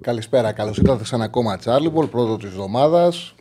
Καλησπέρα, 0.00 0.52
καλώς 0.52 0.78
ήρθατε 0.78 1.04
σε 1.04 1.14
ένα 1.14 1.24
ακόμα 1.24 1.56
Τσάρλιμπολ, 1.56 2.06
πρώτο 2.06 2.36
της 2.36 2.48
εβδομάδας. 2.48 3.34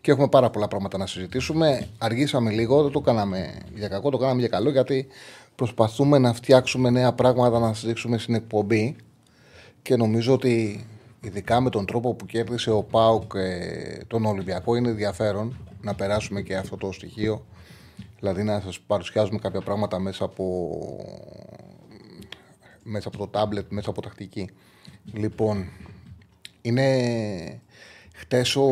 Και 0.00 0.10
έχουμε 0.10 0.28
πάρα 0.28 0.50
πολλά 0.50 0.68
πράγματα 0.68 0.98
να 0.98 1.06
συζητήσουμε. 1.06 1.88
Αργήσαμε 1.98 2.50
λίγο, 2.50 2.82
δεν 2.82 2.92
το 2.92 3.00
κάναμε 3.00 3.54
για 3.74 3.88
κακό, 3.88 4.10
το 4.10 4.16
κάναμε 4.16 4.40
για 4.40 4.48
καλό, 4.48 4.70
γιατί 4.70 5.06
προσπαθούμε 5.54 6.18
να 6.18 6.32
φτιάξουμε 6.32 6.90
νέα 6.90 7.12
πράγματα 7.12 7.58
να 7.58 7.74
συζητήσουμε 7.74 8.18
στην 8.18 8.34
εκπομπή. 8.34 8.96
Και 9.82 9.96
νομίζω 9.96 10.32
ότι 10.32 10.86
ειδικά 11.20 11.60
με 11.60 11.70
τον 11.70 11.86
τρόπο 11.86 12.14
που 12.14 12.26
κέρδισε 12.26 12.70
ο 12.70 12.82
Πάουκ 12.82 13.32
ε, 13.34 14.04
τον 14.06 14.24
Ολυμπιακό 14.24 14.74
είναι 14.74 14.88
ενδιαφέρον 14.88 15.56
να 15.80 15.94
περάσουμε 15.94 16.42
και 16.42 16.56
αυτό 16.56 16.76
το 16.76 16.92
στοιχείο. 16.92 17.44
Δηλαδή 18.18 18.42
να 18.42 18.60
σας 18.60 18.80
παρουσιάζουμε 18.80 19.38
κάποια 19.38 19.60
πράγματα 19.60 19.98
μέσα 19.98 20.24
από, 20.24 20.70
μέσα 22.82 23.08
από 23.08 23.18
το 23.18 23.26
τάμπλετ, 23.26 23.66
μέσα 23.70 23.90
από 23.90 24.02
τακτική. 24.02 24.50
Λοιπόν, 25.04 25.68
είναι 26.62 27.60
χτες 28.14 28.56
ο, 28.56 28.62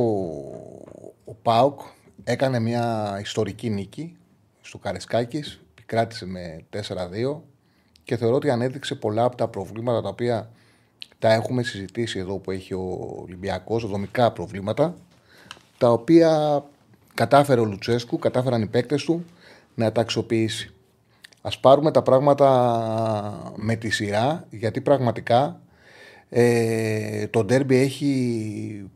ο 1.25 1.34
Πάουκ 1.42 1.81
έκανε 2.25 2.59
μια 2.59 3.17
ιστορική 3.20 3.70
νίκη 3.70 4.17
στο 4.61 4.78
Καρεσκάκης, 4.78 5.61
κράτησε 5.87 6.27
με 6.27 6.64
4-2 6.72 7.41
και 8.05 8.17
θεωρώ 8.17 8.34
ότι 8.34 8.50
ανέδειξε 8.50 8.95
πολλά 8.95 9.25
από 9.25 9.37
τα 9.37 9.48
προβλήματα 9.48 10.03
τα 10.03 10.09
οποία 10.09 10.50
τα 11.19 11.33
έχουμε 11.33 11.62
συζητήσει 11.62 12.19
εδώ 12.19 12.39
που 12.39 12.50
έχει 12.50 12.75
ο 12.75 13.17
Ολυμπιακός, 13.22 13.87
δομικά 13.87 14.33
προβλήματα, 14.33 14.94
τα 15.78 15.92
οποία 15.92 16.65
κατάφερε 17.15 17.61
ο 17.61 17.65
Λουτσέσκου, 17.65 18.19
κατάφεραν 18.19 18.62
οι 18.62 18.67
παίκτες 18.67 19.05
του 19.05 19.25
να 19.75 19.92
τα 19.92 20.00
αξιοποιήσει. 20.00 20.75
Ας 21.42 21.59
πάρουμε 21.59 21.91
τα 21.91 22.03
πράγματα 22.03 23.53
με 23.56 23.77
τη 23.77 23.91
σειρά, 23.91 24.47
γιατί 24.50 24.81
πραγματικά 24.81 25.61
ε, 26.31 27.27
το 27.27 27.45
ντέρμπι 27.45 27.77
έχει 27.77 28.91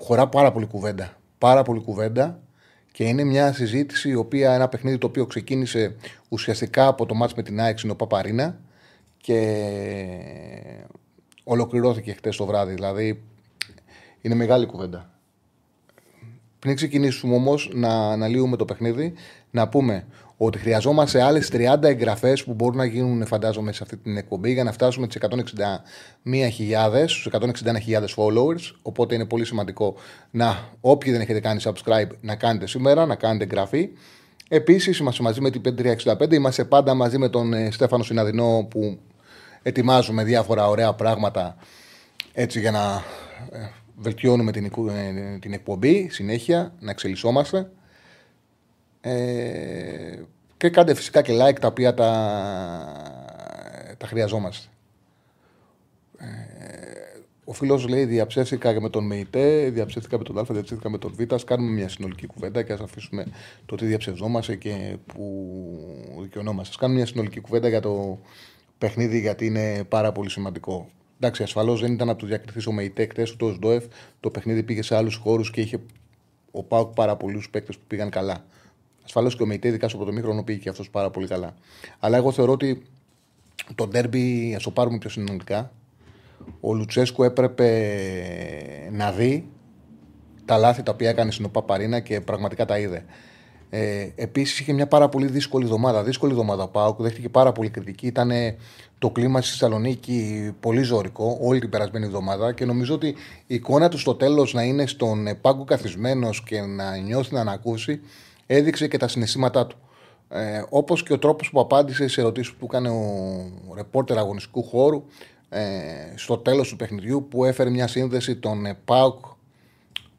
χωρά 0.00 0.28
πάρα 0.28 0.52
πολύ 0.52 0.66
κουβέντα. 0.66 1.16
Πάρα 1.38 1.62
πολύ 1.62 1.80
κουβέντα 1.80 2.40
και 2.92 3.04
είναι 3.04 3.24
μια 3.24 3.52
συζήτηση 3.52 4.08
η 4.08 4.14
οποία 4.14 4.54
ένα 4.54 4.68
παιχνίδι 4.68 4.98
το 4.98 5.06
οποίο 5.06 5.26
ξεκίνησε 5.26 5.96
ουσιαστικά 6.28 6.86
από 6.86 7.06
το 7.06 7.14
μάτς 7.14 7.34
με 7.34 7.42
την 7.42 7.60
ΑΕΚ 7.60 7.78
στην 7.78 7.96
Παπαρίνα 7.96 8.60
και 9.16 9.56
ολοκληρώθηκε 11.44 12.12
χτες 12.12 12.36
το 12.36 12.46
βράδυ. 12.46 12.74
Δηλαδή 12.74 13.22
είναι 14.20 14.34
μεγάλη 14.34 14.66
κουβέντα. 14.66 15.10
Πριν 16.58 16.76
ξεκινήσουμε 16.76 17.34
όμως 17.34 17.70
να 17.74 18.10
αναλύουμε 18.10 18.56
το 18.56 18.64
παιχνίδι, 18.64 19.12
να 19.50 19.68
πούμε 19.68 20.06
ότι 20.42 20.58
χρειαζόμαστε 20.58 21.22
άλλες 21.22 21.50
30 21.52 21.82
εγγραφές 21.82 22.44
που 22.44 22.54
μπορούν 22.54 22.76
να 22.76 22.84
γίνουν, 22.84 23.26
φαντάζομαι, 23.26 23.72
σε 23.72 23.82
αυτή 23.82 23.96
την 23.96 24.16
εκπομπή 24.16 24.52
για 24.52 24.64
να 24.64 24.72
φτάσουμε 24.72 25.06
τι 25.06 25.18
161.000, 25.22 27.04
στους 27.06 27.28
161.000 27.32 28.14
followers. 28.16 28.74
Οπότε 28.82 29.14
είναι 29.14 29.24
πολύ 29.26 29.44
σημαντικό 29.44 29.94
να, 30.30 30.68
όποιοι 30.80 31.12
δεν 31.12 31.20
έχετε 31.20 31.40
κάνει 31.40 31.60
subscribe, 31.64 32.08
να 32.20 32.34
κάνετε 32.34 32.66
σήμερα, 32.66 33.06
να 33.06 33.14
κάνετε 33.14 33.44
εγγραφή. 33.44 33.88
Επίσης, 34.48 34.98
είμαστε 34.98 35.22
μαζί 35.22 35.40
με 35.40 35.50
την 35.50 35.62
5365, 36.04 36.32
είμαστε 36.32 36.64
πάντα 36.64 36.94
μαζί 36.94 37.18
με 37.18 37.28
τον 37.28 37.52
ε, 37.52 37.70
Στέφανο 37.70 38.02
Συναδεινό 38.02 38.66
που 38.70 38.98
ετοιμάζουμε 39.62 40.24
διάφορα 40.24 40.68
ωραία 40.68 40.92
πράγματα 40.92 41.56
έτσι 42.32 42.60
για 42.60 42.70
να 42.70 43.02
ε, 43.50 43.70
βελτιώνουμε 43.96 44.52
την, 44.52 44.64
ε, 44.64 45.38
την 45.40 45.52
εκπομπή 45.52 46.08
συνέχεια, 46.10 46.74
να 46.80 46.90
εξελισσόμαστε. 46.90 47.70
Ε, 49.00 50.18
και 50.56 50.70
κάντε 50.70 50.94
φυσικά 50.94 51.22
και 51.22 51.32
like 51.40 51.58
τα 51.60 51.66
οποία 51.66 51.94
τα, 51.94 52.10
τα 53.98 54.06
χρειαζόμαστε. 54.06 54.68
Ε, 56.18 56.26
ο 57.44 57.52
φίλος 57.52 57.88
λέει: 57.88 58.04
Διαψεύτηκα 58.04 58.72
και 58.72 58.80
με 58.80 58.88
τον 58.90 59.06
ΜΕΙΤΕ, 59.06 59.70
διαψεύτηκα 59.70 60.18
με 60.18 60.24
τον 60.24 60.38
Α, 60.38 60.42
διαψεύτηκα 60.42 60.90
με 60.90 60.98
τον 60.98 61.14
Β. 61.14 61.32
Α 61.34 61.38
κάνουμε 61.46 61.70
μια 61.70 61.88
συνολική 61.88 62.26
κουβέντα 62.26 62.62
και 62.62 62.72
ας 62.72 62.80
αφήσουμε 62.80 63.26
το 63.66 63.76
τι 63.76 63.86
διαψευδόμαστε 63.86 64.56
και 64.56 64.96
που 65.06 65.48
δικαιωνόμαστε. 66.20 66.74
Α 66.74 66.78
κάνουμε 66.80 66.98
μια 66.98 67.08
συνολική 67.08 67.40
κουβέντα 67.40 67.68
για 67.68 67.80
το 67.80 68.18
παιχνίδι, 68.78 69.20
γιατί 69.20 69.46
είναι 69.46 69.84
πάρα 69.88 70.12
πολύ 70.12 70.30
σημαντικό. 70.30 70.88
Εντάξει, 71.20 71.42
ασφαλώς 71.42 71.80
δεν 71.80 71.92
ήταν 71.92 72.06
να 72.06 72.16
το 72.16 72.26
διακριθεί 72.26 72.68
ο 72.68 72.72
ΜΕΙΤΕ 72.72 73.06
χτε, 73.06 73.26
ούτε 73.32 73.44
ο 73.44 73.52
ΣΔΟΕΦ. 73.52 73.84
Το 74.20 74.30
παιχνίδι 74.30 74.62
πήγε 74.62 74.82
σε 74.82 74.96
άλλους 74.96 75.14
χώρους 75.14 75.50
και 75.50 75.60
είχε 75.60 75.78
ο 76.50 76.62
Πάουκ 76.62 76.94
πάρα 76.94 77.16
πολλούς 77.16 77.50
παίκτες 77.50 77.76
που 77.76 77.84
πήγαν 77.86 78.10
καλά. 78.10 78.44
Ασφαλώς 79.10 79.36
και 79.36 79.42
ο 79.42 79.46
Μεϊτέ, 79.46 79.68
ειδικά 79.68 79.88
στο 79.88 79.96
πρωτομήχρονο, 79.96 80.42
πήγε 80.42 80.58
και 80.58 80.68
αυτός 80.68 80.90
πάρα 80.90 81.10
πολύ 81.10 81.26
καλά. 81.26 81.54
Αλλά 81.98 82.16
εγώ 82.16 82.32
θεωρώ 82.32 82.52
ότι 82.52 82.82
το 83.74 83.86
ντέρμπι, 83.86 84.54
ας 84.56 84.62
το 84.62 84.70
πάρουμε 84.70 84.98
πιο 84.98 85.10
συνολικά, 85.10 85.72
ο 86.60 86.74
Λουτσέσκου 86.74 87.22
έπρεπε 87.22 87.68
να 88.92 89.12
δει 89.12 89.48
τα 90.44 90.56
λάθη 90.56 90.82
τα 90.82 90.92
οποία 90.92 91.08
έκανε 91.08 91.30
στην 91.30 91.50
Παπαρίνα 91.50 92.00
και 92.00 92.20
πραγματικά 92.20 92.64
τα 92.64 92.78
είδε. 92.78 93.04
Ε, 93.70 94.08
Επίσης 94.14 94.60
είχε 94.60 94.72
μια 94.72 94.86
πάρα 94.86 95.08
πολύ 95.08 95.26
δύσκολη 95.26 95.64
εβδομάδα. 95.64 96.02
Δύσκολη 96.02 96.32
εβδομάδα 96.32 96.62
ο 96.62 96.68
Πάουκ, 96.68 97.00
δέχτηκε 97.00 97.28
πάρα 97.28 97.52
πολύ 97.52 97.70
κριτική. 97.70 98.06
Ήταν 98.06 98.30
το 98.98 99.10
κλίμα 99.10 99.40
στη 99.40 99.50
Θεσσαλονίκη 99.50 100.50
πολύ 100.60 100.82
ζωρικό 100.82 101.38
όλη 101.40 101.60
την 101.60 101.70
περασμένη 101.70 102.06
εβδομάδα 102.06 102.52
και 102.52 102.64
νομίζω 102.64 102.94
ότι 102.94 103.08
η 103.46 103.54
εικόνα 103.54 103.88
του 103.88 103.98
στο 103.98 104.14
τέλος 104.14 104.54
να 104.54 104.62
είναι 104.62 104.86
στον 104.86 105.28
πάγκο 105.40 105.64
καθισμένος 105.64 106.42
και 106.42 106.60
να 106.60 106.96
νιώθει 106.96 107.34
να 107.34 107.40
ανακούσει 107.40 108.00
έδειξε 108.52 108.88
και 108.88 108.96
τα 108.96 109.08
συναισθήματά 109.08 109.66
του. 109.66 109.76
Ε, 110.28 110.62
Όπως 110.68 111.02
και 111.02 111.12
ο 111.12 111.18
τρόπος 111.18 111.50
που 111.50 111.60
απάντησε 111.60 112.08
σε 112.08 112.20
ερωτήσεις 112.20 112.52
που 112.52 112.64
έκανε 112.64 112.88
ο 112.88 113.74
ρεπόρτερ 113.74 114.18
αγωνιστικού 114.18 114.62
χώρου 114.62 115.04
ε, 115.48 115.60
στο 116.14 116.38
τέλος 116.38 116.68
του 116.68 116.76
παιχνιδιού 116.76 117.26
που 117.30 117.44
έφερε 117.44 117.70
μια 117.70 117.86
σύνδεση 117.86 118.36
των 118.36 118.66
ε, 118.66 118.78
ΠΑΟΚ 118.84 119.24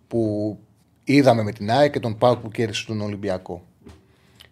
που 0.07 0.57
είδαμε 1.03 1.43
με 1.43 1.51
την 1.51 1.71
ΑΕ 1.71 1.89
και 1.89 1.99
τον 1.99 2.17
ΠΑΟΚ 2.17 2.39
που 2.39 2.49
κέρδισε 2.49 2.85
τον 2.85 3.01
Ολυμπιακό. 3.01 3.63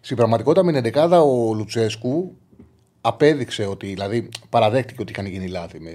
Στην 0.00 0.16
πραγματικότητα 0.16 0.62
με 0.64 0.80
την 0.80 0.92
11 0.94 1.22
ο 1.24 1.54
Λουτσέσκου 1.54 2.36
απέδειξε 3.00 3.66
ότι, 3.66 3.86
δηλαδή 3.86 4.28
παραδέχτηκε 4.48 5.02
ότι 5.02 5.12
είχαν 5.12 5.26
γίνει 5.26 5.48
λάθη 5.48 5.80
με, 5.80 5.90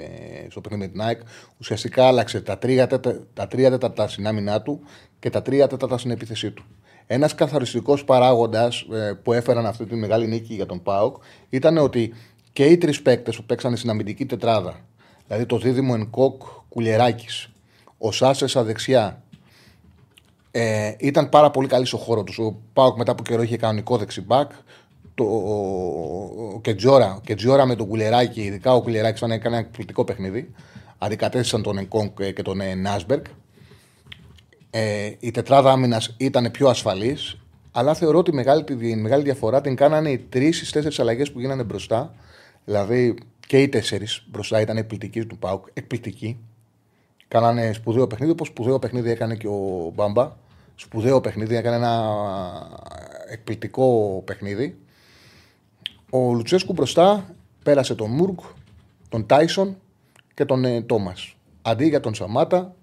στο 0.50 0.62
παιχνίδι 0.62 0.85
με 0.85 0.91
την 0.91 1.01
ΑΕΚ. 1.01 1.22
Ουσιαστικά 1.59 2.07
άλλαξε 2.07 2.41
τα 2.41 2.57
τρία, 2.57 2.88
τα 3.34 3.47
τρία 3.47 3.69
τέταρτα 3.69 4.07
στην 4.07 4.28
άμυνά 4.28 4.62
του 4.62 4.81
και 5.19 5.29
τα 5.29 5.41
τρία 5.41 5.68
τέταρτα 5.68 5.97
στην 5.97 6.12
επίθεσή 6.12 6.51
του. 6.51 6.66
Ένας 7.07 7.35
καθαριστικό 7.35 7.97
παράγοντας 8.05 8.85
ε, 8.91 9.13
που 9.23 9.33
έφεραν 9.33 9.66
αυτή 9.66 9.85
τη 9.85 9.95
μεγάλη 9.95 10.27
νίκη 10.27 10.53
για 10.53 10.66
τον 10.66 10.83
Πάοκ 10.83 11.16
ήταν 11.49 11.77
ότι 11.77 12.13
και 12.53 12.66
οι 12.66 12.77
τρεις 12.77 13.01
παίκτες 13.01 13.35
που 13.35 13.43
παίξαν 13.43 13.77
στην 13.77 13.89
αμυντική 13.89 14.25
τετράδα, 14.25 14.79
δηλαδή 15.27 15.45
το 15.45 15.57
δίδυμο 15.57 15.94
Ενκόκ 15.97 16.41
Κουλιεράκη, 16.69 17.27
ο 17.97 18.11
Σάσες 18.11 18.51
στα 18.51 18.63
δεξιά, 18.63 19.23
ε, 20.51 20.95
ήταν 20.99 21.29
πάρα 21.29 21.51
πολύ 21.51 21.67
καλή 21.67 21.85
στο 21.85 21.97
χώρο 21.97 22.23
τους. 22.23 22.39
Ο 22.39 22.57
Πάοκ 22.73 22.97
μετά 22.97 23.11
από 23.11 23.23
καιρό 23.23 23.41
είχε 23.41 23.57
κανονικό 23.57 23.97
δεξιμπάκ. 23.97 24.51
Το, 25.15 25.23
ο, 25.23 26.59
Κετζόρα, 26.61 27.21
Κετζόρα 27.23 27.65
με 27.65 27.75
τον 27.75 27.88
Κουλεράκη, 27.88 28.41
ειδικά 28.41 28.73
ο 28.73 28.81
Κουλεράκη, 28.81 29.25
ήταν 29.25 29.39
ένα 29.44 29.57
εκπληκτικό 29.57 30.03
παιχνίδι. 30.03 30.51
Αντικατέστησαν 30.97 31.62
τον 31.62 31.77
Ενκόκ 31.77 32.24
και 32.24 32.41
τον 32.41 32.62
ε, 32.62 32.75
Νάσμπεργκ 32.75 33.24
ε, 34.77 35.16
η 35.19 35.31
τετράδα 35.31 35.72
άμυνας 35.72 36.16
ήταν 36.18 36.51
πιο 36.51 36.68
ασφαλής. 36.68 37.38
Αλλά 37.72 37.94
θεωρώ 37.94 38.18
ότι 38.18 38.33
μεγάλη, 38.33 38.63
τη 38.63 38.95
μεγάλη 38.95 39.24
διαφορά 39.24 39.62
την 39.62 39.75
κάνανε 39.75 40.10
οι 40.10 40.18
τρεις 40.18 40.62
ή 40.62 40.72
τέσσερις 40.72 41.00
αλλαγές 41.00 41.31
που 41.31 41.39
γίνανε 41.39 41.63
μπροστά. 41.63 42.16
Δηλαδή 42.66 43.16
και 43.48 43.62
οι 43.62 43.69
τέσσερις 43.69 44.25
μπροστά 44.27 44.62
ήταν 44.62 44.77
εκπληκτικοί 44.77 45.25
του 45.25 45.38
Πάουκ. 45.38 45.66
Εκπληκτικοί. 45.74 46.39
Κάνανε 47.27 47.74
σπουδαίο 47.74 48.07
παιχνίδι, 48.07 48.31
όπως 48.31 48.48
σπουδαίο 48.48 48.80
παιχνίδι 48.80 49.10
έκανε 49.10 49.36
και 49.36 49.48
ο 49.48 49.92
Μπάμπα. 49.95 50.31
Σπουδαίο 50.75 51.21
παιχνίδι, 51.21 51.56
έκανε 51.56 51.75
ένα 51.75 52.13
εκπληκτικό 53.30 54.21
παιχνίδι. 54.25 54.78
Ο 56.10 56.33
Λουτσέσκου 56.33 56.74
μπροστά 56.74 57.36
πέρασε 57.63 57.95
τον 57.95 58.10
Μουργκ, 58.10 58.38
τον 59.10 59.25
Τάισον 59.25 59.78
και 60.33 60.45
τον 60.45 60.66
ε, 60.66 60.81
Τόμας. 60.81 61.36
Αντί 61.62 61.88
για 61.88 62.00
τον 62.00 62.13
Σαμάτα, 62.13 62.75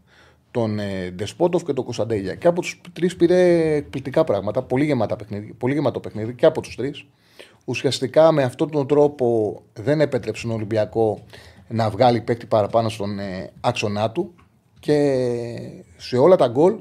τον 0.53 0.79
ε, 0.79 1.11
Ντεσπότοφ 1.11 1.65
και 1.65 1.73
τον 1.73 1.85
Κωνσταντέλια. 1.85 2.35
Και 2.35 2.47
από 2.47 2.61
τους 2.61 2.81
τρεις 2.93 3.17
πήρε 3.17 3.75
εκπληκτικά 3.75 4.25
πράγματα. 4.25 4.63
Πολύ, 4.63 4.85
γεμάτα 4.85 5.17
παιχνίδι, 5.17 5.53
πολύ 5.53 5.75
γεμάτο 5.75 6.01
παιχνίδι 6.01 6.35
και 6.35 6.47
από 6.47 6.61
τους 6.61 6.77
τρεις. 6.77 7.05
Ουσιαστικά 7.65 8.33
με 8.33 8.43
αυτόν 8.43 8.71
τον 8.71 8.87
τρόπο 8.87 9.57
δεν 9.73 10.01
επέτρεψε 10.01 10.47
τον 10.47 10.57
Ολυμπιακό 10.57 11.25
να 11.69 11.91
βγάλει 11.91 12.21
παίκτη 12.21 12.47
παραπάνω 12.47 12.89
στον 12.89 13.19
ε, 13.19 13.51
άξονά 13.61 14.11
του 14.11 14.35
και 14.81 15.19
σε 15.97 16.17
όλα 16.17 16.37
τα 16.37 16.47
γκολ, 16.49 16.75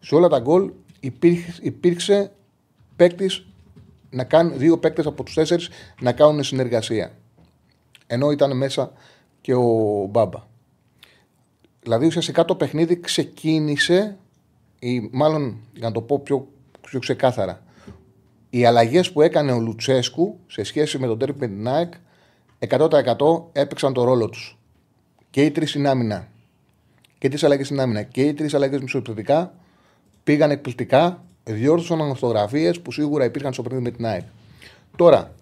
σε 0.00 0.14
όλα 0.14 0.28
τα 0.28 0.38
γκολ 0.38 0.70
υπήρξε, 1.00 1.54
υπήρξε 1.60 2.32
παίκτης 2.96 3.46
να 4.10 4.24
κάνουν 4.24 4.58
δύο 4.58 4.78
παίκτες 4.78 5.06
από 5.06 5.22
τους 5.22 5.34
τέσσερις 5.34 5.68
να 6.00 6.12
κάνουν 6.12 6.42
συνεργασία. 6.42 7.12
Ενώ 8.06 8.30
ήταν 8.30 8.56
μέσα 8.56 8.92
και 9.40 9.54
ο 9.54 10.06
Μπάμπα. 10.10 10.48
Δηλαδή 11.82 12.06
ουσιαστικά 12.06 12.44
το 12.44 12.54
παιχνίδι 12.54 13.00
ξεκίνησε, 13.00 14.16
ή 14.78 15.08
μάλλον 15.12 15.56
για 15.72 15.86
να 15.86 15.92
το 15.92 16.00
πω 16.00 16.20
πιο, 16.20 16.48
πιο 16.80 16.98
ξεκάθαρα, 16.98 17.62
οι 18.50 18.64
αλλαγές 18.64 19.12
που 19.12 19.22
έκανε 19.22 19.52
ο 19.52 19.58
Λουτσέσκου 19.58 20.38
σε 20.46 20.62
σχέση 20.62 20.98
με 20.98 21.06
τον 21.06 21.18
τέρπι 21.18 21.38
με 21.38 21.46
την 21.46 21.68
ΑΕΚ 21.68 21.92
100% 22.68 23.42
έπαιξαν 23.52 23.92
το 23.92 24.04
ρόλο 24.04 24.28
τους. 24.28 24.58
Και 25.30 25.44
οι 25.44 25.50
τρεις 25.50 25.68
στην 25.68 25.86
άμυνα. 25.86 26.28
Και 27.18 27.28
τις 27.28 27.44
αλλαγές 27.44 27.66
στην 27.66 27.80
άμυνα. 27.80 28.02
Και 28.02 28.22
οι 28.22 28.34
τρεις 28.34 28.54
αλλαγές 28.54 28.80
μισοεπιθετικά 28.80 29.54
πήγαν 30.24 30.50
εκπληκτικά, 30.50 31.24
διόρθωσαν 31.44 32.00
αυτογραφίε 32.00 32.72
που 32.72 32.92
σίγουρα 32.92 33.24
υπήρχαν 33.24 33.52
στο 33.52 33.62
παιχνίδι 33.62 33.84
με 33.84 33.90
την 33.90 34.06
ΑΕΚ. 34.06 34.22
Τώρα, 34.96 35.34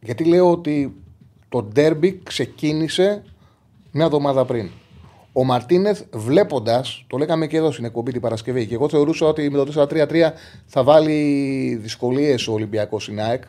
γιατί 0.00 0.24
λέω 0.24 0.50
ότι 0.50 0.96
το 1.48 1.62
ντέρμπι 1.62 2.20
ξεκίνησε 2.22 3.22
μια 3.92 4.04
εβδομάδα 4.04 4.44
πριν; 4.44 4.70
Ο 5.32 5.44
Μαρτίνεθ 5.44 6.02
βλέποντας, 6.12 7.04
το 7.06 7.16
λέγαμε 7.16 7.46
και 7.46 7.56
εδώ 7.56 7.72
στην 7.72 7.84
εκπομπή 7.84 8.12
την 8.12 8.20
Παρασκευή, 8.20 8.66
και 8.66 8.74
εγώ 8.74 8.88
θεωρούσα 8.88 9.26
ότι 9.26 9.50
με 9.50 9.64
το 9.64 9.86
4-3-3 9.90 10.32
θα 10.66 10.82
βάλει 10.82 11.78
δυσκολίες 11.82 12.48
ο 12.48 12.52
Ολυμπιακός 12.52 13.04
Σινάεκ. 13.04 13.42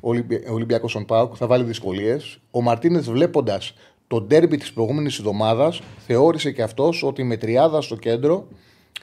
Ο 0.00 0.10
Ολυμπιακός 0.52 0.90
Σον 0.90 1.04
Πάουκ 1.04 1.34
θα 1.36 1.46
βάλει 1.46 1.64
δυσκολίες. 1.64 2.38
Ο 2.50 2.62
Μαρτίνεθ 2.62 3.08
βλέποντας 3.08 3.74
το 4.06 4.20
ντέρμπι 4.20 4.56
της 4.56 4.72
προηγούμενης 4.72 5.18
εβδομάδας, 5.18 5.80
θεώρησε 6.06 6.50
και 6.50 6.62
αυτός 6.62 7.02
ότι 7.02 7.22
με 7.22 7.36
τριάδα 7.36 7.80
στο 7.80 7.96
κέντρο 7.96 8.48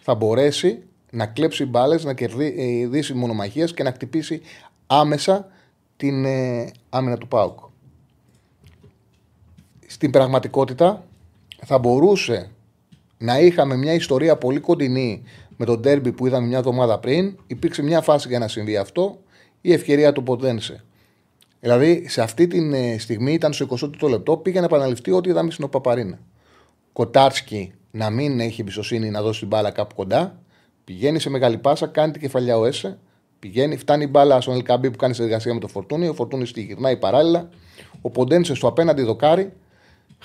θα 0.01 0.15
μπορέσει 0.15 0.83
να 1.12 1.25
κλέψει 1.25 1.65
μπάλες, 1.65 2.04
να 2.04 2.13
κερδίσει 2.13 3.13
μονομαχίες 3.13 3.74
και 3.74 3.83
να 3.83 3.92
χτυπήσει 3.92 4.42
άμεσα 4.88 5.48
την 5.98 6.25
ε, 6.25 6.71
άμυνα 6.89 7.18
του 7.18 7.27
Πάουκ. 7.27 7.60
Στην 9.88 10.12
πραγματικότητα, 10.12 11.06
θα 11.65 11.77
μπορούσε 11.77 12.51
να 13.18 13.39
είχαμε 13.39 13.75
μια 13.75 13.94
ιστορία 13.94 14.38
πολύ 14.38 14.60
κοντινή 14.60 15.24
με 15.57 15.65
τον 15.65 15.81
τέρμπι 15.81 16.12
που 16.12 16.27
είδαμε 16.27 16.48
μια 16.48 16.57
εβδομάδα 16.57 17.00
πριν. 17.00 17.38
Υπήρξε 17.48 17.81
μια 17.81 18.01
φάση 18.01 18.27
για 18.27 18.39
να 18.39 18.48
συμβεί 18.48 18.77
αυτό. 18.77 19.19
Η 19.62 19.74
ευκαιρία 19.74 20.13
του 20.13 20.24
Ποντένσε. 20.24 20.83
Δηλαδή, 21.60 22.06
σε 22.07 22.21
αυτή 22.21 22.48
τη 22.48 22.75
ε, 22.75 22.98
στιγμή 23.00 23.33
ήταν 23.33 23.54
στο 23.54 23.68
20ο 23.69 24.10
λεπτό, 24.10 24.38
πήγε 24.38 24.60
να 24.60 24.65
επαναληφθεί 24.65 25.12
ό,τι 25.12 25.30
είδαμε 25.30 25.51
στην 25.51 25.63
Οπαπαρίνα. 25.63 26.19
Κοτάρσκι 26.94 27.74
να 27.92 28.10
μην 28.10 28.39
έχει 28.39 28.62
εμπιστοσύνη 28.62 29.10
να 29.10 29.21
δώσει 29.21 29.39
την 29.39 29.48
μπάλα 29.48 29.71
κάπου 29.71 29.95
κοντά. 29.95 30.39
Πηγαίνει 30.83 31.19
σε 31.19 31.30
μεγάλη 31.30 31.57
πάσα, 31.57 31.88
κάνει 31.88 32.12
την 32.12 32.21
κεφαλιά 32.21 32.57
ο 32.57 32.65
Έσε. 32.65 32.98
Πηγαίνει, 33.39 33.77
φτάνει 33.77 34.04
η 34.04 34.07
μπάλα 34.12 34.42
στον 34.42 34.54
Ελκαμπή 34.54 34.92
που 34.92 34.98
κάνει 34.98 35.13
συνεργασία 35.13 35.54
με 35.54 35.60
το 35.60 35.68
Φορτούνι. 35.68 36.07
Ο 36.07 36.13
Φορτούνι 36.13 36.45
στη 36.45 36.62
γυρνάει 36.62 36.98
παράλληλα. 36.98 37.50
Ο 38.01 38.10
Ποντένσε 38.10 38.56
στο 38.56 38.68
απέναντι 38.68 39.01
δοκάρι 39.01 39.54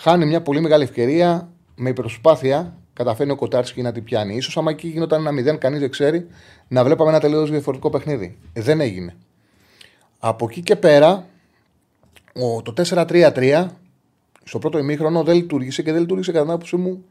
Χάνει 0.00 0.26
μια 0.26 0.42
πολύ 0.42 0.60
μεγάλη 0.60 0.82
ευκαιρία 0.82 1.52
με 1.74 1.92
προσπάθεια 1.92 2.78
καταφέρνει 2.92 3.32
ο 3.32 3.36
Κοτάρσκι 3.36 3.82
να 3.82 3.92
την 3.92 4.04
πιάνει. 4.04 4.40
σω 4.40 4.60
άμα 4.60 4.70
εκεί 4.70 4.88
γινόταν 4.88 5.20
ένα 5.20 5.32
μηδέν, 5.32 5.58
κανείς 5.58 5.80
δεν 5.80 5.90
ξέρει, 5.90 6.26
να 6.68 6.84
βλέπαμε 6.84 7.10
ένα 7.10 7.20
τελείως 7.20 7.50
διαφορετικό 7.50 7.90
παιχνίδι. 7.90 8.38
Ε, 8.52 8.60
δεν 8.60 8.80
έγινε. 8.80 9.16
Από 10.18 10.46
εκεί 10.50 10.62
και 10.62 10.76
πέρα, 10.76 11.26
το 12.62 12.72
4-3-3 12.76 13.66
στο 14.44 14.58
πρώτο 14.58 14.78
ημίχρονο 14.78 15.22
δεν 15.22 15.36
λειτουργήσε 15.36 15.82
και 15.82 15.92
δεν 15.92 16.00
λειτουργήσε 16.00 16.32
κατά 16.32 16.44
την 16.44 16.52
άποψή 16.52 16.76
μου 16.76 17.04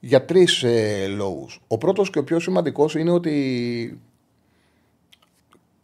για 0.00 0.24
τρεις 0.24 0.62
ε, 0.62 1.06
λόγους. 1.06 1.60
Ο 1.68 1.78
πρώτος 1.78 2.10
και 2.10 2.18
ο 2.18 2.24
πιο 2.24 2.40
σημαντικός 2.40 2.94
είναι 2.94 3.10
ότι 3.10 4.00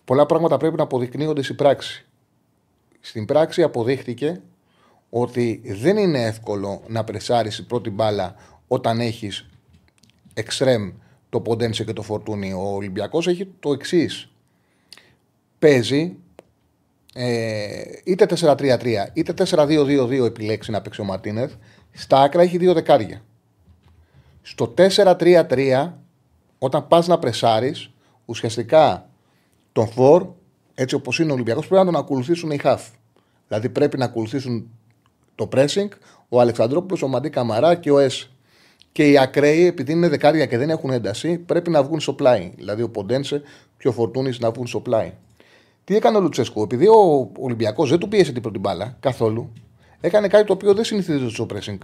πολλά 0.05 0.27
πράγματα 0.27 0.57
πρέπει 0.57 0.77
να 0.77 0.83
αποδεικνύονται 0.83 1.43
στην 1.43 1.57
πράξη. 1.57 2.07
Στην 3.01 3.25
πράξη 3.25 3.63
αποδείχτηκε 3.63 4.41
ότι 5.15 5.63
δεν 5.65 5.97
είναι 5.97 6.23
εύκολο 6.23 6.83
να 6.87 7.05
πρεσάρεις 7.05 7.59
η 7.59 7.67
πρώτη 7.67 7.91
μπάλα 7.91 8.35
όταν 8.67 9.01
έχεις 9.01 9.49
εξτρέμ 10.35 10.91
το 11.29 11.41
Ποντένσε 11.41 11.85
και 11.85 11.93
το 11.93 12.03
Φορτούνι. 12.03 12.53
Ο 12.53 12.75
Ολυμπιακός 12.75 13.27
έχει 13.27 13.47
το 13.61 13.73
εξής. 13.73 14.33
Παίζει 15.59 16.17
ε, 17.15 17.83
είτε 18.05 18.27
4-3-3 18.41 19.07
είτε 19.13 19.35
4-2-2-2 19.51 20.25
επιλέξει 20.25 20.71
να 20.71 20.83
παίξει 20.83 21.01
ο 21.01 21.05
Μαρτίνεθ. 21.05 21.53
Στα 21.93 22.21
άκρα 22.21 22.43
έχει 22.43 22.59
δύο 22.59 22.73
δεκάρια. 22.73 23.25
Στο 24.43 24.75
4-3-3 24.77 25.93
όταν 26.59 26.89
πας 26.89 27.07
να 27.07 27.19
πρεσάρεις 27.19 27.91
ουσιαστικά 28.25 29.09
τον 29.73 29.89
Φορ 29.89 30.27
έτσι 30.75 30.95
όπως 30.95 31.19
είναι 31.19 31.31
ο 31.31 31.35
Ολυμπιακός 31.35 31.67
πρέπει 31.67 31.85
να 31.85 31.93
τον 31.93 32.01
ακολουθήσουν 32.01 32.51
οι 32.51 32.59
Χαφ. 32.59 32.89
Δηλαδή 33.49 33.69
πρέπει 33.69 33.99
να 33.99 34.05
ακολουθήσουν 34.05 34.71
το 35.35 35.49
pressing, 35.53 35.89
ο 36.29 36.41
Αλεξανδρόπουλος, 36.41 37.03
ο 37.03 37.09
Μαντί 37.09 37.31
Καμαρά 37.31 37.75
και 37.75 37.91
ο 37.91 37.99
Εσ. 37.99 38.31
Και 38.93 39.11
οι 39.11 39.19
ακραίοι, 39.19 39.67
επειδή 39.67 39.93
είναι 39.93 40.09
δεκάρια 40.09 40.47
και 40.47 40.59
δεν 40.59 40.71
έχουν 40.71 40.91
ένταση, 40.91 41.39
πρέπει 41.39 41.71
να 41.71 41.83
βγουν 41.83 42.01
στο 42.01 42.13
πλάι. 42.13 42.53
Δηλαδή 42.57 42.83
ο 42.83 42.89
Ποντένσε 42.89 43.43
και 43.79 43.89
ο 43.89 43.93
Φορτούνης 43.93 44.39
να 44.39 44.51
βγουν 44.51 44.67
στο 44.67 44.81
πλάι. 44.81 45.13
Τι 45.85 45.97
έκανε 45.97 46.17
ο 46.17 46.21
Λουτσέσκο, 46.21 46.63
επειδή 46.63 46.87
ο 46.87 47.31
Ολυμπιακός 47.39 47.91
δεν 47.91 47.99
του 47.99 48.09
πίεσε 48.09 48.33
την 48.33 48.43
πρώτη 48.43 48.59
μπάλα 48.59 48.97
καθόλου, 49.01 49.53
έκανε 50.01 50.29
κάτι 50.29 50.47
το 50.47 50.53
οποίο 50.53 50.75
δεν 50.75 50.85
συνηθίζεται 50.85 51.29
στο 51.29 51.47
pressing. 51.55 51.79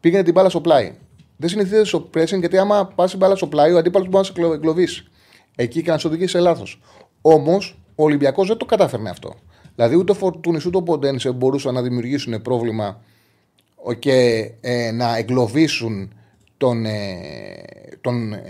Πήγαινε 0.00 0.22
την 0.22 0.32
μπάλα 0.32 0.48
στο 0.48 0.60
πλάι. 0.60 0.94
Δεν 1.36 1.48
συνηθίζεται 1.48 1.84
στο 1.84 2.10
pressing 2.14 2.38
γιατί 2.38 2.58
άμα 2.58 2.86
πας 2.86 3.10
την 3.10 3.18
μπάλα 3.18 3.36
στο 3.36 3.46
πλάι, 3.46 3.72
ο 3.72 3.78
αντίπαλος 3.78 4.08
μπορεί 4.08 4.28
να 4.34 4.42
σε 4.42 4.54
εγκλωβίσει. 4.54 5.04
Εκεί 5.56 5.82
και 5.82 5.90
να 5.90 5.98
σε 5.98 6.06
οδηγήσει 6.06 6.30
σε 6.30 6.38
λάθος. 6.38 6.80
Όμως 7.20 7.78
ο 7.94 8.02
Ολυμπιακός 8.02 8.48
δεν 8.48 8.56
το 8.56 8.64
κατάφερνε 8.64 9.10
αυτό. 9.10 9.34
Δηλαδή 9.80 9.98
ούτε 9.98 10.12
ο 10.12 10.14
Φορτούνης 10.14 10.66
ούτε 10.66 10.76
ο 10.76 10.82
Ποντένσε 10.82 11.32
μπορούσαν 11.32 11.74
να 11.74 11.82
δημιουργήσουν 11.82 12.42
πρόβλημα 12.42 13.00
και 13.98 14.50
ε, 14.60 14.90
να 14.90 15.16
εγκλωβίσουν 15.16 16.12
τον, 16.56 16.84
ε, 16.84 16.92
τον, 18.00 18.32
ε, 18.32 18.42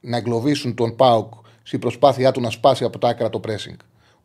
να 0.00 0.16
εγκλωβίσουν 0.16 0.74
τον 0.74 0.96
Πάουκ 0.96 1.32
στην 1.62 1.78
προσπάθειά 1.78 2.32
του 2.32 2.40
να 2.40 2.50
σπάσει 2.50 2.84
από 2.84 2.98
τα 2.98 3.08
άκρα 3.08 3.30
το 3.30 3.40
pressing. 3.46 3.76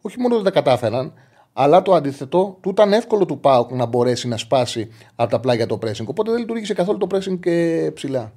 Όχι 0.02 0.20
μόνο 0.20 0.36
δεν 0.36 0.44
τα 0.44 0.52
κατάφεραν, 0.52 1.14
αλλά 1.54 1.82
το 1.82 1.94
αντίθετο, 1.94 2.58
του 2.62 2.70
ήταν 2.70 2.94
εύκολο 2.94 3.26
του 3.26 3.40
Πάουκ 3.40 3.72
να 3.72 3.86
μπορέσει 3.86 4.28
να 4.28 4.38
σπάσει 4.38 4.90
από 5.16 5.32
τα 5.32 5.40
πλάγια 5.40 5.66
το 5.66 5.80
pressing. 5.82 6.06
Οπότε 6.06 6.32
δεν 6.32 6.40
λειτουργήσε 6.40 6.74
καθόλου 6.74 6.98
το 6.98 7.08
pressing 7.12 7.40
και 7.40 7.92
ψηλά. 7.94 8.34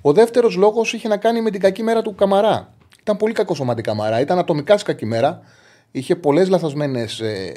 Ο 0.00 0.12
δεύτερος 0.12 0.56
λόγος 0.56 0.92
είχε 0.92 1.08
να 1.08 1.16
κάνει 1.16 1.40
με 1.40 1.50
την 1.50 1.60
κακή 1.60 1.82
μέρα 1.82 2.02
του 2.02 2.14
Καμαρά. 2.14 2.74
Ήταν 3.00 3.16
πολύ 3.16 3.32
κακό 3.32 3.54
σωματικά 3.54 3.90
Καμαρά. 3.90 4.20
Ήταν 4.20 4.38
ατομικά 4.38 4.74
κακή 4.84 5.06
μέρα. 5.06 5.42
Είχε 5.90 6.16
πολλές 6.16 6.48
λαθασμένες 6.48 7.20
ε, 7.20 7.52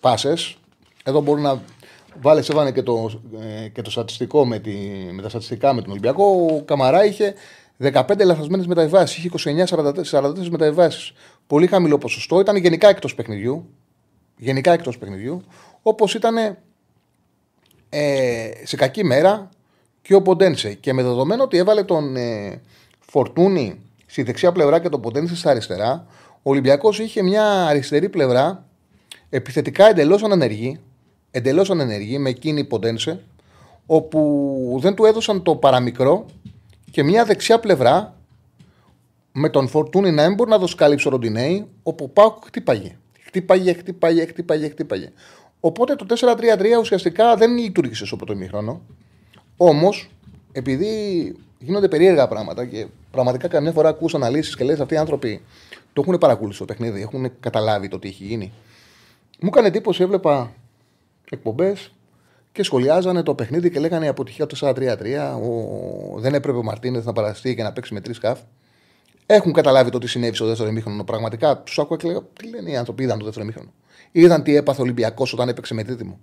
πάσες. 0.00 0.56
Εδώ 1.04 1.20
μπορεί 1.20 1.40
να 1.40 1.62
βάλεις, 2.20 2.48
έβανε 2.48 2.72
και 2.72 2.82
το, 2.82 3.20
ε, 3.40 3.68
και 3.68 3.82
το 3.82 3.90
στατιστικό 3.90 4.46
με, 4.46 4.58
τη, 4.58 4.72
με 5.12 5.22
τα 5.22 5.28
στατιστικά 5.28 5.72
με 5.72 5.80
τον 5.80 5.90
Ολυμπιακό. 5.90 6.24
Ο 6.24 6.62
Καμαρά 6.62 7.04
είχε 7.04 7.34
15 7.82 8.24
λαθασμένες 8.24 8.66
μεταβάσει. 8.66 9.18
Είχε 9.18 9.64
29-44 9.66 10.48
μεταβάσει. 10.50 11.14
Πολύ 11.46 11.66
χαμηλό 11.66 11.98
ποσοστό. 11.98 12.40
Ήταν 12.40 12.56
γενικά 12.56 12.88
εκτός 12.88 13.14
παιχνιδιού. 13.14 13.68
Γενικά 14.36 14.72
εκτός 14.72 14.98
παιχνιδιού. 14.98 15.42
Όπως 15.82 16.14
ήταν 16.14 16.36
ε, 17.88 18.50
σε 18.62 18.76
κακή 18.76 19.04
μέρα 19.04 19.48
και 20.02 20.14
ο 20.14 20.22
Ποντένσε. 20.22 20.74
Και 20.74 20.92
με 20.92 21.02
δεδομένο 21.02 21.42
ότι 21.42 21.56
έβαλε 21.56 21.82
τον 21.82 22.16
ε, 22.16 22.60
Φορτούνη 23.00 23.80
στη 24.06 24.22
δεξιά 24.22 24.52
πλευρά 24.52 24.80
και 24.80 24.88
τον 24.88 25.00
Ποντένσε 25.00 25.36
στα 25.36 25.50
αριστερά, 25.50 26.06
ο 26.46 26.50
Ολυμπιακός 26.50 26.98
είχε 26.98 27.22
μια 27.22 27.66
αριστερή 27.66 28.08
πλευρά 28.08 28.66
επιθετικά 29.30 29.88
εντελώς 29.88 30.22
ανενεργή, 30.22 30.80
εντελώς 31.30 31.70
ανενεργή 31.70 32.18
με 32.18 32.28
εκείνη 32.28 32.64
ποντένσε, 32.64 33.22
όπου 33.86 34.78
δεν 34.80 34.94
του 34.94 35.04
έδωσαν 35.04 35.42
το 35.42 35.56
παραμικρό 35.56 36.26
και 36.90 37.02
μια 37.02 37.24
δεξιά 37.24 37.60
πλευρά 37.60 38.16
με 39.32 39.48
τον 39.48 39.68
Φορτούνι 39.68 40.10
να 40.10 40.22
έμπορ 40.22 40.48
να 40.48 40.58
δώσει 40.58 40.74
κάλυψη 40.74 41.08
ο 41.08 41.10
Ροντινέη, 41.10 41.66
όπου 41.82 42.04
ο 42.04 42.08
Πάουκ 42.08 42.44
χτύπαγε. 42.44 42.96
Χτύπαγε, 43.20 43.72
χτύπαγε, 43.72 44.26
χτύπαγε, 44.26 44.68
χτύπαγε. 44.68 45.12
Οπότε 45.60 45.94
το 45.94 46.06
4-3-3 46.08 46.78
ουσιαστικά 46.80 47.36
δεν 47.36 47.56
λειτουργήσε 47.56 48.06
στο 48.06 48.16
πρώτο 48.16 48.32
ημίχρονο. 48.32 48.80
Όμως, 49.56 50.10
επειδή 50.52 51.34
γίνονται 51.58 51.88
περίεργα 51.88 52.28
πράγματα 52.28 52.66
και 52.66 52.86
πραγματικά 53.10 53.48
καμιά 53.48 53.72
φορά 53.72 53.88
ακούς 53.88 54.14
αναλύσεις 54.14 54.56
και 54.56 54.64
λες 54.64 54.80
αυτοί 54.80 54.94
οι 54.94 54.96
άνθρωποι 54.96 55.42
το 55.96 56.02
έχουν 56.06 56.18
παρακολουθήσει 56.18 56.58
το 56.58 56.64
παιχνίδι, 56.64 57.00
έχουν 57.00 57.40
καταλάβει 57.40 57.88
το 57.88 57.98
τι 57.98 58.08
έχει 58.08 58.24
γίνει. 58.24 58.52
Μου 59.40 59.48
έκανε 59.52 59.66
εντύπωση, 59.66 60.02
έβλεπα 60.02 60.52
εκπομπές 61.30 61.92
και 62.52 62.62
σχολιάζανε 62.62 63.22
το 63.22 63.34
παιχνίδι 63.34 63.70
και 63.70 63.80
λέγανε 63.80 64.04
η 64.04 64.08
αποτυχία 64.08 64.46
του 64.46 64.56
4-3-3. 64.60 64.74
Ο... 65.42 66.20
Δεν 66.20 66.34
έπρεπε 66.34 66.58
ο 66.58 66.62
Μαρτίνεθ 66.62 67.04
να 67.04 67.12
παραστεί 67.12 67.54
και 67.54 67.62
να 67.62 67.72
παίξει 67.72 67.94
με 67.94 68.00
τρεις 68.00 68.16
σκαφ. 68.16 68.40
Έχουν 69.26 69.52
καταλάβει 69.52 69.90
το 69.90 69.98
τι 69.98 70.06
συνέβη 70.06 70.34
στο 70.34 70.46
δεύτερο 70.46 70.68
ημίχρονο. 70.68 71.04
Πραγματικά 71.04 71.58
τους 71.58 71.78
άκουγα 71.78 71.96
και 71.96 72.06
λέγα: 72.06 72.22
Τι 72.32 72.48
λένε 72.48 72.70
οι 72.70 72.76
άνθρωποι, 72.76 73.02
είδαν 73.02 73.18
το 73.18 73.24
δεύτερο 73.24 73.44
ημίχρονο. 73.44 73.72
Είδαν 74.12 74.42
τι 74.42 74.56
έπαθε 74.56 74.80
ο 74.80 74.84
Ολυμπιακός 74.84 75.32
όταν 75.32 75.48
έπαιξε 75.48 75.74
με 75.74 75.82
δίδυμο. 75.82 76.18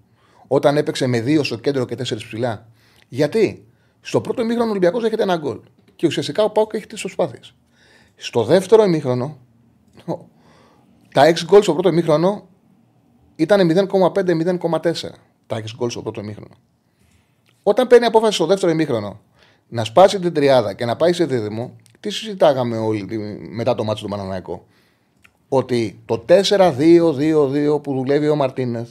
όταν 0.48 0.78
έπαιξε 0.78 1.08
με 1.08 1.22
δύο 1.22 1.44
στο 1.44 1.58
κέντρο 1.58 1.86
και 1.86 1.96
τέσσερις 1.96 2.26
ψηλά. 2.26 2.68
Γιατί; 3.10 3.66
Στο 4.02 4.22
πρώτο 4.22 4.42
ημίχρονο 4.42 4.68
ο 4.68 4.72
Ολυμπιακός 4.72 5.04
έχετε 5.04 5.24
ένα 5.24 5.36
γκολ. 5.36 5.60
Και 5.96 6.08
ουσιαστικά 6.08 6.44
ο 6.44 6.50
Πάουκ 6.50 6.74
έχει 6.74 6.88
τι 6.88 7.00
προσπάθειες. 7.00 7.54
Στο 8.16 8.44
δεύτερο 8.44 8.84
ημίχρονο, 8.84 9.38
τα 11.14 11.34
6 11.34 11.46
γκολ 11.46 11.62
στο 11.62 11.74
πρώτο 11.74 11.90
ημίχρονο 11.90 12.48
ήταν 13.36 13.88
0,5-0,4. 13.90 14.94
Τα 15.48 15.58
6 15.58 15.64
γκολ 15.76 15.90
στο 15.90 16.02
πρώτο 16.02 16.22
ημίχρονο. 16.22 16.56
Όταν 17.64 17.88
παίρνει 17.88 18.06
απόφαση 18.06 18.34
στο 18.34 18.46
δεύτερο 18.46 18.72
ημίχρονο 18.72 19.20
να 19.68 19.84
σπάσει 19.84 20.20
την 20.20 20.34
τριάδα 20.34 20.74
και 20.74 20.86
να 20.86 20.96
πάει 20.96 21.14
σε 21.14 21.26
δίδυμο, 21.26 21.76
τι 22.00 22.10
συζητάγαμε 22.10 22.78
όλοι 22.78 23.08
μετά 23.52 23.76
το 23.76 23.84
μάτσο 23.84 24.04
του 24.04 24.10
Παναναναϊκό. 24.10 24.66
Ότι 25.48 26.02
το 26.06 26.26
4-2-2-2 26.28 27.82
που 27.84 27.94
δουλεύει 27.94 28.30
ο 28.30 28.36
Μαρτίνεθ 28.36 28.90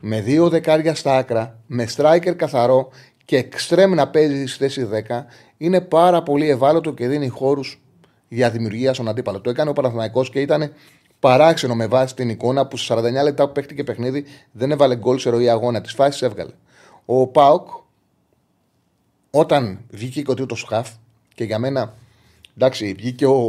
με 0.00 0.20
δύο 0.20 0.48
δεκάρια 0.48 0.94
στα 0.94 1.16
άκρα, 1.16 1.58
με 1.66 1.86
striker 1.96 2.34
καθαρό 2.36 2.88
και 3.24 3.36
εξτρέμ 3.36 3.92
να 3.92 4.08
παίζει 4.08 4.46
στη 4.46 4.58
θέση 4.58 4.88
10 5.08 5.24
είναι 5.56 5.80
πάρα 5.80 6.22
πολύ 6.22 6.48
ευάλωτο 6.48 6.92
και 6.92 7.08
δίνει 7.08 7.28
χώρους 7.28 7.82
για 8.28 8.50
δημιουργία 8.50 8.94
στον 8.94 9.08
αντίπαλο. 9.08 9.40
Το 9.40 9.50
έκανε 9.50 9.70
ο 9.70 9.72
Παναθηναϊκός 9.72 10.30
και 10.30 10.40
ήταν 10.40 10.72
παράξενο 11.24 11.74
με 11.74 11.86
βάση 11.86 12.14
την 12.14 12.28
εικόνα 12.28 12.66
που 12.66 12.76
σε 12.76 12.94
49 12.94 13.00
λεπτά 13.22 13.46
που 13.46 13.52
παίχτηκε 13.52 13.84
παιχνίδι 13.84 14.24
δεν 14.52 14.70
έβαλε 14.70 14.96
γκολ 14.96 15.18
σε 15.18 15.30
ροή 15.30 15.48
αγώνα. 15.48 15.80
Τι 15.80 15.88
φάσεις 15.88 16.22
έβγαλε. 16.22 16.50
Ο 17.04 17.26
Πάοκ, 17.26 17.68
όταν 19.30 19.80
βγήκε 19.90 20.22
και 20.22 20.30
ο 20.30 20.34
τρίτο 20.34 20.54
χαφ, 20.68 20.90
και 21.34 21.44
για 21.44 21.58
μένα 21.58 21.94
Εντάξει, 22.56 22.94
βγήκε 22.96 23.26
ο 23.26 23.40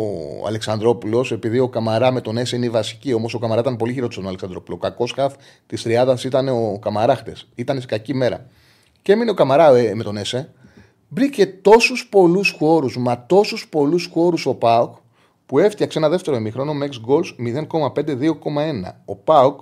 Αλεξανδρόπουλος, 0.48 1.32
επειδή 1.32 1.60
ο 1.60 1.70
Καμαρά 1.70 2.12
με 2.12 2.22
τον 2.22 2.38
Έσε 2.38 2.56
είναι 2.56 2.66
η 2.66 2.70
βασική. 2.70 3.14
Όμως 3.14 3.34
ο 3.34 3.40
Καμαρά 3.40 3.62
ήταν 3.62 3.76
πολύ 3.76 3.94
χειρότερο 3.94 4.20
τον 4.20 4.28
Αλεξανδρόπουλο. 4.28 4.76
Ο 4.76 4.80
κακός 4.80 5.12
χαφ 5.12 5.34
της 5.68 5.84
Τριάδας 5.84 6.24
ήταν 6.24 6.48
ο 6.48 6.80
Καμαράχτε. 6.82 7.34
Ήταν 7.56 7.80
σε 7.80 7.88
κακή 7.88 8.14
μέρα. 8.14 8.48
Και 9.02 9.12
έμεινε 9.12 9.32
ο 9.32 9.34
Καμαρά 9.34 9.76
ε, 9.76 9.94
με 9.94 10.04
τον 10.04 10.18
Έσε. 10.18 10.54
Βρήκε 11.10 11.46
τόσους 11.46 12.08
πολλούς 12.08 12.56
χώρους, 12.60 12.98
μα 12.98 13.26
τόσους 13.26 13.68
πολλούς 13.68 14.10
χώρους 14.14 14.46
ο 14.46 14.54
Πάοκ, 14.54 14.96
που 15.46 15.60
έφτιαξε 15.60 15.98
ένα 15.98 16.10
δεύτερο 16.10 16.38
ημίχρονο 16.38 16.74
με 16.74 16.90
6 16.92 17.10
goals 17.10 17.56
0,5-2,1. 17.96 18.32
Ο 19.06 19.16
Πάοκ 19.16 19.60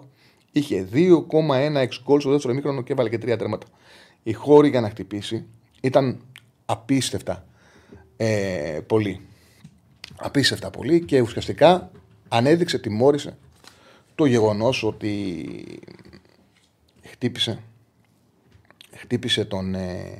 είχε 0.52 0.88
2,1 0.94 1.08
goals 2.06 2.20
στο 2.20 2.30
δεύτερο 2.32 2.54
ημίχρονο 2.54 2.82
και 2.82 2.92
έβαλε 2.92 3.10
και 3.10 3.18
τρία 3.18 3.38
τέρματα. 3.38 3.68
Οι 4.24 4.34
χώροι 4.34 4.70
για 4.70 4.82
να 4.82 4.90
χτυπήσει 4.90 5.46
ήταν 5.82 6.20
απίστευτα 6.66 7.46
ε, 8.18 8.80
πολύ. 8.88 9.22
Απίστευτα 10.16 10.70
πολύ 10.70 11.06
και 11.06 11.22
ουσιαστικά 11.22 11.92
ανέδειξε, 12.28 12.80
τιμώρησε 12.80 13.38
το 14.16 14.26
γεγονός 14.26 14.84
ότι 14.84 15.46
χτύπησε 17.04 17.64
χτύπησε 19.04 19.46
τον, 19.46 19.76
ε, 19.76 20.18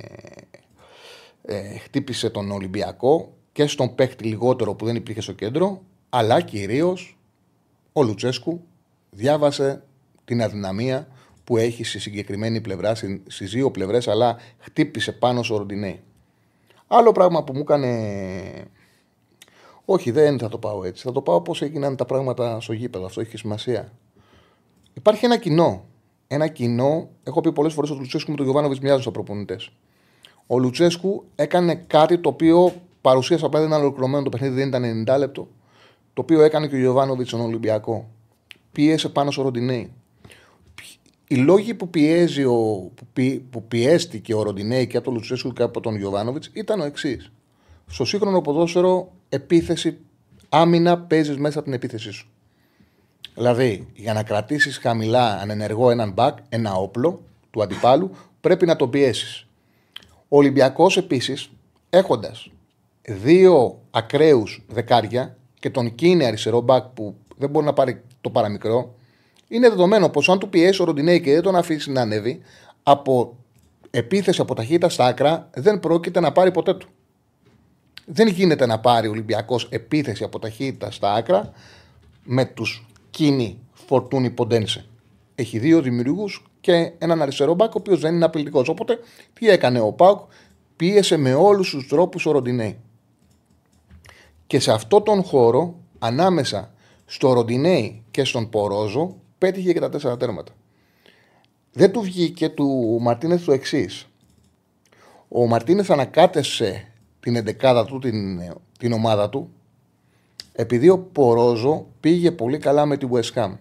ε, 1.42 1.78
χτύπησε 1.78 2.30
τον 2.30 2.52
Ολυμπιακό 2.52 3.38
και 3.54 3.68
στον 3.68 3.96
παίχτη 3.96 4.24
λιγότερο 4.24 4.74
που 4.74 4.86
δεν 4.86 4.96
υπήρχε 4.96 5.22
στο 5.22 5.32
κέντρο, 5.32 5.82
αλλά 6.10 6.42
κυρίως 6.42 7.18
ο 7.94 8.04
Λουτσέσκου 8.04 8.62
διάβασε 9.10 9.84
την 10.26 10.42
αδυναμία 10.42 11.08
που 11.44 11.58
έχει 11.58 11.84
στη 11.84 12.00
συγκεκριμένη 12.00 12.62
πλευρά, 12.62 12.96
στις 13.28 13.52
δύο 13.52 13.72
πλευρές, 13.72 14.08
αλλά 14.08 14.38
χτύπησε 14.58 15.12
πάνω 15.12 15.44
στο 15.44 15.58
Ροντινέι. 15.58 16.00
Άλλο 16.88 17.12
πράγμα 17.12 17.44
που 17.44 17.54
μου 17.54 17.60
έκανε. 17.60 18.68
Όχι, 19.86 20.12
δεν 20.12 20.40
θα 20.40 20.50
το 20.50 20.58
πάω 20.58 20.84
έτσι. 20.84 21.04
Θα 21.04 21.12
το 21.12 21.22
πάω 21.22 21.42
πώς 21.42 21.62
έγιναν 21.62 21.96
τα 21.96 22.06
πράγματα 22.06 22.60
στο 22.60 22.74
γήπεδο. 22.74 23.06
Αυτό 23.06 23.22
έχει 23.22 23.38
σημασία. 23.38 23.92
Υπάρχει 24.94 25.26
ένα 25.26 25.38
κοινό 25.38 25.86
ένα 26.34 26.48
κοινό. 26.48 27.10
Έχω 27.24 27.42
πει 27.42 27.52
πολλές 27.52 27.74
φορές 27.74 27.90
ότι 27.90 28.00
ο 28.00 28.02
Λουτσέσκου 28.02 28.32
με 28.32 28.36
τον 28.38 28.46
Γιωβάνοβιτς 28.46 28.80
μοιάζουν 28.80 29.02
στα 29.02 29.12
προπονητές. 29.12 29.72
Ο 30.48 30.60
Λουτσέσκου 30.60 31.26
έκανε 31.36 31.76
κάτι 31.76 32.18
το 32.18 32.30
οποίο 32.30 32.74
παρουσίασε 33.04 33.46
απλά 33.46 33.60
δεν 33.60 33.68
ήταν 33.68 33.82
ολοκληρωμένο 33.82 34.24
το 34.24 34.30
παιχνίδι, 34.30 34.56
δεν 34.56 34.68
ήταν 34.68 35.06
90 35.08 35.18
λεπτό. 35.18 35.48
Το 36.14 36.22
οποίο 36.22 36.42
έκανε 36.42 36.68
και 36.68 36.76
ο 36.76 36.78
Γιωβάνοβιτς 36.78 37.30
στον 37.30 37.42
Ολυμπιακό. 37.42 38.10
Πίεσε 38.72 39.10
πάνω 39.10 39.32
στο 39.32 39.42
Ροντινέι. 39.42 39.94
Οι 41.28 41.36
λόγοι 41.36 41.74
που, 41.74 41.90
πιέζει 41.90 42.44
ο, 42.44 42.92
που, 42.96 43.08
πι, 43.14 43.46
που 43.50 43.68
πιέστηκε 43.68 44.34
ο 44.34 44.44
Ροντινέι 44.44 44.88
και 44.88 44.98
από 44.98 45.06
τον 45.06 45.14
Λουτσέσκου 45.14 45.54
και 45.54 45.64
από 45.64 45.80
τον 45.80 45.96
Γιωβάνοβιτς 45.96 46.50
ήταν 46.54 46.80
ο 46.80 46.84
εξής. 46.84 47.32
Στο 47.88 48.06
σύγχρονο 48.06 48.42
ποδόσφαιρο, 48.42 49.12
επίθεση, 49.30 49.98
άμυνα 50.50 51.00
παίζεις 51.00 51.38
μέσα 51.38 51.58
από 51.60 51.68
την 51.68 51.76
επίθεσή 51.76 52.12
σου. 52.12 52.28
Δηλαδή, 53.36 53.88
για 53.94 54.14
να 54.14 54.24
κρατήσεις 54.24 54.78
χαμηλά 54.78 55.40
ανενεργό 55.40 55.90
έναν 55.90 56.12
μπακ, 56.12 56.38
ένα 56.50 56.74
όπλο 56.74 57.24
του 57.52 57.64
αντιπάλου, 57.64 58.12
πρέπει 58.42 58.66
να 58.66 58.76
τον 58.76 58.90
πιέσεις. 58.90 59.48
Ο 60.28 60.38
Ολυμπιακός 60.38 60.98
επίσης, 60.98 61.50
έχοντας 61.90 62.50
δύο 63.08 63.82
ακραίους 63.92 64.66
δεκάρια 64.68 65.38
και 65.60 65.70
τον 65.70 65.96
Κίνε 65.96 66.26
αριστερό 66.26 66.62
μπακ 66.62 66.84
που 66.84 67.16
δεν 67.38 67.50
μπορεί 67.50 67.66
να 67.66 67.74
πάρει 67.74 68.02
το 68.22 68.30
παραμικρό, 68.30 68.96
είναι 69.48 69.70
δεδομένο 69.70 70.10
πως 70.10 70.30
αν 70.30 70.40
του 70.40 70.50
πιέσει 70.50 70.82
ο 70.82 70.86
Ροντινέη 70.86 71.22
και 71.22 71.34
δεν 71.34 71.42
τον 71.42 71.56
αφήσει 71.56 71.92
να 71.92 72.02
ανέβει, 72.02 72.42
από 72.84 73.38
επίθεση 73.90 74.42
από 74.42 74.56
ταχύτητα 74.56 74.90
στα 74.90 75.06
άκρα 75.06 75.50
δεν 75.54 75.80
πρόκειται 75.80 76.20
να 76.20 76.32
πάρει 76.32 76.52
ποτέ 76.52 76.74
του. 76.74 76.88
Δεν 78.06 78.28
γίνεται 78.28 78.66
να 78.66 78.80
πάρει 78.80 79.08
ο 79.08 79.12
Ολυμπιακός 79.12 79.68
επίθεση 79.72 80.24
από 80.24 80.40
ταχύτητα 80.40 80.92
στα 80.92 81.14
άκρα 81.14 81.52
με 82.24 82.46
τους 82.46 82.86
Κίνη 83.10 83.60
Φορτούνη 83.74 84.30
Ποντένσε. 84.30 84.86
Έχει 85.36 85.60
δύο 85.60 85.82
δημιουργούς 85.82 86.46
και 86.62 86.92
έναν 86.98 87.22
αριστερό 87.22 87.54
μπακ, 87.54 87.76
ο 87.76 87.78
οποίος 87.78 88.00
δεν 88.00 88.16
είναι 88.16 88.26
απειλητικός. 88.26 88.70
Οπότε 88.70 89.00
τι 89.34 89.50
έκανε 89.50 89.80
ο 89.80 89.92
Πάουκ, 89.92 90.20
πίεσε 90.76 91.18
με 91.18 91.34
όλους 91.34 91.70
τους 91.70 91.88
τρόπους 91.88 92.26
ο 92.26 92.32
Ροντινέη. 92.32 92.78
Και 94.54 94.60
σε 94.60 94.72
αυτό 94.72 95.02
τον 95.02 95.24
χώρο, 95.24 95.76
ανάμεσα 96.00 96.74
στο 97.06 97.34
Ροντινέη 97.34 98.04
και 98.12 98.24
στον 98.24 98.50
Πορόζο, 98.50 99.16
πέτυχε 99.38 99.74
και 99.74 99.80
τα 99.80 99.90
τέσσερα 99.90 100.18
τέρματα. 100.18 100.52
Δεν 101.72 101.92
του 101.92 102.02
βγήκε 102.02 102.50
του 102.50 102.98
Μαρτίνεθ 103.02 103.46
το 103.46 103.52
εξής. 103.52 104.08
Ο 105.28 105.48
Μαρτίνεθ 105.48 105.92
ανακάτεσε 105.92 106.92
την 107.20 107.36
εντεκάδα 107.36 107.86
του, 107.86 108.00
την, 108.00 108.40
την 108.80 108.92
ομάδα 108.92 109.30
του, 109.30 109.50
επειδή 110.52 110.90
ο 110.90 111.00
Πορόζο 111.00 111.88
πήγε 112.00 112.32
πολύ 112.32 112.58
καλά 112.58 112.86
με 112.86 112.98
τη 112.98 113.08
West 113.12 113.34
Ham. 113.34 113.58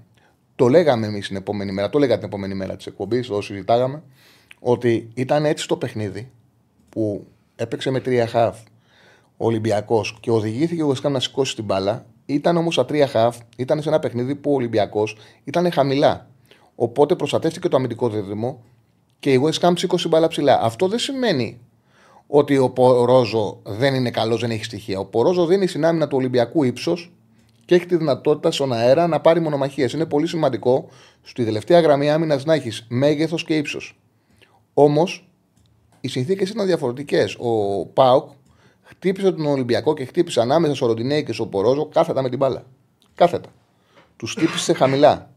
Το 0.54 0.68
λέγαμε 0.68 1.06
εμείς 1.06 1.26
την 1.26 1.36
επόμενη 1.36 1.72
μέρα, 1.72 1.90
το 1.90 1.98
λέγα 1.98 2.16
την 2.16 2.26
επόμενη 2.26 2.54
μέρα 2.54 2.76
της 2.76 2.86
εκπομπής, 2.86 3.26
το 3.26 3.40
συζητάγαμε, 3.40 4.02
ότι 4.60 5.10
ήταν 5.14 5.44
έτσι 5.44 5.68
το 5.68 5.76
παιχνίδι 5.76 6.30
που 6.88 7.26
έπαιξε 7.56 7.90
με 7.90 8.00
τρία 8.00 8.26
χαφ 8.26 8.58
ο 9.36 9.46
Ολυμπιακός 9.46 10.16
και 10.20 10.30
οδηγήθηκε 10.30 10.82
ο 10.82 10.94
West 10.94 11.06
Ham 11.06 11.10
να 11.10 11.20
σηκώσει 11.20 11.54
την 11.54 11.64
μπάλα. 11.64 12.06
Ήταν 12.26 12.56
όμως 12.56 12.74
τα 12.74 12.84
τρία 12.84 13.06
χαφ, 13.06 13.38
ήταν 13.56 13.82
σε 13.82 13.88
ένα 13.88 13.98
παιχνίδι 13.98 14.34
που 14.34 14.50
ο 14.50 14.54
Ολυμπιακός 14.54 15.16
ήταν 15.44 15.72
χαμηλά. 15.72 16.28
Οπότε 16.74 17.16
προστατεύτηκε 17.16 17.68
το 17.68 17.76
αμυντικό 17.76 18.08
δίδυμο 18.08 18.62
και 19.18 19.32
η 19.32 19.40
West 19.44 19.68
Ham 19.68 19.72
σήκωσε 19.76 20.08
μπάλα 20.08 20.28
ψηλά. 20.28 20.60
Αυτό 20.62 20.88
δεν 20.88 20.98
σημαίνει 20.98 21.60
ότι 22.26 22.58
ο 22.58 22.70
Πορόζο 22.70 23.60
δεν 23.64 23.94
είναι 23.94 24.10
καλός, 24.10 24.40
δεν 24.40 24.50
έχει 24.50 24.64
στοιχεία. 24.64 24.98
Ο 24.98 25.04
Πορόζο 25.04 25.46
δίνει 25.46 25.66
στην 25.66 25.84
άμυνα 25.84 26.08
του 26.08 26.16
Ολυμπιακού 26.16 26.62
ύψος 26.62 27.12
και 27.64 27.74
έχει 27.74 27.86
τη 27.86 27.96
δυνατότητα 27.96 28.50
στον 28.50 28.72
αέρα 28.72 29.06
να 29.06 29.20
πάρει 29.20 29.40
μονομαχίες. 29.40 29.92
Είναι 29.92 30.06
πολύ 30.06 30.26
σημαντικό 30.26 30.88
στη 31.22 31.44
τελευταία 31.44 31.80
γραμμή 31.80 32.10
άμυνας 32.10 32.44
να 32.44 32.54
έχεις 32.54 32.86
μέγεθος 32.88 33.44
και 33.44 33.56
ύψος. 33.56 33.98
Όμως 34.74 35.28
οι 36.00 36.08
συνθήκες 36.08 36.50
ήταν 36.50 36.66
διαφορετικές. 36.66 37.36
Ο 37.38 37.84
Πάουκ 37.86 38.30
χτύπησε 38.94 39.32
τον 39.32 39.46
Ολυμπιακό 39.46 39.94
και 39.94 40.04
χτύπησε 40.04 40.40
ανάμεσα 40.40 40.74
στο 40.74 40.86
Ροντινέη 40.86 41.24
και 41.24 41.32
στο 41.32 41.46
Πορόζο 41.46 41.86
κάθετα 41.86 42.22
με 42.22 42.28
την 42.28 42.38
μπάλα. 42.38 42.64
Κάθετα. 43.14 43.48
Τους 44.16 44.32
χτύπησε 44.32 44.72
χαμηλά. 44.72 45.30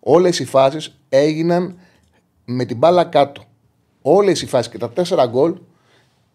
Όλες 0.00 0.38
οι 0.38 0.44
φάσεις 0.44 0.98
έγιναν 1.08 1.78
με 2.44 2.64
την 2.64 2.76
μπάλα 2.76 3.04
κάτω. 3.04 3.42
Όλες 4.02 4.42
οι 4.42 4.46
φάσεις 4.46 4.72
και 4.72 4.78
τα 4.78 4.90
τέσσερα 4.90 5.26
γκολ 5.26 5.54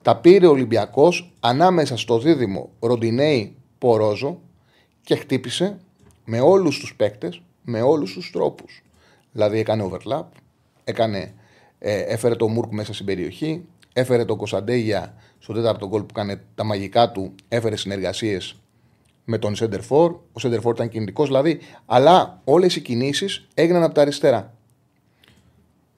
τα 0.01 0.17
πήρε 0.17 0.48
ο 0.48 0.51
Ολυμπιακός 0.51 1.34
ανάμεσα 1.39 1.98
στο 1.98 2.19
δίδυμο 2.19 2.69
Ροντινέη 2.79 3.55
Πορόζο 3.77 4.39
και 5.01 5.15
χτύπησε 5.15 5.79
με 6.25 6.39
όλους 6.39 6.79
τους 6.79 6.96
παίκτες, 6.96 7.41
με 7.63 7.81
όλους 7.81 8.13
τους 8.13 8.31
τρόπους. 8.31 8.84
Δηλαδή 9.31 9.60
έκανε 9.60 9.89
overlap, 9.91 10.25
έκανε, 10.84 11.34
ε, 11.79 12.00
έφερε 12.00 12.36
το 12.36 12.48
Μουρκ 12.48 12.72
μέσα 12.72 12.93
στην 12.93 13.05
περιοχή, 13.05 13.65
έφερε 13.93 14.25
τον 14.25 14.38
Κωνσταντέγια 14.38 15.13
στο 15.39 15.53
τέταρτο 15.53 15.88
γκολ 15.88 16.01
που 16.01 16.08
έκανε 16.10 16.41
τα 16.55 16.63
μαγικά 16.63 17.12
του, 17.12 17.36
έφερε 17.48 17.75
συνεργασίες 17.75 18.55
με 19.25 19.38
τον 19.38 19.55
Σέντερφορ. 19.55 20.15
Ο 20.34 20.39
Σέντερφορ 20.39 20.74
ήταν 20.74 20.89
κινητικός 20.89 21.27
δηλαδή, 21.27 21.60
αλλά 21.86 22.41
όλες 22.43 22.75
οι 22.75 22.81
κινήσεις 22.81 23.48
έγιναν 23.53 23.84
από 23.84 23.93
τα 23.93 24.01
αριστερά. 24.01 24.53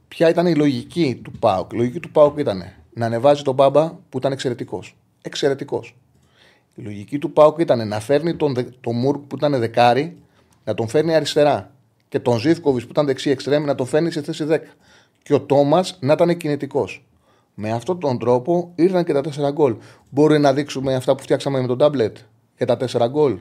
Ποια 0.07 0.29
ήταν 0.29 0.47
η 0.47 0.55
λογική 0.55 1.19
του 1.23 1.31
Πάουκ. 1.31 1.73
Η 1.73 1.75
λογική 1.75 1.99
του 1.99 2.11
Πάουκ 2.11 2.37
ήταν 2.37 2.63
να 2.93 3.05
ανεβάζει 3.05 3.41
τον 3.41 3.53
Μπάμπα 3.53 3.93
που 4.09 4.17
ήταν 4.17 4.31
εξαιρετικός. 4.31 4.95
Εξαιρετικός. 5.21 5.95
Η 6.75 6.81
λογική 6.81 7.17
του 7.17 7.31
Πάουκ 7.31 7.59
ήταν 7.59 7.87
να 7.87 7.99
φέρνει 7.99 8.35
τον, 8.35 8.75
τον 8.81 8.95
Μουρκ 8.95 9.21
που 9.21 9.35
ήταν 9.35 9.59
δεκάρι, 9.59 10.17
να 10.63 10.73
τον 10.73 10.87
φέρνει 10.87 11.15
αριστερά. 11.15 11.71
Και 12.09 12.19
τον 12.19 12.39
Ζήφκοβιτς 12.39 12.85
που 12.85 12.91
ήταν 12.91 13.05
δεξί 13.05 13.29
εξτρέμι 13.29 13.65
να 13.65 13.75
τον 13.75 13.85
φέρνει 13.85 14.11
σε 14.11 14.21
θέση 14.21 14.45
10. 14.49 14.59
και 15.23 15.33
ο 15.33 15.41
Τόμας 15.41 15.97
να 16.01 16.13
ήταν 16.13 16.37
κινητικός. 16.37 17.03
Με 17.55 17.71
αυτόν 17.71 17.99
τον 17.99 18.19
τρόπο 18.19 18.71
ήρθαν 18.75 19.03
και 19.03 19.13
τα 19.13 19.21
4 19.21 19.51
γκολ. 19.51 19.75
Μπορεί 20.09 20.39
να 20.39 20.53
δείξουμε 20.53 20.95
αυτά 20.95 21.15
που 21.15 21.23
φτιάξαμε 21.23 21.61
με 21.61 21.67
τον 21.67 21.77
τάμπλετ 21.77 22.17
και 22.55 22.65
τα 22.65 22.77
4 22.77 23.07
γκολ; 23.09 23.39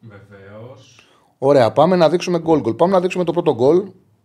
Βεβαίως. 0.00 1.08
Ωραία, 1.38 1.72
πάμε 1.72 1.96
να 1.96 2.08
δείξουμε 2.08 2.38
γκολ 2.38 2.60
γκολ. 2.60 2.74
Πάμε 2.74 2.92
να 2.92 3.00
δείξουμε 3.00 3.24
το 3.24 3.32
πρώτο 3.32 3.54
γκολ. 3.54 3.82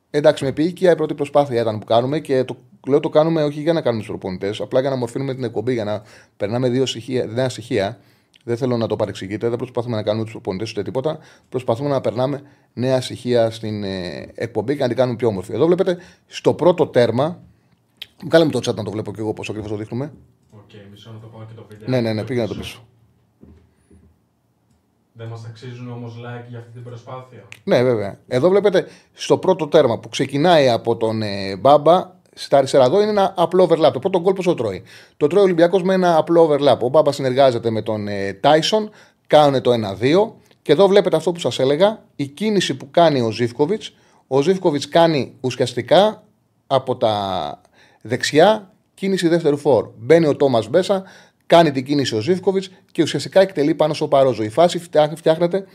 Εντάξει, 0.10 0.44
με 0.44 0.50
επίοικια 0.50 0.92
η 0.92 0.96
πρώτη 0.96 1.13
προσπάθεια 1.13 1.62
ήταν 1.62 1.80
που 1.80 1.86
κάνουμε 1.86 2.20
και 2.20 2.44
το 2.44 2.58
λέω 2.88 3.00
το 3.00 3.10
κάνουμε 3.10 3.44
όχι 3.44 3.62
για 3.62 3.74
να 3.74 3.82
κάνουμε 3.82 4.04
του 4.04 4.10
προπονητέ, 4.10 4.54
απλά 4.60 4.80
για 4.80 4.90
να 4.90 4.96
μορφύνουμε 4.96 5.34
την 5.34 5.44
εκπομπή, 5.44 5.74
για 5.74 5.84
να 5.84 6.02
περνάμε 6.38 6.70
δύο 6.70 6.86
στοιχεία, 6.86 7.25
νέα 7.25 7.50
στοιχεία. 7.50 8.00
Δεν 8.44 8.58
θέλω 8.58 8.78
να 8.78 8.88
το 8.88 8.96
παρεξηγείτε, 8.96 9.50
δεν 9.50 9.58
προσπαθούμε 9.58 9.96
να 9.96 10.04
κάνουμε 10.04 10.25
του 10.25 10.32
προπονητέ 10.32 10.66
ούτε 10.70 10.84
τίποτα. 10.84 11.20
Προσπαθούμε 11.50 11.90
να 11.90 12.02
περνάμε 12.02 12.42
νέα 12.74 13.02
στοιχεία 13.02 13.50
στην 13.50 13.84
ε, 13.84 14.28
εκπομπή 14.36 14.75
και 14.75 14.82
να 14.82 14.88
την 14.88 14.98
κάνουμε 14.98 15.18
πιο 15.18 15.28
όμορφη. 15.28 15.54
Εδώ 15.54 15.66
βλέπετε 15.66 15.98
στο 16.28 16.54
πρώτο 16.54 16.88
τέρμα. 16.88 17.42
Κάλε 18.27 18.45
μου 18.45 18.51
το 18.51 18.60
chat 18.60 18.75
να 18.75 18.83
το 18.83 18.91
βλέπω 18.91 19.13
και 19.13 19.19
εγώ 19.19 19.33
πώς 19.33 19.50
ακριβώς 19.50 19.72
το 19.72 19.77
δείχνουμε. 19.77 20.13
Οκ, 20.51 20.69
μισό 20.91 21.12
να 21.12 21.19
το 21.19 21.27
πάω 21.27 21.45
και 21.45 21.53
το 21.55 21.65
βίντεο. 21.69 21.88
Ναι, 21.89 22.01
ναι, 22.01 22.13
ναι, 22.13 22.24
πήγαινε 22.24 22.48
να 22.48 22.53
το 22.53 22.60
πίσω. 22.60 22.79
Δεν 25.15 25.27
μας 25.27 25.45
αξίζουν 25.45 25.91
όμως 25.91 26.13
like 26.17 26.50
για 26.50 26.60
αυτή 26.60 26.72
την 26.72 26.83
προσπάθεια. 26.83 27.48
Ναι, 27.63 27.83
βέβαια. 27.83 28.19
Εδώ 28.27 28.50
βλέπετε 28.50 28.88
στο 29.13 29.38
πρώτο 29.38 29.67
τέρμα 29.67 30.00
που 30.00 30.10
ξεκινάει 30.10 30.69
από 30.69 30.98
τον 30.98 31.22
ε, 31.22 31.55
Μπάμπα. 31.55 32.12
Στα 32.36 32.57
αριστερά 32.57 32.86
εδώ 32.86 33.01
είναι 33.01 33.10
ένα 33.10 33.33
απλό 33.38 33.63
overlap. 33.63 33.91
Το 33.93 34.00
πρώτο 34.00 34.19
γκολ 34.19 34.33
πώς 34.34 34.44
το 34.43 34.53
τρώει; 34.53 34.83
Το 35.17 35.27
τρώει 35.27 35.41
ο 35.41 35.45
Ολυμπιακός 35.45 35.83
με 35.83 35.93
ένα 35.93 36.17
απλό 36.17 36.50
overlap. 36.50 36.79
Ο 36.79 36.88
Μπάμπα 36.89 37.12
συνεργάζεται 37.12 37.69
με 37.69 37.81
τον 37.81 38.07
Τάισον. 38.39 38.89
Κάνουν 39.27 39.62
το 39.62 39.72
1-2. 39.72 40.31
Και 40.62 40.72
εδώ 40.72 40.88
βλέπετε 40.88 41.15
αυτό 41.15 41.31
που 41.31 41.39
σας 41.39 41.60
έλεγα. 41.60 42.03
Η 42.15 42.27
κίνηση 42.27 42.77
που 42.77 42.91
κάνει 42.91 43.22
ο 43.22 43.31
Ζίβκοβιτς. 43.32 43.94
Ο 44.27 44.41
Ζίβκοβιτς 44.42 44.88
κάνει 44.88 45.33
ουσιαστικά 45.41 46.24
από 46.67 46.95
τα 46.95 47.62
δεξιά 48.05 48.72
κίνηση 48.93 49.27
δεύτερου 49.27 49.57
φόρ. 49.57 49.89
Μπαίνει 49.98 50.27
ο 50.27 50.36
Τόμας 50.36 50.69
Μπέσα, 50.69 51.03
κάνει 51.45 51.72
την 51.72 51.86
κίνηση 51.86 52.15
ο 52.15 52.19
Ζήφκοβιτς 52.19 52.69
και 52.91 53.01
ουσιαστικά 53.01 53.41
εκτελεί 53.41 53.75
πάνω 53.75 53.93
στο 53.93 54.07
Παρόζο. 54.07 54.43
Η 54.43 54.50
φάση 54.50 54.79
φτιάχνεται 55.15 55.65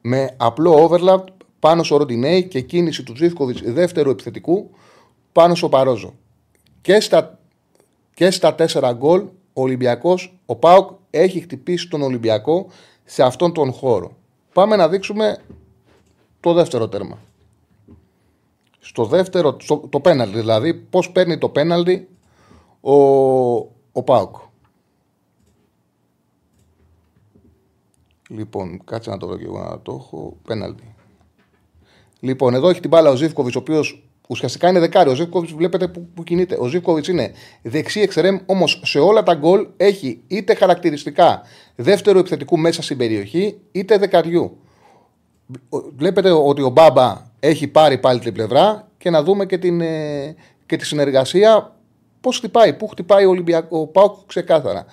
με 0.00 0.34
απλό 0.36 0.88
overlap 0.90 1.24
πάνω 1.58 1.82
στο 1.82 1.96
Ροντινέη 1.96 2.44
και 2.44 2.60
κίνηση 2.60 3.02
του 3.02 3.16
Ζήφκοβιτς 3.16 3.60
δεύτερου 3.64 4.10
επιθετικού 4.10 4.70
πάνω 5.32 5.54
στο 5.54 5.68
Παρόζο. 5.68 6.14
Και 6.80 7.00
στα, 7.00 7.38
και 8.14 8.30
στα 8.30 8.54
τέσσερα 8.54 8.92
γκολ 8.92 9.20
ο 9.52 9.62
Ολυμπιακός, 9.62 10.38
ο 10.46 10.56
Πάουκ 10.56 10.90
έχει 11.10 11.40
χτυπήσει 11.40 11.88
τον 11.88 12.02
Ολυμπιακό 12.02 12.66
σε 13.04 13.22
αυτόν 13.22 13.52
τον 13.52 13.72
χώρο. 13.72 14.16
Πάμε 14.52 14.76
να 14.76 14.88
δείξουμε 14.88 15.38
το 16.40 16.52
δεύτερο 16.52 16.88
τέρμα. 16.88 17.18
Στο 18.84 19.04
δεύτερο, 19.04 19.56
στο, 19.60 19.76
το 19.90 20.00
πέναλτι 20.00 20.38
δηλαδή, 20.38 20.74
πώς 20.74 21.10
παίρνει 21.10 21.38
το 21.38 21.48
πέναλτι 21.48 22.08
ο, 22.80 22.94
ο 23.92 24.02
Πάουκ. 24.04 24.36
Λοιπόν, 28.28 28.84
κάτσε 28.84 29.10
να 29.10 29.16
το 29.16 29.26
βρω 29.26 29.36
και 29.36 29.44
εγώ 29.44 29.58
να 29.58 29.80
το 29.80 29.92
έχω. 30.00 30.36
Πέναλτι. 30.42 30.94
Λοιπόν, 32.20 32.54
εδώ 32.54 32.68
έχει 32.68 32.80
την 32.80 32.90
μπάλα 32.90 33.10
ο 33.10 33.14
Ζήφκοβιτς, 33.14 33.56
ο 33.56 33.58
οποίος 33.58 34.08
ουσιαστικά 34.28 34.68
είναι 34.68 34.78
δεκάρι. 34.78 35.10
Ο 35.10 35.14
Ζήφκοβιτς 35.14 35.52
βλέπετε 35.52 35.88
που, 35.88 36.08
που 36.14 36.22
κινείται. 36.22 36.56
Ο 36.60 36.66
Ζήφκοβιτς 36.66 37.08
είναι 37.08 37.32
δεξί 37.62 38.00
εξερέμ, 38.00 38.38
όμως 38.46 38.80
σε 38.84 38.98
όλα 38.98 39.22
τα 39.22 39.34
γκολ 39.34 39.66
έχει 39.76 40.22
είτε 40.26 40.54
χαρακτηριστικά 40.54 41.42
δεύτερου 41.76 42.18
επιθετικού 42.18 42.58
μέσα 42.58 42.82
στην 42.82 42.96
περιοχή, 42.96 43.60
είτε 43.72 43.98
δεκαριού. 43.98 44.56
Βλέπετε 45.96 46.30
ότι 46.30 46.62
ο 46.62 46.68
Μπάμπα 46.68 47.30
έχει 47.44 47.68
πάρει 47.68 47.98
πάλι 47.98 48.20
την 48.20 48.32
πλευρά 48.32 48.88
και 48.98 49.10
να 49.10 49.22
δούμε 49.22 49.46
και, 49.46 49.58
την, 49.58 49.80
ε, 49.80 50.36
και 50.66 50.76
τη 50.76 50.86
συνεργασία 50.86 51.76
πώς 52.20 52.36
χτυπάει. 52.36 52.72
Πού 52.72 52.88
χτυπάει 52.88 53.24
ο, 53.24 53.30
Ολυμπιακό, 53.30 53.78
ο 53.78 53.86
Πάουκ 53.86 54.14
ξεκάθαρα. 54.26 54.84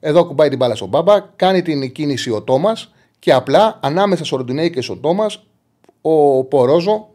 Εδώ 0.00 0.24
κουμπάει 0.24 0.48
την 0.48 0.58
μπάλα 0.58 0.74
στον 0.74 0.88
Μπάμπα, 0.88 1.20
κάνει 1.20 1.62
την 1.62 1.92
κίνηση 1.92 2.30
ο 2.30 2.42
Τόμας 2.42 2.92
και 3.18 3.32
απλά 3.32 3.78
ανάμεσα 3.82 4.24
στο 4.24 4.36
Ροντινέη 4.36 4.70
και 4.70 4.80
στον 4.80 5.00
Τόμας, 5.00 5.42
ο 6.00 6.44
Πορόζο, 6.44 7.08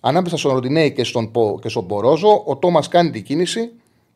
ανάμεσα 0.00 0.36
στον 0.36 0.52
Ροντινέη 0.52 0.92
και 0.92 1.04
στον, 1.04 1.30
και 1.60 1.68
στον 1.68 1.86
Πορόζο, 1.86 2.42
ο 2.46 2.56
Τόμας 2.56 2.88
κάνει 2.88 3.10
την 3.10 3.22
κίνηση 3.22 3.72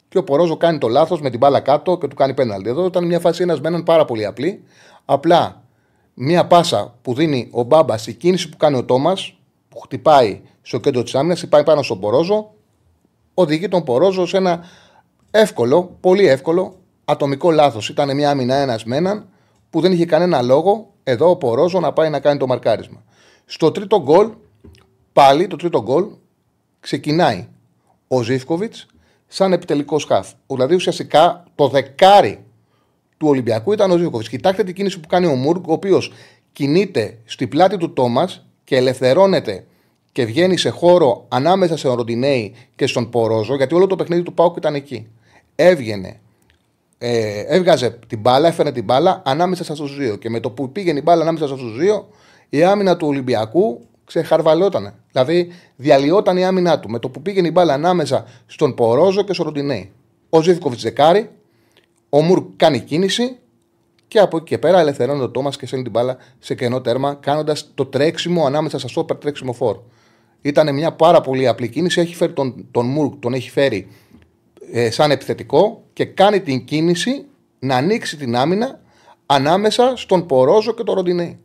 και 0.08 0.18
ο 0.18 0.24
Πορόζο 0.24 0.56
κάνει 0.56 0.78
το 0.78 0.88
λάθος 0.88 1.20
με 1.20 1.30
την 1.30 1.38
μπάλα 1.38 1.60
κάτω 1.60 1.98
και 1.98 2.08
του 2.08 2.16
κάνει 2.16 2.34
πέναλτι. 2.34 2.68
Εδώ 2.68 2.86
ήταν 2.86 3.06
μια 3.06 3.20
φάση 3.20 3.42
ένας 3.42 3.60
με 3.60 3.68
έναν 3.68 3.82
πάρα 3.82 4.04
πολύ 4.04 4.26
απλή. 4.26 4.62
Απλά 5.04 5.62
μια 6.14 6.46
πάσα 6.46 6.94
που 7.02 7.14
δίνει 7.14 7.48
ο 7.52 7.62
Μπάμπας 7.62 8.00
στη 8.00 8.14
κίνηση 8.14 8.48
που 8.48 8.56
κάνει 8.56 8.76
ο 8.76 8.84
Τόμας, 8.84 9.32
που 9.32 9.37
χτυπάει 9.82 10.40
στο 10.62 10.78
κέντρο 10.78 11.02
της 11.02 11.14
άμυνας, 11.14 11.48
πάει 11.48 11.64
πάνω 11.64 11.82
στον 11.82 12.00
Πορόζο, 12.00 12.54
οδηγεί 13.34 13.68
τον 13.68 13.84
Πορόζο 13.84 14.26
σε 14.26 14.36
ένα 14.36 14.64
εύκολο, 15.30 15.96
πολύ 16.00 16.26
εύκολο 16.26 16.74
ατομικό 17.04 17.50
λάθος. 17.50 17.88
Ήταν 17.88 18.14
μια 18.14 18.30
άμυνα 18.30 18.54
ένας 18.54 18.84
με 18.84 18.96
έναν 18.96 19.28
που 19.70 19.80
δεν 19.80 19.92
είχε 19.92 20.06
κανένα 20.06 20.42
λόγο 20.42 20.92
εδώ 21.02 21.30
ο 21.30 21.36
Πορόζο 21.36 21.80
να 21.80 21.92
πάει 21.92 22.10
να 22.10 22.20
κάνει 22.20 22.38
το 22.38 22.46
μαρκάρισμα. 22.46 23.02
Στο 23.44 23.70
τρίτο 23.70 24.02
γκολ, 24.02 24.30
πάλι 25.12 25.46
το 25.46 25.56
τρίτο 25.56 25.82
γκολ, 25.82 26.06
ξεκινάει 26.80 27.48
ο 28.08 28.22
Ζήφκοβιτς 28.22 28.86
σαν 29.26 29.52
επιτελικός 29.52 30.02
σκάφ. 30.02 30.32
Δηλαδή 30.46 30.74
ουσιαστικά 30.74 31.44
το 31.54 31.68
δεκάρι 31.68 32.44
του 33.16 33.28
Ολυμπιακού 33.28 33.72
ήταν 33.72 33.90
ο 33.90 33.96
Ζήφκοβιτς. 33.96 34.28
Κοιτάξτε 34.28 34.64
την 34.64 34.74
κίνηση 34.74 35.00
που 35.00 35.08
κάνει 35.08 35.26
ο 35.26 35.34
Μουργκ, 35.34 35.68
ο 35.68 35.72
οποίος 35.72 36.12
κινείται 36.52 37.18
στη 37.24 37.46
πλάτη 37.46 37.76
του 37.76 37.92
Τόμας 37.92 38.46
και 38.64 38.76
ελευθερώνεται 38.76 39.66
και 40.18 40.24
βγαίνει 40.24 40.56
σε 40.56 40.68
χώρο 40.68 41.24
ανάμεσα 41.28 41.76
σε 41.76 41.88
Ροντινέη 41.88 42.54
και 42.76 42.86
στον 42.86 43.10
Πορόζο, 43.10 43.56
γιατί 43.56 43.74
όλο 43.74 43.86
το 43.86 43.96
παιχνίδι 43.96 44.22
του 44.22 44.34
Πάουκ 44.34 44.56
ήταν 44.56 44.74
εκεί. 44.74 45.06
Έβγαινε, 45.54 46.20
ε, 46.98 47.40
έβγαζε 47.40 47.98
την 48.06 48.20
μπάλα, 48.20 48.48
έφερε 48.48 48.72
την 48.72 48.84
μπάλα 48.84 49.22
ανάμεσα 49.24 49.64
στα 49.64 49.74
δύο. 49.98 50.16
Και 50.16 50.30
με 50.30 50.40
το 50.40 50.50
που 50.50 50.72
πήγαινε 50.72 50.98
η 50.98 51.02
μπάλα 51.04 51.22
ανάμεσα 51.22 51.46
στα 51.46 51.56
δύο, 51.78 52.08
η 52.48 52.64
άμυνα 52.64 52.96
του 52.96 53.06
Ολυμπιακού 53.06 53.80
ξεχαρβαλόταν. 54.04 54.94
Δηλαδή 55.12 55.52
διαλυόταν 55.76 56.36
η 56.36 56.44
άμυνά 56.44 56.80
του. 56.80 56.90
Με 56.90 56.98
το 56.98 57.08
που 57.08 57.22
πήγαινε 57.22 57.48
η 57.48 57.52
μπάλα 57.54 57.74
ανάμεσα 57.74 58.24
στον 58.46 58.74
Πορόζο 58.74 59.22
και 59.22 59.32
στον 59.32 59.46
Ροντινέη. 59.46 59.92
Ο 60.28 60.42
Ζήφκοβιτς 60.42 60.82
δεκάρι, 60.82 61.30
ο 62.08 62.20
Μουρ 62.20 62.42
κάνει 62.56 62.80
κίνηση 62.80 63.36
και 64.08 64.18
από 64.18 64.36
εκεί 64.36 64.46
και 64.46 64.58
πέρα 64.58 64.80
ελευθερώνει 64.80 65.22
ο 65.22 65.30
Τόμας 65.30 65.56
και 65.56 65.66
σένει 65.66 65.82
την 65.82 65.90
μπάλα 65.90 66.16
σε 66.38 66.54
κενό 66.54 66.80
τέρμα, 66.80 67.14
κάνοντας 67.14 67.70
το 67.74 67.86
τρέξιμο 67.86 68.46
ανάμεσα 68.46 68.78
στα 68.78 68.88
σόπερ 68.88 69.16
τρέξιμο 69.16 69.52
φόρ. 69.52 69.78
Ήταν 70.42 70.74
μια 70.74 70.92
πάρα 70.92 71.20
πολύ 71.20 71.48
απλή 71.48 71.68
κίνηση. 71.68 72.00
Έχει 72.00 72.14
φέρει 72.14 72.32
τον, 72.32 72.66
τον 72.70 72.86
Μουρκ, 72.86 73.12
τον 73.20 73.34
έχει 73.34 73.50
φέρει 73.50 73.88
ε, 74.72 74.90
σαν 74.90 75.10
επιθετικό 75.10 75.82
και 75.92 76.04
κάνει 76.04 76.40
την 76.40 76.64
κίνηση 76.64 77.26
να 77.58 77.76
ανοίξει 77.76 78.16
την 78.16 78.36
άμυνα 78.36 78.80
ανάμεσα 79.26 79.92
στον 79.96 80.26
Πορόζο 80.26 80.74
και 80.74 80.82
τον 80.82 80.94
Ροντινέη. 80.94 81.38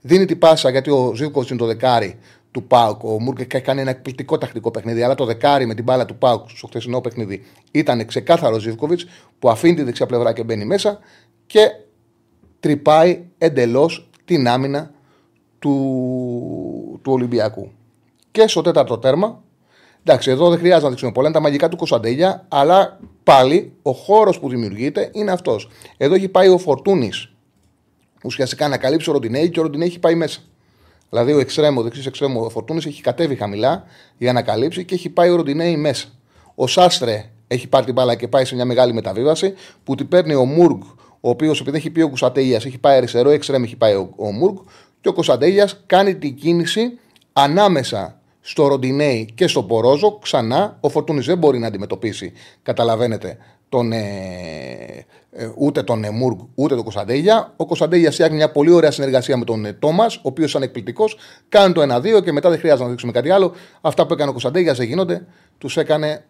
Δίνει 0.00 0.24
την 0.24 0.38
πάσα 0.38 0.70
γιατί 0.70 0.90
ο 0.90 1.12
Ζήκοβιτ 1.14 1.50
είναι 1.50 1.58
το 1.58 1.66
δεκάρι 1.66 2.18
του 2.50 2.62
Πάουκ. 2.62 3.04
Ο 3.04 3.20
Μούρκ 3.20 3.44
κάνει 3.46 3.80
ένα 3.80 3.90
εκπληκτικό 3.90 4.38
τακτικό 4.38 4.70
παιχνίδι. 4.70 5.02
Αλλά 5.02 5.14
το 5.14 5.24
δεκάρι 5.24 5.66
με 5.66 5.74
την 5.74 5.84
μπάλα 5.84 6.04
του 6.04 6.16
Πάουκ 6.16 6.50
στο 6.50 6.66
χθεσινό 6.66 7.00
παιχνίδι 7.00 7.44
ήταν 7.70 8.06
ξεκάθαρο 8.06 8.58
Ζήφκοβιτς 8.58 9.06
που 9.38 9.50
αφήνει 9.50 9.74
τη 9.74 9.82
δεξιά 9.82 10.06
πλευρά 10.06 10.32
και 10.32 10.44
μπαίνει 10.44 10.64
μέσα 10.64 10.98
και 11.46 11.70
τρυπάει 12.60 13.24
εντελώς 13.38 14.10
την 14.24 14.48
άμυνα 14.48 14.90
του, 15.58 15.70
του 17.02 17.12
Ολυμπιακού. 17.12 17.70
Και 18.36 18.48
στο 18.48 18.62
τέταρτο 18.62 18.98
τέρμα, 18.98 19.42
εντάξει, 20.04 20.30
εδώ 20.30 20.48
δεν 20.48 20.58
χρειάζεται 20.58 20.82
να 20.84 20.88
δείξουμε 20.88 21.12
πολλά, 21.12 21.26
είναι 21.26 21.36
τα 21.36 21.42
μαγικά 21.42 21.68
του 21.68 21.76
Κωνσταντέλια, 21.76 22.46
αλλά 22.48 22.98
πάλι 23.22 23.72
ο 23.82 23.92
χώρος 23.92 24.38
που 24.38 24.48
δημιουργείται 24.48 25.10
είναι 25.12 25.30
αυτός. 25.30 25.68
Εδώ 25.96 26.14
έχει 26.14 26.28
πάει 26.28 26.48
ο 26.48 26.58
Φορτούνης 26.58 27.32
ουσιαστικά 28.24 28.68
να 28.68 28.76
καλύψει 28.76 29.10
ο 29.10 29.12
Ροντινέη 29.12 29.50
και 29.50 29.60
ο 29.60 29.62
Ροντινέη 29.62 29.88
έχει 29.88 29.98
πάει 29.98 30.14
μέσα. 30.14 30.40
Δηλαδή 31.10 31.32
ο 31.32 31.38
εξτρέμο, 31.38 31.80
ο 31.80 31.82
δεξίς 31.82 32.06
εξτρέμο, 32.06 32.44
ο 32.44 32.48
Φορτούνης 32.48 32.86
έχει 32.86 33.02
κατέβει 33.02 33.34
χαμηλά 33.34 33.84
για 34.18 34.32
να 34.32 34.42
καλύψει 34.42 34.84
και 34.84 34.94
έχει 34.94 35.08
πάει 35.08 35.30
ο 35.30 35.36
Ροντινέη 35.36 35.76
μέσα. 35.76 36.06
Ο 36.54 36.66
Σάστρε 36.66 37.30
έχει 37.46 37.68
πάρει 37.68 37.84
την 37.84 37.94
μπάλα 37.94 38.14
και 38.14 38.28
πάει 38.28 38.44
σε 38.44 38.54
μια 38.54 38.64
μεγάλη 38.64 38.92
μεταβίβαση 38.92 39.54
που 39.84 39.94
την 39.94 40.08
παίρνει 40.08 40.34
ο 40.34 40.44
Μουργκ, 40.44 40.82
ο 41.20 41.28
οποίος 41.28 41.60
επειδή 41.60 41.76
έχει 41.76 41.90
πει 41.90 42.00
ο 42.00 42.08
Κουσατέγια, 42.08 42.56
έχει 42.56 42.78
πάει 42.78 42.96
αριστερό, 42.96 43.30
εξτρέμ 43.30 43.62
έχει 43.62 43.76
πάει 43.76 43.94
ο, 43.94 44.12
ο 44.16 44.32
Μουργκ 44.32 44.56
και 45.00 45.08
ο 45.08 45.12
Κωνσταντέλιας 45.12 45.82
κάνει 45.86 46.16
την 46.16 46.34
κίνηση 46.34 46.98
ανάμεσα 47.32 48.15
στο 48.46 48.66
Ροντινέη 48.66 49.28
και 49.34 49.46
στο 49.46 49.62
Πορόζο 49.62 50.18
ξανά. 50.18 50.76
Ο 50.80 50.88
Φορτούνης 50.88 51.26
δεν 51.26 51.38
μπορεί 51.38 51.58
να 51.58 51.66
αντιμετωπίσει, 51.66 52.32
καταλαβαίνετε, 52.62 53.38
τον, 53.68 53.92
ε, 53.92 55.06
ε, 55.30 55.50
ούτε 55.56 55.82
τον 55.82 56.04
ε, 56.04 56.10
Μουργκ 56.10 56.38
ούτε 56.54 56.74
τον 56.74 56.82
Κωνσταντέλια. 56.82 57.52
Ο 57.56 57.66
Κωνσταντέλια 57.66 58.10
φτιάχνει 58.10 58.36
μια 58.36 58.50
πολύ 58.50 58.70
ωραία 58.70 58.90
συνεργασία 58.90 59.36
με 59.36 59.44
τον 59.44 59.64
ε, 59.64 59.72
Τόμας, 59.72 60.16
ο 60.16 60.20
οποίος 60.22 60.50
ήταν 60.50 60.62
εκπληκτικός. 60.62 61.16
Κάνει 61.48 61.72
το 61.72 61.82
1-2 61.82 62.24
και 62.24 62.32
μετά 62.32 62.50
δεν 62.50 62.58
χρειάζεται 62.58 62.84
να 62.84 62.90
δείξουμε 62.90 63.12
κάτι 63.12 63.30
άλλο. 63.30 63.52
Αυτά 63.80 64.06
που 64.06 64.12
έκανε 64.12 64.28
ο 64.28 64.32
Κωνσταντέλια 64.32 64.72
δεν 64.72 64.86
γίνονται. 64.86 65.26
Τους 65.58 65.76
έκανε 65.76 66.24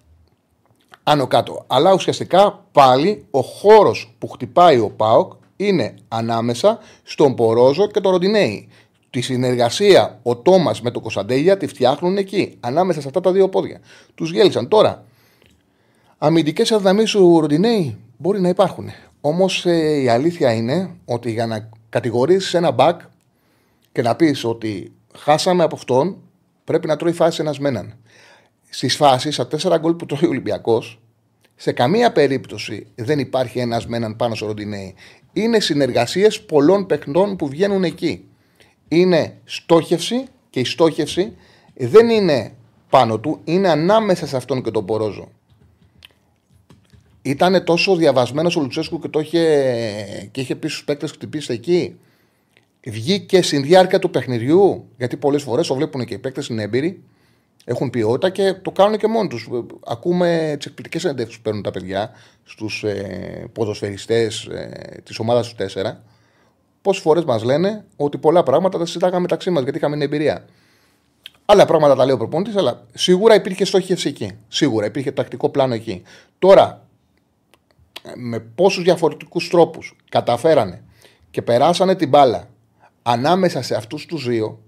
άνω 1.02 1.26
κάτω. 1.26 1.64
Αλλά 1.66 1.92
ουσιαστικά 1.92 2.64
πάλι 2.72 3.26
ο 3.30 3.40
χώρος 3.40 4.14
που 4.18 4.28
χτυπάει 4.28 4.78
ο 4.78 4.90
Πάοκ 4.90 5.32
είναι 5.56 5.94
ανάμεσα 6.08 6.78
στον 7.02 7.34
Πορόζο 7.34 7.86
και 7.86 8.00
τον 8.00 8.12
Ροντινέη. 8.12 8.68
Τη 9.10 9.20
συνεργασία 9.20 10.20
ο 10.22 10.36
Τόμας 10.36 10.80
με 10.80 10.90
τον 10.90 11.02
Κωνσταντέλια 11.02 11.56
τη 11.56 11.66
φτιάχνουν 11.66 12.16
εκεί, 12.16 12.56
ανάμεσα 12.60 13.00
σε 13.00 13.06
αυτά 13.06 13.20
τα 13.20 13.32
δύο 13.32 13.48
πόδια. 13.48 13.80
Τους 14.14 14.30
γέλισαν. 14.32 14.68
Τώρα, 14.68 15.04
αμυντικές 16.18 16.72
αδυναμίες 16.72 17.10
του 17.10 17.40
Ροντινέη 17.40 17.96
μπορεί 18.16 18.40
να 18.40 18.48
υπάρχουν. 18.48 18.90
Όμως 19.20 19.66
ε, 19.66 20.00
η 20.00 20.08
αλήθεια 20.08 20.52
είναι 20.52 20.90
ότι 21.04 21.30
για 21.30 21.46
να 21.46 21.68
κατηγορήσει 21.88 22.56
ένα 22.56 22.70
μπακ 22.70 23.00
και 23.92 24.02
να 24.02 24.16
πεις 24.16 24.44
ότι 24.44 24.92
χάσαμε 25.16 25.62
από 25.62 25.74
αυτόν, 25.74 26.16
πρέπει 26.64 26.86
να 26.86 26.96
τρώει 26.96 27.12
φάση 27.12 27.40
ένας 27.40 27.58
μέναν. 27.58 27.94
Στις 28.68 28.96
φάσεις, 28.96 29.34
στα 29.34 29.46
τέσσερα 29.46 29.78
γκολ 29.78 29.94
που 29.94 30.06
τρώει 30.06 30.24
ο 30.24 30.28
Ολυμπιακός, 30.28 31.00
σε 31.56 31.72
καμία 31.72 32.12
περίπτωση 32.12 32.86
δεν 32.94 33.18
υπάρχει 33.18 33.58
ένας 33.58 33.86
μέναν 33.86 34.16
πάνω 34.16 34.34
στο 34.34 34.46
Ροντινέη. 34.46 34.94
Είναι 35.32 35.60
συνεργασίες 35.60 36.42
πολλών 36.42 36.86
παιχνών 36.86 37.36
που 37.36 37.48
βγαίνουν 37.48 37.84
εκεί. 37.84 38.28
Είναι 38.88 39.38
στόχευση 39.44 40.24
και 40.50 40.60
η 40.60 40.64
στόχευση 40.64 41.36
δεν 41.74 42.08
είναι 42.08 42.52
πάνω 42.90 43.18
του, 43.18 43.40
είναι 43.44 43.68
ανάμεσα 43.68 44.26
σε 44.26 44.36
αυτόν 44.36 44.62
και 44.62 44.70
τον 44.70 44.84
Πορόζο. 44.84 45.28
Ήταν 47.22 47.64
τόσο 47.64 47.96
διαβασμένος 47.96 48.56
ο 48.56 48.60
Λουτσέσκου 48.60 48.98
και 48.98 49.08
το 49.08 49.20
είχε, 49.20 50.28
και 50.30 50.40
είχε 50.40 50.56
πει 50.56 50.68
στους 50.68 50.84
παίκτες 50.84 51.10
χτυπήσει 51.10 51.52
εκεί. 51.52 51.98
Βγήκε 52.86 53.42
στην 53.42 53.62
διάρκεια 53.62 53.98
του 53.98 54.10
παιχνιδιού, 54.10 54.88
γιατί 54.96 55.16
πολλές 55.16 55.42
φορές 55.42 55.66
το 55.66 55.74
βλέπουν 55.74 56.04
και 56.04 56.14
οι 56.14 56.18
παίκτες 56.18 56.46
είναι 56.46 56.62
έμπειροι, 56.62 57.02
έχουν 57.64 57.90
ποιότητα 57.90 58.30
και 58.30 58.52
το 58.52 58.70
κάνουν 58.70 58.98
και 58.98 59.06
μόνοι 59.06 59.28
τους. 59.28 59.48
Ακούμε 59.86 60.54
τις 60.56 60.66
εκπληκτικές 60.66 61.00
συνεντεύξεις 61.00 61.36
που 61.36 61.42
παίρνουν 61.42 61.62
τα 61.62 61.70
παιδιά 61.70 62.10
στους 62.44 62.84
ε, 62.84 63.48
ποδοσφαιριστές 63.52 64.44
ε, 64.44 65.00
της 65.04 65.18
ομάδας 65.18 65.54
του 65.54 65.64
4. 65.74 65.96
Πόσες 66.86 67.02
φορές 67.02 67.24
μας 67.24 67.42
λένε 67.42 67.84
ότι 67.96 68.18
πολλά 68.18 68.42
πράγματα 68.42 68.78
τα 68.78 68.86
συζητάγαμε 68.86 69.20
μεταξύ 69.20 69.50
μας 69.50 69.62
γιατί 69.62 69.78
είχαμε 69.78 70.04
εμπειρία. 70.04 70.44
Άλλα 71.44 71.64
πράγματα 71.64 71.94
τα 71.94 72.04
λέει 72.04 72.14
ο 72.14 72.18
προπονητής, 72.18 72.56
αλλά 72.56 72.82
σίγουρα 72.94 73.34
υπήρχε 73.34 73.64
στόχευση 73.64 74.08
εκεί. 74.08 74.38
Σίγουρα 74.48 74.86
υπήρχε 74.86 75.12
τακτικό 75.12 75.48
πλάνο 75.48 75.74
εκεί. 75.74 76.02
Τώρα, 76.38 76.86
με 78.14 78.38
πόσους 78.38 78.84
διαφορετικούς 78.84 79.48
τρόπους 79.48 79.96
καταφέρανε 80.08 80.82
και 81.30 81.42
περάσανε 81.42 81.94
την 81.94 82.08
μπάλα 82.08 82.48
ανάμεσα 83.02 83.62
σε 83.62 83.74
αυτούς 83.74 84.06
τους 84.06 84.26
δύο 84.26 84.58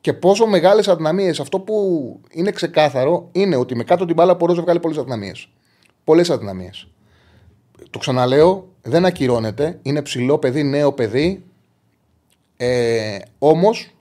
και 0.00 0.12
πόσο 0.12 0.46
μεγάλες 0.46 0.88
αδυναμίες. 0.88 1.40
Αυτό 1.40 1.60
που 1.60 2.20
είναι 2.30 2.50
ξεκάθαρο 2.50 3.28
είναι 3.32 3.56
ότι 3.56 3.76
με 3.76 3.84
κάτω 3.84 4.04
την 4.04 4.14
μπάλα 4.14 4.34
μπορεί 4.34 4.54
να 4.54 4.62
βγάλει 4.62 4.80
πολλές 4.80 4.98
αδυναμίες. 4.98 5.48
Πολλές 6.04 6.30
αδυναμίες. 6.30 6.88
Το 7.96 8.02
ξαναλέω, 8.02 8.74
δεν 8.82 9.04
ακυρώνεται. 9.04 9.78
Είναι 9.82 10.02
ψηλό 10.02 10.38
παιδί, 10.38 10.62
νέο 10.62 10.92
παιδί. 10.92 11.44
Ε, 12.56 13.18
Όμως, 13.38 13.94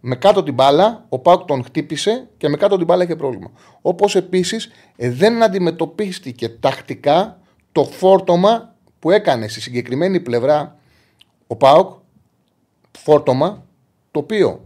με 0.00 0.16
κάτω 0.16 0.42
την 0.42 0.54
μπάλα, 0.54 1.04
ο 1.08 1.18
Πάουκ 1.18 1.44
τον 1.44 1.64
χτύπησε 1.64 2.28
και 2.36 2.48
με 2.48 2.56
κάτω 2.56 2.76
την 2.76 2.86
μπάλα 2.86 3.02
είχε 3.02 3.16
πρόβλημα. 3.16 3.50
Όπως 3.82 4.16
επίσης 4.16 4.70
δεν 4.96 5.42
αντιμετωπίστηκε 5.42 6.48
τακτικά 6.48 7.40
το 7.72 7.84
φόρτωμα 7.84 8.74
που 8.98 9.10
έκανε 9.10 9.48
στη 9.48 9.60
συγκεκριμένη 9.60 10.20
πλευρά 10.20 10.78
ο 11.46 11.56
Πάουκ. 11.56 11.92
Φόρτωμα 12.98 13.64
το 14.10 14.18
οποίο 14.18 14.64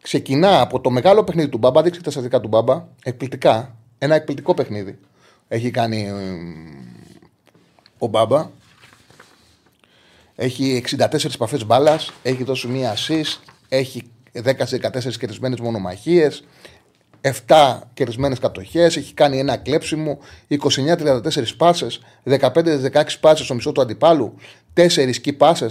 ξεκινά 0.00 0.60
από 0.60 0.80
το 0.80 0.90
μεγάλο 0.90 1.24
παιχνίδι 1.24 1.48
του 1.48 1.58
Μπάμπα. 1.58 1.82
Δείξτε 1.82 2.02
τα 2.02 2.10
στατικά 2.10 2.40
του 2.40 2.48
Μπάμπα. 2.48 2.86
Εκπληκτικά. 3.04 3.76
Ένα 3.98 4.14
εκπληκτικό 4.14 4.54
παιχνίδι. 4.54 4.98
Έχει 5.48 5.70
κάνει 5.70 6.06
ε, 6.06 6.68
ο 8.00 8.06
Μπάμπα. 8.06 8.50
Έχει 10.34 10.82
64 10.98 11.34
επαφές 11.34 11.66
μπάλας. 11.66 12.12
Έχει 12.22 12.44
δώσει 12.44 12.68
μία 12.68 12.94
assist. 12.94 13.38
Έχει 13.68 14.10
10-14 14.32 15.16
κερδισμένες 15.18 15.60
μονομαχίες. 15.60 16.44
7 17.20 17.80
κερδισμένες 17.94 18.38
κατοχές. 18.38 18.96
Έχει 18.96 19.14
κάνει 19.14 19.38
ένα 19.38 19.56
κλέψιμο. 19.56 20.18
29-34 20.48 21.56
πάσες. 21.56 22.00
15-16 22.24 23.18
πάσες 23.20 23.44
στο 23.44 23.54
μισό 23.54 23.72
του 23.72 23.80
αντιπάλου. 23.80 24.34
4 24.74 25.20
key 25.24 25.36
πάσε. 25.36 25.66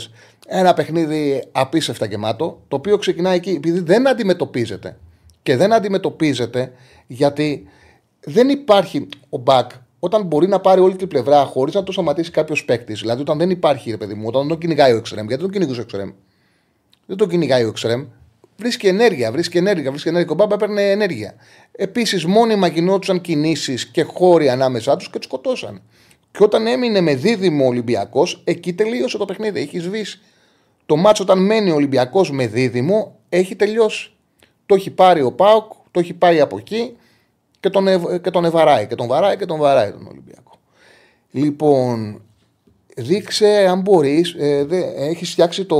Ένα 0.48 0.74
παιχνίδι 0.74 1.44
απίστευτα 1.52 2.06
γεμάτο. 2.06 2.62
Το 2.68 2.76
οποίο 2.76 2.98
ξεκινάει 2.98 3.36
εκεί 3.36 3.50
επειδή 3.50 3.80
δεν 3.80 4.08
αντιμετωπίζεται. 4.08 4.98
Και 5.44 5.56
δεν 5.56 5.74
αντιμετωπίζεται 5.74 6.72
γιατί 7.08 7.68
δεν 8.20 8.50
υπάρχει 8.50 9.08
ο 9.30 9.38
μπακ 9.38 9.72
όταν 10.00 10.24
μπορεί 10.24 10.48
να 10.48 10.60
πάρει 10.60 10.82
όλη 10.82 10.96
την 10.96 11.08
πλευρά 11.08 11.46
χωρίς 11.46 11.74
να 11.74 11.84
το 11.84 11.92
σταματήσει 11.92 12.32
κάποιος 12.32 12.66
παίκτης. 12.66 13.00
Δηλαδή, 13.00 13.22
όταν 13.22 13.38
δεν 13.38 13.50
υπάρχει, 13.50 13.92
ρε 13.92 13.98
παιδί 13.98 14.14
μου, 14.14 14.24
όταν 14.28 14.42
δεν 14.42 14.50
τον 14.50 14.60
κυνηγάει 14.60 14.94
ο 14.94 14.98
Εξρέμ, 14.98 15.28
γιατί 15.28 15.42
δεν 15.42 15.52
τον 15.52 15.52
κυνηγούσε 15.52 15.80
ο 15.80 15.84
Εξρέμ. 15.84 16.12
Δεν 17.06 17.18
τον 17.18 17.30
κυνηγάει 17.30 17.64
ο 17.64 17.68
Εξρέμ. 17.68 18.06
Βρίσκει 18.58 18.88
ενέργεια, 18.88 19.32
βρίσκει 19.32 19.58
ενέργεια, 19.58 19.90
βρίσκει 19.90 20.08
ενέργεια. 20.08 20.32
Ο 20.32 20.36
Μπάμπα 20.36 20.54
έπαιρνε 20.56 20.92
ενέργεια. 20.92 21.36
Επίσης, 21.72 22.26
μόνιμα 22.26 22.68
γινόντουσαν 22.68 23.22
κινήσεις 23.22 23.86
και 23.86 24.04
χώροι 24.04 24.50
ανάμεσά 24.50 24.96
τους 24.96 25.10
και 25.10 25.18
τους 25.18 25.26
σκοτώσαν. 25.26 25.82
Και 26.32 26.44
όταν 26.44 26.68
έμεινε 26.68 27.02
με 27.02 27.16
δίδυμο 27.16 27.66
Ολυμπιακός, 27.66 28.42
εκεί 28.44 28.74
τελείωσε 28.74 29.18
το 29.18 29.26
παιχνίδι. 29.26 29.60
Έχεις 29.60 29.84
σβήσει. 29.84 30.20
Το 30.86 30.96
μάτσο 30.96 31.24
όταν 31.24 31.46
μένει 31.46 31.72
ο 31.72 31.76
Ολυμπιακός 31.76 32.32
με 32.32 32.48
δίδυμο, 32.48 33.20
έχει 33.30 33.56
τελειώσει. 33.56 34.12
Το 34.66 34.76
έχει 34.76 34.90
πάρει 34.90 35.22
ο 35.22 35.32
Πάουκ, 35.32 35.72
το 35.92 36.00
έχει 36.00 36.14
πάει 36.14 36.40
από 36.40 36.58
εκεί 36.58 36.96
και 37.60 37.70
τον, 37.70 37.88
ευ, 37.88 38.04
και 38.22 38.32
τον 38.32 38.46
ευαράει 38.46 38.88
και 38.88 38.96
τον 38.96 39.08
βαράει 39.08 39.38
και 39.38 39.46
τον 39.46 39.58
βαράει 39.60 39.92
τον 39.92 40.08
Ολυμπιακό. 40.08 40.52
Λοιπόν, 41.32 42.22
δείξε 42.96 43.68
αν 43.70 43.82
μπορείς, 43.82 44.34
ε, 44.34 44.68
έχεις 44.96 45.32
φτιάξει 45.32 45.66
το, 45.66 45.78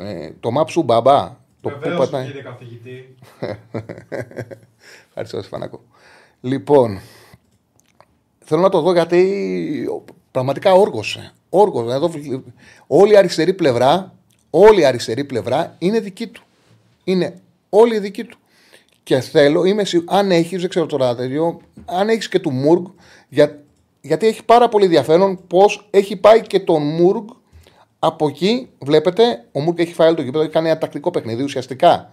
ε, 0.00 0.30
το 0.40 0.50
map 0.58 0.68
σου 0.68 0.82
μπαμπά. 0.82 1.38
Το 1.60 1.68
Βεβαίως, 1.68 2.10
που 2.10 2.16
κύριε 2.24 2.42
καθηγητή. 2.42 3.14
Ευχαριστώ, 5.08 5.42
Σφανάκο. 5.42 5.80
Λοιπόν, 6.40 7.00
θέλω 8.44 8.60
να 8.60 8.68
το 8.68 8.80
δω 8.80 8.92
γιατί 8.92 9.88
πραγματικά 10.30 10.72
όργωσε. 10.72 11.32
Όργωσε. 11.48 11.94
Εδώ, 11.94 12.10
όλη 12.86 13.12
η 13.12 13.16
αριστερή 13.16 13.54
πλευρά, 13.54 14.14
όλη 14.50 14.80
η 14.80 14.84
αριστερή 14.84 15.24
πλευρά 15.24 15.76
είναι 15.78 16.00
δική 16.00 16.26
του. 16.26 16.42
Είναι 17.04 17.34
όλη 17.68 17.98
δική 17.98 18.24
του. 18.24 18.38
Και 19.10 19.20
θέλω, 19.20 19.64
είμαι 19.64 19.82
αν 20.06 20.30
έχεις, 20.30 20.60
δεν 20.60 20.68
ξέρω 20.68 20.86
τώρα 20.86 21.14
τέτοιο, 21.14 21.60
αν 21.84 22.08
έχεις 22.08 22.28
και 22.28 22.38
του 22.38 22.50
Μουργκ, 22.50 22.84
για, 23.28 23.62
γιατί 24.00 24.26
έχει 24.26 24.44
πάρα 24.44 24.68
πολύ 24.68 24.84
ενδιαφέρον 24.84 25.46
πώς 25.46 25.88
έχει 25.90 26.16
πάει 26.16 26.40
και 26.40 26.60
τον 26.60 26.82
Μουργκ 26.82 27.28
από 27.98 28.28
εκεί. 28.28 28.68
Βλέπετε, 28.78 29.44
ο 29.52 29.60
Μουργκ 29.60 29.78
έχει 29.78 29.92
φάει 29.94 30.14
το 30.14 30.22
γήπεδο, 30.22 30.42
έχει 30.44 30.52
κάνει 30.52 30.68
ένα 30.68 30.78
τακτικό 30.78 31.10
παιχνίδι. 31.10 31.42
Ουσιαστικά, 31.42 32.12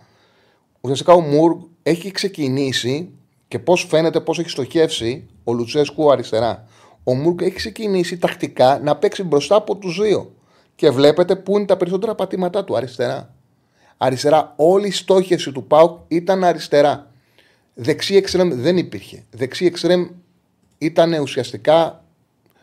ουσιαστικά 0.82 1.14
ο 1.14 1.20
Μουργκ 1.20 1.60
έχει 1.84 2.12
ξεκινήσει 2.12 3.10
και 3.48 3.60
πώς 3.60 3.86
φαίνεται, 3.90 4.20
πώς 4.20 4.40
έχει 4.40 4.50
στοχεύσει 4.50 5.28
ο 5.44 5.54
Λουτσέσκου 5.54 6.12
αριστερά. 6.12 6.68
Ο 7.04 7.14
Μουργκ 7.14 7.42
έχει 7.42 7.56
ξεκινήσει 7.56 8.18
τακτικά 8.18 8.80
να 8.84 8.96
παίξει 8.96 9.24
μπροστά 9.24 9.56
από 9.56 9.76
τους 9.76 10.00
δύο. 10.02 10.32
Και 10.76 10.90
βλέπετε 10.90 11.36
πού 11.36 11.58
είναι 11.58 11.66
τα 11.66 11.78
περισσότερα 11.78 12.16
πατήματά 12.16 12.64
του 12.64 12.76
αριστερά. 12.76 13.36
Αριστερά, 13.98 14.54
όλη 14.56 14.88
η 14.88 14.92
στόχευση 14.92 15.52
του 15.52 15.64
Πάουκ 15.64 15.98
ήταν 16.08 16.44
αριστερά. 16.44 17.12
Δεξί 17.74 18.16
εξτρέμ 18.16 18.50
δεν 18.54 18.78
υπήρχε. 18.78 19.24
Δεξί 19.32 19.66
εξτρέμ 19.66 20.08
ήταν 20.78 21.14
ουσιαστικά 21.14 22.04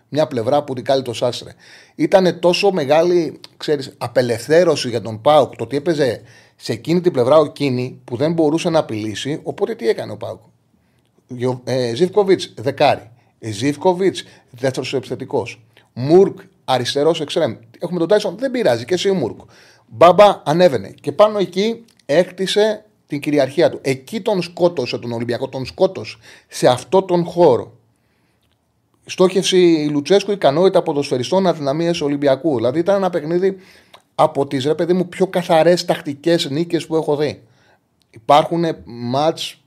μια 0.09 0.27
πλευρά 0.27 0.65
που 0.65 0.75
την 0.75 0.85
κάλει 0.85 1.03
το 1.03 1.13
Σάστρε. 1.13 1.51
Ήταν 1.95 2.39
τόσο 2.41 2.73
μεγάλη 2.73 3.41
ξέρεις, 3.57 3.95
απελευθέρωση 3.99 4.89
για 4.89 5.01
τον 5.01 5.21
Πάουκ 5.21 5.57
το 5.57 5.65
ότι 5.65 5.77
έπαιζε 5.77 6.23
σε 6.57 6.73
εκείνη 6.73 7.01
την 7.01 7.13
πλευρά 7.13 7.39
ο 7.39 7.47
Κίνη 7.47 8.01
που 8.05 8.17
δεν 8.17 8.33
μπορούσε 8.33 8.71
να 8.71 8.79
απειλήσει. 8.79 9.41
Οπότε 9.43 9.75
τι 9.75 9.89
έκανε 9.89 10.13
ο 10.13 10.17
Πάουκ. 10.17 10.41
Ε, 11.65 11.95
Ζήφκοβιτς 11.95 12.55
δεκάρι. 12.57 13.11
Ε, 13.39 13.51
Ζήφκοβιτς 13.51 14.25
δεύτερος 14.51 14.95
επιθετικός. 14.95 15.65
Μουρκ 15.93 16.39
αριστερός 16.65 17.21
εξτρέμ. 17.21 17.57
Έχουμε 17.79 17.99
τον 17.99 18.09
Τάισον, 18.09 18.37
δεν 18.39 18.51
πειράζει 18.51 18.85
και 18.85 18.95
εσύ 18.95 19.13
Μουρκ. 19.13 19.41
Μπάμπα 19.87 20.43
ανέβαινε 20.45 20.95
και 21.01 21.13
πάνω 21.13 21.39
εκεί 21.39 21.85
έκτισε 22.07 22.85
την 23.07 23.21
κυριαρχία 23.21 23.71
του. 23.71 23.79
Εκεί 23.83 24.21
τον 24.21 24.43
σκότωσε 24.43 24.99
τον 24.99 25.13
Ολυμπιακό, 25.13 25.49
τον 25.49 25.67
σκότωσε 25.67 26.17
σε 26.49 26.69
αυτό 26.69 27.03
τον 27.03 27.25
χώρο. 27.25 27.73
Στόχευση 29.05 29.89
Λουτσέσκου, 29.91 30.31
ικανότητα 30.31 30.83
ποδοσφαιριστών, 30.83 31.47
αδυναμίες 31.47 32.01
Ολυμπιακού. 32.01 32.57
Δηλαδή 32.57 32.79
ήταν 32.79 32.97
ένα 32.97 33.11
παιχνίδι 33.11 33.57
από 34.15 34.47
τις 34.47 34.65
ρε 34.65 34.75
παιδί 34.75 34.93
μου 34.93 35.09
πιο 35.09 35.27
καθαρές 35.27 35.85
τακτικές 35.85 36.51
νίκες 36.51 36.87
που 36.87 36.97
έχω 36.97 37.17
δει. 37.17 37.43
Υπάρχουν 38.11 38.65
μάτς, 38.85 39.61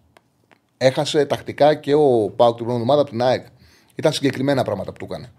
έχασε 0.77 1.25
τακτικά 1.25 1.75
και 1.75 1.93
ο 1.93 2.31
Πάουκ 2.35 2.55
την 2.55 2.65
προηγούμενη 2.65 2.81
ομάδα 2.81 3.01
από 3.01 3.09
την 3.09 3.21
ΑΕΚ. 3.21 3.45
Ήταν 3.95 4.11
συγκεκριμένα 4.11 4.63
πράγματα 4.63 4.91
που 4.91 4.97
του 4.97 5.05
έκανε. 5.09 5.31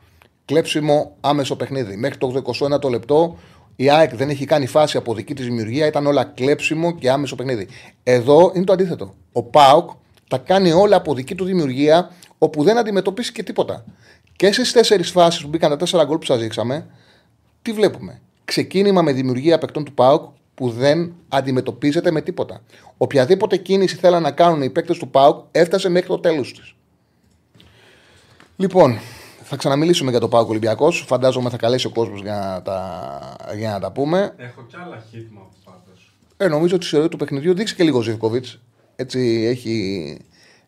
Κλέψιμο 0.45 1.17
άμεσο 1.21 1.57
παιχνίδι. 1.57 1.97
Μέχρι 1.97 2.19
το 2.19 2.43
21 2.83 2.91
λεπτό 2.91 3.39
η 3.81 3.91
ΑΕΚ 3.91 4.15
δεν 4.15 4.29
έχει 4.29 4.45
κάνει 4.45 4.67
φάση 4.67 4.97
από 4.97 5.15
δική 5.15 5.35
της 5.35 5.45
δημιουργία, 5.45 5.87
ήταν 5.87 6.07
όλα 6.07 6.25
κλέψιμο 6.25 6.95
και 6.95 7.11
άμεσο 7.11 7.35
παιχνίδι. 7.35 7.69
Εδώ 8.03 8.53
είναι 8.55 8.65
το 8.65 8.73
αντίθετο. 8.73 9.15
Ο 9.33 9.43
ΠΑΟΚ 9.43 9.91
τα 10.29 10.39
κάνει 10.39 10.73
όλα 10.73 10.97
από 10.97 11.15
δική 11.15 11.35
του 11.35 11.45
δημιουργία, 11.45 12.11
όπου 12.39 12.63
δεν 12.63 12.79
αντιμετωπίσει 12.79 13.33
και 13.33 13.43
τίποτα. 13.43 13.85
Και 14.37 14.53
στις 14.53 14.73
τέσσερις 14.73 15.11
φάσεις 15.11 15.43
που 15.43 15.49
μπήκαν 15.49 15.71
τα 15.71 15.77
τέσσερα 15.77 16.05
γκολ 16.05 16.19
που 16.19 16.25
σας 16.25 16.41
δείξαμε, 16.41 16.87
τι 17.63 17.73
βλέπουμε; 17.73 18.21
Ξεκίνημα 18.45 19.03
με 19.03 19.13
δημιουργία 19.13 19.59
παικτών 19.59 19.85
του 19.85 19.95
ΠΑΟΚ, 19.95 20.23
που 20.55 20.71
δεν 20.71 21.15
αντιμετωπίζεται 21.29 22.11
με 22.11 22.21
τίποτα. 22.21 22.63
Οποιαδήποτε 22.97 23.57
κίνηση 23.57 23.97
θέλαν 23.97 24.23
να 24.23 24.31
κάνουν 24.31 24.63
οι 24.63 24.71
παίκτες 24.71 24.99
του 24.99 25.09
ΠΑΟΚ 25.09 25.45
έφτασε 25.51 25.89
μέχρι 25.89 26.09
το 26.09 26.19
τέλος 26.19 26.53
της. 26.53 26.75
Λοιπόν, 28.57 28.99
θα 29.49 29.57
ξαναμιλήσουμε 29.57 30.11
για 30.11 30.21
το 30.21 30.29
ΠΑΟΚ 30.29 30.49
Ολυμπιακός. 30.49 31.05
Φαντάζομαι 31.07 31.51
θα 31.51 31.57
καλέσει 31.57 31.87
ο 31.87 31.91
κόσμος 31.91 32.21
για, 32.21 32.35
να 32.35 32.63
τα, 32.63 33.37
για 33.57 33.71
να 33.71 33.81
τα 33.81 33.93
πούμε. 33.93 34.35
Έχω 34.37 34.63
κι 34.69 34.77
άλλα 34.85 35.05
χίτμα 35.11 35.41
πάντω. 35.65 35.79
Ε, 36.37 36.49
νομίζω 36.49 36.75
ότι 36.75 36.85
η 36.85 36.87
ιστορία 36.87 37.09
του 37.09 37.17
παιχνιδιού 37.17 37.55
δείξει 37.55 37.75
και 37.75 37.83
λίγο 37.83 38.01
Ζήφκοβιτ. 38.01 38.47
Έτσι 38.97 39.45
έχει 39.49 40.17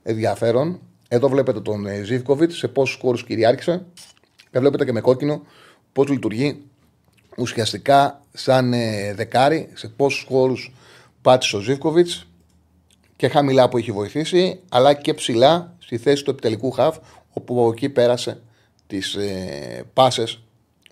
ενδιαφέρον. 0.03 0.81
Εδώ 1.09 1.29
βλέπετε 1.29 1.61
τον 1.61 1.87
Ζήφκοβιτ 2.05 2.53
σε 2.53 2.69
πόσους 2.69 2.99
χώρου 3.01 3.17
κυριάρχησε. 3.17 3.85
Και 4.51 4.59
βλέπετε 4.59 4.85
και 4.85 4.93
με 4.93 5.01
κόκκινο 5.01 5.43
πώς 5.93 6.09
λειτουργεί 6.09 6.63
ουσιαστικά 7.37 8.23
σαν 8.33 8.73
ε, 8.73 9.15
δεκάρι, 9.15 9.69
σε 9.75 9.89
πόσους 9.89 10.27
χώρου 10.29 10.55
πάτησε 11.23 11.57
ο 11.57 11.61
Ζήφκοβιτ 11.61 12.09
και 13.17 13.29
χαμηλά 13.29 13.69
που 13.69 13.79
έχει 13.79 13.93
βοηθήσει, 13.93 14.61
αλλά 14.69 14.95
και 14.95 15.15
ψηλά 15.15 15.77
στη 15.79 15.99
θέση 15.99 16.25
του 16.25 16.31
επιτελικού 16.31 16.71
χαφ, 16.71 16.97
όπου 17.33 17.61
από 17.61 17.71
εκεί 17.71 17.89
πέρασε 17.89 18.41
τις 18.91 19.15
ε, 19.15 19.85
πάσες 19.93 20.43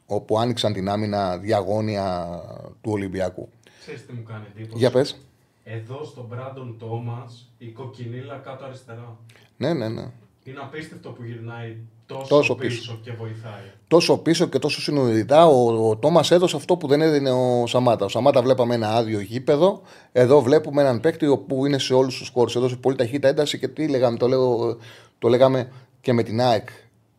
όπου 0.06 0.38
άνοιξαν 0.38 0.72
την 0.72 0.88
άμυνα 0.88 1.36
διαγώνια 1.38 2.28
του 2.80 2.90
Ολυμπιακού. 2.92 3.48
Ξέρεις 3.80 4.06
τι 4.06 4.12
μου 4.12 4.22
κάνει 4.22 4.44
εντύπωση; 4.54 4.78
Για 4.78 4.90
πες. 4.90 5.20
Εδώ 5.64 6.04
στον 6.04 6.24
Μπράντον 6.28 6.76
Τόμας 6.78 7.50
η 7.58 7.66
κοκκινίλα 7.66 8.36
κάτω 8.44 8.64
αριστερά. 8.64 9.16
Ναι, 9.56 9.72
ναι, 9.72 9.88
ναι. 9.88 10.06
Είναι 10.44 10.58
απίστευτο 10.62 11.10
που 11.10 11.22
γυρνάει 11.24 11.76
τόσο, 12.06 12.26
Τόσο 12.28 12.54
πίσω, 12.54 12.78
πίσω. 12.80 12.98
και 13.02 13.12
βοηθάει. 13.12 13.72
Τόσο 13.88 14.18
πίσω 14.18 14.46
και 14.46 14.58
τόσο 14.58 14.80
συνειδητά 14.80 15.46
ο, 15.46 15.88
ο 15.88 15.96
Τόμας 15.96 16.30
έδωσε 16.30 16.56
αυτό 16.56 16.76
που 16.76 16.86
δεν 16.86 17.00
έδινε 17.00 17.30
ο 17.30 17.66
Σαμάτα. 17.66 18.04
Ο 18.04 18.08
Σαμάτα 18.08 18.42
βλέπαμε 18.42 18.74
ένα 18.74 18.94
άδειο 18.94 19.20
γήπεδο. 19.20 19.82
Εδώ 20.12 20.42
βλέπουμε 20.42 20.82
έναν 20.82 21.00
παίκτη 21.00 21.36
που 21.46 21.66
είναι 21.66 21.78
σε 21.78 21.94
όλους 21.94 22.18
τους 22.18 22.28
χώρους. 22.28 22.56
Έδωσε 22.56 22.76
πολύ 22.76 22.96
ταχύτητα 22.96 23.28
ένταση 23.28 23.58
και 23.58 23.68
τι 23.68 23.88
λέγαμε, 23.88 24.16
το, 24.18 24.28
λέω, 24.28 24.76
το 25.18 25.28
λέγαμε 25.28 25.72
και 26.00 26.12
με 26.12 26.22
την 26.22 26.40
ΑΕΚ. 26.40 26.68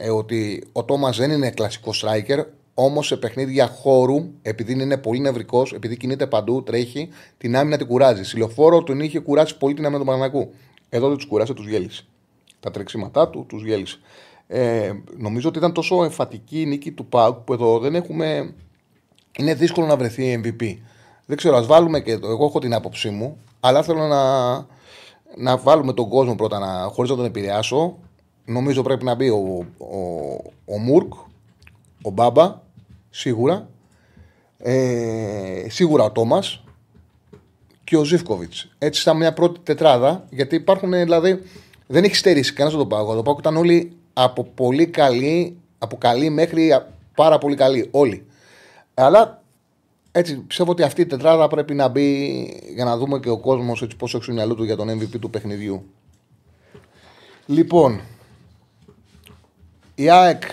Ε, 0.02 0.10
ότι 0.10 0.64
ο 0.72 0.84
Τόμας 0.84 1.18
δεν 1.18 1.32
είναι 1.32 1.50
κλασικός 1.50 2.06
striker, 2.06 2.44
όμως 2.74 3.08
σε 3.08 3.18
παιχνίδια 3.18 3.68
χώρου, 3.68 4.30
επειδή 4.42 4.72
είναι 4.72 4.98
πολύ 4.98 5.20
νευρικός, 5.20 5.74
επειδή 5.74 5.98
κινείται 5.98 6.28
παντού, 6.28 6.64
τρέχει, 6.64 7.10
την 7.38 7.56
άμυνα 7.56 7.78
την 7.78 7.88
κουράζει. 7.88 8.24
Συλλοφόρο 8.24 8.84
τον 8.84 9.00
είχε 9.00 9.20
κουράσει 9.20 9.58
πολύ 9.58 9.74
την 9.74 9.86
άμυνα 9.86 10.00
του 10.00 10.06
Παναγικού. 10.06 10.54
Εδώ 10.90 11.08
δεν 11.08 11.18
τους 11.18 11.26
κουράσει, 11.26 11.54
τους 11.54 11.68
γέλησε. 11.68 12.06
Τα 12.60 12.72
τρεξίματά 12.72 13.30
του 13.30 13.46
τους 13.48 13.64
γέλησε. 13.64 13.98
Ε, 14.48 14.92
νομίζω 15.18 15.50
ότι 15.50 15.58
ήταν 15.58 15.74
τόσο 15.74 16.04
εμφατική 16.04 16.62
η 16.62 16.66
νίκη 16.66 16.92
του 16.92 17.06
ΠΑΟΚ 17.06 17.38
που 17.38 17.54
εδώ 17.54 17.80
δεν 17.80 17.96
έχουμε. 17.96 18.54
Είναι 19.38 19.54
δύσκολο 19.54 19.88
να 19.88 19.98
βρεθεί 19.98 20.42
MVP. 20.44 20.78
Δεν 21.26 21.38
ξέρω, 21.38 21.58
ας 21.58 21.66
βάλουμε 21.66 22.00
και. 22.00 22.12
Εγώ 22.12 22.46
έχω 22.46 22.60
την 22.60 22.74
άποψή 22.74 23.10
μου, 23.10 23.38
αλλά 23.60 23.84
θέλω 23.84 24.08
να, 24.08 24.52
να 25.38 25.58
βάλουμε 25.58 25.94
τον 25.94 26.10
κόσμο 26.10 26.36
πρώτα 26.36 26.60
να, 26.60 26.90
χωρίς 26.92 27.10
να 27.10 27.16
τον 27.16 27.26
επηρεάσω. 27.26 27.98
Νομίζω 28.50 28.82
πρέπει 28.82 29.04
να 29.04 29.16
μπει 29.16 29.30
ο, 29.30 29.66
ο, 29.78 29.98
ο 30.66 30.78
Μουρκ, 30.78 31.14
ο 32.02 32.10
Μπάμπα, 32.10 32.62
σίγουρα. 33.10 33.70
Ε, 34.58 35.66
σίγουρα 35.70 36.04
ο 36.04 36.12
Τόμας 36.12 36.64
και 37.84 37.98
ο 37.98 38.04
Ζήφκοβιτς. 38.04 38.72
Έτσι, 38.78 39.02
σαν 39.02 39.18
μια 39.18 39.34
πρώτη 39.34 39.60
τετράδα, 39.64 40.26
γιατί 40.30 40.56
υπάρχουν 40.56 40.92
δηλαδή. 40.92 41.42
Δεν 41.88 42.04
έχει 42.04 42.16
στερήσει 42.16 42.54
κανένας 42.54 42.80
τον 42.80 42.88
Πάοκ. 42.88 43.16
Το 43.16 43.22
Πάοκ 43.22 43.40
ήταν 43.40 43.58
όλοι 43.58 43.92
από 44.14 44.44
πολύ 44.44 44.88
καλή, 44.88 45.58
από 45.78 45.98
καλή 45.98 46.30
μέχρι 46.30 46.84
πάρα 47.16 47.38
πολύ 47.38 47.56
καλή. 47.56 47.88
Όλοι. 47.92 48.26
Αλλά 48.94 49.42
έτσι 50.12 50.38
πιστεύω 50.38 50.72
ότι 50.72 50.84
αυτή 50.84 51.02
η 51.02 51.06
τετράδα 51.06 51.48
πρέπει 51.48 51.74
να 51.74 51.88
μπει 51.88 52.44
για 52.74 52.86
να 52.86 52.98
δούμε 52.98 53.20
και 53.20 53.30
ο 53.30 53.38
κόσμος 53.38 53.88
πώς 53.98 54.14
έχει 54.14 54.24
στο 54.24 54.34
μυαλό 54.34 54.56
του 54.56 54.64
για 54.64 54.76
τον 54.76 54.90
MVP 54.90 55.20
του 55.20 55.30
παιχνιδιού. 55.30 55.84
Λοιπόν, 57.46 58.02
η 60.00 60.10
ΑΕΚ 60.10 60.44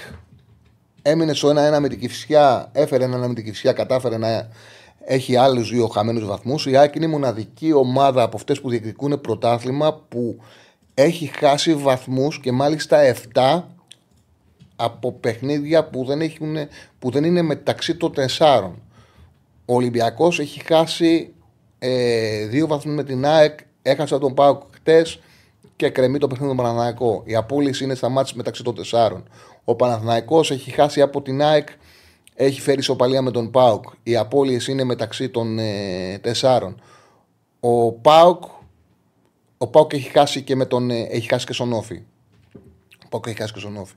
έμεινε 1.03 1.35
στο 1.35 1.49
1-1 1.49 1.79
με 1.81 1.89
την 1.89 2.01
Κυφσιά, 2.01 2.69
έφερε 2.73 3.05
1-1 3.05 3.09
με 3.09 3.35
την 3.35 3.45
Κυφσιά, 3.45 3.73
κατάφερε 3.73 4.17
να 4.17 4.49
έχει 5.05 5.37
άλλους 5.37 5.71
δύο 5.71 5.87
χαμένους 5.87 6.27
βαθμούς. 6.27 6.67
Η 6.67 6.77
ΑΕΚ 6.77 6.95
είναι 6.95 7.05
η 7.05 7.09
μοναδική 7.09 7.73
ομάδα 7.73 8.23
από 8.23 8.37
αυτές 8.37 8.61
που 8.61 8.71
διεκδικούν 8.71 9.21
πρωτάθλημα 9.21 9.95
που 9.95 10.41
έχει 10.95 11.27
χάσει 11.27 11.75
βαθμούς 11.75 12.41
και 12.41 12.53
μάλιστα 12.53 12.99
7 13.35 13.63
από 14.77 15.13
παιχνίδια 15.13 15.85
που 15.85 16.05
δεν, 16.05 16.21
έχουν, 16.21 16.57
που 16.99 17.11
δεν 17.11 17.25
είναι 17.25 17.43
μεταξύ 17.43 17.95
των 17.97 18.13
τεσσάρων. 18.13 18.83
Ο 19.65 19.75
Ολυμπιακός 19.75 20.41
έχει 20.41 20.65
χάσει 20.67 21.35
ε, 21.79 22.47
δύο 22.47 22.67
βαθμούς 22.67 22.95
με 22.95 23.05
την 23.05 23.27
ΑΕΚ, 23.27 23.59
έχασε 23.83 24.15
από 24.15 24.25
τον 24.25 24.35
Πάοκ 24.35 24.63
χτες 24.75 25.21
και 25.77 25.89
κρεμεί 25.91 26.19
το 26.19 26.27
παιχνίδι 26.27 26.51
του 26.51 26.57
Παναθηναϊκό. 26.57 27.23
Η 27.25 27.35
απόλυση 27.35 27.85
είναι 27.85 27.95
στα 27.95 28.09
μάτια 28.09 28.33
μεταξύ 28.37 28.62
των 28.62 28.75
τεσσάρων. 28.75 29.29
Ο 29.65 29.75
Παναθηναϊκός 29.75 30.51
έχει 30.51 30.71
χάσει 30.71 31.01
από 31.01 31.23
την 31.23 31.43
ΑΕΚ, 31.43 31.69
έχει 32.35 32.61
φέρει 32.61 32.79
ισοπαλία 32.79 33.23
με 33.23 33.31
τον 33.31 33.51
ΠΑΟΚ. 33.51 33.85
Η 34.03 34.17
απόλυση 34.17 34.73
είναι 34.73 34.85
μεταξύ 34.85 35.29
των 35.29 35.59
ε, 35.59 36.19
τεσσάρων. 36.19 36.81
Ο 37.61 37.93
ΠΑΟΚ 37.93 38.45
ο 39.59 39.67
ΠΑΟΚ 39.67 39.93
έχει 39.93 40.09
χάσει 40.09 40.43
και, 40.43 40.57
με 40.57 40.67
τον, 40.67 40.91
ε, 40.91 41.01
έχει 41.01 41.29
χάσει 41.29 41.47
και 41.47 41.53
στον 41.53 41.73
Όφη. 41.73 42.03
Ο 43.05 43.09
ΠΑΟΚ 43.09 43.27
έχει 43.27 43.37
χάσει 43.37 43.53
και 43.53 43.59
στον 43.59 43.77
Όφη. 43.77 43.95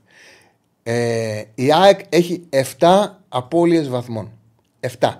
Ε, 0.82 1.42
η 1.54 1.72
ΑΕΚ 1.72 2.00
έχει 2.08 2.48
7 2.78 3.06
απώλειες 3.28 3.88
βαθμών. 3.88 4.32
7. 4.98 5.14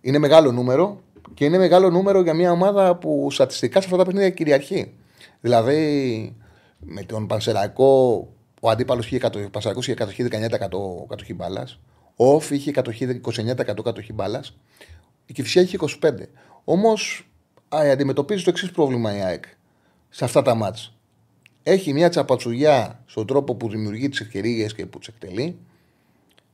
Είναι 0.00 0.18
μεγάλο 0.18 0.52
νούμερο 0.52 1.00
και 1.34 1.44
είναι 1.44 1.58
μεγάλο 1.58 1.90
νούμερο 1.90 2.20
για 2.20 2.34
μια 2.34 2.52
ομάδα 2.52 2.96
που 2.96 3.28
στατιστικά 3.30 3.80
σε 3.80 3.86
αυτά 3.86 3.98
τα 3.98 4.04
παιχνίδια 4.04 4.30
κυριαρχεί. 4.30 4.92
Δηλαδή 5.40 6.36
με 6.78 7.02
τον 7.02 7.26
Πανσεραϊκό 7.26 8.28
ο 8.60 8.70
αντίπαλος 8.70 9.06
είχε, 9.06 9.30
είχε 9.76 9.94
κατοχή 9.94 10.28
19% 10.30 11.06
κατοχή 11.08 11.34
μπάλας. 11.34 11.80
Ο 12.16 12.34
Όφη 12.34 12.54
είχε 12.54 12.70
κατοχή 12.70 13.20
29% 13.24 13.82
κατοχή 13.82 14.12
μπάλας. 14.12 14.56
Η 15.26 15.32
Κυφσιά 15.32 15.62
είχε 15.62 15.78
25%. 16.00 16.28
Όμως 16.64 17.28
αντιμετωπίζει 17.68 18.44
το 18.44 18.50
εξής 18.50 18.70
πρόβλημα 18.70 19.16
η 19.16 19.20
ΑΕΚ 19.20 19.44
σε 20.08 20.24
αυτά 20.24 20.42
τα 20.42 20.54
μάτς. 20.54 20.94
Έχει 21.62 21.92
μια 21.92 22.08
τσαπατσουλιά 22.08 23.02
στον 23.06 23.26
τρόπο 23.26 23.54
που 23.54 23.68
δημιουργεί 23.68 24.08
τις 24.08 24.20
ευκαιρίες 24.20 24.74
και 24.74 24.86
που 24.86 24.98
τις 24.98 25.08
εκτελεί. 25.08 25.58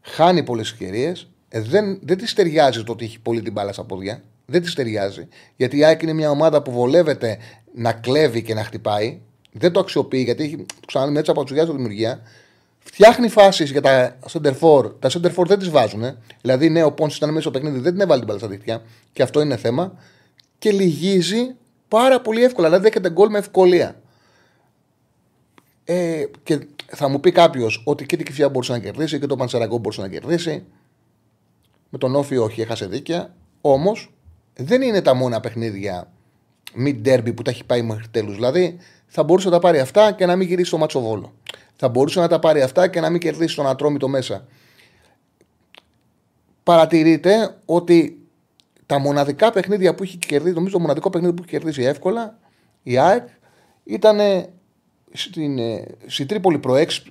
Χάνει 0.01 0.43
πολλές 0.43 0.71
ευκαιρίες. 0.71 1.31
Ε, 1.49 1.61
δεν, 1.61 1.99
δεν 2.03 2.19
της 2.19 2.35
ταιριάζει 2.35 2.85
το 2.85 2.93
ότι 2.93 3.05
έχει 3.05 3.21
πολύ 3.21 3.43
την 3.43 3.53
μπάλα 3.53 3.73
στα 3.73 3.85
πόδια. 3.85 4.23
Δεν 4.47 4.63
της 4.63 4.75
ταιριάζει. 4.75 5.29
Γιατί 5.57 5.77
η 5.77 5.85
ΑΕΚ 5.85 6.03
είναι 6.03 6.13
μια 6.13 6.31
ομάδα 6.31 6.63
που 6.63 6.71
βολεύεται 6.71 7.39
να 7.75 7.93
κλέβει 7.93 8.43
και 8.43 8.55
να 8.55 8.65
χτυπάει. 8.65 9.21
Δεν 9.53 9.73
το 9.73 9.81
αξιοποιεί 9.81 10.23
γιατί 10.25 10.43
έχει 10.43 10.67
ξανά 10.87 11.07
μια 11.07 11.23
τσαπατσουλιά 11.23 11.63
στη 11.63 11.73
δημιουργία. 11.73 12.21
Φτιάχνει 12.79 13.29
φάσεις 13.29 13.71
για 13.71 13.81
τα 13.81 14.19
center 14.33 14.53
for. 14.61 15.01
Τα 15.01 15.11
center 15.13 15.35
for 15.35 15.47
δεν 15.47 15.59
τις 15.59 15.71
βάζουν. 15.71 16.05
Ε. 16.05 16.17
Δηλαδή, 16.41 16.69
ναι, 16.69 16.83
ο 16.83 16.93
Πόνσης 16.93 17.17
ήταν 17.17 17.29
μέσα 17.29 17.41
στο 17.41 17.51
παιχνίδι, 17.51 17.79
δεν 17.79 17.93
την 17.93 18.01
έβαλε 18.01 18.19
την 18.19 18.27
μπάλα 18.27 18.39
στα 18.39 18.49
δίχτυα. 18.49 18.83
Και 19.13 19.23
αυτό 19.23 19.41
είναι 19.41 19.57
θέμα. 19.57 19.99
Και 20.59 20.71
λυγίζει 20.71 21.55
πάρα 21.89 22.21
πολύ 22.21 22.45
εύκολα. 22.45 22.67
Δηλαδή, 22.67 22.85
δέχεται 22.85 23.11
γκολ 23.11 23.31
με 23.31 23.39
ευκολία. 23.39 24.01
Ε, 25.85 26.25
και 26.43 26.67
θα 26.87 27.09
μου 27.09 27.21
πει 27.21 27.33
κάποιος 27.33 27.83
ότι 27.85 28.07
και 28.07 28.17
την 28.17 28.27
Κυφιά 28.27 28.49
μπορούσε 28.49 28.73
να 28.73 28.79
κερδίσει 28.79 29.19
και 29.19 29.27
το 29.27 29.37
Πανσεραγκό 29.37 29.79
μπορούσε 29.79 30.01
να 30.01 30.09
κερδίσει. 30.09 30.65
Με 31.89 31.99
τον 31.99 32.15
Όφη 32.15 32.37
όχι, 32.37 32.61
έχασε 32.61 32.87
δίκαια. 32.87 33.35
Όμως 33.61 34.16
δεν 34.57 34.83
είναι 34.83 35.03
τα 35.03 35.15
μόνα 35.15 35.41
παιχνίδια 35.41 36.13
μη 36.75 36.95
ντέρμπι 36.95 37.33
που 37.33 37.43
τα 37.43 37.51
έχει 37.51 37.65
πάει 37.65 37.83
μέχρι 37.83 38.09
τέλους. 38.09 38.35
Δηλαδή 38.35 38.79
θα 39.07 39.23
μπορούσε 39.23 39.49
να 39.49 39.55
τα 39.55 39.61
πάρει 39.61 39.81
αυτά 39.81 40.13
και 40.13 40.27
να 40.27 40.37
μην 40.37 40.49
γυρίσει 40.49 40.69
στο 40.69 40.79
Ματσοβόλο. 40.79 41.35
Θα 41.77 41.89
μπορούσε 41.89 42.21
να 42.21 42.29
τα 42.29 42.39
πάρει 42.39 42.63
αυτά 42.63 42.89
και 42.89 43.01
να 43.01 43.11
μην 43.11 43.21
κερδίσει 43.21 43.57
τον 43.57 43.67
Ατρόμητο 43.67 44.09
μέσα. 44.09 44.47
Παρατηρείτε 46.63 47.57
ότι 47.65 48.19
τα 48.87 48.99
μοναδικά 48.99 49.51
παιχνίδια 49.51 49.95
που 49.95 50.03
έχει 50.03 50.17
κερδίσει, 50.17 50.55
νομίζω 50.55 50.75
το 50.75 50.81
μοναδικό 50.81 51.11
παιχνίδι 51.11 51.35
που 51.35 51.43
έχει 51.43 51.51
κερδίσει 51.51 51.83
εύκολα 51.83 52.39
η 52.89 52.99
ΑΕΚ 52.99 53.29
ήταν 53.85 54.19
στην, 55.13 55.59
ε, 55.59 55.85
στη 56.07 56.27
Τρίπολη 56.27 56.61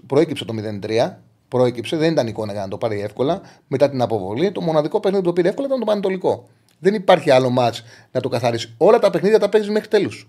προέκυψε 0.07 0.45
το 0.45 0.53
0-3. 0.53 1.21
Προέκυψε, 1.47 1.97
δεν 1.97 2.11
ήταν 2.11 2.27
εικόνα 2.27 2.51
για 2.51 2.61
να 2.61 2.67
το 2.67 2.77
πάρει 2.77 3.01
εύκολα. 3.01 3.41
Μετά 3.67 3.89
την 3.89 4.01
αποβολή, 4.01 4.51
το 4.51 4.61
μοναδικό 4.61 4.99
παιχνίδι 4.99 5.23
που 5.23 5.29
το 5.29 5.35
πήρε 5.35 5.47
εύκολα 5.47 5.67
ήταν 5.67 5.79
το 5.79 5.85
Πανετολικό. 5.85 6.47
Δεν 6.79 6.93
υπάρχει 6.93 7.29
άλλο 7.29 7.49
μάτς 7.49 7.83
να 8.11 8.21
το 8.21 8.29
καθαρίσει. 8.29 8.73
Όλα 8.77 8.99
τα 8.99 9.09
παιχνίδια 9.09 9.39
τα 9.39 9.49
παίζεις 9.49 9.69
μέχρι 9.69 9.87
τέλους. 9.87 10.27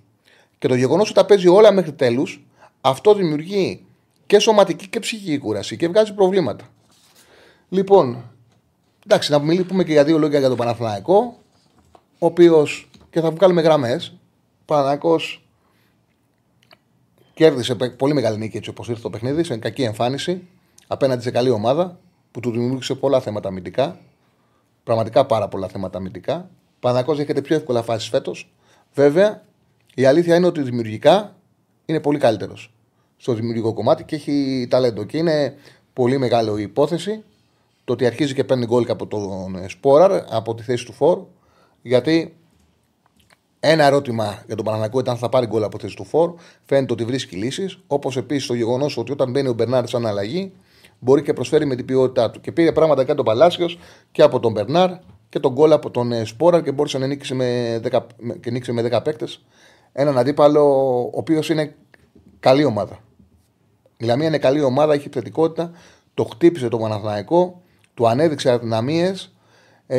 Και 0.58 0.68
το 0.68 0.74
γεγονός 0.74 1.04
ότι 1.10 1.18
τα 1.18 1.26
παίζει 1.26 1.48
όλα 1.48 1.72
μέχρι 1.72 1.92
τέλους, 1.92 2.46
αυτό 2.80 3.14
δημιουργεί 3.14 3.84
και 4.26 4.38
σωματική 4.38 4.88
και 4.88 5.00
ψυχική 5.00 5.38
κούραση 5.38 5.76
και 5.76 5.88
βγάζει 5.88 6.14
προβλήματα. 6.14 6.68
Λοιπόν, 7.68 8.30
εντάξει, 9.04 9.30
να 9.30 9.38
μιλήσουμε 9.38 9.84
και 9.84 9.92
για 9.92 10.04
δύο 10.04 10.18
λόγια 10.18 10.38
για 10.38 10.48
τον 10.48 10.56
Παναθηναϊκό, 10.56 11.38
ο 12.18 12.26
οποίος 12.26 12.90
και 13.10 13.20
θα 13.20 13.30
βγάλουμε 13.30 13.60
γραμμές. 13.60 14.16
Παναθηναϊκός 14.64 15.46
κέρδισε 17.34 17.74
πολύ 17.74 18.14
μεγάλη 18.14 18.38
νίκη 18.38 18.56
έτσι 18.56 18.70
όπως 18.70 18.88
ήρθε 18.88 19.02
το 19.02 19.10
παιχνίδι, 19.10 19.44
σε 19.44 19.56
κακή 19.56 19.82
εμφάνιση 19.82 20.46
απέναντι 20.86 21.22
σε 21.22 21.30
καλή 21.30 21.50
ομάδα 21.50 21.98
που 22.30 22.40
του 22.40 22.50
δημιούργησε 22.50 22.94
πολλά 22.94 23.20
θέματα 23.20 23.48
αμυντικά. 23.48 23.98
Πραγματικά 24.86 25.26
πάρα 25.26 25.48
πολλά 25.48 25.68
θέματα 25.68 25.98
αμυντικά. 25.98 26.50
Πανακό 26.80 27.12
έχετε 27.12 27.40
πιο 27.40 27.56
εύκολα 27.56 27.82
φάσεις 27.82 28.08
φέτος. 28.08 28.52
Βέβαια, 28.94 29.42
η 29.94 30.04
αλήθεια 30.04 30.36
είναι 30.36 30.46
ότι 30.46 30.62
δημιουργικά 30.62 31.36
είναι 31.86 32.00
πολύ 32.00 32.18
καλύτερος 32.18 32.74
στο 33.16 33.32
δημιουργικό 33.32 33.72
κομμάτι 33.72 34.04
και 34.04 34.14
έχει 34.14 34.66
ταλέντο. 34.70 35.04
Και 35.04 35.18
είναι 35.18 35.54
πολύ 35.92 36.18
μεγάλη 36.18 36.60
η 36.60 36.62
υπόθεση 36.62 37.24
το 37.84 37.92
ότι 37.92 38.06
αρχίζει 38.06 38.34
και 38.34 38.44
παίρνει 38.44 38.66
γκολ 38.66 38.84
από 38.88 39.06
τον 39.06 39.68
Σπόραρ 39.68 40.24
από 40.28 40.54
τη 40.54 40.62
θέση 40.62 40.84
του 40.84 40.92
Φορ. 40.92 41.20
Γιατί 41.82 42.36
ένα 43.60 43.84
ερώτημα 43.84 44.42
για 44.46 44.56
τον 44.56 44.64
Παναναναϊκό 44.64 44.98
ήταν 44.98 45.12
αν 45.14 45.20
θα 45.20 45.28
πάρει 45.28 45.46
γκολ 45.46 45.62
από 45.62 45.76
τη 45.76 45.84
θέση 45.84 45.96
του 45.96 46.04
Φορ. 46.04 46.34
Φαίνεται 46.64 46.92
ότι 46.92 47.04
βρίσκει 47.04 47.36
λύσεις. 47.36 47.78
Όπως 47.86 48.16
επίσης 48.16 48.46
το 48.46 48.54
γεγονός 48.54 48.96
ότι 48.96 49.12
όταν 49.12 49.30
μπαίνει 49.30 49.48
ο 49.48 49.52
Μπερνάρ 49.52 49.88
σαν 49.88 50.06
αλλαγή 50.06 50.52
μπορεί 50.98 51.22
και 51.22 51.32
προσφέρει 51.32 51.66
με 51.66 51.74
την 51.74 51.84
ποιότητά 51.84 52.30
του. 52.30 52.40
Και 52.40 52.52
πήρε 52.52 52.72
πράγματα 52.72 53.02
κάτω 53.02 53.14
τον 53.14 53.24
Παλάσιος 53.24 53.78
και 54.12 54.22
από 54.22 54.40
τον 54.40 54.52
Μπερνάρ 54.52 54.90
και 55.28 55.40
τον 55.40 55.52
γκολ 55.52 55.72
από 55.72 55.90
τον 55.90 56.12
ε, 56.12 56.24
Σπόραρ 56.24 56.62
και 56.62 56.72
μπόρεσε 56.72 56.98
να 56.98 57.06
νίξει 57.06 57.34
με 57.34 57.80
10, 57.90 58.00
και 58.40 58.50
νίξει 58.50 58.72
με 58.72 58.88
10 58.92 59.00
παίκτες. 59.04 59.44
Έναν 59.92 60.18
αντίπαλο 60.18 60.62
ο 61.04 61.10
οποίος 61.12 61.48
είναι 61.48 61.74
καλή 62.40 62.64
ομάδα. 62.64 62.98
Η 63.96 64.04
Λαμία 64.04 64.26
είναι 64.26 64.38
καλή 64.38 64.62
ομάδα, 64.62 64.92
έχει 64.94 65.06
επιθετικότητα. 65.06 65.70
Το 66.14 66.24
χτύπησε 66.24 66.68
το 66.68 66.78
Παναθηναϊκό, 66.78 67.62
του 67.94 68.08
ανέδειξε 68.08 68.50
αδυναμίες. 68.50 69.30
Ε, 69.86 69.98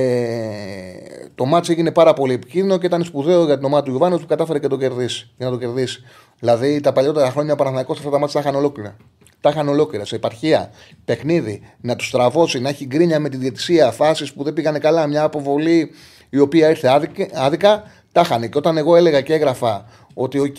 το 1.35 1.45
μάτσο 1.45 1.71
έγινε 1.71 1.91
πάρα 1.91 2.13
πολύ 2.13 2.33
επικίνδυνο 2.33 2.77
και 2.77 2.85
ήταν 2.85 3.03
σπουδαίο 3.03 3.45
για 3.45 3.55
την 3.55 3.65
ομάδα 3.65 3.83
του 3.83 3.91
Ιωβάνου 3.91 4.17
που 4.17 4.25
κατάφερε 4.25 4.59
και 4.59 4.67
το 4.67 4.77
κερδίσει, 4.77 5.33
για 5.37 5.45
να 5.45 5.51
το 5.51 5.57
κερδίσει. 5.57 6.01
Δηλαδή 6.39 6.79
τα 6.79 6.91
παλιότερα 6.91 7.31
χρόνια 7.31 7.53
ο 7.53 7.55
Παναθηναϊκός 7.55 7.97
αυτά 7.97 8.09
τα 8.09 8.19
μάτια 8.19 8.41
τα 8.41 8.49
είχαν 8.49 8.59
ολόκληρα. 8.59 8.95
Τα 9.41 9.49
είχαν 9.49 9.67
ολόκληρα 9.67 10.05
σε 10.05 10.15
επαρχία, 10.15 10.71
παιχνίδι, 11.05 11.61
να 11.81 11.95
τους 11.95 12.07
στραβώσει, 12.07 12.59
να 12.59 12.69
έχει 12.69 12.85
γκρίνια 12.85 13.19
με 13.19 13.29
τη 13.29 13.37
διαιτησία, 13.37 13.91
φάσεις 13.91 14.33
που 14.33 14.43
δεν 14.43 14.53
πήγανε 14.53 14.79
καλά, 14.79 15.07
μια 15.07 15.23
αποβολή 15.23 15.91
η 16.29 16.39
οποία 16.39 16.69
ήρθε 16.69 16.89
άδικα, 16.89 17.27
άδικα 17.33 17.83
τα 18.11 18.21
είχαν. 18.21 18.49
Και 18.49 18.57
όταν 18.57 18.77
εγώ 18.77 18.95
έλεγα 18.95 19.21
και 19.21 19.33
έγραφα 19.33 19.85
ότι, 20.13 20.39
οκ, 20.39 20.57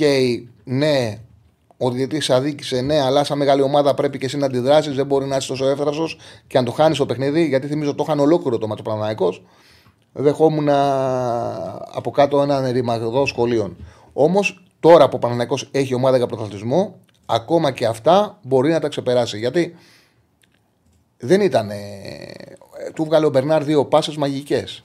ναι, 0.65 1.19
ο 1.77 1.91
διαιτητής 1.91 2.31
αδίκησε, 2.31 2.81
ναι, 2.81 3.01
αλλά 3.01 3.25
σαν 3.25 3.39
μεγάλη 3.39 3.63
ομάδα 3.63 3.95
πρέπει 3.95 4.19
και 4.19 4.27
εσύ 4.27 4.37
να 4.37 4.47
αντιδράσεις. 4.47 4.95
Δεν 4.95 5.07
μπορεί 5.07 5.27
να 5.27 5.37
είσαι 5.37 5.49
τόσο 5.49 5.69
εύθραυστος 5.69 6.09
και 6.47 6.59
αν 6.59 6.65
το 6.65 6.73
χάνεις 6.73 6.99
το 6.99 7.07
παιχνίδι, 7.07 7.47
γιατί 7.47 7.67
θυμίζω 7.67 7.95
το 7.95 8.03
είχαν 8.07 8.21
ολόκληρο 8.21 8.59
το 8.59 8.67
ματς 8.67 8.81
ο 8.81 8.85
Παναθηναϊκός. 8.85 9.35
Δεχόμουν 10.13 10.69
από 11.95 12.11
κάτω 12.11 12.43
έναν 12.43 12.71
ορυμαγδό 12.71 13.27
σχολίων. 13.27 13.77
Όμως 14.13 14.65
τώρα 14.81 15.09
που 15.09 15.17
ο 15.17 15.19
Παναθηναϊκός 15.19 15.59
έχει 15.71 15.95
ομάδα 15.95 16.17
για 16.17 16.27
πρωταθλητισμό, 16.27 16.99
ακόμα 17.31 17.71
και 17.71 17.87
αυτά 17.87 18.39
μπορεί 18.43 18.71
να 18.71 18.81
τα 18.81 18.89
ξεπεράσει. 18.89 19.39
Γιατί 19.39 19.77
δεν 21.19 21.41
ήταν. 21.41 21.71
Του 22.95 23.05
βγάλε 23.05 23.27
ο 23.27 23.31
Μπερνάρ 23.31 23.65
δύο 23.65 23.85
πάσες 23.85 24.17
μαγικές. 24.17 24.85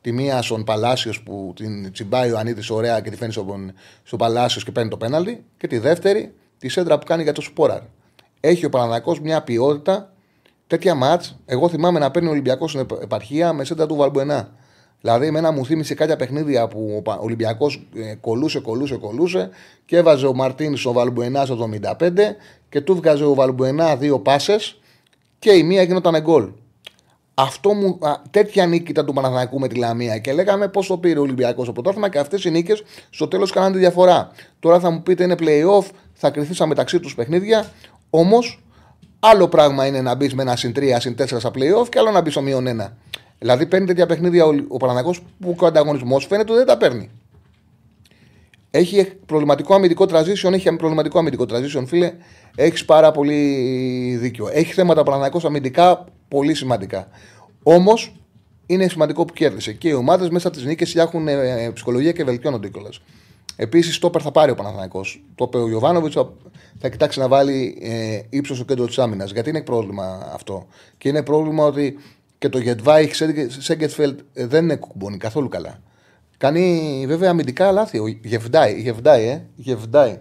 Τη 0.00 0.12
μία 0.12 0.42
στον 0.42 0.64
Παλάσιος 0.64 1.22
που 1.22 1.52
την 1.56 1.92
τσιμπάει 1.92 2.30
ο 2.32 2.38
Ανίδης 2.38 2.70
ωραία 2.70 3.00
και 3.00 3.10
τη 3.10 3.16
φαίνει 3.16 3.32
στον, 3.32 3.72
στο 4.02 4.16
Παλάσιος 4.16 4.64
και 4.64 4.70
παίρνει 4.70 4.90
το 4.90 4.96
πέναλτι. 4.96 5.44
Και 5.56 5.66
τη 5.66 5.78
δεύτερη, 5.78 6.34
τη 6.58 6.68
σέντρα 6.68 6.98
που 6.98 7.06
κάνει 7.06 7.22
για 7.22 7.32
το 7.32 7.40
Σπόραρ. 7.40 7.80
Έχει 8.40 8.64
ο 8.64 8.68
Παναναναϊκό 8.68 9.16
μια 9.22 9.42
ποιότητα 9.42 10.12
τέτοια 10.66 10.94
μάτς. 10.94 11.36
Εγώ 11.46 11.68
θυμάμαι 11.68 11.98
να 11.98 12.10
παίρνει 12.10 12.28
ο 12.28 12.30
Ολυμπιακός 12.30 12.70
στην 12.70 12.86
επαρχία 13.02 13.52
με 13.52 13.64
σέντρα 13.64 13.86
του 13.86 13.94
Βαλμπουενά. 13.94 14.52
Δηλαδή, 15.04 15.26
εμένα 15.26 15.52
μου 15.52 15.66
θύμισε 15.66 15.94
κάποια 15.94 16.16
παιχνίδια 16.16 16.68
που 16.68 17.02
ο 17.06 17.12
Ολυμπιακός 17.20 17.86
ε, 17.96 18.14
κολούσε, 18.14 18.60
κολούσε, 18.60 18.96
κολούσε 18.96 19.50
και 19.84 19.96
έβαζε 19.96 20.26
ο 20.26 20.34
Μαρτίνς 20.34 20.86
ο 20.86 20.92
Βαλμπουενά 20.92 21.44
στο 21.44 21.68
75 21.82 22.10
και 22.68 22.80
του 22.80 22.96
βγάζε 22.96 23.24
ο 23.24 23.34
Βαλμπουενά 23.34 23.96
δύο 23.96 24.18
πάσες 24.18 24.80
και 25.38 25.50
η 25.50 25.62
μία 25.62 25.82
γινόταν 25.82 26.20
γκολ. 26.20 26.48
Αυτό 27.34 27.72
μου, 27.72 27.98
α, 28.00 28.14
τέτοια 28.30 28.66
νίκη 28.66 28.90
ήταν 28.90 29.06
του 29.06 29.12
Παναθηναϊκού 29.12 29.58
με 29.58 29.68
τη 29.68 29.74
Λαμία 29.74 30.18
και 30.18 30.32
λέγαμε 30.32 30.68
πώς 30.68 30.86
το 30.86 30.98
πήρε 30.98 31.18
ο 31.18 31.22
Ολυμπιακός 31.22 31.64
στο 31.64 31.72
πρωτάθλημα 31.72 32.08
και 32.08 32.18
αυτές 32.18 32.44
οι 32.44 32.50
νίκες 32.50 32.82
στο 33.10 33.28
τέλος 33.28 33.50
κάναν 33.50 33.72
τη 33.72 33.78
διαφορά. 33.78 34.30
Τώρα 34.60 34.80
θα 34.80 34.90
μου 34.90 35.02
πείτε 35.02 35.24
είναι 35.24 35.36
playoff, 35.38 35.86
θα 36.12 36.30
κρυθεί 36.30 36.54
στα 36.54 36.66
μεταξύ 36.66 37.00
τους 37.00 37.14
παιχνίδια. 37.14 37.70
Όμως, 38.10 38.62
άλλο 39.20 39.48
πράγμα 39.48 39.86
είναι 39.86 40.00
να 40.00 40.14
μπεις 40.14 40.34
με 40.34 40.42
ένα 40.42 40.56
συν 40.56 40.72
3, 40.76 40.96
συν 40.98 41.14
4 41.18 41.26
στα 41.26 41.50
playoff 41.54 41.88
και 41.88 41.98
άλλο 41.98 42.10
να 42.10 42.20
μπεις 42.20 42.32
στο 42.32 42.42
μείον 42.42 42.66
1. 42.80 42.92
Δηλαδή 43.44 43.66
παίρνει 43.66 43.86
τέτοια 43.86 44.06
παιχνίδια 44.06 44.44
ο, 44.44 44.54
ο 44.68 44.76
Παναθηναϊκός 44.76 45.22
που 45.40 45.56
ο 45.60 45.66
ανταγωνισμός 45.66 46.26
φαίνεται 46.26 46.52
ότι 46.52 46.58
δεν 46.58 46.66
τα 46.66 46.76
παίρνει. 46.76 47.10
Έχει 48.70 49.04
προβληματικό 49.26 49.74
αμυντικό 49.74 50.06
transition, 50.08 50.52
έχει 50.52 50.76
προβληματικό 50.76 51.18
αμυντικό 51.18 51.46
transition, 51.48 51.84
φίλε. 51.86 52.12
Έχεις 52.56 52.84
πάρα 52.84 53.10
πολύ 53.10 54.16
δίκιο. 54.20 54.48
Έχει 54.52 54.72
θέματα 54.72 55.02
Παναθηναϊκός 55.02 55.44
αμυντικά 55.44 56.04
πολύ 56.28 56.54
σημαντικά. 56.54 57.08
Όμως 57.62 58.14
είναι 58.66 58.88
σημαντικό 58.88 59.24
που 59.24 59.32
κέρδισε. 59.32 59.72
Και 59.72 59.88
οι 59.88 59.92
ομάδες 59.92 60.28
μέσα 60.28 60.48
από 60.48 60.56
τις 60.56 60.66
νίκες 60.66 60.88
φτιάχνουν 60.88 61.28
ε, 61.28 61.70
ψυχολογία 61.74 62.12
και 62.12 62.24
βελτιώνονται 62.24 62.68
κιόλας. 62.68 63.00
Επίσης, 63.56 63.98
το 63.98 64.12
θα 64.20 64.30
πάρει 64.30 64.50
ο 64.50 64.54
Παναθανικό. 64.54 65.00
Το 65.34 65.44
είπε 65.44 65.58
ο 65.58 65.68
Ιωβάνοβιτς, 65.68 66.14
θα 66.78 66.88
κοιτάξει 66.88 67.18
να 67.18 67.28
βάλει 67.28 67.78
ε, 67.82 68.20
ύψος 68.30 68.56
στο 68.56 68.64
κέντρο 68.64 68.86
της 68.86 68.98
άμυνας. 68.98 69.32
Γιατί 69.32 69.48
είναι 69.48 69.62
πρόβλημα 69.62 70.30
αυτό. 70.32 70.66
Και 70.98 71.08
είναι 71.08 71.22
πρόβλημα 71.22 71.64
ότι 71.64 71.96
και 72.38 72.48
το 72.48 72.58
Γετβάη 72.58 73.10
Σέγκετφελτ 73.48 74.20
ε, 74.34 74.46
δεν 74.46 74.62
είναι 74.62 74.76
κουμπώνει 74.76 75.16
καθόλου 75.16 75.48
καλά. 75.48 75.78
Κάνει 76.36 77.04
βέβαια 77.06 77.30
αμυντικά 77.30 77.72
λάθη. 77.72 77.98
Ο 77.98 78.06
Γεβντάι, 78.06 78.80
Γεβντάι, 78.80 79.26
ε, 79.26 79.46
Γεβντάι. 79.56 80.18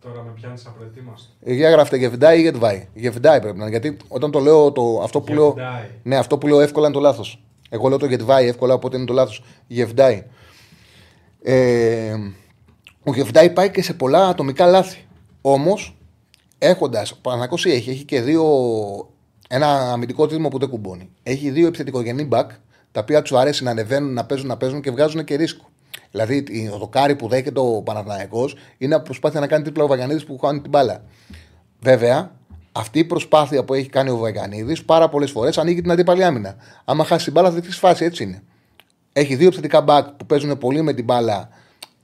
Τώρα 0.00 0.22
με 0.22 0.30
πιάνεις 0.34 0.66
απροετοίμαστο. 0.66 1.28
Για 1.40 1.70
γράφτε 1.70 1.96
Γεβντάι 1.96 2.38
ή 2.38 2.42
Γετβάι. 2.42 2.88
Γεβντάι 2.94 3.40
πρέπει 3.40 3.58
να 3.58 3.66
είναι. 3.66 3.78
Γιατί 3.78 3.96
όταν 4.08 4.30
το 4.30 4.38
λέω, 4.38 4.72
το, 4.72 5.00
αυτό, 5.02 5.20
που 5.20 5.32
λέω, 5.32 5.56
ναι, 6.02 6.16
αυτό 6.16 6.38
που 6.38 6.46
λέω 6.46 6.60
εύκολα 6.60 6.86
είναι 6.86 6.94
το 6.94 7.00
λάθος. 7.00 7.42
Εγώ 7.68 7.88
λέω 7.88 7.98
το 7.98 8.06
Γετβάι 8.06 8.46
εύκολα, 8.46 8.74
οπότε 8.74 8.96
είναι 8.96 9.06
το 9.06 9.12
λάθος. 9.12 9.44
Γεβντάι. 9.66 10.24
Ε, 11.42 12.14
ο 13.04 13.14
Γεβντάι 13.14 13.50
πάει 13.50 13.70
και 13.70 13.82
σε 13.82 13.94
πολλά 13.94 14.28
ατομικά 14.28 14.66
λάθη. 14.66 15.06
Όμως, 15.40 15.96
έχοντας. 16.58 17.14
Πανακό 17.14 17.54
έχει, 17.64 17.90
έχει 17.90 18.04
και 18.04 18.20
δύο. 18.20 18.44
Ένα 19.48 19.92
αμυντικό 19.92 20.26
δίδυμο 20.26 20.48
που 20.48 20.58
δεν 20.58 20.68
κουμπώνει. 20.68 21.10
Έχει 21.22 21.50
δύο 21.50 21.66
επιθετικογενή 21.66 22.24
μπακ, 22.24 22.50
τα 22.92 23.00
οποία 23.00 23.22
τους 23.22 23.32
αρέσει 23.32 23.64
να 23.64 23.70
ανεβαίνουν, 23.70 24.12
να 24.12 24.24
παίζουν, 24.24 24.46
να 24.46 24.56
παίζουν 24.56 24.80
και 24.80 24.90
βγάζουν 24.90 25.24
και 25.24 25.34
ρίσκο. 25.34 25.68
Δηλαδή, 26.10 26.42
το 26.70 26.78
δοκάρι 26.78 27.16
που 27.16 27.28
δέχεται 27.28 27.60
ο 27.60 27.82
Παναθηναϊκός 27.82 28.56
είναι 28.78 28.94
από 28.94 29.04
προσπάθεια 29.04 29.40
να 29.40 29.46
κάνει 29.46 29.62
τρίπλα 29.62 29.84
ο 29.84 29.86
Βαγιανίδης 29.86 30.24
που 30.24 30.38
χάνει 30.38 30.60
την 30.60 30.70
μπάλα. 30.70 31.02
Βέβαια, 31.80 32.32
αυτή 32.72 32.98
η 32.98 33.04
προσπάθεια 33.04 33.64
που 33.64 33.74
έχει 33.74 33.88
κάνει 33.88 34.10
ο 34.10 34.16
Βαγιανίδης 34.16 34.84
πάρα 34.84 35.08
πολλές 35.08 35.30
φορές 35.30 35.58
ανοίγει 35.58 35.80
την 35.80 35.90
αντίπαλη 35.90 36.24
άμυνα. 36.24 36.56
Άμα 36.84 37.04
χάσει 37.04 37.24
την 37.24 37.32
μπάλα, 37.32 37.50
θα 37.50 37.60
τη 37.60 37.70
φάση, 37.70 38.04
έτσι 38.04 38.22
είναι. 38.22 38.42
Έχει 39.12 39.34
δύο 39.34 39.46
επιθετικά 39.46 39.80
μπακ 39.80 40.08
που 40.08 40.26
παίζουν 40.26 40.58
πολύ 40.58 40.82
με 40.82 40.92
την 40.92 41.04
μπάλα 41.04 41.48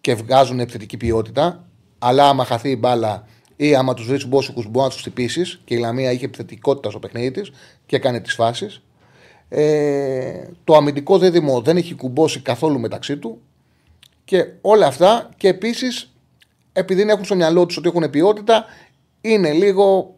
και 0.01 0.15
βγάζουν 0.15 0.61
επιθετική 0.61 0.97
ποιότητα. 0.97 1.65
Αλλά 1.99 2.29
άμα 2.29 2.45
χαθεί 2.45 2.71
η 2.71 2.77
μπάλα 2.79 3.27
ή 3.67 3.75
άμα 3.75 3.95
τους 3.95 4.07
βρεις 4.07 4.27
μπόσικους, 4.27 4.67
μπορεί 4.67 4.85
να 4.85 4.91
τους 4.91 5.01
χτυπήσεις. 5.01 5.61
Και 5.65 5.75
η 5.75 5.79
Λαμία 5.79 6.13
είχε 6.13 6.25
επιθετικότητα 6.25 6.91
στο 6.91 6.99
παιχνίδι 6.99 7.31
της 7.31 7.51
και 7.87 7.97
έκανε 7.97 8.21
τις 8.21 8.35
φάσεις. 8.35 8.83
Ε, 9.49 10.45
το 10.65 10.75
αμυντικό 10.75 11.19
δίδυμο 11.19 11.61
δεν 11.61 11.77
έχει 11.77 11.95
κουμπώσει 11.95 12.41
καθόλου 12.41 12.81
μεταξύ 12.81 13.17
του. 13.17 13.41
Και 14.25 14.47
όλα 14.61 14.87
αυτά 14.87 15.29
και 15.37 15.49
επίσης 15.49 16.15
επειδή 16.77 17.03
έχουν 17.03 17.25
στο 17.25 17.35
μυαλό 17.35 17.67
τους 17.67 17.77
ότι 17.77 17.89
έχουν 17.89 18.11
ποιότητα, 18.11 18.65
είναι 19.21 19.53
λίγο 19.53 20.15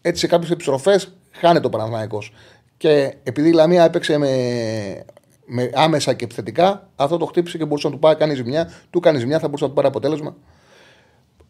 έτσι 0.00 0.20
σε 0.20 0.26
κάποιες 0.26 0.50
επιστροφές 0.50 1.14
χάνεται 1.30 1.66
ο 1.66 1.70
Παναθηναϊκός. 1.70 2.22
Και 2.76 3.14
επειδή 3.22 3.48
η 3.48 3.52
Λαμία 3.52 3.84
έπαιξε 3.84 4.18
με, 4.18 4.28
με 5.46 5.70
άμεσα 5.74 6.14
και 6.14 6.24
επιθετικά, 6.24 6.90
αυτό 6.96 7.16
το 7.16 7.24
χτύπησε 7.24 7.58
και 7.58 7.64
μπορούσε 7.64 7.86
να 7.86 7.92
του 7.92 7.98
πάει, 7.98 8.14
κάνει 8.14 8.34
ζημιά. 8.34 8.72
Του 8.90 9.00
κάνει 9.00 9.18
ζημιά, 9.18 9.38
θα 9.38 9.46
μπορούσε 9.46 9.62
να 9.62 9.68
του 9.68 9.76
πάρει 9.76 9.88
αποτέλεσμα. 9.88 10.36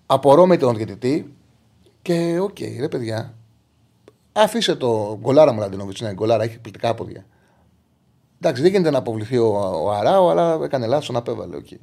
Απορώ 0.06 0.46
με 0.46 0.56
τον 0.56 0.76
διαιτητή 0.76 1.34
και 2.02 2.38
ok, 2.40 2.56
okay, 2.58 2.76
ρε 2.80 2.88
παιδιά. 2.88 3.34
Αφήσε 4.32 4.74
το 4.74 5.18
γκολάρα 5.20 5.52
μου 5.52 5.60
Ραντινόβιτ. 5.60 6.00
Ναι, 6.00 6.12
γκολάρα 6.12 6.42
έχει 6.42 6.58
πληκτικά 6.58 6.94
πόδια. 6.94 7.26
Εντάξει, 8.40 8.62
δεν 8.62 8.70
γίνεται 8.70 8.90
να 8.90 8.98
αποβληθεί 8.98 9.38
ο, 9.38 9.46
ο 9.84 9.90
Αράο, 9.90 10.28
αλλά 10.28 10.58
έκανε 10.62 10.86
λάθος 10.86 11.10
να 11.10 11.18
απέβαλε. 11.18 11.56
Okay. 11.56 11.78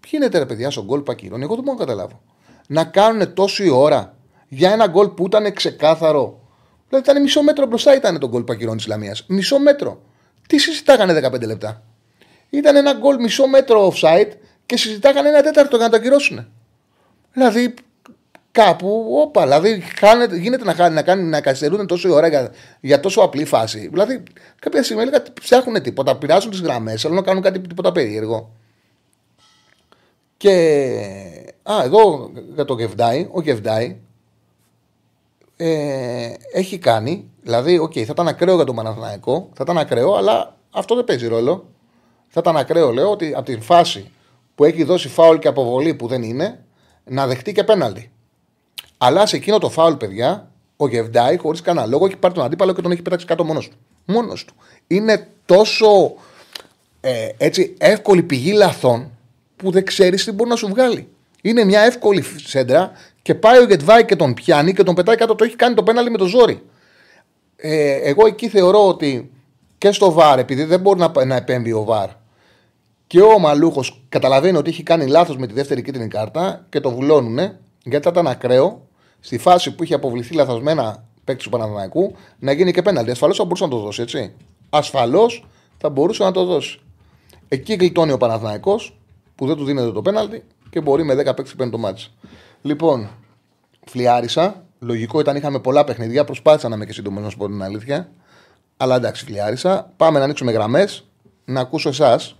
Ποιοι 0.00 0.10
είναι 0.12 0.28
τα 0.28 0.46
παιδιά 0.46 0.70
στον 0.70 0.84
γκολ 0.84 1.00
Πακυρών, 1.00 1.42
εγώ 1.42 1.54
δεν 1.54 1.64
μπορώ 1.64 1.78
να 1.78 1.84
καταλάβω. 1.84 2.20
Να 2.66 2.84
κάνουν 2.84 3.34
τόση 3.34 3.68
ώρα 3.68 4.16
για 4.48 4.72
ένα 4.72 4.86
γκολ 4.86 5.08
που 5.08 5.24
ήταν 5.26 5.52
ξεκάθαρο. 5.52 6.40
Δηλαδή 6.88 7.10
ήταν 7.10 7.22
μισό 7.22 7.42
μέτρο 7.42 7.66
μπροστά 7.66 7.94
ήταν 7.94 8.18
το 8.18 8.28
γκολ 8.28 8.42
Πακυρών 8.42 8.76
τη 8.76 8.82
Ισλαμία. 8.82 9.16
Μισό 9.26 9.58
μέτρο. 9.58 10.02
Τι 10.46 10.58
συζητάγανε 10.58 11.28
15 11.28 11.46
λεπτά; 11.46 11.82
Ήταν 12.50 12.76
ένα 12.76 12.92
γκολ 12.92 13.20
μισό 13.20 13.46
μέτρο 13.46 13.92
offside 13.92 14.30
και 14.66 14.76
συζητάγανε 14.76 15.28
ένα 15.28 15.42
τέταρτο 15.42 15.76
για 15.76 15.84
να 15.84 15.90
το 15.90 15.96
ακυρώσουν. 15.96 16.48
Δηλαδή 17.32 17.74
κάπου, 18.52 19.06
όπα, 19.20 19.42
δηλαδή 19.42 19.82
χάνεται, 19.98 20.36
γίνεται 20.36 20.64
να, 20.64 20.88
να, 20.88 21.02
κάνει, 21.02 21.22
να 21.22 21.40
καθυστερούν 21.40 21.86
τόση 21.86 22.08
ώρα 22.08 22.28
για, 22.28 22.52
για 22.80 23.00
τόσο 23.00 23.20
απλή 23.20 23.44
φάση. 23.44 23.88
Δηλαδή, 23.88 24.22
κάποια 24.58 24.82
στιγμή 24.82 25.02
έλεγα 25.02 25.22
ψάχνουν 25.40 25.82
τίποτα, 25.82 26.16
πειράζουν 26.16 26.50
τις 26.50 26.60
γραμμές, 26.60 27.00
θέλουν 27.00 27.16
να 27.16 27.22
κάνουν 27.22 27.42
κάτι 27.42 27.60
τίποτα 27.60 27.92
περίεργο. 27.92 28.50
Και. 30.36 30.54
Α, 31.62 31.82
εδώ 31.84 32.30
για 32.54 32.64
το 32.64 32.74
Γεντβάι, 32.74 33.28
ο 33.30 33.40
Γεντβάι 33.40 33.96
ε, 35.56 36.32
έχει 36.52 36.78
κάνει, 36.78 37.30
δηλαδή, 37.42 37.78
ok, 37.78 37.92
okay, 37.92 38.02
θα 38.02 38.12
ήταν 38.12 38.28
ακραίο 38.28 38.54
για 38.54 38.64
τον 38.64 38.74
Παναθηναϊκό, 38.74 39.48
θα 39.52 39.62
ήταν 39.62 39.78
ακραίο, 39.78 40.14
αλλά 40.14 40.56
αυτό 40.70 40.94
δεν 40.94 41.04
παίζει 41.04 41.26
ρόλο. 41.26 41.68
Θα 42.28 42.40
ήταν 42.40 42.56
ακραίο, 42.56 42.90
λέω, 42.90 43.10
ότι 43.10 43.32
από 43.34 43.44
την 43.44 43.62
φάση 43.62 44.10
που 44.54 44.64
έχει 44.64 44.84
δώσει 44.84 45.08
φάουλ 45.08 45.38
και 45.38 45.48
αποβολή 45.48 45.94
που 45.94 46.06
δεν 46.06 46.22
είναι, 46.22 46.64
να 47.10 47.26
δεχτεί 47.26 47.52
και 47.52 47.64
πέναλτι. 47.64 48.10
Αλλά 48.98 49.26
σε 49.26 49.36
εκείνο 49.36 49.58
το 49.58 49.70
φάουλ, 49.70 49.94
παιδιά, 49.94 50.50
ο 50.76 50.88
Γεβντάη, 50.88 51.36
χωρίς 51.36 51.60
κανένα 51.60 51.86
λόγο, 51.86 52.06
έχει 52.06 52.16
πάρει 52.16 52.34
τον 52.34 52.44
αντίπαλο 52.44 52.72
και 52.72 52.82
τον 52.82 52.90
έχει 52.90 53.02
πετάξει 53.02 53.26
κάτω 53.26 53.44
μόνος 53.44 53.68
του. 53.68 53.76
Μόνος 54.04 54.44
του. 54.44 54.54
Είναι 54.86 55.28
τόσο 55.46 56.14
ε, 57.00 57.28
έτσι, 57.36 57.74
εύκολη 57.78 58.22
πηγή 58.22 58.52
λαθών 58.52 59.10
που 59.56 59.70
δεν 59.70 59.84
ξέρεις 59.84 60.24
τι 60.24 60.32
μπορεί 60.32 60.50
να 60.50 60.56
σου 60.56 60.68
βγάλει. 60.68 61.08
Είναι 61.42 61.64
μια 61.64 61.80
εύκολη 61.80 62.24
σέντρα 62.44 62.92
και 63.22 63.34
πάει 63.34 63.58
ο 63.58 63.64
Γετβάη 63.64 64.04
και 64.04 64.16
τον 64.16 64.34
πιάνει 64.34 64.72
και 64.72 64.82
τον 64.82 64.94
πετάει 64.94 65.16
κάτω. 65.16 65.34
Το 65.34 65.44
έχει 65.44 65.56
κάνει 65.56 65.74
το 65.74 65.82
πέναλι 65.82 66.10
με 66.10 66.18
το 66.18 66.24
ζόρι. 66.24 66.62
Ε, 67.56 67.92
εγώ 67.92 68.26
εκεί 68.26 68.48
θεωρώ 68.48 68.88
ότι 68.88 69.30
και 69.78 69.92
στο 69.92 70.12
βαρ, 70.12 70.38
επειδή 70.38 70.64
δεν 70.64 70.80
μπορεί 70.80 70.98
να, 70.98 71.24
να 71.24 71.36
επέμβει 71.36 71.72
ο 71.72 71.84
βαρ, 71.84 72.08
και 73.10 73.20
ο 73.20 73.38
Μαλούχος 73.38 74.02
καταλαβαίνει 74.08 74.56
ότι 74.56 74.70
έχει 74.70 74.82
κάνει 74.82 75.06
λάθος 75.06 75.36
με 75.36 75.46
τη 75.46 75.54
δεύτερη 75.54 75.82
κίτρινη 75.82 76.08
κάρτα 76.08 76.66
και 76.68 76.80
το 76.80 76.90
βουλώνουν, 76.90 77.38
γιατί 77.82 78.04
θα 78.04 78.10
ήταν 78.10 78.26
ακραίο 78.26 78.86
στη 79.20 79.38
φάση 79.38 79.74
που 79.74 79.82
είχε 79.82 79.94
αποβληθεί 79.94 80.34
λαθασμένα 80.34 81.04
παίκτης 81.24 81.44
του 81.44 81.50
Παναθηναϊκού 81.50 82.14
να 82.38 82.52
γίνει 82.52 82.72
και 82.72 82.82
πέναλτι. 82.82 83.10
Ασφαλώς 83.10 83.36
θα 83.36 83.44
μπορούσε 83.44 83.64
να 83.64 83.70
το 83.70 83.78
δώσει, 83.78 84.02
έτσι. 84.02 84.34
Ασφαλώς 84.70 85.46
θα 85.78 85.88
μπορούσε 85.88 86.22
να 86.22 86.30
το 86.30 86.44
δώσει. 86.44 86.80
Εκεί 87.48 87.74
γλιτώνει 87.74 88.12
ο 88.12 88.16
Παναθηναϊκός 88.16 88.98
που 89.34 89.46
δεν 89.46 89.56
του 89.56 89.64
δίνεται 89.64 89.92
το 89.92 90.02
πέναλτι 90.02 90.44
και 90.70 90.80
μπορεί 90.80 91.04
με 91.04 91.14
10 91.14 91.36
παίξει 91.36 91.56
παίρνει 91.56 91.72
το 91.72 91.78
μάτι. 91.78 92.04
Λοιπόν, 92.62 93.08
φλιάρισα. 93.86 94.64
Λογικό 94.78 95.20
ήταν, 95.20 95.36
είχαμε 95.36 95.58
πολλά 95.58 95.84
παιχνίδια. 95.84 96.24
Προσπάθησα 96.24 96.68
να 96.68 96.76
είμαι 96.76 96.86
και 96.86 96.92
σύντομος 96.92 97.22
να 97.22 97.30
σου 97.30 97.36
πω 97.36 97.46
την 97.46 97.62
αλήθεια. 97.62 98.10
Αλλά 98.76 98.96
εντάξει, 98.96 99.24
φλιάρισα. 99.24 99.92
Πάμε 99.96 100.18
να 100.18 100.24
ανοίξουμε 100.24 100.52
γραμμές. 100.52 101.04
Να 101.44 101.60
ακούσω 101.60 101.88
εσάς, 101.88 102.34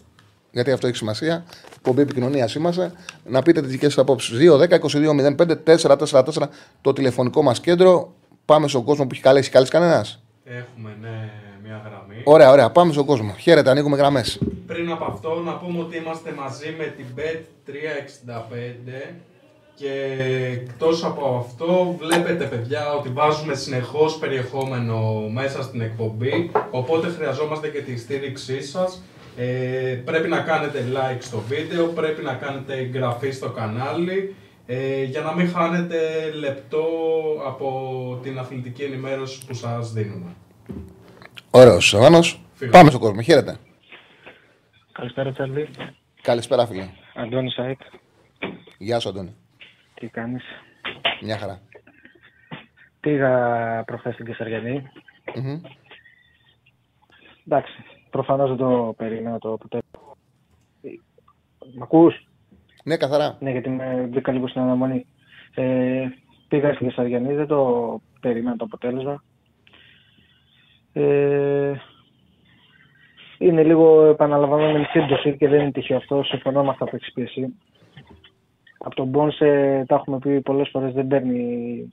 γιατί 0.50 0.70
αυτό 0.70 0.86
έχει 0.86 0.96
σημασία. 0.96 1.44
Πομπή 1.82 2.00
επικοινωνίας 2.00 2.54
είμαστε. 2.54 2.92
Να 3.24 3.42
πείτε 3.42 3.60
τις 3.60 3.70
δικές 3.70 3.92
σας 3.92 4.02
απόψεις. 4.02 4.38
2-10-22-05-444 4.38 6.48
το 6.80 6.92
τηλεφωνικό 6.92 7.42
μας 7.42 7.60
κέντρο. 7.60 8.12
Πάμε 8.44 8.68
στον 8.68 8.84
κόσμο 8.84 9.04
που 9.04 9.10
έχει 9.12 9.22
καλέσει. 9.22 9.50
Καλέσει 9.50 9.70
κανένας; 9.70 10.22
Έχουμε, 10.44 10.96
ναι, 11.00 11.30
μια 11.62 11.82
γραμμή. 11.84 12.22
Ωραία, 12.24 12.50
ωραία. 12.50 12.70
Πάμε 12.70 12.92
στον 12.92 13.04
κόσμο. 13.04 13.34
Χαίρετε, 13.38 13.70
ανοίγουμε 13.70 13.96
γραμμές. 13.96 14.38
Πριν 14.66 14.90
από 14.90 15.04
αυτό, 15.04 15.42
να 15.44 15.52
πούμε 15.52 15.80
ότι 15.80 15.96
είμαστε 15.96 16.34
μαζί 16.38 16.74
με 16.78 16.84
την 16.84 17.06
Bet365 17.16 19.14
και 19.74 20.16
εκτός 20.52 21.04
από 21.04 21.36
αυτό 21.38 21.96
βλέπετε 21.98 22.44
παιδιά 22.44 22.92
ότι 22.92 23.08
βάζουμε 23.08 23.54
συνεχώς 23.54 24.18
περιεχόμενο 24.18 25.28
μέσα 25.32 25.62
στην 25.62 25.80
εκπομπή 25.80 26.50
οπότε 26.70 27.08
χρειαζόμαστε 27.08 27.68
και 27.68 27.80
τη 27.80 27.98
στήριξή 27.98 28.62
σας 28.62 29.02
ε, 29.42 30.02
πρέπει 30.04 30.28
να 30.28 30.40
κάνετε 30.40 30.84
like 30.94 31.18
στο 31.20 31.38
βίντεο, 31.38 31.86
πρέπει 31.86 32.22
να 32.22 32.34
κάνετε 32.34 32.74
εγγραφή 32.74 33.30
στο 33.30 33.50
κανάλι 33.50 34.34
ε, 34.66 35.02
για 35.02 35.20
να 35.20 35.34
μην 35.34 35.48
χάνετε 35.48 36.30
λεπτό 36.34 36.86
από 37.46 38.18
την 38.22 38.38
αθλητική 38.38 38.82
ενημέρωση 38.82 39.46
που 39.46 39.54
σας 39.54 39.92
δίνουμε. 39.92 40.34
Ωραίος, 41.50 41.88
Σαββάνος. 41.88 42.40
Πάμε 42.70 42.88
στον 42.88 43.00
κόσμο. 43.00 43.20
Χαίρετε. 43.20 43.56
Καλησπέρα, 44.92 45.32
Τσάρλι. 45.32 45.68
Καλησπέρα, 46.22 46.66
φίλε. 46.66 46.88
Αντώνη 47.14 47.50
Σάικ. 47.50 47.80
Γεια 48.78 48.98
σου, 49.00 49.08
Αντώνη. 49.08 49.34
Τι 49.94 50.06
κάνεις; 50.06 50.42
Μια 51.20 51.38
χαρά. 51.38 51.60
Πήγα 53.00 53.32
προχθές 53.86 54.14
στην 54.14 54.26
Κεσαριανή. 54.26 54.82
Μμμ. 55.34 55.60
Εντάξει, 57.46 57.72
προφανώς 58.10 58.48
δεν 58.48 58.58
το 58.58 58.94
περίμενα 58.96 59.38
το 59.38 59.52
αποτέλεσμα. 59.52 60.00
Μ' 61.74 61.82
ακούς; 61.82 62.28
Ναι, 62.84 62.96
καθαρά. 62.96 63.36
Ναι, 63.40 63.50
γιατί 63.50 63.68
με 63.68 64.08
μπήκα 64.10 64.32
λίγο 64.32 64.48
στην 64.48 64.60
αναμονή. 64.60 65.06
Ε, 65.54 66.08
πήγα 66.48 66.74
στην 66.74 66.88
Κεσαριανή, 66.88 67.34
δεν 67.34 67.46
το 67.46 68.00
περίμενα 68.20 68.56
το 68.56 68.64
αποτέλεσμα. 68.64 69.22
Ε, 70.92 71.72
είναι 73.38 73.62
λίγο 73.62 74.04
επαναλαμβανόμενη 74.04 74.84
σύμπτωση 74.84 75.36
και 75.36 75.48
δεν 75.48 75.60
είναι 75.60 75.70
τυχαίο 75.70 75.96
αυτό. 75.96 76.22
Συμφωνώ 76.22 76.62
με 76.62 76.68
αυτά 76.68 76.84
που 76.84 76.96
έχεις 76.96 77.12
πει 77.12 77.22
εσύ. 77.22 77.54
Από 78.78 78.94
τον 78.94 79.06
Μπόνσε 79.06 79.84
τα 79.88 79.94
έχουμε 79.94 80.18
πει 80.18 80.40
πολλές 80.40 80.68
φορές 80.68 80.92
δεν 80.92 81.06
παίρνει, 81.06 81.92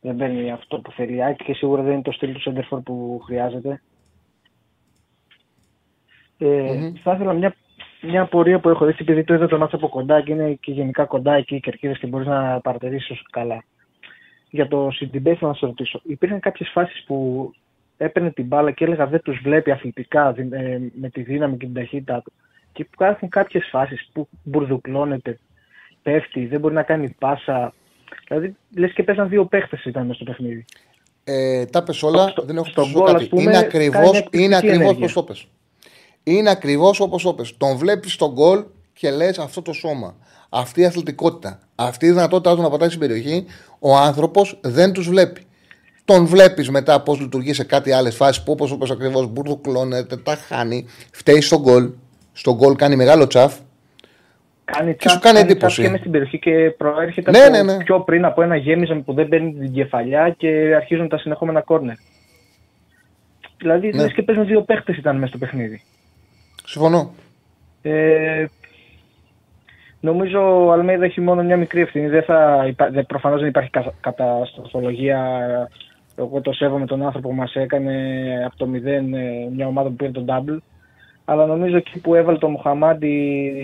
δεν 0.00 0.16
παίρνει 0.16 0.50
αυτό 0.50 0.80
που 0.80 0.92
θέλει 0.92 1.14
η 1.14 1.22
ΑΕΚ 1.22 1.44
και 1.44 1.54
σίγουρα 1.54 1.82
δεν 1.82 1.92
είναι 1.92 2.02
το 2.02 2.12
στυλ 2.12 2.32
του 2.32 2.40
Σέντερφορ 2.40 2.80
που 2.80 3.20
χρειάζεται. 3.24 3.82
Ε, 6.38 6.46
Μμμ. 6.46 6.92
Θα 7.02 7.12
ήθελα 7.12 7.32
μια, 7.32 7.54
μια 8.02 8.22
απορία 8.22 8.58
που 8.58 8.68
έχω 8.68 8.84
δει, 8.86 8.94
επειδή 8.98 9.24
το 9.24 9.34
είδα 9.34 9.46
το 9.46 9.58
μάτσο 9.58 9.76
από 9.76 9.88
κοντά 9.88 10.20
και 10.22 10.32
είναι 10.32 10.58
και 10.60 10.72
γενικά 10.72 11.04
κοντά 11.04 11.34
εκεί 11.34 11.54
οι 11.54 11.60
κερκίδε 11.60 11.92
και 11.92 12.06
μπορείς 12.06 12.26
να 12.26 12.60
παρατηρήσεις 12.60 13.22
καλά. 13.30 13.64
Για 14.50 14.68
το 14.68 14.88
Σιντιμπέ 14.92 15.34
θέλω 15.34 15.50
να 15.50 15.56
σε 15.56 15.66
ρωτήσω. 15.66 16.00
Υπήρχαν 16.04 16.40
κάποιες 16.40 16.70
φάσεις 16.72 17.02
που 17.06 17.50
έπαιρνε 17.96 18.30
την 18.30 18.44
μπάλα 18.46 18.70
και 18.70 18.84
έλεγα 18.84 19.06
δεν 19.06 19.20
τους 19.22 19.40
βλέπει 19.42 19.70
αθλητικά 19.70 20.32
δη- 20.32 20.52
ε, 20.52 20.80
με 21.00 21.08
τη 21.08 21.22
δύναμη 21.22 21.56
και 21.56 21.64
την 21.64 21.74
ταχύτητά 21.74 22.22
του. 22.24 22.32
Και 22.72 22.86
υπάρχουν 22.92 23.28
κάποιες 23.28 23.68
φάσεις 23.70 24.08
που 24.12 24.28
μπουρδουκλώνεται, 24.42 25.38
πέφτει, 26.02 26.46
δεν 26.46 26.60
μπορεί 26.60 26.74
να 26.74 26.82
κάνει 26.82 27.14
πάσα. 27.18 27.74
Δηλαδή 28.28 28.56
λες 28.76 28.92
και 28.92 29.02
παίζαν 29.02 29.28
δύο 29.28 29.44
παίχτες 29.44 29.84
ήταν 29.84 30.02
μέσα 30.02 30.14
στο 30.14 30.24
παιχνίδι. 30.24 30.64
Ε, 31.24 31.64
τα 31.64 31.82
πες 31.82 32.02
όλα, 32.02 32.28
Στο- 32.28 32.42
δεν 32.42 32.56
έχω 32.56 32.64
στον 32.64 32.84
πει 32.84 32.90
σου 32.90 32.98
γκολ, 32.98 33.06
κάτι. 33.06 33.22
ας 33.22 33.28
πούμε, 33.28 33.42
είναι 33.42 33.52
κάνει 33.52 33.64
ακριβώς, 33.64 33.98
εκπληκτική 34.06 34.42
είναι 34.44 34.56
ακριβώς 34.56 34.76
ενέργεια. 34.76 34.96
όπως 34.98 35.12
το 35.12 35.22
πες. 35.22 35.46
Είναι 36.24 36.50
ακριβώς 36.50 37.00
όπως 37.00 37.22
το 37.22 37.34
πες. 37.34 37.56
Τον 37.56 37.76
βλέπεις 37.76 38.12
στον 38.12 38.32
γκολ 38.32 38.64
και 38.92 39.10
λες 39.10 39.38
αυτό 39.38 39.62
το 39.62 39.72
σώμα. 39.72 40.14
Αυτή 40.48 40.80
η 40.80 40.84
αθλητικότητα. 40.84 41.58
Αυτή 41.74 42.06
η 42.06 42.10
δυνατότητά 42.10 42.54
του 42.56 42.62
να 42.62 42.70
πατάει 42.70 42.88
στην 42.88 43.00
περιοχή, 43.00 43.44
ο 43.78 43.96
άνθρωπος 43.96 44.58
δεν 44.62 44.92
τους 44.92 45.08
βλέπει. 45.08 45.42
Τον 46.04 46.26
βλέπεις 46.26 46.70
μετά 46.70 47.00
πώς 47.02 47.20
λειτουργεί 47.20 47.52
σε 47.52 47.64
κάτι 47.64 47.92
άλλες 47.92 48.16
φάσεις 48.16 48.42
που 48.42 48.52
όπως 48.52 48.70
όπως 48.70 48.90
ακριβώς 48.90 49.26
μπουρδουκλώνεται, 49.26 50.16
τα 50.16 50.34
χάνει, 50.36 50.86
φταίει 51.12 51.40
στον 51.40 51.60
γκολ. 51.60 51.90
Στον 52.32 52.54
γκολ 52.54 52.74
κάνει 52.76 52.96
μεγάλο 52.96 53.26
τσαφ. 53.26 53.54
Κάνει 54.64 54.94
Και 54.94 55.08
σου 55.08 55.18
τσαφ, 55.18 55.22
κάνει 55.22 55.36
τσαφ 55.36 55.50
εντύπωση. 55.50 55.82
και 55.82 55.88
μες 55.88 55.98
στην 55.98 56.10
περιοχή 56.10 56.38
και 56.38 56.70
προέρχεται 56.76 57.30
Ναι, 57.30 57.38
από 57.38 57.50
ναι, 57.50 57.62
ναι. 57.62 57.76
πιο 57.84 58.00
πριν 58.00 58.24
από 58.24 58.42
ένα 58.42 58.56
γέμισμα 58.56 58.96
που 59.00 59.12
δεν 59.12 59.28
παίρνει 59.28 59.52
την 59.54 59.72
κεφαλιά 59.72 60.34
και 60.38 60.48
αρχίζουν 60.76 61.08
τα 61.08 61.18
συνεχόμενα 61.18 61.60
κόρνερ. 61.60 61.94
Δηλαδή, 63.58 63.88
Ναι. 63.88 64.02
λες 64.02 64.12
και 64.12 64.22
παίζουν 64.22 64.46
δύο 64.46 64.62
παίχτες 64.62 64.96
ήταν 64.96 65.16
μέσα 65.16 65.26
στο 65.28 65.38
παιχνίδι. 65.38 65.82
Συμφωνώ. 66.64 67.10
Ε, 67.82 68.44
νομίζω 70.00 70.66
ο 70.66 70.72
Αλμέιδα 70.72 71.04
έχει 71.04 71.20
μόνο 71.20 71.42
μια 71.42 71.56
μικρή 71.56 71.80
ευθύνη. 71.80 72.08
Δεν 72.08 72.22
θα 72.22 72.64
υπά... 72.68 72.90
δεν, 72.90 73.06
προφανώς 73.06 73.40
δεν 73.40 73.48
υπάρχει 73.48 73.70
κα- 73.70 73.94
καταστροφολογία. 74.00 75.18
Εγώ 76.16 76.40
το 76.40 76.52
σέβομαι 76.52 76.86
τον 76.86 77.02
άνθρωπο 77.02 77.28
που 77.28 77.34
μας 77.34 77.54
έκανε 77.54 77.94
από 78.46 78.56
το 78.56 78.68
0 78.72 78.84
ε, 78.86 79.00
μια 79.54 79.66
ομάδα 79.66 79.88
που 79.88 79.94
πήρε 79.94 80.10
τον 80.10 80.26
double. 80.28 80.58
Αλλά 81.24 81.46
νομίζω 81.46 81.76
εκεί 81.76 82.00
που 82.00 82.14
έβαλε 82.14 82.38
το 82.38 82.48
Μουχαμάντι 82.48 83.06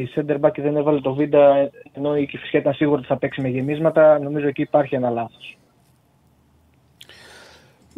η 0.03 0.09
center 0.15 0.41
back 0.41 0.53
και 0.53 0.63
δεν 0.63 0.77
έβαλε 0.77 1.01
το 1.01 1.15
Βίντα 1.15 1.71
ενώ 1.93 2.17
η 2.17 2.27
Κηφισιά 2.27 2.61
ήταν 2.61 2.75
σίγουρη 2.75 2.99
ότι 2.99 3.07
θα 3.07 3.17
παίξει 3.17 3.41
με 3.41 3.49
γεμίσματα, 3.49 4.19
νομίζω 4.19 4.47
εκεί 4.47 4.63
υπάρχει 4.63 4.95
ένα 4.95 5.11
λάθος. 5.11 5.59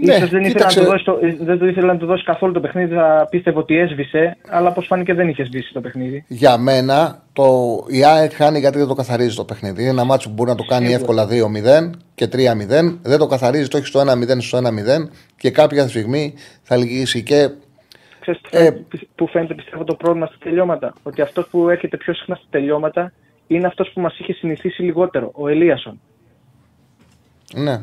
Ναι, 0.05 0.14
Ίσως 0.14 0.30
δεν, 0.30 0.40
ήθελε 0.40 0.55
κοίταξε. 0.55 0.78
να 0.80 0.84
του 0.84 0.90
δώσει 0.90 1.05
το, 1.05 1.18
δεν 1.44 1.59
του 1.59 1.66
ήθελε 1.66 1.86
να 1.86 1.96
του 1.96 2.07
δώσει 2.07 2.24
καθόλου 2.24 2.53
το 2.53 2.61
παιχνίδι, 2.61 2.94
θα 2.94 3.26
πίστευε 3.30 3.59
ότι 3.59 3.78
έσβησε, 3.78 4.36
αλλά 4.48 4.68
όπως 4.68 4.86
φάνηκε 4.86 5.14
δεν 5.14 5.28
είχε 5.28 5.44
σβήσει 5.44 5.72
το 5.72 5.80
παιχνίδι. 5.80 6.24
Για 6.28 6.59
μένα 6.59 7.22
το, 7.32 7.44
η 7.88 8.05
ΑΕΚ 8.05 8.32
χάνει 8.34 8.59
γιατί 8.59 8.78
δεν 8.78 8.86
το 8.86 8.94
καθαρίζει 8.94 9.36
το 9.36 9.44
παιχνίδι. 9.44 9.80
Είναι 9.82 9.90
ένα 9.90 10.05
μάτσο 10.05 10.28
που 10.28 10.34
μπορεί 10.34 10.50
να 10.50 10.57
το 10.57 10.64
κάνει 10.64 10.86
Σίγουρα. 10.86 11.22
εύκολα 11.22 11.88
2-0 11.90 11.90
και 12.14 12.24
3-0. 12.32 12.98
Δεν 13.03 13.18
το 13.18 13.26
καθαρίζει, 13.26 13.68
το 13.68 13.76
έχει 13.76 13.86
στο 13.86 14.00
1-0 14.00 14.40
στο 14.40 14.59
1-0 14.59 14.62
και 15.36 15.50
κάποια 15.50 15.88
στιγμή 15.88 16.34
θα 16.62 16.76
λυγίσει. 16.76 17.22
Και 17.22 17.50
Ξέρεις 18.20 18.40
που 18.40 18.48
Ε, 18.53 18.59
φαίνεται- 18.59 19.09
που 19.14 19.28
φαίνεται 19.28 19.55
πιστεύω 19.55 19.84
το 19.84 19.94
πρόβλημα 19.94 20.26
στα 20.26 20.36
τελειώματα. 20.44 20.92
Ότι 21.03 21.22
αυτός 21.22 21.46
που 21.50 21.68
έρχεται 21.68 21.96
πιο 21.96 22.14
συχνά 22.14 22.34
στα 22.34 22.46
τελειώματα 22.50 23.12
είναι 23.46 23.66
αυτός 23.66 23.90
που 23.94 24.00
μας 24.00 24.18
είχε 24.18 24.32
συνηθίσει 24.32 24.82
λιγότερο, 24.82 25.30
ο 25.34 25.48
Ελίασον. 25.48 26.00
ναι, 27.55 27.82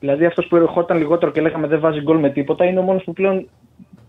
Δηλαδή 0.00 0.24
αυτός 0.24 0.46
που 0.46 0.56
ερχόταν 0.56 0.98
λιγότερο 0.98 1.32
και 1.32 1.40
λέγαμε 1.40 1.66
δεν 1.66 1.80
βάζει 1.80 2.00
γκολ 2.00 2.18
με 2.18 2.30
τίποτα 2.30 2.64
είναι 2.64 2.78
ο 2.78 2.82
μόνος 2.82 3.04
που 3.04 3.12
πλέον 3.12 3.48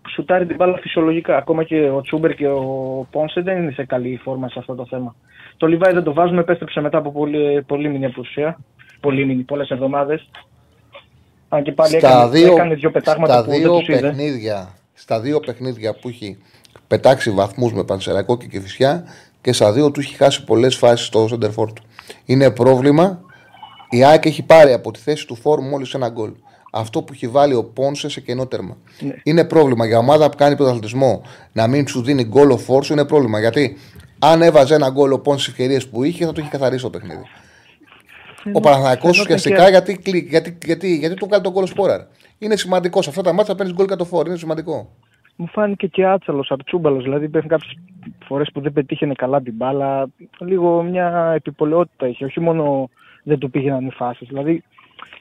σουτάρει 0.10 0.46
την 0.46 0.56
μπάλα 0.56 0.78
φυσιολογικά. 0.78 1.38
Ακόμα 1.38 1.64
και 1.64 1.90
ο 1.90 2.02
Τσούμπερ 2.02 2.36
και 2.36 2.48
ο 2.48 2.62
Πόνσε 3.12 3.42
δεν 3.42 3.58
είναι 3.58 3.72
σε 3.72 3.86
καλή 3.86 4.20
φόρμα 4.24 4.50
σε 4.50 4.60
αυτό 4.60 4.76
το 4.76 4.86
θέμα. 4.90 5.16
Το 5.58 5.68
Λιβάη 5.68 5.94
δεν 5.94 6.04
το 6.04 6.14
βάζουμε, 6.14 6.40
επέστρεψε 6.40 6.82
μετά 6.82 6.98
από 6.98 7.12
πολύ, 7.12 7.62
πολύ 7.62 7.90
μήνυ 7.90 8.06
απουσία. 8.06 8.58
Πολύ 9.00 9.26
μήνυ, 9.26 9.44
πολλές 9.44 9.70
εβδομάδες. 9.70 10.30
Αν 11.50 11.64
και 11.64 11.72
πάλι 11.72 12.00
στα 12.00 12.08
έκανε, 12.08 12.30
δύο, 12.30 12.54
έκανε 12.54 12.76
δύο 12.76 12.92
πετάγματα 12.92 13.34
στα 13.34 13.44
που 13.44 13.50
δεν 13.50 13.60
δύο 13.60 13.78
τους 13.78 13.88
είδε. 13.88 14.00
παιχνίδια, 14.00 14.70
στα 14.94 15.20
δύο 15.20 15.40
παιχνίδια 15.40 15.94
που 15.94 16.08
έχει 16.08 16.38
πετάξει 16.88 17.32
βαθμούς 17.32 17.74
με 17.74 17.84
Πανσεραϊκό 17.84 18.38
και 18.38 18.48
Κηφισιά 18.48 19.04
και 19.42 19.54
στα 19.54 19.72
δύο 19.72 19.92
του 19.92 20.00
έχει 20.00 20.16
χάσει 20.16 20.44
πολλές 20.44 20.76
φάσεις 20.76 21.06
στο 21.06 21.28
σεντερφόρ 21.28 21.74
του. 21.74 21.84
Είναι 22.26 22.52
πρόβλημα. 22.52 23.22
Η 23.90 24.04
ΑΕΚ 24.04 24.26
έχει 24.26 24.44
πάρει 24.46 24.74
από 24.74 24.92
τη 24.92 25.00
θέση 25.00 25.28
του 25.28 25.36
φόρ 25.36 25.62
μόλις 25.62 25.94
ένα 25.94 26.10
γκολ. 26.10 26.32
αυτό 26.72 27.02
που 27.04 27.14
έχει 27.14 27.28
βάλει 27.28 27.54
ο 27.54 27.64
Πόνσε 27.64 28.10
σε 28.10 28.22
κενό 28.22 28.46
τέρμα. 28.46 28.78
Ναι. 29.00 29.14
Είναι 29.24 29.46
πρόβλημα 29.46 29.86
για 29.86 29.98
ομάδα 29.98 30.30
που 30.30 30.38
κάνει 30.38 30.56
πρωταθλητισμό 30.56 31.22
να 31.54 31.68
μην 31.68 31.88
σου 31.88 32.02
δίνει 32.02 32.24
γκολ 32.24 32.50
ο 32.52 32.58
φόρσο. 32.58 32.94
Είναι 32.94 33.06
πρόβλημα 33.06 33.40
γιατί 33.40 33.78
αν 34.20 34.42
έβαζε 34.42 34.76
ένα 34.76 34.90
γκολ 34.90 35.12
ο 35.12 35.20
Πόνσε 35.20 35.40
στις 35.42 35.54
ευκαιρίες 35.54 35.88
που 35.88 36.04
είχε 36.04 36.26
θα 36.26 36.32
το 36.32 36.42
είχε 36.42 36.50
καθαρίσει 36.50 36.84
το 36.84 36.90
παιχνίδι. 36.90 37.22
Ο 38.54 38.60
Παναθανικό 38.60 39.00
φαινόταν 39.02 39.22
ουσιαστικά 39.22 39.64
και- 39.64 39.70
γιατί, 39.70 39.92
γιατί, 40.04 40.28
γιατί, 40.30 40.58
γιατί, 40.66 40.96
γιατί 40.98 41.16
του 41.16 41.28
κάνει 41.28 41.44
τον 41.44 41.52
γκολ 41.52 41.66
σπόραρ. 41.66 42.02
Είναι 42.38 42.56
σημαντικό. 42.56 43.02
Σε 43.02 43.10
αυτά 43.10 43.22
τα 43.22 43.34
μάτια 43.34 43.56
παίρνεις 43.56 43.76
γκολ 43.76 43.86
κατ' 43.86 44.04
φόρ. 44.06 44.28
Είναι 44.28 44.38
σημαντικό. 44.38 44.90
Μου 45.36 45.48
φάνηκε 45.48 45.88
και 45.88 46.06
άτσαλος, 46.06 46.52
αρτσούμπαλο. 46.52 47.02
Δηλαδή 47.02 47.26
υπήρχαν 47.26 47.50
κάποιες 47.50 47.78
φορές 48.28 48.50
που 48.54 48.62
δεν 48.62 48.74
πετύχαινε 48.74 49.14
καλά 49.14 49.42
την 49.42 49.54
μπάλα. 49.56 50.08
Λίγο 50.40 50.84
μια 50.84 51.32
επιπολαιότητα 51.36 52.08
είχε. 52.08 52.26
Όχι 52.26 52.40
μόνο 52.40 52.90
δεν 53.30 53.40
του 53.40 53.50
πήγαιναν 53.50 53.86
οι 53.86 53.92
φάσεις. 53.92 54.28
Δηλαδή 54.28 54.64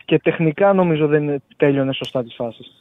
και 0.04 0.18
τεχνικά 0.18 0.72
νομίζω 0.72 1.06
δεν 1.06 1.42
τέλειωνε 1.56 1.92
σωστά 1.92 2.22
τις 2.22 2.34
φάσεις. 2.34 2.72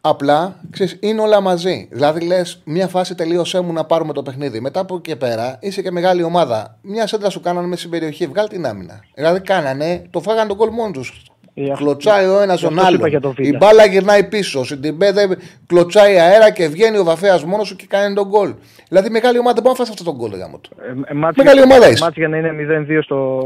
Απλά 0.00 0.60
ξέρεις, 0.70 0.98
είναι 1.00 1.20
όλα 1.20 1.40
μαζί. 1.40 1.88
Δηλαδή 1.90 2.26
λες, 2.26 2.62
μια 2.64 2.88
φάση 2.88 3.14
τελείωσέ 3.14 3.60
μου 3.60 3.72
να 3.72 3.84
πάρουμε 3.84 4.12
το 4.12 4.22
παιχνίδι. 4.22 4.60
Μετά 4.60 4.80
από 4.80 4.94
εκεί 4.94 5.10
και 5.10 5.16
πέρα 5.16 5.58
είσαι 5.60 5.82
και 5.82 5.90
μεγάλη 5.90 6.22
ομάδα. 6.22 6.78
Μια 6.82 7.06
σέντρα 7.06 7.30
σου 7.30 7.40
κάνανε 7.40 7.66
με 7.66 7.76
στην 7.76 7.90
περιοχή, 7.90 8.26
βγάλει 8.26 8.48
την 8.48 8.66
άμυνα. 8.66 9.04
Δηλαδή 9.14 9.40
κάνανε, 9.40 10.06
το 10.10 10.20
φάγανε 10.20 10.48
τον 10.48 10.56
κολ 10.56 10.68
μόνοι 10.72 10.92
τους. 10.92 11.29
Ε, 11.54 11.62
αυτό- 11.70 11.84
Κλωτσάει 11.84 12.26
ο 12.26 12.40
ένας 12.40 12.60
γι' 12.60 12.66
τον 12.66 12.78
αυτό 12.78 12.88
σου 12.90 12.94
είπα 12.94 13.04
άλλον. 13.06 13.08
για 13.08 13.20
το 13.20 13.34
Η 13.36 13.42
Βίλα. 13.42 13.58
μπάλα 13.58 13.84
γυρνάει 13.86 14.24
πίσω. 14.28 14.64
Στην 14.64 14.80
τυμπέδε 14.80 15.36
κλωτσάει 15.66 16.18
αέρα 16.18 16.50
και 16.50 16.68
βγαίνει 16.68 16.98
ο 16.98 17.04
Βαφέας 17.04 17.44
μόνος 17.44 17.68
σου 17.68 17.76
και 17.76 17.86
κάνει 17.88 18.14
τον 18.14 18.28
γκολ. 18.28 18.54
Δηλαδή 18.88 19.10
μεγάλη 19.10 19.38
ομάδα 19.38 19.54
δεν 19.54 19.62
μπορεί 19.62 19.76
να 19.78 19.84
φάσει 19.84 19.90
αυτό 19.98 20.04
τον 20.04 20.14
γκολ. 20.20 20.38
γάμο 20.40 20.58
του; 20.58 20.70
Ε, 21.06 21.10
ε, 21.10 21.14
μάτς 21.14 21.36
Μεγάλη 21.36 21.60
για- 21.60 21.66
ομάδα 21.70 21.88
είσαι. 21.90 22.04
μάτς 22.04 22.16
για 22.16 22.28
να 22.28 22.36
είναι 22.36 22.52
0-2 22.52 23.02
στο 23.02 23.42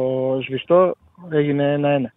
σβηστό 0.47 0.95
έγινε 1.31 1.73
1-1. 1.73 2.13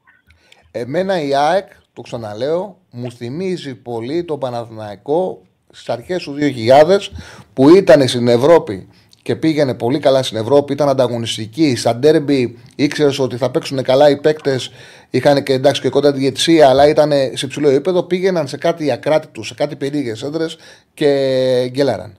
Εμένα 0.72 1.22
η 1.22 1.36
ΑΕΚ, 1.36 1.68
το 1.94 2.02
ξαναλέω, 2.02 2.78
μου 2.92 3.12
θυμίζει 3.12 3.76
πολύ 3.76 4.24
το 4.24 4.38
Παναθηναϊκό 4.38 5.42
στις 5.72 5.90
αρχές 5.90 6.24
του 6.24 6.32
2000 6.34 7.12
που 7.54 7.70
ήταν 7.70 8.08
στην 8.08 8.28
Ευρώπη 8.28 8.88
και 9.28 9.36
πήγαινε 9.36 9.74
πολύ 9.74 10.00
καλά 10.00 10.24
στην 10.24 10.38
Ευρώπη, 10.38 10.74
ήταν 10.74 10.90
ανταγωνιστική. 10.90 11.76
Στα 11.76 11.96
ντέρμπι 11.96 12.58
ήξερες 12.76 13.20
ότι 13.20 13.38
θα 13.38 13.52
παίξουν 13.52 13.84
καλά 13.84 14.10
οι 14.10 14.18
παίκτες. 14.18 14.72
Είχαν 15.10 15.44
και 15.44 15.54
εντάξει 15.54 15.82
και 15.82 15.90
κοντά 15.90 16.14
τη 16.14 16.20
διετησία, 16.20 16.70
αλλά 16.70 16.88
ήταν 16.88 17.12
σε 17.12 17.46
υψηλό 17.46 17.70
επίπεδο. 17.70 18.04
Πήγαιναν 18.04 18.48
σε 18.48 18.58
κάτι 18.58 18.92
ακράτη 18.92 19.28
τους, 19.28 19.48
σε 19.48 19.54
κάτι 19.54 19.76
περίεργες 19.76 20.24
έντρε 20.24 20.46
και 20.94 21.70
γκέλαραν. 21.72 22.18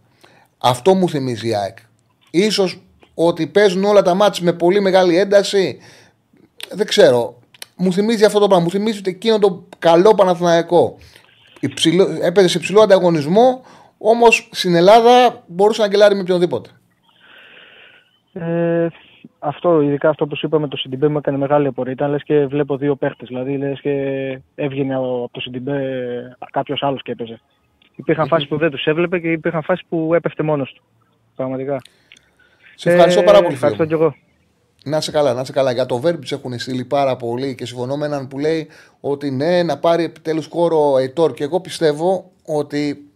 Αυτό 0.58 0.94
μου 0.94 1.08
θυμίζει 1.08 1.48
η 1.48 1.54
ΑΕΚ. 1.54 1.76
Ίσως 2.30 2.82
ότι 3.14 3.46
παίζουν 3.46 3.84
όλα 3.84 4.02
τα 4.02 4.14
μάτς 4.14 4.40
με 4.40 4.52
πολύ 4.52 4.80
μεγάλη 4.80 5.18
ένταση 5.18 5.78
δεν 6.70 6.86
ξέρω. 6.86 7.38
Μου 7.76 7.92
θυμίζει 7.92 8.24
αυτό 8.24 8.38
το 8.38 8.46
πράγμα. 8.46 8.64
Μου 8.64 8.70
θυμίζει 8.70 8.98
ότι 8.98 9.10
εκείνο 9.10 9.38
το 9.38 9.64
καλό 9.78 10.14
Παναθηναϊκό. 10.14 10.96
Υψηλό, 11.60 12.18
έπαιζε 12.20 12.48
σε 12.48 12.58
υψηλό 12.58 12.80
ανταγωνισμό, 12.80 13.62
όμως 13.98 14.48
στην 14.52 14.74
Ελλάδα 14.74 15.44
μπορούσε 15.46 15.82
να 15.82 15.88
γκελάρει 15.88 16.14
με 16.14 16.20
οποιονδήποτε. 16.20 16.70
Ε, 18.40 18.88
αυτό, 19.38 19.80
ειδικά 19.80 20.08
αυτό 20.08 20.26
που 20.26 20.36
σου 20.36 20.46
είπα 20.46 20.58
με 20.58 20.68
το 20.68 20.76
Σιντιμπέ 20.76 21.08
μου 21.08 21.18
έκανε 21.18 21.38
μεγάλη 21.38 21.66
απορία. 21.66 21.92
Ήταν 21.92 22.10
λες 22.10 22.22
και 22.22 22.46
βλέπω 22.46 22.76
δύο 22.76 22.96
παίχτες. 22.96 23.28
Δηλαδή 23.28 23.56
λες 23.56 23.80
και 23.80 23.92
έβγαινε 24.54 24.94
από 24.94 25.28
το 25.32 25.40
Σιντιμπέ 25.40 26.36
κάποιος 26.50 26.82
άλλος 26.82 27.02
και 27.02 27.12
έπαιζε. 27.12 27.40
Υπήρχαν 27.96 28.26
φάσεις 28.26 28.48
που 28.48 28.56
δεν 28.56 28.70
τους 28.70 28.84
έβλεπε 28.84 29.18
και 29.18 29.30
υπήρχαν 29.32 29.62
φάσεις 29.62 29.86
που 29.88 30.14
έπεφτε 30.14 30.42
μόνος 30.42 30.72
του. 30.72 30.82
Πραγματικά. 31.36 31.80
Σε 32.74 32.90
ευχαριστώ 32.90 33.20
Ε, 33.20 33.24
πάρα 33.24 33.42
πολύ, 33.42 33.54
φίλε. 33.56 33.70
Ευχαριστώ 33.70 33.82
μου. 33.82 33.88
κι 33.88 33.94
εγώ. 33.94 34.14
Να 34.84 34.96
είσαι 34.96 35.10
καλά, 35.10 35.32
να 35.34 35.40
είσαι 35.40 35.52
καλά. 35.52 35.72
Για 35.72 35.86
το 35.86 35.98
Βέρμπιτ 35.98 36.32
έχουν 36.32 36.58
στείλει 36.58 36.84
πάρα 36.84 37.16
πολύ 37.16 37.54
και 37.54 37.66
συμφωνώ 37.66 37.96
με 37.96 38.06
έναν 38.06 38.28
που 38.28 38.38
λέει 38.38 38.68
ότι 39.00 39.30
ναι, 39.30 39.62
να 39.62 39.78
πάρει 39.78 40.04
επιτέλους 40.04 40.46
χώρο 40.46 40.90
ο 40.90 40.96
Αϊτόρ. 40.96 41.32
Και 41.32 41.44
εγώ 41.44 41.60
πιστεύω 41.60 42.30
ότι. 42.44 43.07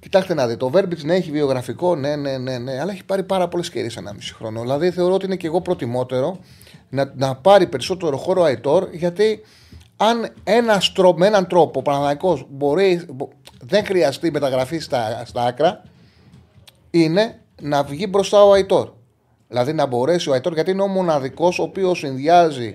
Κοιτάξτε 0.00 0.34
να 0.34 0.46
δείτε, 0.46 0.56
το 0.56 0.68
Βέρμπιτ 0.70 1.02
ναι, 1.02 1.14
έχει 1.14 1.30
βιογραφικό, 1.30 1.96
ναι, 1.96 2.16
ναι, 2.16 2.38
ναι, 2.38 2.58
ναι, 2.58 2.80
αλλά 2.80 2.92
έχει 2.92 3.04
πάρει 3.04 3.22
πάρα 3.22 3.48
πολλές 3.48 3.70
κερίε 3.70 3.90
ένα 3.96 4.12
μισή 4.12 4.34
χρόνο. 4.34 4.60
Δηλαδή 4.60 4.90
θεωρώ 4.90 5.14
ότι 5.14 5.26
είναι 5.26 5.36
και 5.36 5.46
εγώ 5.46 5.60
προτιμότερο 5.60 6.38
να, 6.88 7.12
να 7.16 7.34
πάρει 7.34 7.66
περισσότερο 7.66 8.16
χώρο 8.16 8.40
ο 8.40 8.44
Αϊτόρ, 8.44 8.88
γιατί 8.92 9.40
αν 9.96 10.32
ένας 10.44 10.92
τρόπο, 10.92 11.18
με 11.18 11.26
έναν 11.26 11.46
τρόπο 11.46 11.78
ο 11.78 11.82
Παναγιακό 11.82 12.46
μπορεί, 12.50 13.04
μπο- 13.08 13.28
δεν 13.60 13.84
χρειαστεί 13.84 14.30
μεταγραφή 14.30 14.78
στα, 14.78 15.22
στα 15.24 15.42
άκρα, 15.42 15.82
είναι 16.90 17.40
να 17.62 17.82
βγει 17.82 18.06
μπροστά 18.08 18.44
ο 18.44 18.52
Αϊτόρ. 18.52 18.90
Δηλαδή 19.48 19.72
να 19.72 19.86
μπορέσει 19.86 20.28
ο 20.28 20.32
Αϊτόρ, 20.32 20.52
γιατί 20.52 20.70
είναι 20.70 20.82
ο 20.82 20.86
μοναδικός 20.86 21.58
ο 21.58 21.62
οποίος 21.62 21.98
συνδυάζει, 21.98 22.74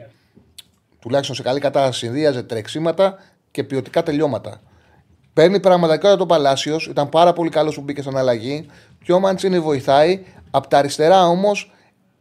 τουλάχιστον 0.99 1.35
σε 1.35 1.41
καλή 1.41 1.59
κατάσταση, 1.59 1.99
συνδύαζε 1.99 2.43
τρεξίματα 2.43 3.17
και 3.51 3.63
ποιοτικά 3.63 4.03
τελειώματα. 4.03 4.61
Παίρνει 5.35 5.59
πραγματικά 5.59 6.15
το 6.15 6.25
Παλάσιο, 6.25 6.79
ήταν 6.89 7.09
πάρα 7.09 7.33
πολύ 7.33 7.49
καλός 7.49 7.75
που 7.75 7.81
μπήκε 7.81 8.01
στην 8.01 8.17
αλλαγή. 8.17 8.65
Και 9.03 9.13
ο 9.13 9.19
Μαντσίνη 9.19 9.59
βοηθάει. 9.59 10.23
Απ' 10.51 10.67
τα 10.67 10.77
αριστερά 10.77 11.27
όμως 11.27 11.73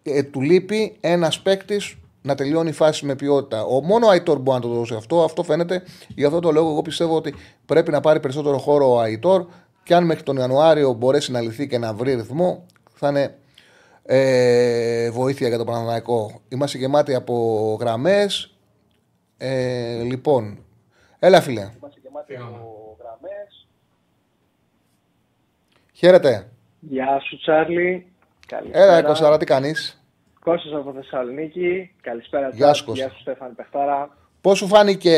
ε, 0.03 0.23
του 0.23 0.41
λείπει 0.41 0.97
ένας 1.01 1.41
παίκτης 1.41 1.97
να 2.23 2.35
τελειώνει 2.35 2.69
η 2.69 2.73
φάση 2.73 3.07
με 3.07 3.15
ποιότητα. 3.15 3.65
Ο 3.65 3.81
μόνο 3.81 4.07
ο 4.07 4.11
Αϊτόρ 4.11 4.39
μπορεί 4.39 4.57
να 4.57 4.69
το 4.69 4.75
δώσει 4.75 4.95
αυτό. 4.95 5.25
Αυτό 5.25 5.43
φαίνεται. 5.43 5.83
Γι' 6.09 6.25
αυτό 6.25 6.41
το 6.41 6.51
λόγο 6.51 6.71
εγώ 6.71 6.83
πιστεύω 6.83 7.17
ότι 7.17 7.35
πρέπει 7.67 7.91
να 7.91 8.01
πάρει 8.01 8.21
περισσότερο 8.21 8.59
χώρο 8.59 8.93
ο 8.93 9.01
Αϊτόρ. 9.01 9.47
Και 9.83 9.95
αν 9.95 10.05
μέχρι 10.05 10.23
τον 10.23 10.37
Ιανουάριο 10.37 10.93
μπορέσει 10.93 11.33
να 11.33 11.41
λυθεί 11.41 11.67
και 11.67 11.79
να 11.79 11.95
βρει 11.95 12.15
ρυθμό, 12.15 12.67
θα 12.95 13.09
είναι 13.09 13.35
ε, 14.03 15.11
βοήθεια 15.11 15.49
για 15.49 15.59
το 15.59 15.65
Παναναναϊκό. 15.65 16.41
Είμαστε 16.49 16.79
γεμάτοι 16.79 17.15
από 17.15 17.77
γραμμές. 17.81 18.55
Ε, 19.37 20.03
λοιπόν, 20.03 20.59
έλα 21.19 21.41
φίλε. 21.41 21.71
Χαίρετε. 26.05 26.51
Γεια 26.81 27.21
σου 27.29 27.39
Τσάρλι. 27.39 28.07
Καλησπέρα. 28.47 28.85
Έλα, 28.85 29.03
Κωνσταντά, 29.03 29.37
τι 29.37 29.45
κάνεις; 29.45 30.03
Κώστας 30.41 30.73
από 30.73 30.93
Θεσσαλονίκη. 30.93 31.95
Καλησπέρα 32.01 32.49
Γεια 32.49 32.57
Τσάρλι. 32.57 32.77
σου, 32.77 32.85
Κώστα. 32.85 33.05
Γεια 33.05 33.15
σου 33.15 33.21
Στέφανη 33.21 33.53
Πεχτάρα. 33.55 34.17
Πώς 34.41 34.59
σου 34.59 34.67
φάνηκε 34.67 35.17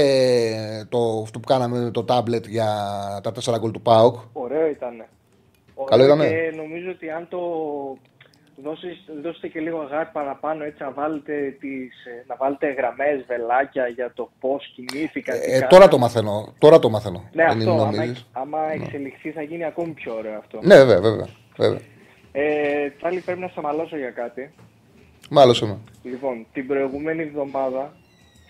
το, 0.89 1.21
αυτό 1.23 1.39
που 1.41 1.47
κάναμε 1.47 1.79
με 1.79 1.91
το 1.91 2.05
τάμπλετ 2.05 2.47
για 2.47 2.67
τα 3.23 3.33
4 3.33 3.59
γκολ 3.59 3.71
του 3.71 3.81
ΠΑΟΚ; 3.81 4.17
Ωραίο 4.33 4.67
ήταν. 4.67 5.05
Καλό 5.85 6.05
ήτανε. 6.05 6.29
Και 6.29 6.53
νομίζω 6.57 6.91
ότι 6.91 7.11
αν 7.11 7.29
το 7.29 7.39
δώσεις, 8.63 9.05
δώσετε 9.23 9.49
και 9.49 9.61
λίγο 9.61 9.81
αγάπη 9.81 10.11
παραπάνω 10.13 10.65
έτσι 10.65 10.83
να 10.83 10.91
βάλετε, 10.91 11.57
τις, 11.61 12.05
ε, 12.07 12.25
να 12.27 12.37
βάλετε 12.37 12.73
γραμμές, 12.73 13.25
βελάκια 13.27 13.87
για 13.87 14.13
το 14.15 14.31
πώς 14.41 14.73
κινήθηκαν. 14.75 15.41
τι 15.41 15.45
Ε, 15.51 15.53
κάναν. 15.53 15.69
τώρα 15.69 15.89
το 15.89 15.99
μαθαίνω. 15.99 16.55
Τώρα 16.59 16.79
το 16.79 16.91
μαθαίνω. 16.91 17.29
Ναι, 17.33 17.45
Δεν 17.47 17.61
είναι 17.61 17.71
αυτό. 17.71 17.83
Άμα, 17.83 17.91
νομίζεις. 17.97 18.27
άμα 18.33 18.59
εξελιχθεί 18.73 19.31
θα 19.31 19.43
γίνει 19.43 19.65
ακόμη 19.65 19.93
πιο 19.93 20.15
ωραίο 20.15 20.39
αυτό. 20.39 20.59
Ναι, 20.63 20.77
βέβαια, 20.77 21.01
βέβαια. 21.01 21.27
βέβαια. 21.57 21.81
Ε, 22.33 22.91
Τσάρλι 22.97 23.21
πρέπει 23.21 23.41
να 23.41 23.49
σε 23.49 23.61
μαλώσω 23.61 23.97
για 23.97 24.11
κάτι. 24.11 24.55
Μάλιστα 25.31 25.67
με. 25.67 25.79
Λοιπόν, 26.03 26.47
την 26.53 26.67
προηγούμενη 26.67 27.23
εβδομάδα, 27.23 27.93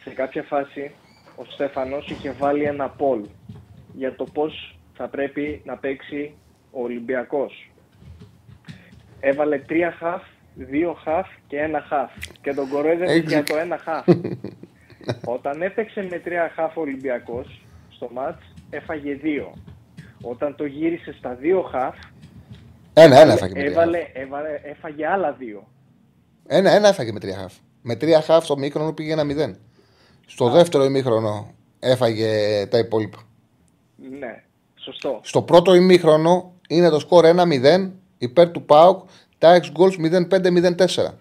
σε 0.02 0.10
κάποια 0.10 0.42
φάση, 0.42 0.90
ο 1.36 1.44
Στέφανος 1.44 2.08
είχε 2.10 2.30
βάλει 2.38 2.62
ένα 2.64 2.94
poll 2.98 3.20
για 3.92 4.14
το 4.14 4.24
πώς 4.24 4.76
θα 4.94 5.08
πρέπει 5.08 5.62
να 5.64 5.76
παίξει 5.76 6.34
ο 6.70 6.82
Ολυμπιακός. 6.82 7.70
Έβαλε 9.20 9.58
τρία 9.58 9.90
χαφ, 9.98 10.22
δύο 10.54 10.92
χαφ 11.04 11.26
και 11.46 11.58
ένα 11.58 11.80
χαφ. 11.88 12.10
Και 12.40 12.54
τον 12.54 12.68
κοροϊδεύε 12.68 13.12
Έχεις- 13.12 13.30
για 13.32 13.42
το 13.42 13.56
ένα 13.56 13.78
χαφ. 13.78 14.04
Όταν 15.36 15.62
έπαιξε 15.62 16.06
με 16.10 16.18
τρία 16.18 16.52
χαφ 16.54 16.76
ο 16.76 16.80
Ολυμπιακός 16.80 17.64
στο 17.88 18.08
μάτς, 18.12 18.42
έφαγε 18.70 19.14
δύο. 19.14 19.54
Όταν 20.22 20.56
το 20.56 20.64
γύρισε 20.64 21.12
στα 21.18 21.34
δύο 21.34 21.62
χαφ, 21.62 21.94
Ένα, 22.92 23.20
ένα 23.20 23.32
έφαγε 23.32 23.52
με 23.54 23.60
τρία 23.60 23.72
χαφ. 23.74 23.82
έβαλε, 23.82 23.98
έβαλε, 24.12 24.60
έφαγε 24.62 25.06
άλλα 25.06 25.32
δύο. 25.32 25.66
Ένα, 26.46 26.70
ένα 26.70 26.88
έφαγε 26.88 27.12
με 27.12 27.20
τρία 27.20 27.36
χαφ. 27.36 27.52
Με 27.82 27.96
τρία 27.96 28.20
χαφ 28.20 28.44
στο 28.44 28.58
μήχρονο 28.58 28.92
πήγε 28.92 29.12
ένα 29.12 29.24
μηδέν. 29.24 29.56
Στο 30.26 30.50
δεύτερο 30.50 30.84
ημίχρονο 30.84 31.54
έφαγε 31.80 32.26
τα 32.66 32.78
υπόλοιπα. 32.78 33.18
Ναι, 34.18 34.42
σωστό. 34.76 35.20
Στο 35.22 35.42
πρώτο 35.42 35.74
ημίχρονο 35.74 36.52
είναι 36.68 36.88
το 36.88 36.98
σκορ 36.98 37.24
1-0 37.26 37.90
υπέρ 38.18 38.50
του 38.50 38.62
ΠΑΟΚ, 38.62 39.08
τα 39.38 39.60
ex 39.60 39.64
goals 39.78 39.96
0-5-0-4. 40.28 41.14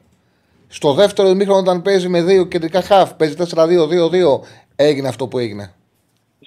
Στο 0.67 0.93
δεύτερο 0.93 1.29
ημίχρονο 1.29 1.59
όταν 1.59 1.81
παίζει 1.81 2.09
με 2.09 2.21
δύο 2.23 2.45
κεντρικά 2.45 2.81
χαφ, 2.81 3.13
παίζει 3.13 3.35
4-2-2-2, 3.37 4.41
έγινε 4.75 5.07
αυτό 5.07 5.27
που 5.27 5.37
έγινε. 5.37 5.73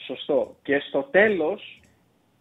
Σωστό. 0.06 0.56
Και 0.62 0.78
στο 0.88 1.08
τέλος 1.10 1.80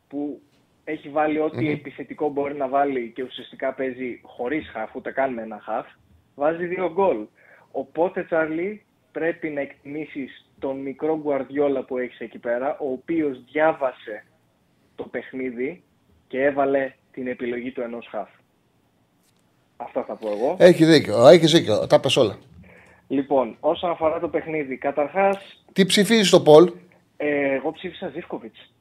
που 0.08 0.41
έχει 0.84 1.10
βάλει 1.10 1.39
ό,τι 1.39 1.72
επιθετικό 1.72 2.30
μπορεί 2.30 2.55
να 2.55 2.68
βάλει 2.68 3.12
και 3.16 3.24
ουσιαστικά 3.24 3.74
παίζει 3.74 4.22
χωρίς 4.24 4.70
χαφ, 4.74 4.95
ούτε 4.95 5.12
καν 5.12 5.34
με 5.34 5.41
ένα 5.41 5.60
χαφ, 5.64 5.86
βάζει 6.36 6.66
δύο 6.66 6.91
γκολ. 6.93 7.18
Οπότε, 7.72 8.24
Τσάρλι, 8.24 8.86
πρέπει 9.12 9.49
να 9.49 9.62
εκτιμήσεις 9.62 10.45
τον 10.60 10.78
μικρό 10.78 11.20
Γκουαρδιόλα 11.20 11.84
που 11.84 11.97
έχεις 11.97 12.20
εκεί 12.20 12.38
πέρα, 12.38 12.78
ο 12.80 12.91
οποίος 12.91 13.43
διάβασε 13.51 14.26
το 14.95 15.03
παιχνίδι 15.03 15.84
και 16.28 16.43
έβαλε 16.43 16.93
την 17.18 17.28
επιλογή 17.28 17.72
του 17.72 17.82
ενός 17.82 18.07
χαφ. 18.09 18.30
Αυτά 19.78 20.03
θα 20.03 20.15
πω 20.15 20.30
εγώ. 20.30 20.55
Έχει 20.59 20.86
δίκιο, 20.86 21.28
έχεις 21.28 21.51
δίκιο, 21.51 21.88
τα 21.88 21.99
πες 21.99 22.18
όλα. 22.18 22.38
Λοιπόν, 23.07 23.57
όσον 23.59 23.89
αφορά 23.89 24.20
το 24.20 24.28
παιχνίδι, 24.28 24.78
καταρχάς 24.78 25.63
Τι 25.74 25.86
ψηφίζεις 25.86 26.28
στο 26.28 26.41
Πολ, 26.41 26.72
Ε, 27.18 27.53
εγώ 27.53 27.72
ψήφισα 27.72 28.07
Ζήφκοβιτς. 28.07 28.74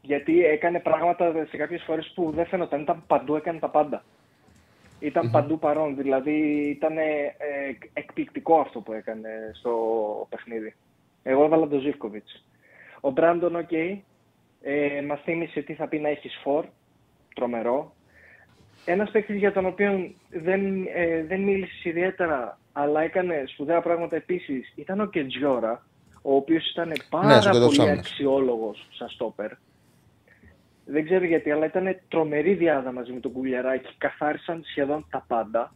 Γιατί 0.00 0.44
έκανε 0.44 0.78
πράγματα 0.78 1.46
σε 1.50 1.56
κάποιες 1.56 1.82
φορές 1.82 2.12
που 2.14 2.32
δεν 2.34 2.46
φαίνονταν. 2.46 2.80
Ήταν 2.80 3.02
παντού, 3.06 3.36
έκανε 3.36 3.58
τα 3.58 3.68
πάντα. 3.68 4.04
Ηταν 4.98 5.30
παντού 5.30 5.58
παρόν. 5.58 5.96
Δηλαδή 5.96 6.68
ήταν 6.76 6.98
ε, 6.98 7.34
εκπληκτικό 7.92 8.60
αυτό 8.60 8.80
που 8.80 8.92
έκανε 8.92 9.28
στο 9.52 9.72
παιχνίδι. 10.28 10.74
Εγώ 11.22 11.44
έβαλα 11.44 11.68
τον 11.68 11.80
Ζίβκοβιτς. 11.80 12.44
Ο 13.00 13.10
Μπράντον, 13.10 13.56
ok, 13.56 13.68
okay, 13.70 13.98
ε, 14.62 15.02
μας 15.02 15.20
θύμισε 15.24 15.60
τι 15.60 15.74
θα 15.74 15.88
πει 15.88 15.98
να 15.98 16.08
έχει 16.08 16.28
φορ. 16.42 16.64
Τρομερό. 17.34 17.94
Ένας 18.84 19.10
παίκτης 19.10 19.36
για 19.36 19.52
τον 19.52 19.66
οποίο 19.66 20.10
δεν, 20.30 20.86
ε, 20.94 21.24
δεν 21.24 21.40
μίλησες 21.40 21.84
ιδιαίτερα, 21.84 22.58
αλλά 22.72 23.00
έκανε 23.02 23.44
σπουδαία 23.46 23.80
πράγματα 23.80 24.16
επίσης, 24.16 24.72
ήταν 24.76 25.00
ο 25.00 25.06
Κεντζιόρα, 25.06 25.86
ο 26.22 26.34
οποίος 26.34 26.70
ήταν 26.70 26.92
πάρα 27.10 27.26
Ναι, 27.26 27.50
πολύ 27.50 27.80
άμυνας. 27.80 27.98
αξιόλογος 27.98 28.88
σαν 28.90 29.08
στόπερ. 29.08 29.50
Δεν 30.84 31.04
ξέρω 31.04 31.24
γιατί, 31.24 31.50
αλλά 31.50 31.66
ήταν 31.66 31.96
τρομερή 32.08 32.54
δυάδα 32.54 32.92
μαζί 32.92 33.12
με 33.12 33.20
τον 33.20 33.32
Κουλιαράκη. 33.32 33.94
Καθάρισαν 33.98 34.62
σχεδόν 34.64 35.06
τα 35.10 35.24
πάντα. 35.28 35.74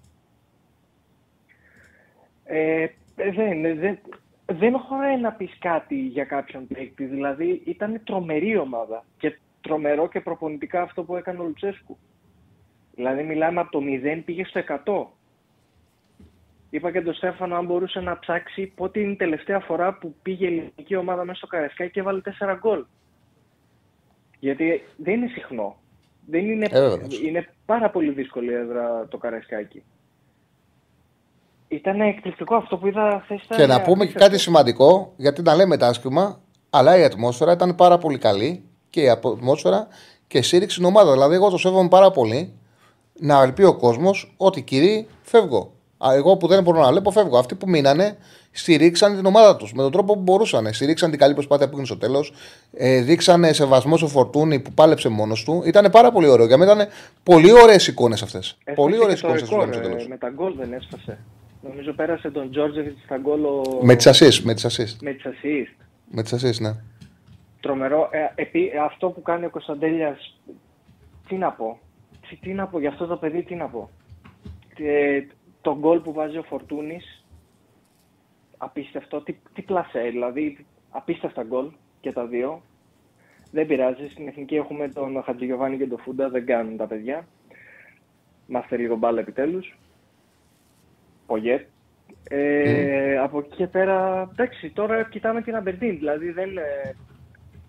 Ε, 2.45 2.87
δεν, 3.15 3.79
δεν, 3.79 3.99
δεν 4.47 4.79
χωράει 4.79 5.21
να 5.21 5.33
πεις 5.33 5.57
κάτι 5.59 5.95
για 5.95 6.25
κάποιον 6.25 6.67
παίκτη. 6.67 7.05
Δηλαδή 7.05 7.63
ήταν 7.65 8.01
τρομερή 8.05 8.57
ομάδα 8.57 9.05
και 9.19 9.39
τρομερό 9.65 10.09
και 10.09 10.21
προπονητικά 10.21 10.83
αυτό 10.83 11.03
που 11.03 11.17
έκανε 11.17 11.39
ο 11.41 11.45
Λουτσέσκου. 11.45 11.97
Δηλαδή 12.95 13.23
μιλάμε 13.23 13.61
από 13.61 13.71
το 13.71 13.81
0 14.19 14.23
πήγε 14.25 14.45
στο 14.45 14.61
100. 14.85 15.07
Είπα 16.71 16.91
και 16.91 17.01
τον 17.03 17.15
Στέφανο 17.15 17.57
αν 17.57 17.65
μπορούσε 17.67 18.01
να 18.01 18.19
ψάξει 18.19 18.73
πότε 18.77 19.01
είναι 19.01 19.13
η 19.13 19.17
τελευταία 19.17 19.61
φορά 19.61 19.99
που 19.99 20.15
πήγε 20.23 20.45
η 20.45 20.49
ελληνική 20.49 20.97
ομάδα 20.97 21.25
μέσα 21.25 21.39
στο 21.39 21.47
Καρασκάκι 21.47 21.91
και 21.91 22.01
έβαλε 22.01 22.21
4 22.25 22.57
γκολ. 22.59 22.85
Γιατί 24.39 24.83
δεν 24.97 25.15
είναι 25.15 25.29
συχνό. 25.29 25.77
Δεν 26.27 26.51
είναι, 26.51 26.67
Ε, 26.71 26.81
βέβαια. 26.81 27.07
είναι 27.25 27.49
πάρα 27.67 27.91
πολύ 27.91 28.11
δύσκολη 28.11 28.51
η 28.51 28.55
έδρα 28.55 29.07
το 29.09 29.19
Καρασκάκι. 29.19 29.83
Ήταν 31.69 32.01
εκπληκτικό 32.01 32.55
αυτό 32.55 32.77
που 32.79 32.87
είδα 32.87 33.21
χθες. 33.25 33.47
Και 33.57 33.67
να 33.67 33.83
πούμε 33.83 34.07
και 34.07 34.13
κάτι 34.13 34.39
σημαντικό, 34.39 35.13
γιατί 35.17 35.43
να 35.43 35.55
λέμε 35.55 35.77
τα 35.77 35.87
άσχημα, 35.87 36.41
αλλά 36.71 36.99
η 36.99 37.05
ατμόσφαιρα 37.05 37.53
ήταν 37.53 37.75
πάρα 37.75 37.99
πολύ 37.99 38.19
καλή 38.19 38.65
και 38.95 39.01
η 39.03 39.09
ατμόσφαιρα 39.09 39.87
και 40.27 40.43
στήριξη 40.43 40.75
στην 40.75 40.87
ομάδα. 40.87 41.13
Δηλαδή, 41.13 41.35
εγώ 41.35 41.51
το 41.51 41.59
σέβομαι 41.59 41.89
πάρα 41.89 42.11
πολύ 42.11 42.53
να 43.21 43.43
ελπεί 43.43 43.65
ο 43.65 43.75
κόσμος 43.77 44.35
ότι 44.37 44.63
κύριοι, 44.63 45.07
φεύγω. 45.23 45.73
Α, 45.99 46.15
Εγώ 46.15 46.37
που 46.37 46.47
δεν 46.47 46.63
μπορώ 46.63 46.81
να 46.81 46.91
βλέπω, 46.91 47.11
φεύγω. 47.11 47.39
Αυτοί 47.39 47.55
που 47.55 47.69
μείνανε 47.69 48.17
στηρίξαν 48.51 49.17
την 49.17 49.27
ομάδα 49.27 49.57
τους 49.57 49.73
με 49.73 49.83
τον 49.83 49.93
τρόπο 49.93 50.15
που 50.15 50.21
μπορούσαν. 50.21 50.73
Στηρίξαν 50.73 51.11
την 51.11 51.19
καλή 51.19 51.35
προσπάθεια 51.35 51.65
που 51.67 51.71
έγινε 51.73 51.87
στο 51.87 51.97
τέλος. 51.97 52.33
Ε, 52.73 53.01
δείξανε 53.01 53.53
σεβασμό 53.53 53.97
στο 53.97 54.07
Φορτούνη 54.09 54.61
που 54.61 54.73
πάλεψε 54.73 55.09
μόνος 55.09 55.45
του. 55.45 55.63
Ήταν 55.67 55.91
πάρα 55.91 56.13
πολύ 56.13 56.29
ωραίο. 56.29 56.47
Για 56.47 56.57
μένα 56.59 56.73
ήταν 56.73 56.89
πολύ 57.23 57.53
ωραίες 57.53 57.87
εικόνες 57.87 58.23
αυτές. 58.23 58.57
Πολύ 58.75 58.99
ωραίες 59.03 59.19
εικόνες 59.21 59.43
που 59.43 59.55
εικόνε. 59.55 59.73
στο 59.73 59.83
τέλος. 59.83 60.05
ε, 60.05 60.09
Με 60.09 60.17
τα 60.17 60.29
γκολ 60.35 60.55
δεν 60.59 60.73
έσπασε. 60.73 61.19
Νομίζω 61.63 61.93
πέρασε 61.93 62.31
τον 62.31 62.51
Τζόρτζεβιτς 62.51 63.03
στα 63.05 63.17
γκολ. 63.19 63.45
ο- 63.45 63.79
Με 63.83 63.95
τις 63.95 64.07
assist, 64.09 64.41
με 64.43 64.55
τις 64.55 64.65
assist. 64.67 64.97
με 65.01 65.13
τις 65.13 65.25
assist. 65.27 65.85
Με 66.11 66.23
τις 66.23 66.33
assist, 66.35 66.61
ναι. 66.61 66.75
Τρομερό. 67.65 68.09
Ε, 68.13 68.43
επί, 68.43 68.73
αυτό 68.85 69.11
που 69.11 69.23
κάνει 69.23 69.45
ο 69.45 69.51
Κωνσταντέλιας. 69.51 70.41
Τι 71.29 71.37
να 71.37 71.53
πω. 71.53 71.79
Τι, 72.29 72.37
τι 72.37 72.53
να 72.53 72.67
πω 72.67 72.79
για 72.79 72.89
αυτό 72.89 73.07
το 73.07 73.17
παιδί, 73.17 73.43
τι 73.43 73.55
να 73.55 73.69
πω. 73.69 73.91
Ε, 74.79 75.21
το 75.61 75.77
γκολ 75.79 76.01
που 76.01 76.13
βάζει 76.13 76.39
ο 76.39 76.43
Φορτούνης. 76.43 77.25
Απίστευτο. 78.57 79.23
Τι, 79.23 79.37
τι 79.53 79.63
πλασέ, 79.63 80.01
δηλαδή. 80.01 80.67
Απίστευτα 80.91 81.43
γκολ 81.43 81.71
και 82.01 82.13
τα 82.13 82.27
δύο. 82.27 82.63
Δεν 83.51 83.67
πειράζει. 83.67 84.09
Στην 84.09 84.29
εθνική 84.29 84.55
έχουμε 84.55 84.89
τον 84.89 85.23
Χατζηγιοβάνη 85.23 85.77
και 85.77 85.87
τον 85.87 85.99
Φούντα. 85.99 86.29
Δεν 86.29 86.47
κάνουν 86.47 86.77
τα 86.77 86.87
παιδιά. 86.87 87.27
Μάστε 88.47 88.77
λίγο 88.77 88.97
μπάλα 88.97 89.21
επιτέλους. 89.21 89.79
Πογέτ. 91.27 91.67
Ε, 92.29 93.19
Από 93.19 93.39
εκεί 93.39 93.57
και 93.57 93.67
πέρα, 93.67 94.29
εντάξει, 94.33 94.71
τώρα 94.71 95.05
κοιτάμε 95.05 95.43
την 95.43 95.57
Αμπερντίν. 95.57 95.99
Δηλαδή 95.99 96.31
δεν, 96.31 96.57
ε, 96.57 96.95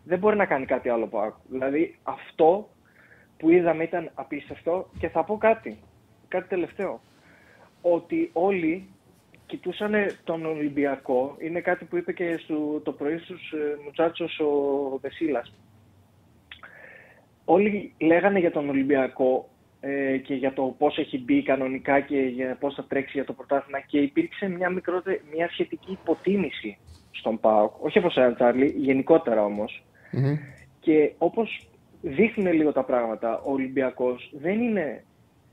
δεν 0.05 0.19
μπορεί 0.19 0.35
να 0.35 0.45
κάνει 0.45 0.65
κάτι 0.65 0.89
άλλο 0.89 1.03
από 1.03 1.35
Δηλαδή 1.45 1.97
αυτό 2.03 2.69
που 3.37 3.49
είδαμε 3.49 3.83
ήταν 3.83 4.11
απίστευτο 4.13 4.89
και 4.99 5.09
θα 5.09 5.23
πω 5.23 5.37
κάτι, 5.37 5.77
κάτι 6.27 6.47
τελευταίο. 6.47 7.01
Ότι 7.81 8.29
όλοι 8.33 8.89
κοιτούσαν 9.45 9.93
τον 10.23 10.45
Ολυμπιακό, 10.45 11.35
είναι 11.39 11.61
κάτι 11.61 11.85
που 11.85 11.97
είπε 11.97 12.13
και 12.13 12.37
στο, 12.37 12.79
το 12.83 12.91
πρωί 12.91 13.17
στους 13.17 13.51
ε, 13.51 13.77
Μουτσάτσος 13.83 14.39
ο 14.39 14.99
Βεσίλας. 15.01 15.53
Όλοι 17.45 17.93
λέγανε 17.97 18.39
για 18.39 18.51
τον 18.51 18.69
Ολυμπιακό 18.69 19.49
ε, 19.79 20.17
και 20.17 20.33
για 20.33 20.53
το 20.53 20.75
πώς 20.77 20.97
έχει 20.97 21.19
μπει 21.19 21.43
κανονικά 21.43 21.99
και 21.99 22.17
για 22.17 22.57
πώς 22.59 22.73
θα 22.73 22.83
τρέξει 22.83 23.11
για 23.13 23.25
το 23.25 23.33
πρωτάθλημα 23.33 23.79
και 23.79 23.99
υπήρξε 23.99 24.47
μια, 24.47 24.69
μικρότερη, 24.69 25.21
μια 25.33 25.49
σχετική 25.49 25.91
υποτίμηση 25.91 26.77
στον 27.11 27.39
ΠΑΟΚ. 27.39 27.83
Όχι 27.83 27.97
από 27.97 28.09
σένα 28.09 28.33
Τσάρλι, 28.33 28.73
γενικότερα 28.77 29.43
όμως. 29.43 29.83
Μμμ. 30.15 30.37
Και 30.79 31.13
όπως 31.17 31.67
δείχνουν 32.01 32.53
λίγο 32.53 32.71
τα 32.71 32.83
πράγματα, 32.83 33.37
ο 33.39 33.51
Ολυμπιακός 33.51 34.31
δεν 34.33 34.61
είναι 34.61 35.03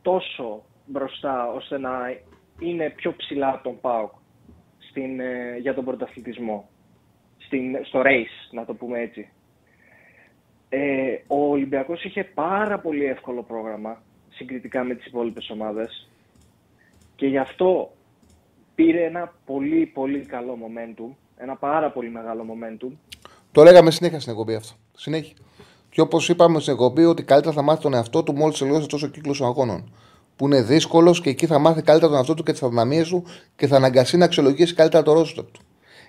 τόσο 0.03 0.63
μπροστά 0.87 1.53
ώστε 1.53 1.79
να 1.79 2.17
είναι 2.59 2.91
πιο 2.91 3.15
ψηλά 3.17 3.49
από 3.49 3.63
τον 3.63 3.81
ΠΑΟΚ 3.81 4.13
στην, 4.79 5.21
ε, 5.21 5.57
για 5.61 5.75
τον 5.75 5.85
πρωταθλητισμό. 5.85 6.69
Στην, 7.39 7.85
στο 7.85 8.03
race, 8.05 8.51
να 8.51 8.65
το 8.65 8.75
πούμε 8.75 9.01
έτσι. 9.01 9.29
Ε, 10.69 11.17
ο 11.27 11.51
Ολυμπιακός 11.51 12.05
είχε 12.05 12.25
πάρα 12.25 12.79
πολύ 12.79 13.05
εύκολο 13.05 13.43
πρόγραμμα 13.43 14.03
συγκριτικά 14.29 14.85
με 14.85 14.95
τις 14.95 15.07
υπόλοιπες 15.07 15.51
ομάδες 15.51 16.09
και 17.17 17.27
γι' 17.27 17.39
αυτό 17.39 17.93
πήρε 18.75 19.05
ένα 19.05 19.33
πολύ 19.45 19.87
πολύ 19.87 20.21
καλό 20.21 20.59
momentum, 20.63 21.15
ένα 21.37 21.57
πάρα 21.57 21.91
πολύ 21.91 22.11
μεγάλο 22.11 22.47
momentum 22.49 22.93
Το 23.53 23.63
λέγαμε 23.63 23.91
συνέχεια 23.91 24.21
στην 24.21 24.33
εκπομπή 24.33 24.55
αυτό. 24.55 24.73
Συνέχεια. 24.97 25.35
Και 25.91 26.01
όπως 26.01 26.29
είπαμε 26.29 26.61
στην 26.61 26.73
εκπομπή, 26.73 27.05
ότι 27.05 27.23
καλύτερα 27.23 27.55
θα 27.55 27.63
μάθει 27.63 27.83
τον 27.83 27.95
εαυτό 27.95 28.23
του 28.23 28.35
μόλις 28.35 28.59
τελειώσει 28.59 28.87
τόσο 28.87 29.07
κύκλος 29.07 29.43
αγώνων. 29.43 29.93
Που 30.37 30.47
είναι 30.47 30.63
δύσκολος 30.63 31.21
και 31.21 31.31
εκεί 31.31 31.47
θα 31.47 31.59
μάθει 31.59 31.83
καλύτερα 31.83 32.09
τον 32.09 32.17
εαυτό 32.17 32.35
του 32.35 32.43
και 32.43 32.53
τις 32.53 32.63
αδυναμίες 32.63 33.09
του 33.09 33.25
και 33.57 33.67
θα 33.67 33.77
αναγκαστεί 33.77 34.17
να 34.17 34.25
αξιολογήσει 34.25 34.75
καλύτερα 34.75 35.03
το 35.03 35.13
ρόστο 35.13 35.43
του. 35.43 35.61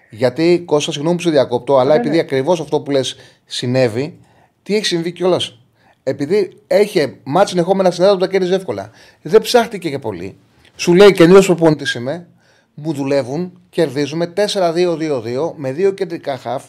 Γιατί, 0.09 0.63
Κώστα, 0.65 0.91
συγγνώμη 0.91 1.15
που 1.15 1.21
σε 1.21 1.29
διακόπτω, 1.29 1.77
αλλά 1.77 1.93
Ναι, 1.93 1.99
επειδή 1.99 2.15
ναι. 2.15 2.21
ακριβώς 2.21 2.59
αυτό 2.59 2.81
που 2.81 2.91
λες 2.91 3.15
συνέβη, 3.45 4.19
τι 4.63 4.75
έχει 4.75 4.85
συμβεί 4.85 5.11
κιόλας; 5.11 5.59
Επειδή 6.03 6.57
έχει 6.67 7.19
μάτς 7.23 7.49
συνεχόμενα 7.49 7.91
συνέδρα 7.91 8.15
που 8.15 8.21
τα 8.21 8.27
κέρδιζε 8.27 8.55
εύκολα. 8.55 8.89
Δεν 9.21 9.41
ψάχτηκε 9.41 9.89
και 9.89 9.99
πολύ. 9.99 10.37
Σου 10.75 10.93
λέει 10.93 11.11
καινούριο 11.11 11.43
προπονητής 11.43 11.93
είμαι, 11.93 12.27
μου 12.73 12.93
δουλεύουν, 12.93 13.61
κερδίζουμε 13.69 14.33
4-2-2-2 14.35 15.53
με 15.55 15.71
δύο 15.71 15.91
κεντρικά 15.91 16.37
χαφ 16.37 16.63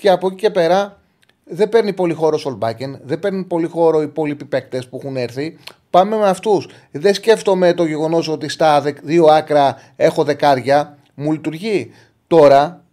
και 0.00 0.10
από 0.10 0.26
εκεί 0.26 0.36
και 0.36 0.50
πέρα 0.50 1.00
δεν 1.44 1.68
παίρνει 1.68 1.92
πολύ 1.92 2.14
χώρο 2.14 2.36
ο 2.36 2.38
Σολμπάκεν, 2.38 3.00
δεν 3.04 3.18
παίρνει 3.18 3.44
πολύ 3.44 3.66
χώρο 3.66 4.00
οι 4.00 4.04
υπόλοιποι 4.04 4.44
παίκτες 4.44 4.88
που 4.88 5.00
έχουν 5.02 5.16
έρθει. 5.16 5.58
Πάμε 5.90 6.16
με 6.16 6.28
αυτούς. 6.28 6.68
Δεν 6.90 7.14
σκέφτομαι 7.14 7.74
το 7.74 7.84
γεγονός 7.84 8.28
ότι 8.28 8.48
στα 8.48 8.80
δεκ- 8.80 9.04
δύο 9.04 9.24
άκρα 9.24 9.76
έχω 9.96 10.24
δεκάρια. 10.24 10.98
Μου 11.14 11.32
λειτουργεί. 11.32 11.90
Τώρα 12.26 12.84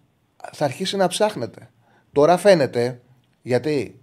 θα 0.53 0.65
αρχίσει 0.65 0.97
να 0.97 1.07
ψάχνετε. 1.07 1.69
Τώρα 2.11 2.37
φαίνεται 2.37 3.01
γιατί 3.41 3.99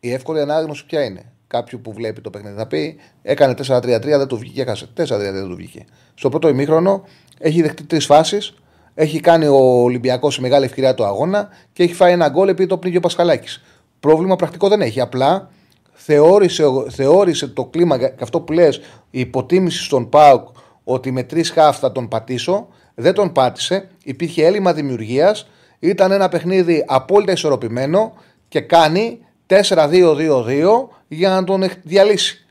η 0.00 0.12
εύκολη 0.12 0.40
ανάγνωση 0.40 0.86
ποια 0.86 1.04
είναι. 1.04 1.32
Κάποιου 1.46 1.80
που 1.80 1.92
βλέπει 1.92 2.20
το 2.20 2.30
παιχνίδι 2.30 2.56
θα 2.56 2.66
πει: 2.66 2.96
Έκανε 3.22 3.54
4-3-3, 3.66 4.00
δεν 4.00 4.26
του 4.26 4.36
βγήκε, 4.36 4.62
έχασε. 4.62 4.86
4-3 4.96 5.06
δεν 5.08 5.48
του 5.48 5.56
βγήκε. 5.56 5.84
Στο 6.14 6.28
πρώτο 6.28 6.48
ημίχρονο 6.48 7.04
έχει 7.38 7.62
δεχτεί 7.62 7.84
τρεις 7.84 8.04
φάσεις. 8.04 8.54
Έχει 8.94 9.20
κάνει 9.20 9.46
ο 9.46 9.82
Ολυμπιακός 9.82 10.36
η 10.36 10.40
μεγάλη 10.40 10.64
ευκαιρία 10.64 10.94
του 10.94 11.04
αγώνα 11.04 11.48
και 11.72 11.82
έχει 11.82 11.94
φάει 11.94 12.12
ένα 12.12 12.28
γκολ 12.28 12.48
επειδή 12.48 12.68
το 12.68 12.78
πνίγει 12.78 12.96
ο 12.96 13.00
Πασχαλάκης. 13.00 13.62
Πρόβλημα 14.00 14.36
πρακτικό 14.36 14.68
δεν 14.68 14.80
έχει. 14.80 15.00
Απλά 15.00 15.50
θεώρησε, 15.92 16.64
θεώρησε 16.90 17.46
το 17.48 17.64
κλίμα 17.64 17.98
και 17.98 18.12
αυτό 18.20 18.40
που 18.40 18.52
λες, 18.52 18.76
η 19.10 19.20
υποτίμηση 19.20 19.82
στον 19.84 20.08
Πάουκ 20.08 20.48
ότι 20.84 21.10
με 21.10 21.22
τρεις 21.22 21.50
χάφ 21.50 21.78
θα 21.78 21.92
τον 21.92 22.08
πατήσω. 22.08 22.68
Δεν 22.94 23.14
τον 23.14 23.32
πάτησε. 23.32 23.88
Υπήρχε 24.04 24.44
έλλειμμα 24.46 24.72
δημιουργίας. 24.72 25.46
Ήταν 25.78 26.12
ένα 26.12 26.28
παιχνίδι 26.28 26.84
απόλυτα 26.86 27.32
ισορροπημένο 27.32 28.12
και 28.48 28.60
κάνει 28.60 29.18
4-2-2-2 29.46 30.88
για 31.08 31.28
να 31.30 31.44
τον 31.44 31.62
εκ- 31.62 31.80
διαλύσει. 31.82 32.46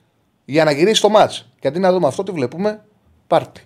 Για 0.45 0.63
να 0.63 0.71
γυρίσει 0.71 1.01
το 1.01 1.09
μάτς. 1.09 1.49
Και 1.59 1.67
αντί 1.67 1.79
να 1.79 1.91
δούμε 1.91 2.07
αυτό, 2.07 2.23
τι 2.23 2.31
βλέπουμε, 2.31 2.83
πάρτι. 3.27 3.61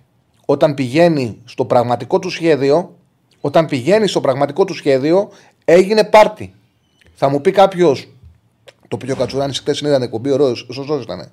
Όταν 0.46 0.74
πηγαίνει 0.74 1.40
στο 1.44 1.64
πραγματικό 1.64 2.18
του 2.18 2.30
σχέδιο, 2.30 2.94
όταν 3.40 3.66
πηγαίνει 3.66 4.08
στο 4.08 4.20
πραγματικό 4.20 4.64
του 4.64 4.74
σχέδιο, 4.74 5.30
έγινε 5.64 6.04
πάρτι. 6.04 6.54
Θα 7.14 7.28
μου 7.28 7.40
πει 7.40 7.50
κάποιος, 7.50 8.08
το 8.88 8.96
οποίο 8.96 9.14
ο 9.14 9.16
Κατσουράνης 9.16 9.58
χθες 9.58 9.80
είδαν 9.80 10.02
εκπομπή, 10.02 10.30
ωραίος, 10.30 10.68
σωστός 10.72 11.02
ήταν. 11.02 11.30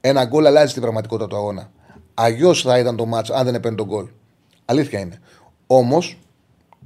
Ένα 0.00 0.24
γκολ 0.24 0.46
αλλάζει 0.46 0.72
την 0.72 0.82
πραγματικότητα 0.82 1.28
του 1.28 1.36
αγώνα. 1.36 1.70
Αγιώ 2.14 2.54
θα 2.54 2.78
ήταν 2.78 2.96
το 2.96 3.06
μάτς 3.06 3.30
αν 3.30 3.44
δεν 3.44 3.54
έπαιρνε 3.54 3.76
τον 3.76 3.86
γκολ. 3.86 4.06
Αλήθεια 4.64 4.98
είναι. 4.98 5.20
Όμως, 5.66 6.18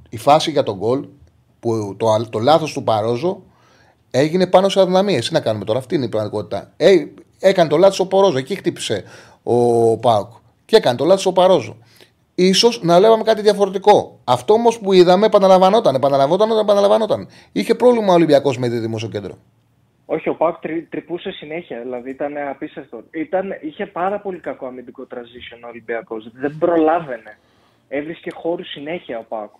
η 0.09 0.17
φάση 0.17 0.51
για 0.51 0.63
τον 0.63 0.77
γκολ 0.77 1.05
Που 1.59 1.95
το, 1.97 2.27
το 2.29 2.39
λάθος 2.39 2.73
του 2.73 2.83
Παρόζο 2.83 3.43
έγινε 4.11 4.47
πάνω 4.47 4.69
σε 4.69 4.79
αδυναμίες. 4.79 5.27
Τι 5.27 5.33
να 5.33 5.39
κάνουμε 5.39 5.65
τώρα, 5.65 5.79
αυτή 5.79 5.95
είναι 5.95 6.05
η 6.05 6.09
πραγματικότητα. 6.09 6.71
Ε, 6.77 7.05
έκανε 7.39 7.69
το 7.69 7.77
λάθος 7.77 7.99
ο 7.99 8.07
Παρόζο, 8.07 8.37
εκεί 8.37 8.55
χτύπησε 8.55 9.03
ο 9.43 9.97
Πάουκ. 9.97 10.31
Και 10.71 10.77
έκανε 10.77 10.97
το 10.97 11.05
λάθος 11.05 11.25
ο 11.25 11.33
Παρόζο. 11.33 11.77
σω 12.53 12.69
να 12.81 12.99
λέγαμε 12.99 13.23
κάτι 13.23 13.41
διαφορετικό. 13.41 14.19
Αυτό 14.23 14.53
όμως 14.53 14.79
που 14.79 14.93
είδαμε 14.93 15.25
επαναλαμβανόταν, 15.25 15.95
επαναλαμβανόταν, 15.95 16.57
επαναλαμβανόταν. 16.57 17.27
Είχε 17.51 17.75
πρόβλημα 17.75 18.11
ο 18.11 18.13
Ολυμπιακός 18.13 18.57
με 18.57 18.69
τη 18.69 18.77
δημόσιο 18.77 19.09
κέντρο. 19.09 19.37
Όχι, 20.05 20.29
ο 20.29 20.35
Πάουκ 20.35 20.59
τρι, 20.59 20.87
τρυπούσε 20.89 21.31
συνέχεια, 21.31 21.81
δηλαδή 21.81 22.09
ήταν 22.09 22.37
απίστευτο. 22.37 23.03
Ήταν, 23.11 23.57
είχε 23.61 23.85
πάρα 23.85 24.19
πολύ 24.19 24.39
κακό 24.39 24.65
αμυντικό 24.65 25.07
transition 25.11 25.59
ο 25.65 25.67
Ολυμπιακός. 25.67 26.31
Δεν 26.33 26.57
προλάβαινε. 26.59 27.37
Έβρισκε 27.87 28.31
χώρους 28.33 28.69
συνέχεια 28.69 29.19
ο 29.19 29.23
Πάουκ. 29.27 29.51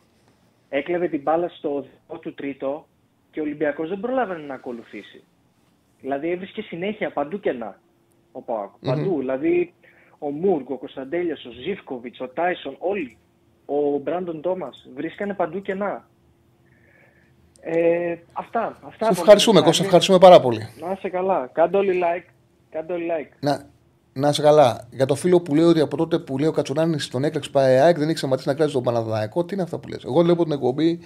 Έκλεβε 0.69 1.07
την 1.07 1.21
μπάλα 1.21 1.49
στο 1.49 1.81
δικό 1.81 2.19
του 2.19 2.33
τρίτο 2.33 2.85
και 3.31 3.39
ο 3.39 3.43
Ολυμπιακός 3.43 3.89
δεν 3.89 3.99
προλάβαινε 3.99 4.43
να 4.47 4.53
ακολουθήσει. 4.53 5.23
Δηλαδή 6.01 6.31
έβρισκε 6.31 6.61
συνέχεια 6.61 7.11
παντού 7.11 7.39
κενά 7.39 7.79
ο 8.31 8.41
Πάουκ. 8.41 8.69
Mm-hmm. 8.69 8.85
Παντού. 8.85 9.17
Δηλαδή 9.19 9.73
ο 10.23 10.29
Μούργκ, 10.29 10.69
ο 10.69 10.77
Κωνσταντέλιας, 10.77 11.45
ο 11.45 11.51
Ζήφκοβιτς, 11.51 12.19
ο 12.19 12.27
Τάισον, 12.27 12.75
όλοι. 12.79 13.17
Ο 13.65 13.97
Μπράντον 13.97 14.41
Τόμας 14.41 14.87
βρίσκανε 14.95 15.33
παντού 15.33 15.61
κενά. 15.61 16.07
Ε, 17.61 18.15
αυτά. 18.33 18.79
αυτά 18.85 19.13
σε 19.13 19.19
ευχαριστούμε, 19.19 19.61
Κώστα, 19.61 19.83
ευχαριστούμε 19.83 20.17
πάρα 20.17 20.39
πολύ. 20.39 20.69
Να 20.79 20.91
είσαι 20.91 21.09
καλά. 21.09 21.49
Κάντε 21.53 21.77
όλοι 21.77 22.01
like. 22.03 22.29
Κάντε 22.69 22.93
όλοι 22.93 23.07
like. 23.11 23.35
Να, 23.39 23.69
να 24.13 24.29
είσαι 24.29 24.41
καλά. 24.41 24.87
Για 24.91 25.05
το 25.05 25.15
φίλο 25.15 25.41
που 25.41 25.55
λέει 25.55 25.65
ότι 25.65 25.79
από 25.79 25.97
τότε 25.97 26.19
που 26.19 26.37
λέει 26.37 26.47
ο 26.47 26.51
Κατσουράνη 26.51 26.99
στον 26.99 27.23
έκλεξ 27.23 27.49
ΑΕΚ 27.53 27.97
δεν 27.97 28.09
έχει 28.09 28.17
σταματήσει 28.17 28.47
να 28.47 28.53
κράζει 28.53 28.73
τον 28.73 28.83
Παναδάκο, 28.83 29.45
τι 29.45 29.53
είναι 29.53 29.63
αυτά 29.63 29.77
που 29.77 29.87
λες. 29.87 30.03
Εγώ 30.03 30.21
λέω 30.21 30.33
από 30.33 30.43
την 30.43 30.51
εκπομπή 30.51 30.99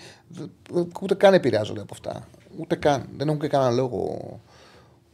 ούτε 1.01 1.15
καν 1.15 1.33
επηρεάζονται 1.33 1.81
από 1.81 1.93
αυτά. 1.93 2.27
Ούτε 2.57 2.75
καν. 2.75 3.09
Δεν 3.17 3.27
έχουν 3.27 3.39
και 3.39 3.47
κανένα 3.47 3.71
λόγο. 3.71 4.19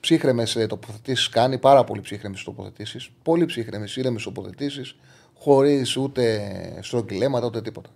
Ψύχρεμες 0.01 0.65
τοποθετήσεις 0.69 1.29
κάνει, 1.29 1.57
πάρα 1.57 1.83
πολύ 1.83 2.01
ψύχρεμες 2.01 2.43
τοποθετήσεις. 2.43 3.09
Πολύ 3.23 3.45
ψύχρεμες, 3.45 3.95
ήρεμες 3.95 4.23
τοποθετήσεις, 4.23 4.95
χωρίς 5.37 5.97
ούτε 5.97 6.51
στρογγυλέματα 6.81 7.45
ούτε 7.45 7.61
τίποτα. 7.61 7.89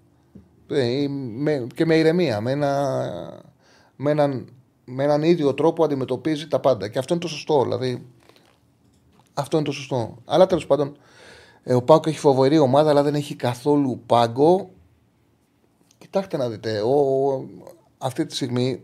Ε, 0.67 1.05
και 1.75 1.85
με 1.85 1.95
ηρεμία, 1.95 2.41
με, 2.41 2.51
ένα, 2.51 3.43
με, 3.95 4.11
έναν, 4.11 4.49
με 4.85 5.03
έναν 5.03 5.23
ίδιο 5.23 5.53
τρόπο 5.53 5.83
αντιμετωπίζει 5.83 6.47
τα 6.47 6.59
πάντα. 6.59 6.87
Και 6.87 6.99
αυτό 6.99 7.13
είναι 7.13 7.23
το 7.23 7.29
σωστό. 7.29 7.63
Δηλαδή, 7.63 8.05
αυτό 9.33 9.57
είναι 9.57 9.65
το 9.65 9.71
σωστό. 9.71 10.17
Αλλά 10.25 10.45
τέλος 10.45 10.65
πάντων, 10.65 10.97
ε, 11.63 11.73
ο 11.73 11.81
Πάκο 11.81 12.09
έχει 12.09 12.19
φοβερή 12.19 12.57
ομάδα, 12.57 12.89
αλλά 12.89 13.03
δεν 13.03 13.15
έχει 13.15 13.35
καθόλου 13.35 14.01
πάγκο. 14.05 14.69
Κοιτάξτε 15.97 16.37
να 16.37 16.49
δείτε, 16.49 16.81
ο, 16.81 16.95
αυτή 17.97 18.25
τη 18.25 18.35
στιγμή 18.35 18.81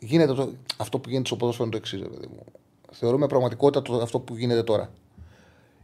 γίνεται 0.00 0.34
το, 0.34 0.52
αυτό 0.76 0.98
που 0.98 1.08
γίνεται 1.08 1.26
στο 1.26 1.36
ποδόσφαιρο 1.36 1.68
είναι 1.68 1.78
το 1.78 1.82
εξής. 1.82 2.08
Θεωρούμε 2.90 3.26
πραγματικότητα 3.26 3.82
το, 3.82 3.96
αυτό 4.02 4.20
που 4.20 4.36
γίνεται 4.36 4.62
τώρα. 4.62 4.90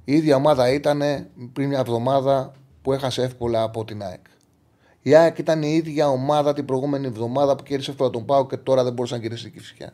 Η 0.04 0.12
ίδια 0.12 0.36
ομάδα 0.36 0.72
ήταν 0.72 1.02
πριν 1.52 1.68
μια 1.68 1.78
εβδομάδα 1.78 2.52
που 2.82 2.92
έχασε 2.92 3.22
εύκολα 3.22 3.62
από 3.62 3.84
την 3.84 4.02
ΑΕΚ. 4.02 4.24
Η 5.02 5.14
ΑΕΚ 5.14 5.38
ήταν 5.38 5.62
η 5.62 5.74
ίδια 5.74 6.08
ομάδα 6.08 6.52
την 6.52 6.64
προηγούμενη 6.64 7.06
εβδομάδα 7.06 7.56
που 7.56 7.62
κέρδισε 7.62 7.90
εύκολα 7.90 8.10
τον 8.10 8.24
Πάο 8.24 8.46
και 8.46 8.56
τώρα 8.56 8.84
δεν 8.84 8.92
μπορούσε 8.92 9.14
να 9.14 9.20
κερδίσει 9.20 9.42
την 9.42 9.52
Κυφσιά. 9.52 9.92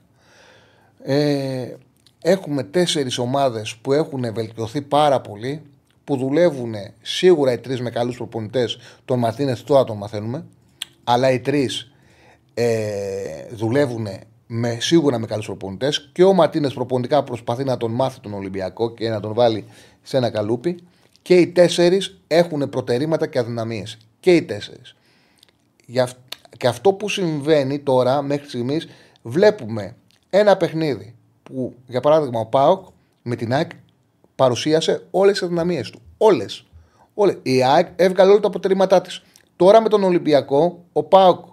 Ε, 1.02 1.74
έχουμε 2.22 2.62
τέσσερις 2.62 3.18
ομάδες 3.18 3.76
που 3.76 3.92
έχουν 3.92 4.34
βελτιωθεί 4.34 4.82
πάρα 4.82 5.20
πολύ, 5.20 5.62
που 6.04 6.16
δουλεύουν 6.16 6.74
σίγουρα 7.02 7.52
οι 7.52 7.58
τρεις 7.58 7.80
με 7.80 7.90
καλούς 7.90 8.16
προπονητές. 8.16 8.78
Τον 9.04 9.18
Μαρτίνε 9.18 9.56
τώρα 9.56 9.84
τον 9.84 9.96
μαθαίνουμε, 9.96 10.44
αλλά 11.04 11.30
οι 11.30 11.40
τρεις 11.40 11.89
ε, 12.54 13.46
δουλεύουν 13.50 14.06
με, 14.46 14.76
σίγουρα 14.80 15.18
με 15.18 15.26
καλού 15.26 15.42
προπονητές 15.42 16.10
και 16.12 16.24
ο 16.24 16.32
Μαρτίνες 16.32 16.72
προπονητικά 16.72 17.24
προσπαθεί 17.24 17.64
να 17.64 17.76
τον 17.76 17.90
μάθει 17.90 18.20
τον 18.20 18.34
Ολυμπιακό 18.34 18.94
και 18.94 19.08
να 19.08 19.20
τον 19.20 19.34
βάλει 19.34 19.64
σε 20.02 20.16
ένα 20.16 20.30
καλούπι. 20.30 20.78
Και 21.22 21.36
οι 21.36 21.46
τέσσερις 21.46 22.20
έχουν 22.26 22.68
προτερήματα 22.68 23.26
και 23.26 23.38
αδυναμίες. 23.38 23.96
Και 24.20 24.34
οι 24.36 24.42
τέσσερις. 24.42 24.94
Και 26.56 26.66
αυτό 26.66 26.92
που 26.92 27.08
συμβαίνει 27.08 27.78
τώρα 27.78 28.22
μέχρι 28.22 28.48
στιγμής 28.48 28.88
βλέπουμε 29.22 29.96
ένα 30.30 30.56
παιχνίδι 30.56 31.14
που, 31.42 31.74
για 31.86 32.00
παράδειγμα, 32.00 32.40
ο 32.40 32.46
Πάοκ 32.46 32.86
με 33.22 33.36
την 33.36 33.52
ΑΕΚ 33.52 33.70
παρουσίασε 34.34 35.06
όλες 35.10 35.32
τις 35.32 35.42
αδυναμίες 35.42 35.90
του. 35.90 36.00
Όλες. 36.18 36.66
Όλες. 37.14 37.36
Η 37.42 37.64
ΑΕΚ 37.64 37.88
έβγαλε 37.96 38.30
όλα 38.30 38.40
τα 38.40 38.50
προτερήματά 38.50 39.00
της. 39.00 39.22
Τώρα 39.56 39.80
με 39.80 39.88
τον 39.88 40.02
Ολυμπιακό, 40.02 40.84
ο 40.92 41.02
Πάοκ 41.02 41.44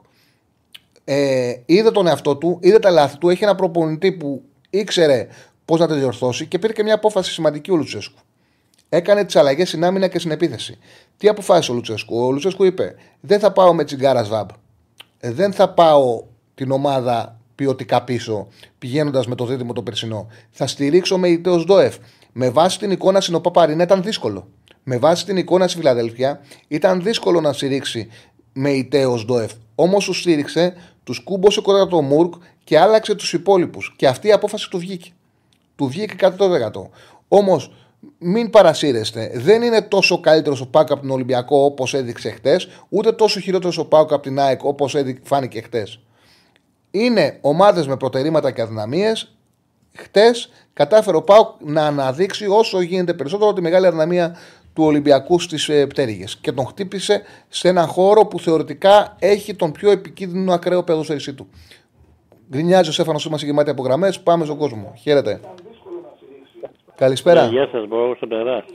ε, 1.09 1.53
είδε 1.65 1.91
τον 1.91 2.07
εαυτό 2.07 2.35
του, 2.35 2.59
είδε 2.61 2.79
τα 2.79 2.89
λάθη 2.89 3.17
του, 3.17 3.29
έχει 3.29 3.43
ένα 3.43 3.55
προπονητή 3.55 4.11
που 4.11 4.41
ήξερε 4.69 5.27
πώς 5.65 5.79
να 5.79 5.87
τα 5.87 5.95
διορθώσει 5.95 6.45
και 6.45 6.59
πήρε 6.59 6.73
και 6.73 6.83
μια 6.83 6.93
απόφαση 6.93 7.31
σημαντική 7.31 7.71
ο 7.71 7.75
Λουτσέσκου. 7.75 8.19
Έκανε 8.89 9.25
τις 9.25 9.35
αλλαγές 9.35 9.67
στην 9.67 9.83
άμυνα 9.83 10.07
και 10.07 10.19
στην 10.19 10.31
επίθεση. 10.31 10.77
Τι 11.17 11.27
αποφάσισε 11.27 11.71
ο 11.71 11.73
Λουτσέσκου; 11.73 12.25
Ο 12.25 12.31
Λουτσέσκου 12.31 12.63
είπε: 12.63 12.95
Δεν 13.19 13.39
θα 13.39 13.51
πάω 13.51 13.73
με 13.73 13.83
τσιγκάρα 13.83 14.23
σβάμπ. 14.23 14.49
Ε, 15.19 15.31
δεν 15.31 15.53
θα 15.53 15.69
πάω 15.69 16.23
την 16.55 16.71
ομάδα 16.71 17.39
ποιοτικά 17.55 18.03
πίσω, 18.03 18.47
πηγαίνοντας 18.79 19.27
με 19.27 19.35
το 19.35 19.45
δίδυμο 19.45 19.73
το 19.73 19.83
περσινό. 19.83 20.27
Θα 20.51 20.67
στηρίξω 20.67 21.17
με 21.17 21.27
ητέο 21.27 21.63
Ντόεφ. 21.63 21.95
Με 22.31 22.49
βάση 22.49 22.79
την 22.79 22.91
εικόνα 22.91 23.21
στην 23.21 23.35
Οπαπαρίνα 23.35 23.83
ήταν 23.83 24.03
δύσκολο. 24.03 24.47
Με 24.83 24.97
βάση 24.97 25.25
την 25.25 25.37
εικόνα 25.37 25.67
στη 25.67 25.77
Φιλαδέλφια 25.77 26.39
ήταν 26.67 27.01
δύσκολο 27.01 27.41
να 27.41 27.53
στηρίξει 27.53 28.07
με 28.53 28.69
ητέο 28.69 29.23
Ντόεφ. 29.25 29.51
Όμως 29.75 30.05
του 30.05 30.13
στήριξε, 30.13 30.73
τους 31.07 31.19
κούμπωσε 31.19 31.61
κοντά 31.61 31.87
το 31.87 32.01
Μουρκ 32.01 32.33
και 32.63 32.79
άλλαξε 32.79 33.15
τους 33.15 33.33
υπόλοιπους. 33.33 33.93
Και 33.97 34.07
αυτή 34.07 34.27
η 34.27 34.31
απόφαση 34.31 34.69
του 34.69 34.77
βγήκε. 34.77 35.11
Του 35.75 35.87
βγήκε 35.87 36.15
100%. 36.19 36.89
Όμως 37.27 37.73
μην 38.17 38.49
παρασύρεστε. 38.49 39.31
Δεν 39.33 39.61
είναι 39.61 39.81
τόσο 39.81 40.19
καλύτερος 40.19 40.61
ο 40.61 40.67
Πάουκ 40.67 40.91
από 40.91 41.01
τον 41.01 41.09
Ολυμπιακό 41.09 41.57
όπως 41.63 41.93
έδειξε 41.93 42.29
χτες, 42.29 42.67
ούτε 42.89 43.11
τόσο 43.11 43.39
χειρότερος 43.39 43.77
ο 43.77 43.85
Πάουκ 43.85 44.13
από 44.13 44.23
την 44.23 44.39
ΑΕΚ 44.39 44.63
όπως 44.63 44.95
φάνηκε 45.23 45.61
χτες. 45.61 45.99
Είναι 46.91 47.37
ομάδες 47.41 47.87
με 47.87 47.97
προτερήματα 47.97 48.51
και 48.51 48.61
αδυναμίες. 48.61 49.35
Χτες 49.95 50.49
κατάφερε 50.73 51.17
ο 51.17 51.21
Πάουκ 51.21 51.47
να 51.59 51.85
αναδείξει 51.85 52.47
όσο 52.47 52.81
γίνεται 52.81 53.13
περισσότερο 53.13 53.53
τη 53.53 53.61
μεγάλη 53.61 53.85
αδυναμία 53.85 54.37
του 54.77 54.83
Ολυμπιακού 54.83 55.39
στις 55.39 55.69
ε, 55.69 55.87
πτέρυγες 55.87 56.37
και 56.37 56.51
τον 56.51 56.65
χτύπησε 56.65 57.21
σε 57.47 57.67
έναν 57.67 57.87
χώρο 57.87 58.25
που 58.25 58.39
θεωρητικά 58.39 59.15
έχει 59.19 59.55
τον 59.55 59.71
πιο 59.71 59.91
επικίνδυνο 59.91 60.53
ακραίο 60.53 60.83
πεδοσφαιριστή 60.83 61.33
του. 61.33 61.47
Γκρινιάζει 62.51 62.89
ο 62.89 62.91
Σέφανο, 62.91 63.19
είμαστε 63.27 63.45
γεμάτοι 63.45 63.69
από 63.69 63.83
γραμμέ. 63.83 64.09
Πάμε 64.23 64.45
στον 64.45 64.57
κόσμο. 64.57 64.93
Χαίρετε. 65.01 65.39
Καλησπέρα. 66.95 67.45
Ναι, 67.45 67.51
γεια 67.51 67.67
σας, 67.71 67.87
μπορώ 67.87 68.15
στον 68.15 68.33
αέρα. 68.33 68.65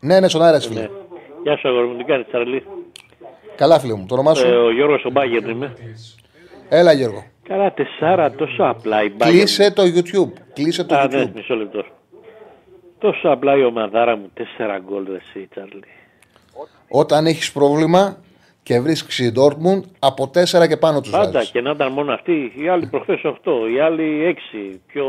Ναι, 0.00 0.20
ναι, 0.20 0.28
στον 0.28 0.42
αέρα, 0.42 0.60
φίλε. 0.60 0.80
Ναι. 0.80 0.88
Γεια 1.42 1.52
σας, 1.52 1.64
αγόρι 1.64 1.86
μου, 1.86 1.96
τι 1.96 2.04
κάνεις, 2.04 2.26
Τσαρλί. 2.26 2.62
Καλά, 3.56 3.78
φίλε 3.78 3.94
μου, 3.94 4.06
το 4.08 4.14
όνομά 4.14 4.34
σου; 4.34 4.46
Ε, 4.46 4.50
ο 4.50 4.72
Γιώργος 4.72 5.04
ο 5.04 5.10
Μπάγκερ 5.10 5.48
είμαι. 5.48 5.74
Έλα, 6.68 6.92
Γιώργο. 6.92 7.24
Καλά, 7.48 7.72
τεσσάρα, 7.72 8.30
τόσο 8.30 8.62
απλά 8.62 9.02
η 9.02 9.10
Μπάγκερ. 9.10 9.36
Κλείσε 9.36 9.72
το 9.72 9.82
YouTube. 9.82 10.32
Κλείσε 10.52 10.84
το 10.84 10.94
Α, 10.94 11.04
YouTube. 11.04 11.10
Ναι, 11.10 11.30
μισό 11.34 11.54
λεπτό. 11.54 11.84
Τόσο 12.98 13.28
απλά 13.28 13.56
η 13.56 13.64
ομαδάρα 13.64 14.16
μου, 14.16 14.30
τέσσερα 14.34 14.78
γκολ, 14.78 15.06
εσύ, 15.14 15.46
Τσαρλί. 15.50 15.84
Όταν 16.88 17.26
έχεις 17.26 17.52
πρόβλημα 17.52 18.16
και 18.62 18.80
βρίσκεις 18.80 19.18
η 19.18 19.32
Dortmund 19.36 19.80
από 19.98 20.28
τέσσερα 20.28 20.68
και 20.68 20.76
πάνω 20.76 21.00
τους 21.00 21.10
Πάντα 21.10 21.30
βάζεις. 21.30 21.50
και 21.50 21.60
να 21.60 21.70
ήταν 21.70 21.92
μόνο 21.92 22.12
αυτή. 22.12 22.52
Οι 22.56 22.68
άλλοι 22.68 22.86
προχθές 22.86 23.20
8, 23.24 23.68
οι 23.74 23.80
άλλοι 23.80 24.24
6, 24.24 24.80
πιο 24.86 25.06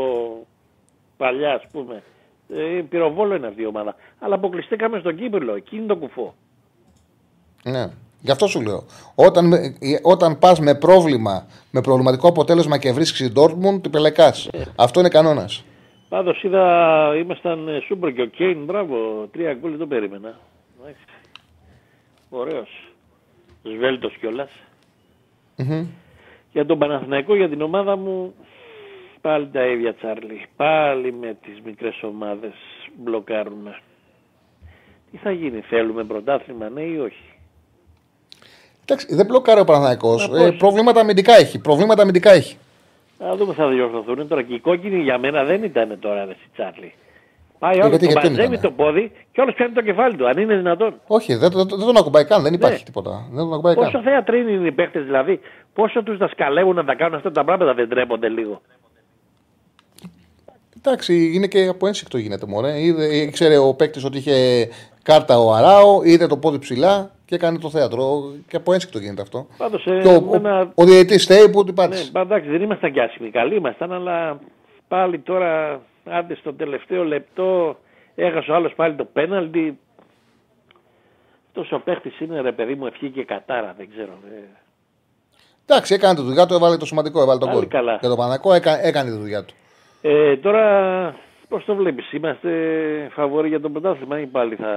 παλιά, 1.16 1.52
ας 1.52 1.62
πούμε. 1.72 2.02
Ε, 2.54 2.80
πυροβόλο 2.88 3.34
είναι 3.34 3.46
αυτή 3.46 3.62
η 3.62 3.66
ομάδα. 3.66 3.94
Αλλά 4.18 4.34
αποκλειστήκαμε 4.34 4.98
στον 4.98 5.16
Κύπριλο. 5.16 5.54
Εκεί 5.54 5.76
είναι 5.76 5.86
το 5.86 5.96
κουφό. 5.96 6.34
Ναι. 7.62 7.86
Γι' 8.20 8.30
αυτό 8.30 8.46
σου 8.46 8.60
λέω. 8.60 8.84
Όταν, 9.14 9.46
με- 9.46 9.74
όταν 10.02 10.38
πας 10.38 10.60
με 10.60 10.74
πρόβλημα, 10.74 11.46
με 11.70 11.80
προβληματικό 11.80 12.28
αποτέλεσμα 12.28 12.78
και 12.78 12.92
βρίσκεις 12.92 13.20
η 13.20 13.32
Dortmund, 13.36 13.82
την 13.82 13.90
πελεκάς. 13.90 14.48
Αυτό 14.76 15.00
είναι 15.00 15.08
κανόνας. 15.08 15.64
Πάντως 16.08 16.42
είδα, 16.42 17.14
ήμασταν 17.16 17.68
ε, 17.68 17.80
Σούμπερ 17.80 18.12
και 18.12 18.22
ο 18.22 18.26
Κέιν, 18.26 18.64
μπράβο, 18.64 19.28
τρία 19.32 19.54
γκολ 19.54 19.70
δεν 19.70 19.78
το 19.78 19.86
περίμενα. 19.86 20.38
Ωραίος. 22.30 22.68
Σβέλτος 23.62 24.16
κιόλας. 24.20 24.50
Για 26.52 26.66
τον 26.66 26.78
Παναθηναϊκό, 26.78 27.34
για 27.36 27.48
την 27.48 27.62
ομάδα 27.62 27.96
μου, 27.96 28.34
πάλι 29.20 29.48
τα 29.48 29.66
ίδια 29.66 29.94
Τσάρλι. 29.94 30.46
Πάλι 30.56 31.12
με 31.12 31.36
τις 31.42 31.60
μικρές 31.64 32.02
ομάδες 32.02 32.52
μπλοκάρουμε. 32.96 33.80
Τι 35.10 35.16
θα 35.16 35.30
γίνει, 35.30 35.60
θέλουμε 35.60 36.04
πρωτάθλημα, 36.04 36.68
ναι 36.68 36.82
ή 36.82 36.98
όχι; 36.98 37.22
Εντάξει, 38.82 39.14
δεν 39.14 39.26
μπλοκάρει 39.26 39.60
ο 39.60 39.64
Παναθανικό. 39.64 40.08
Μα 40.08 40.28
πώς. 40.28 40.46
Ε, 40.46 40.50
προβλήματα 40.52 41.00
αμυντικά 41.00 41.34
έχει. 41.34 41.58
Προβλήματα 41.58 42.02
αμυντικά 42.02 42.30
έχει. 42.30 42.56
Να 43.18 43.36
δούμε 43.36 43.54
θα 43.54 43.68
διορθωθούν. 43.68 44.28
Τώρα 44.28 44.42
και 44.42 44.54
οι 44.54 44.60
κόκκινοι 44.60 45.02
για 45.02 45.18
μένα 45.18 45.44
δεν 45.44 45.62
ήταν 45.62 45.96
τώρα 46.00 46.24
ρε 46.24 46.36
Τσάρλι. 46.54 46.94
Πάει 47.58 47.76
Ε, 47.76 47.80
άλλος, 47.80 47.88
γιατί- 47.90 48.06
το 48.06 48.12
γιατί 48.12 48.28
μαζεύει 48.28 48.54
ήταν. 48.54 48.60
το 48.60 48.70
πόδι 48.82 49.12
και 49.32 49.40
όλος 49.40 49.54
πιάνει 49.54 49.72
το 49.72 49.82
κεφάλι 49.82 50.16
του. 50.16 50.28
Αν 50.28 50.38
είναι 50.38 50.56
δυνατόν. 50.56 50.94
Όχι, 51.06 51.34
δεν, 51.34 51.50
δεν, 51.50 51.66
δεν 51.68 51.78
τον 51.78 51.96
ακουμπάει 51.96 52.24
καν, 52.24 52.42
δεν 52.42 52.54
υπάρχει 52.54 52.76
Ναι. 52.78 52.82
τίποτα. 52.84 53.26
Δεν 53.30 53.38
τον 53.38 53.52
ακουμπάει 53.52 53.74
Πόσο 53.74 53.90
καν. 53.90 54.02
θεατρίνοι 54.02 54.52
είναι 54.52 54.66
οι 54.66 54.72
παίχτε 54.72 55.00
δηλαδή; 55.00 55.40
Πόσο 55.74 56.02
τους 56.02 56.16
δασκαλεύουν 56.16 56.74
να 56.74 56.84
τα 56.84 56.94
κάνουν 56.94 57.14
αυτά 57.14 57.30
τα 57.32 57.44
πράγματα 57.44 57.74
δεν 57.74 57.88
τρέπονται 57.88 58.28
λίγο; 58.28 58.60
Εντάξει, 60.78 61.32
είναι 61.34 61.46
και 61.46 61.66
από 61.66 61.86
ένσυκτο 61.86 62.18
γίνεται 62.18 62.46
μωρέ. 62.46 62.80
Είδε, 62.80 63.04
ήξερε 63.16 63.56
ο 63.58 63.74
παίκτης 63.74 64.04
ότι 64.04 64.18
είχε 64.18 64.68
κάρτα 65.02 65.38
ο 65.38 65.52
Αράο, 65.54 66.02
είδε 66.02 66.26
το 66.26 66.36
πόδι 66.36 66.58
ψηλά 66.58 67.10
και 67.28 67.34
έκανε 67.34 67.58
το 67.58 67.70
θέατρο. 67.70 68.32
Και 68.48 68.56
από 68.56 68.72
ένσυκτο 68.72 68.98
γίνεται 68.98 69.22
αυτό. 69.22 69.46
Πάντως 69.56 69.86
ε, 69.86 70.00
Και 70.02 70.08
ο, 70.08 70.30
ένα- 70.34 70.60
ο, 70.62 70.70
ο 70.74 70.84
διαιτητή 70.84 71.18
θέλει 71.18 71.50
που 71.50 71.64
την 71.64 71.74
Ναι, 71.78 71.82
πάτησε. 71.88 72.10
μα 72.14 72.20
εντάξει, 72.20 72.48
δεν 72.48 72.62
ήμασταν 72.62 72.92
κι 72.92 73.00
άσχημοι. 73.00 73.30
Καλοί 73.30 73.54
ήμασταν, 73.54 73.92
αλλά 73.92 74.38
πάλι 74.88 75.18
τώρα, 75.18 75.80
άντε 76.04 76.34
στο 76.34 76.52
τελευταίο 76.54 77.04
λεπτό, 77.04 77.76
έχασε 78.14 78.50
ο 78.50 78.54
άλλος 78.54 78.72
πάλι 78.76 78.94
το 78.94 79.04
πέναλτι. 79.04 79.78
Αυτός 81.46 81.72
ο 81.72 81.80
παίχτης 81.84 82.20
είναι 82.20 82.40
ρε 82.40 82.52
παιδί 82.52 82.74
μου, 82.74 82.86
ευχή 82.86 83.10
και 83.10 83.24
κατάρα, 83.24 83.74
δεν 83.78 83.88
ξέρω. 83.90 84.12
ε. 84.30 84.42
Εντάξει, 85.66 85.94
έκανε 85.94 86.14
τη 86.14 86.22
δουλειά 86.22 86.46
του, 86.46 86.54
έβαλε 86.54 86.76
το 86.76 86.86
σημαντικό, 86.86 87.22
έβαλε 87.22 87.38
τον 87.38 87.48
Πάλι 87.48 87.60
κόλ. 87.60 87.68
καλά. 87.68 87.96
Για 88.00 88.08
το 88.08 88.16
Πανακό 88.16 88.52
έκανε, 88.52 88.80
έκανε 88.82 89.10
τη 89.10 89.16
δουλειά 89.16 89.44
του. 89.44 89.54
Ε, 90.02 90.36
τώρα, 90.36 91.14
πώς 91.48 91.64
το 91.64 91.74
βλέπεις, 91.74 92.12
είμαστε 92.12 92.48
φαβοροί 93.14 93.48
για 93.48 93.60
το 93.60 93.68
πρωτάθλημα 93.70 94.20
ή 94.20 94.26
πάλι 94.26 94.54
θα 94.54 94.68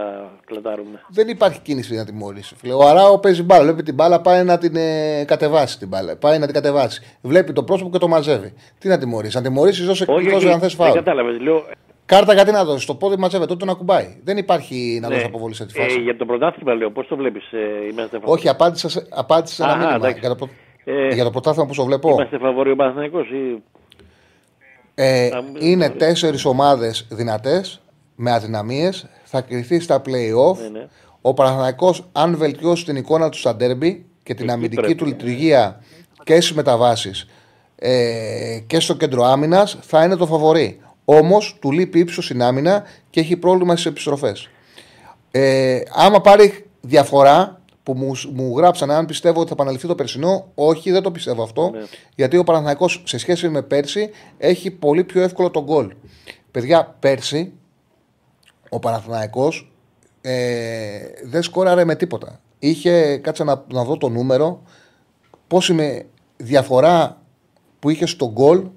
κλατάρουμε; 0.46 1.02
Δεν 1.10 1.28
υπάρχει 1.28 1.60
κίνηση 1.60 1.96
να 1.96 2.06
τιμωρήσει. 2.06 2.56
Φίλε. 2.56 2.74
Ο 2.74 2.88
Αράο 2.88 3.20
παίζει 3.20 3.44
μπάλα. 3.44 3.64
Βλέπει 3.64 3.84
την 3.84 3.94
μπάλα, 3.94 4.22
πάει 4.22 4.44
να 4.44 4.58
την 4.58 4.76
ε, 4.76 5.24
κατεβάσει 5.28 5.78
την 5.80 5.88
μπάλα. 5.88 6.18
Πάει 6.18 6.40
να 6.40 6.46
την 6.46 6.54
κατεβάσει. 6.54 7.18
Βλέπει 7.22 7.54
το 7.54 7.64
πρόσωπο 7.64 7.90
και 7.90 7.98
το 7.98 8.08
μαζεύει. 8.08 8.54
Τι 8.80 8.88
να 8.88 8.98
τιμωρήσει. 8.98 9.36
Να 9.38 9.44
τιμωρήσει 9.44 9.88
όσο 9.90 10.04
εκτός 10.04 10.46
αν 10.46 10.60
θες 10.60 10.76
δεν 10.76 10.86
φάουλ. 10.86 10.94
κατάλαβες. 10.94 11.40
Λέω, 11.40 11.64
Κάρτα 12.06 12.34
γιατί 12.34 12.52
να 12.52 12.64
δώσεις. 12.66 12.86
Το 12.86 12.96
πόδι 12.96 13.16
μαζεύεται, 13.18 13.48
τότε 13.54 13.66
τον 13.66 13.70
ακουμπάει. 13.76 14.20
Δεν 14.24 14.38
υπάρχει 14.38 14.98
να 15.02 15.08
ναι, 15.08 15.14
δώσεις 15.14 15.28
αποβολή 15.30 15.54
σε 15.56 15.66
τη 15.66 15.74
φάση. 15.74 15.96
ε, 16.00 16.02
για 16.02 16.18
το 16.18 16.26
πρωτάθλημα 16.26 16.74
λέω, 16.74 16.92
πώς 16.92 17.08
το 17.08 17.16
βλέπεις, 17.16 17.52
ε, 17.52 17.58
είμαστε 17.92 18.18
φαβοροί; 18.20 18.32
Όχι, 18.40 18.50
απάντησα 18.50 18.90
σε, 18.90 19.08
απάντησα 19.10 19.56
σε 19.56 19.64
ένα 19.64 19.72
Α, 19.72 19.76
μήνυμα. 19.78 19.96
εντάξει. 19.96 20.20
Για 20.20 20.30
το, 20.30 20.36
πρω- 20.36 20.50
Ε, 20.86 21.14
για 21.14 21.24
το 21.24 21.30
πρωτάθλημα 21.30 21.68
που 21.68 21.74
το 21.76 21.86
βλέπω. 21.86 22.10
Είμαστε 22.10 22.38
φαβοροί 22.38 22.72
ο 22.72 22.76
Παναθηναϊκός 22.76 23.28
ή 23.30 23.64
Ε, 24.96 25.28
Θα 25.30 25.42
μου- 25.42 25.54
είναι 25.60 25.90
τέσσερις 25.90 26.46
ομάδες 26.46 27.06
δυνατές 27.10 27.82
με 28.16 28.32
αδυναμίες. 28.32 29.06
Θα 29.24 29.42
κρυθεί 29.42 29.80
στα 29.80 30.02
play-off. 30.06 30.58
Ναι, 30.62 30.80
ναι. 30.80 30.88
Ο 31.22 31.34
Παναθηναϊκός 31.34 32.10
αν 32.12 32.38
βελτιώσει 32.38 32.86
την 32.86 32.96
εικόνα 32.96 33.30
του 33.30 33.38
στα 33.38 33.56
ντέρμπι 33.56 34.06
και 34.24 34.34
την 34.34 34.44
Εκεί 34.44 34.54
αμυντική 34.54 34.82
πρέπει. 34.82 34.96
του 34.96 35.06
λειτουργία 35.06 35.84
και 36.24 36.34
στις 36.36 36.54
μεταβάσεις 36.54 37.28
ε, 37.76 38.60
και 38.68 38.80
στο 38.80 38.96
κέντρο 38.96 39.24
άμυνας, 39.24 39.78
θα 39.82 40.04
είναι 40.04 40.16
το 40.16 40.26
φαβορή. 40.26 40.80
Όμως 41.06 41.58
του 41.62 41.72
λείπει 41.72 42.00
ύψος 42.00 42.26
στην 42.26 42.42
άμυνα 42.44 42.84
και 43.10 43.20
έχει 43.20 43.38
πρόβλημα 43.38 43.74
στις 43.74 43.86
επιστροφές. 43.86 44.50
Ε, 45.32 45.80
άμα 45.94 46.22
πάρει 46.22 46.66
διαφορά 46.82 47.61
που 47.94 47.98
μου, 47.98 48.12
μου 48.34 48.58
γράψανε 48.58 48.94
αν 48.94 49.06
πιστεύω 49.06 49.40
ότι 49.40 49.48
θα 49.48 49.54
επαναληφθεί 49.54 49.88
το 49.88 49.96
περσινό, 49.96 50.52
όχι, 50.56 50.92
δεν 50.92 51.02
το 51.02 51.12
πιστεύω 51.12 51.44
αυτό. 51.44 51.70
Ναι. 51.70 51.80
Γιατί 52.16 52.38
ο 52.38 52.44
Παναθηναϊκός 52.44 53.04
σε 53.06 53.18
σχέση 53.18 53.50
με 53.50 53.62
πέρσι 53.62 54.10
έχει 54.38 54.72
πολύ 54.72 55.04
πιο 55.04 55.22
εύκολο 55.22 55.50
τον 55.50 55.64
γκολ. 55.64 55.94
Παιδιά, 56.52 56.96
πέρσι 57.00 57.54
ο 58.70 58.80
Παναθηναϊκός 58.80 59.74
ε, 60.22 61.00
δεν 61.24 61.44
σκόραρε 61.44 61.86
με 61.86 61.96
τίποτα. 61.96 62.40
Είχε, 62.60 63.18
κάτσε 63.18 63.44
να, 63.44 63.64
να 63.74 63.84
δω 63.84 63.98
το 63.98 64.10
νούμερο, 64.10 64.62
πόση 65.48 65.74
με 65.74 66.06
διαφορά 66.38 67.22
που 67.80 67.90
είχε 67.90 68.06
στο 68.06 68.32
γκολ 68.32 68.68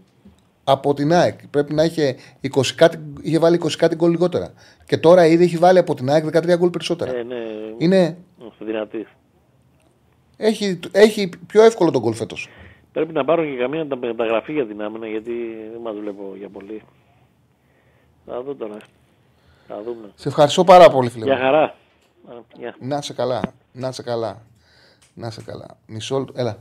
από 0.64 0.94
την 0.94 1.12
ΑΕΚ. 1.12 1.46
Πρέπει 1.48 1.74
να 1.74 1.84
είχε, 1.84 2.16
20 2.54 2.60
κάτι, 2.74 2.98
είχε 3.22 3.38
βάλει 3.38 3.60
20 3.64 3.68
κάτι 3.78 3.94
γκολ 3.94 4.10
λιγότερα. 4.10 4.52
Και 4.86 4.98
τώρα 4.98 5.26
ήδη 5.26 5.44
έχει 5.44 5.56
βάλει 5.56 5.78
από 5.78 5.94
την 5.94 6.10
ΑΕΚ 6.10 6.24
13 6.24 6.56
γκολ 6.58 6.70
περισσότερα. 6.70 7.16
ε, 7.16 7.22
ναι, 7.22 7.34
Είναι, 7.78 8.16
είμαστε 8.40 8.64
δυνατοί. 8.64 9.06
έχει, 10.36 10.78
έχει 10.92 11.28
πιο 11.46 11.62
εύκολο 11.62 11.90
τον 11.90 12.02
γκολ 12.02 12.14
φέτος. 12.14 12.48
Πρέπει 12.92 13.12
να 13.12 13.24
πάρω 13.24 13.44
και 13.44 13.56
καμία 13.56 13.86
τα- 13.88 13.96
μεταγραφή 13.96 14.52
για 14.52 14.66
την 14.66 14.82
άμυνα 14.82 15.06
γιατί 15.06 15.32
δεν 15.72 15.80
μας 15.80 15.94
βλέπω 16.00 16.34
για 16.38 16.48
πολύ. 16.48 16.82
Θα 18.26 18.42
δω 18.42 18.54
τώρα. 18.54 18.76
Θα 19.68 19.82
δούμε. 19.84 20.10
Σε 20.14 20.28
ευχαριστώ 20.28 20.64
πάρα 20.64 20.88
πολύ, 20.90 21.08
φίλε. 21.10 21.24
Για 21.24 21.34
μου. 21.34 21.40
χαρά. 21.40 21.62
Α, 21.62 22.32
γεια. 22.58 22.76
Να 22.80 23.00
σε 23.00 23.12
καλά. 23.12 23.40
Να 23.72 23.92
σε 23.92 24.02
καλά. 24.02 24.42
Να 25.14 25.30
σε 25.30 25.42
καλά. 25.42 25.66
Μισό 25.86 26.18
λεπτό. 26.18 26.32
Έλα. 26.36 26.58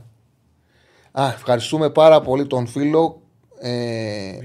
Α, 1.12 1.26
ευχαριστούμε 1.34 1.90
πάρα 1.90 2.20
πολύ 2.20 2.46
τον 2.46 2.66
φίλο 2.66 3.20
ε, 3.66 4.38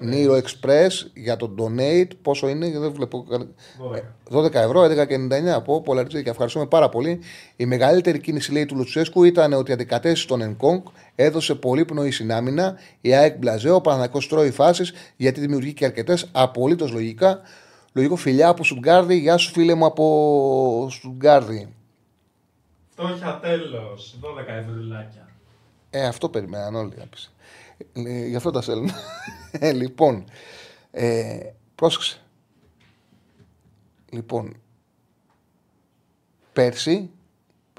Νίρο 0.00 0.32
Express. 0.32 0.38
Niro 0.38 0.42
Express 0.42 0.90
για 1.14 1.36
τον 1.36 1.56
donate. 1.58 2.08
Πόσο 2.22 2.48
είναι, 2.48 2.78
δεν 2.78 2.92
βλέπω. 2.92 3.26
12. 4.30 4.44
12 4.44 4.54
ευρώ, 4.54 4.82
11,99 4.82 5.46
από 5.54 5.82
Polarized 5.86 6.22
και 6.22 6.30
ευχαριστούμε 6.30 6.66
πάρα 6.66 6.88
πολύ. 6.88 7.20
Η 7.56 7.66
μεγαλύτερη 7.66 8.20
κίνηση 8.20 8.52
λέει 8.52 8.66
του 8.66 8.76
Λουτσέσκου 8.76 9.24
ήταν 9.24 9.52
ότι 9.52 9.72
αντικατέστησε 9.72 10.26
τον 10.26 10.40
Ενκόγκ, 10.40 10.82
έδωσε 11.14 11.54
πολύ 11.54 11.84
πνοή 11.84 12.10
στην 12.10 12.32
άμυνα. 12.32 12.78
Η 13.00 13.14
ΑΕΚ 13.14 13.38
μπλαζέ, 13.38 13.70
ο 13.70 13.80
Παναγικό 13.80 14.18
τρώει 14.18 14.50
φάσεις 14.50 14.92
γιατί 15.16 15.40
δημιουργεί 15.40 15.72
και 15.72 15.84
αρκετές 15.84 16.28
απολύτως 16.32 16.92
λογικά. 16.92 17.40
Λογικό 17.92 18.16
φιλιά 18.16 18.48
από 18.48 18.64
Στουτγκάρδη. 18.64 19.16
Γεια 19.16 19.36
σου 19.36 19.52
φίλε 19.52 19.74
μου 19.74 19.84
από 19.84 20.86
Στουτγκάρδη. 20.90 21.74
Φτώχεια 22.88 23.38
τέλος. 23.42 24.18
12 24.20 24.26
ευρουλάκια. 24.60 25.28
Ε, 25.90 26.06
αυτό 26.06 26.28
περιμέναν 26.28 26.74
όλοι. 26.74 26.94
άπησε. 27.02 27.28
Ε, 27.92 28.26
γι' 28.26 28.36
αυτό 28.36 28.50
τα 28.50 28.62
στέλνουν. 28.62 28.90
ε, 29.52 29.72
λοιπόν, 29.72 30.24
ε, 30.90 31.38
πρόσεξε. 31.74 32.18
Λοιπόν, 34.10 34.56
πέρσι, 36.52 37.10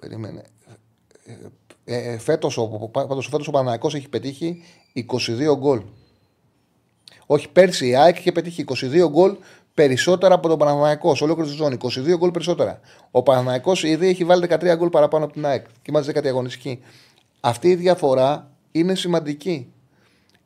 περίμενε, 0.02 0.44
ε, 1.86 2.14
ε, 2.14 2.18
φέτος, 2.18 2.58
ο, 2.58 2.90
πάντως, 2.92 3.28
φέτος 3.28 3.48
ο 3.48 3.52
Παναναϊκός 3.52 3.96
έχει 3.96 4.10
πετύχει 4.10 4.64
22 4.94 5.56
γκολ. 5.58 5.82
Όχι, 7.26 7.50
πέρσι 7.50 7.88
η 7.88 7.96
ΑΕΚ 7.96 8.18
είχε 8.18 8.32
πετύχει 8.32 8.66
22 8.68 9.08
γκολ 9.10 9.38
περισσότερα 9.74 10.34
από 10.34 10.48
τον 10.48 10.58
Παναναϊκό 10.58 11.16
σε 11.16 11.24
ολόκληρη 11.24 11.50
τη 11.50 11.56
ζώνη. 11.56 11.78
22 11.82 12.18
γκολ 12.18 12.32
περισσότερα. 12.32 12.80
Ο 13.12 13.24
Παναναϊκό 13.24 13.72
ήδη 13.84 14.08
έχει 14.08 14.24
βάλει 14.24 14.48
13 14.50 14.76
γκολ 14.78 14.90
παραπάνω 14.90 15.26
από 15.26 15.34
την 15.34 15.46
ΑΕΚ 15.46 15.66
και 15.66 15.90
είμαστε 15.90 16.12
10η 16.16 16.28
αγωνιστική. 16.28 16.84
Αυτή 17.40 17.70
η 17.70 17.76
διαφορά 17.76 18.52
είναι 18.72 18.96
σημαντική. 18.96 19.74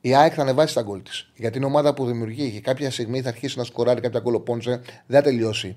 Η 0.02 0.16
ΑΕΚ 0.16 0.32
θα 0.36 0.42
ανεβάσει 0.42 0.74
τα 0.74 0.82
γκολ 0.82 1.02
της. 1.02 1.32
Γιατί 1.36 1.58
είναι 1.58 1.66
ομάδα 1.66 1.94
που 1.94 2.06
δημιουργεί 2.06 2.52
και 2.52 2.62
κάποια 2.62 2.92
στιγμή 2.92 3.22
θα 3.22 3.30
αρχίσει 3.30 3.58
να 3.58 3.64
σκοράρει 3.64 4.02
κάποια 4.02 4.20
γκολ. 4.20 4.34
Ο 4.34 4.40
Πόντσε 4.40 4.82
δεν 5.06 5.18
θα 5.18 5.22
τελειώσει 5.22 5.76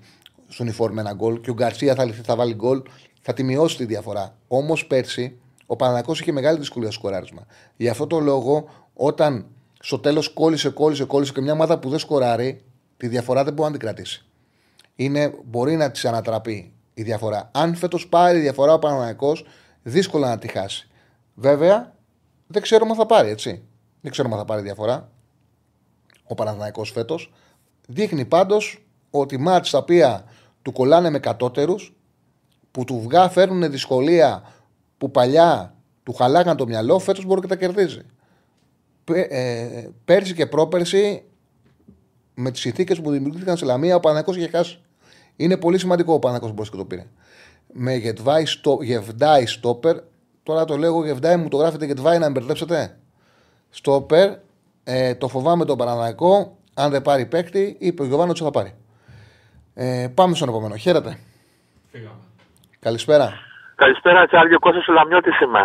στον 0.49 0.67
υφόρ 0.67 0.93
με 0.93 1.01
ένα 1.01 1.13
γκολ 1.13 1.41
και 1.41 1.51
ο 1.51 1.55
Γκαρσία 1.55 1.95
θα, 1.95 2.05
λυθεί, 2.05 2.23
θα 2.23 2.37
βάλει 2.37 2.55
γκολ. 2.55 2.83
Θα 3.21 3.33
τη 3.33 3.43
μειώσει 3.43 3.77
τη 3.77 3.85
διαφορά. 3.85 4.37
Όμως 4.49 4.87
πέρσι 4.87 5.39
ο 5.67 5.77
Παναγιακό 5.77 6.13
είχε 6.13 6.33
μεγάλη 6.33 6.59
δυσκολία 6.59 6.91
στο 6.91 7.01
σκοράρισμα. 7.01 7.47
Γι' 7.77 7.89
αυτό 7.89 8.07
το 8.07 8.21
λόγο, 8.21 8.69
όταν 8.95 9.47
στο 9.81 9.99
τέλος 9.99 10.29
κόλλησε, 10.29 10.69
κόλλησε, 10.69 11.05
κόλλησε 11.05 11.33
και 11.33 11.41
μια 11.41 11.53
ομάδα 11.53 11.79
που 11.79 11.89
δεν 11.89 11.99
σκοράρει, 11.99 12.65
τη 12.97 13.09
διαφορά 13.09 13.45
δεν 13.45 13.53
μπορεί 13.53 13.71
να 13.73 13.79
την 13.79 13.87
κρατήσει. 13.87 14.25
Είναι, 14.97 15.35
μπορεί 15.45 15.77
να 15.77 15.91
της 15.91 16.05
ανατραπεί 16.05 16.73
η 16.95 17.03
διαφορά. 17.03 17.51
Αν 17.53 17.75
φέτος 17.75 18.09
πάρει 18.09 18.39
η 18.39 18.41
διαφορά 18.41 18.73
ο 18.73 18.79
Παναγιακό, 18.79 19.37
δύσκολα 19.83 20.29
να 20.29 20.39
τη 20.39 20.49
χάσει. 20.49 20.89
Βέβαια, 21.35 21.95
δεν 22.47 22.63
ξέρουμε 22.63 22.91
αν 22.91 22.97
θα 22.97 23.07
πάρει, 23.07 23.29
έτσι. 23.29 23.63
Δεν 24.03 24.11
ξέρουμε 24.11 24.35
αν 24.35 24.41
θα 24.41 24.47
πάρει 24.47 24.63
διαφορά. 24.63 25.11
Ο 26.25 26.35
Παναθηναϊκός 26.35 26.91
φέτος. 26.91 27.33
Δείχνει 27.89 28.25
πάντως 28.25 28.87
ότι 29.11 29.39
μάτς 29.39 29.71
τα 29.71 29.79
οποία 29.79 30.25
του 30.63 30.73
κολλάνε 30.73 31.11
με 31.11 31.19
κατώτερους, 31.19 31.97
που 32.71 32.85
του 32.85 33.01
βγά 33.01 33.29
φέρνουν 33.29 33.71
δυσκολία 33.71 34.43
που 34.99 35.11
παλιά 35.11 35.75
του 36.03 36.13
χαλάγαν 36.13 36.57
το 36.57 36.67
μυαλό, 36.67 36.99
φέτος 36.99 37.25
μπορεί 37.25 37.41
και 37.41 37.47
τα 37.47 37.57
κερδίζει. 37.57 38.01
Πέ- 39.05 39.33
ε, 39.33 39.89
πέρσι 40.05 40.35
και 40.35 40.47
πρόπερσι, 40.47 41.25
με 42.35 42.51
τις 42.51 42.61
συνθήκες 42.61 43.01
που 43.01 43.11
δημιουργήθηκαν 43.11 43.57
σε 43.57 43.65
Λαμία, 43.65 43.97
ο 43.97 44.01
Παναθηναϊκός 44.01 44.37
είχε 44.37 44.57
χάσει. 44.57 44.81
Είναι 45.37 45.57
πολύ 45.57 45.79
σημαντικό 45.79 46.13
ο 46.15 46.19
Παναθηναϊκός 46.19 46.71
που 46.71 46.71
και 46.71 46.77
το 46.77 46.85
πήρε. 46.85 47.07
Με 47.73 47.95
Γετβάη 47.95 48.47
στο, 48.47 48.79
Γεβδάη 48.83 49.47
Στόπερ, 49.47 49.97
τώρα 50.43 50.65
το 50.65 50.77
λέγω 50.77 51.05
Γεβδάη, 51.05 51.37
μου 51.37 51.49
το 51.49 51.57
γράφετε 51.57 51.87
Γετβάη 51.87 52.19
να 52.19 52.27
με 52.27 52.33
μπερδέψετε. 52.33 52.97
Στόπερ, 53.75 54.29
ε, 54.85 55.15
το 55.15 55.29
φοβάμαι 55.29 55.65
τον 55.65 55.77
Παναναϊκό. 55.77 56.57
Αν 56.75 56.91
δεν 56.91 57.03
πάρει 57.03 57.27
παίκτη, 57.27 57.77
είπε 57.81 58.03
ο 58.03 58.05
Γιωβάνος 58.05 58.41
ότι 58.41 58.45
θα 58.45 58.51
πάρει. 58.51 58.75
Ε, 59.75 60.09
πάμε 60.15 60.35
στον 60.35 60.49
επόμενο. 60.49 60.77
Χαίρετε. 60.77 61.19
Φύγαμε. 61.91 62.23
Καλησπέρα. 62.81 63.33
Καλησπέρα, 63.75 64.27
Τσάρλιο 64.27 64.59
Κώστας 64.59 64.89
ο 64.89 64.93
Λαμιώτης 64.93 65.41
είμαι. 65.41 65.61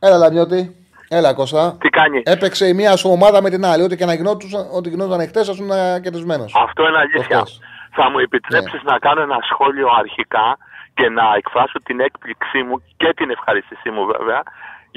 Έλα, 0.00 0.16
Λαμιώτη. 0.16 0.76
Έλα, 1.08 1.34
Κώστα. 1.34 1.76
Τι 1.80 1.88
κάνει; 1.88 2.22
Έπαιξε 2.24 2.66
η 2.66 2.74
μία 2.74 2.96
σου 2.96 3.10
ομάδα 3.10 3.42
με 3.42 3.50
την 3.50 3.64
άλλη. 3.64 3.82
Ό,τι 3.82 3.96
και 3.96 4.04
να 4.04 4.14
γινόταν, 4.14 4.48
ό,τι 4.72 4.88
γινόταν 4.88 5.20
εχθές, 5.20 5.46
θα 5.46 5.52
ήσουν 5.52 5.70
κερδισμένος. 6.02 6.52
Αυτό 6.56 6.88
είναι 6.88 6.98
αλήθεια. 6.98 7.36
Προχθές. 7.36 7.60
Θα 7.92 8.10
μου 8.10 8.18
επιτρέψεις 8.18 8.82
να 8.82 8.98
κάνω 8.98 9.20
ένα 9.22 9.38
σχόλιο 9.50 9.88
αρχικά 9.98 10.58
και 10.94 11.08
να 11.08 11.24
εκφράσω 11.36 11.78
την 11.82 12.00
έκπληξή 12.00 12.62
μου 12.62 12.82
και 12.96 13.12
την 13.16 13.30
ευχαριστησή 13.30 13.90
μου 13.90 14.04
βέβαια 14.06 14.42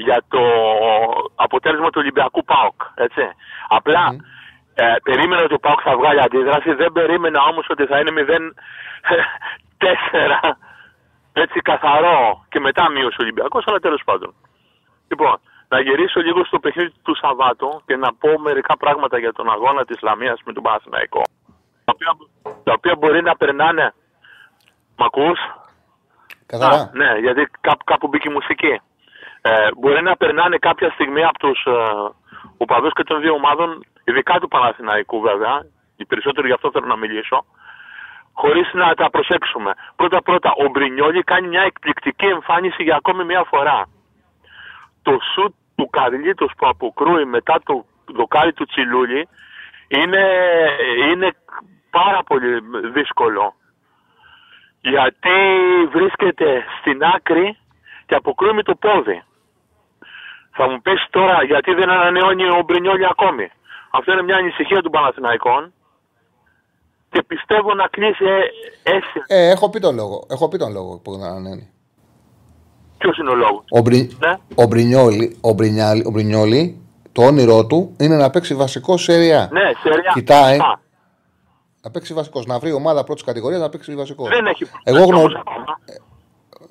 για 0.06 0.22
το 0.28 0.42
αποτέλεσμα 1.34 1.86
του 1.90 2.00
Ολυμπιακού 2.02 2.44
ΠΑΟΚ. 2.44 2.80
Έτσι. 2.94 3.22
Απλά 3.68 4.16
Ε, 4.74 4.94
περίμενα 5.02 5.42
ότι 5.42 5.54
ο 5.54 5.58
Πάουκ 5.58 5.80
θα 5.84 5.96
βγάλει 5.96 6.20
αντίδραση. 6.20 6.72
Δεν 6.72 6.92
περίμενα 6.92 7.40
όμως 7.50 7.66
ότι 7.68 7.86
θα 7.86 7.98
είναι 7.98 8.10
0-4. 8.10 10.54
Έτσι 11.42 11.60
καθαρό 11.60 12.44
και 12.48 12.60
μετά 12.60 12.90
μείωσε 12.90 13.16
ο 13.20 13.22
Ολυμπιακός, 13.22 13.64
αλλά 13.66 13.78
τέλος 13.78 14.02
πάντων. 14.04 14.34
Λοιπόν, 15.08 15.40
να 15.68 15.80
γυρίσω 15.80 16.20
λίγο 16.20 16.44
στο 16.44 16.58
παιχνίδι 16.58 16.92
του 17.02 17.16
Σαββάτου 17.16 17.82
και 17.86 17.96
να 17.96 18.14
πω 18.14 18.38
μερικά 18.38 18.76
πράγματα 18.76 19.18
για 19.18 19.32
τον 19.32 19.50
αγώνα 19.50 19.84
της 19.84 20.00
Λαμίας 20.00 20.40
με 20.44 20.52
τον 20.52 20.62
Παναθηναϊκό. 20.62 21.22
Τα 21.84 21.92
οποία, 21.94 22.16
τα 22.64 22.72
οποία 22.72 22.94
μπορεί 22.98 23.22
να 23.22 23.36
περνάνε. 23.36 23.94
Μ' 24.96 25.02
ακούς; 25.02 25.38
Καθαρά. 26.46 26.76
Α, 26.76 26.90
ναι, 26.92 27.18
γιατί 27.18 27.48
κάπου, 27.60 27.84
κάπου 27.84 28.08
μπήκε 28.08 28.28
η 28.28 28.32
μουσική. 28.32 28.80
Ε, 29.42 29.68
μπορεί 29.76 30.02
να 30.02 30.16
περνάνε 30.16 30.56
κάποια 30.56 30.90
στιγμή 30.90 31.24
από 31.24 31.38
τους 31.38 31.64
ε, 31.64 31.72
οπαδούς 32.56 32.92
και 32.92 33.04
των 33.04 33.20
δύο 33.20 33.32
ομάδων, 33.32 33.84
ειδικά 34.04 34.38
του 34.38 34.48
Παναθηναϊκού 34.48 35.20
βέβαια, 35.20 35.66
οι 35.96 36.04
περισσότεροι 36.04 36.46
γι' 36.46 36.52
αυτό 36.52 36.70
θέλω 36.70 36.86
να 36.86 36.96
μιλήσω, 36.96 37.44
χωρίς 38.32 38.70
να 38.72 38.94
τα 38.94 39.10
προσέξουμε. 39.10 39.72
Πρώτα-πρώτα, 39.96 40.52
ο 40.64 40.68
Μπρινιόλη 40.68 41.22
κάνει 41.22 41.48
μια 41.48 41.62
εκπληκτική 41.62 42.26
εμφάνιση 42.26 42.82
για 42.82 42.96
ακόμη 42.96 43.24
μια 43.24 43.44
φορά. 43.44 43.86
Το 45.02 45.18
σουτ 45.34 45.54
του 45.76 45.88
Καρλίτος 45.90 46.52
που 46.56 46.66
αποκρούει 46.68 47.24
μετά 47.24 47.60
το 47.64 47.84
δοκάρι 48.04 48.52
του 48.52 48.64
Τσιλούλη 48.64 49.28
είναι, 49.88 50.24
είναι 51.10 51.30
πάρα 51.90 52.22
πολύ 52.22 52.60
δύσκολο. 52.92 53.54
Γιατί 54.80 55.30
βρίσκεται 55.92 56.64
στην 56.80 57.04
άκρη 57.04 57.58
και 58.06 58.14
αποκρούει 58.14 58.52
με 58.52 58.62
το 58.62 58.74
πόδι. 58.74 59.22
Θα 60.50 60.68
μου 60.70 60.80
πεις 60.82 61.06
τώρα 61.10 61.44
γιατί 61.44 61.70
δεν 61.74 61.90
ανανεώνει 61.90 62.44
ο 62.48 62.62
Μπρινιόλη 62.66 63.06
ακόμη. 63.06 63.50
Αυτό 63.90 64.12
είναι 64.12 64.22
μια 64.22 64.36
ανησυχία 64.36 64.82
των 64.82 64.90
Παναθηναϊκών 64.92 65.72
και 67.10 67.22
πιστεύω 67.22 67.74
να 67.74 67.86
κλείσει 67.88 68.24
ε, 68.24 68.90
έτσι. 68.96 69.18
Ε, 69.26 69.50
έχω 69.50 69.70
πει 69.70 69.80
τον 69.80 69.94
λόγο. 69.94 70.26
Έχω 70.30 70.48
πει 70.48 70.58
τον 70.58 70.72
λόγο 70.72 70.98
που 71.04 71.12
δεν 71.16 71.22
ανανεώνει. 71.28 71.70
Ποιος 72.98 73.18
είναι 73.18 73.30
ο 73.30 73.34
λόγος; 73.34 73.64
Ο, 73.70 73.80
Μπρι... 73.80 74.16
Ναι. 74.18 74.36
ο, 74.54 74.64
Μπρινιόλη, 74.66 75.36
ο, 75.40 75.52
Μπρινιάλη, 75.52 76.04
ο 76.06 76.10
Μπρινιόλη, 76.10 76.80
το 77.12 77.22
όνειρό 77.22 77.66
του 77.66 77.96
είναι 78.00 78.16
να 78.16 78.30
παίξει 78.30 78.54
βασικό 78.54 78.96
σε 78.96 79.16
ΡΙΑ. 79.16 79.48
Ναι, 79.52 79.70
σεριά. 79.82 80.10
Κοιτάει. 80.14 80.58
Α, 80.58 80.78
Να 81.82 81.90
παίξει 81.90 82.14
βασικός. 82.14 82.46
Να 82.46 82.58
βρει 82.58 82.72
ομάδα 82.72 83.04
πρώτης 83.04 83.24
κατηγορίας 83.24 83.60
να 83.60 83.68
παίξει 83.68 83.94
βασικός. 83.94 84.28
Δεν 84.28 84.46
έχει 84.46 84.64
Εγώ 84.84 84.96
πρόβλημα 84.96 85.18
γνω... 85.18 85.20
όμως 85.28 85.34
ακόμα. 85.46 85.78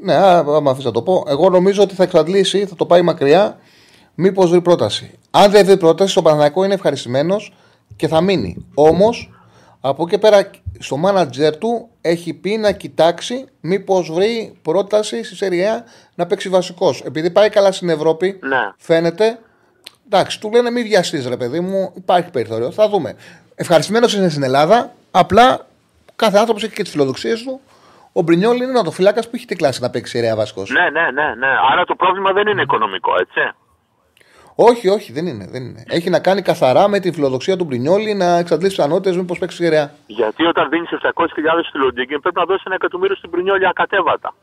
Ναι, 0.02 0.14
α, 0.14 0.38
άμα 0.38 0.72
αφήσει 0.72 0.86
να 0.86 0.92
το 0.94 1.02
πω. 1.02 1.24
Εγώ 1.28 1.50
νομίζω 1.50 1.84
ότι 1.84 1.96
θα 1.96 2.04
εξαντλήσει, 2.04 2.66
θα 2.66 2.76
το 2.76 2.86
πάει 2.86 3.02
μακριά. 3.02 3.58
Μήπως 4.16 4.50
βρει 4.50 4.62
πρόταση. 4.62 5.12
Αν 5.32 5.52
δεν 5.52 5.66
βρει 5.66 5.78
πρόταση, 5.78 6.14
το 6.16 6.22
Παναγιακό 6.22 6.64
είναι 6.64 6.74
ευχαριστημένος 6.74 7.54
και 7.96 8.08
θα 8.08 8.22
μείνει. 8.22 8.66
Όμως, 8.74 9.30
από 9.82 10.02
εκεί 10.02 10.12
και 10.12 10.18
πέρα, 10.18 10.50
στο 10.80 10.98
μάνατζερ 10.98 11.58
του 11.58 11.90
έχει 12.02 12.34
πει 12.34 12.58
να 12.58 12.72
κοιτάξει 12.72 13.46
μήπως 13.60 14.12
βρει 14.12 14.58
πρόταση 14.62 15.24
στη 15.24 15.36
Σεριά 15.36 15.84
να 16.16 16.26
παίξει 16.28 16.50
βασικός. 16.50 17.02
Επειδή 17.06 17.30
πάει 17.30 17.50
καλά 17.50 17.72
στην 17.72 17.90
Ευρώπη, 17.90 18.40
Ναι. 18.42 18.58
φαίνεται. 18.78 19.40
Εντάξει, 20.06 20.40
του 20.40 20.50
λένε 20.54 20.72
μην 20.72 20.84
βιαστείς, 20.84 21.28
ρε 21.28 21.38
παιδί 21.38 21.60
μου, 21.60 21.92
υπάρχει 21.96 22.30
περιθώριο. 22.30 22.72
Θα 22.72 22.90
δούμε. 22.90 23.16
Ευχαριστημένος 23.56 24.14
είναι 24.16 24.30
στην 24.30 24.44
Ελλάδα. 24.44 24.94
Απλά 25.12 25.68
κάθε 26.16 26.38
άνθρωπος 26.38 26.64
έχει 26.64 26.74
και 26.74 26.82
τις 26.84 26.92
φιλοδοξίες 26.92 27.42
του. 27.44 27.60
Ο 28.14 28.22
Μπρινιόλ 28.22 28.62
είναι 28.62 28.80
ο 28.88 28.92
φυλάκα 28.92 29.22
που 29.22 29.30
έχει 29.34 29.46
την 29.46 29.58
κλάση 29.58 29.82
να 29.82 29.90
παίξει 29.90 30.12
Σεριά 30.12 30.36
βασικό. 30.36 30.64
Ναι, 30.68 30.90
ναι, 30.90 31.12
ναι, 31.12 31.34
ναι. 31.36 31.48
Άρα 31.72 31.84
το 31.86 31.96
πρόβλημα 31.96 32.32
δεν 32.32 32.48
είναι 32.48 32.62
οικονομικό, 32.62 33.12
έτσι. 33.20 33.56
Όχι, 34.56 34.88
όχι, 34.90 35.12
δεν 35.12 35.26
είναι, 35.28 35.48
δεν 35.50 35.64
είναι. 35.64 35.84
Έχει 35.88 36.10
να 36.10 36.20
κάνει 36.20 36.42
καθαρά 36.42 36.88
με 36.88 37.00
τη 37.00 37.12
φιλοδοξία 37.12 37.58
του 37.58 37.64
Μπρινιόλη 37.66 38.14
να 38.14 38.38
εξαντλήσει 38.38 38.76
πιθανότητε 38.76 39.16
μήπως 39.16 39.40
παίξει 39.40 39.56
Σεριά. 39.64 39.94
Γιατί 40.08 40.46
όταν 40.46 40.70
δίνεις 40.70 40.90
700.000 40.92 41.00
στη 41.70 41.78
Λοντίγκιν 41.78 42.20
πρέπει 42.20 42.36
να 42.40 42.46
δώσεις 42.46 42.64
ένα 42.66 42.76
εκατομμύριο 42.76 43.16
στην 43.16 43.30
Πρινιόλια 43.30 43.70
ακατέβατα. 43.70 44.34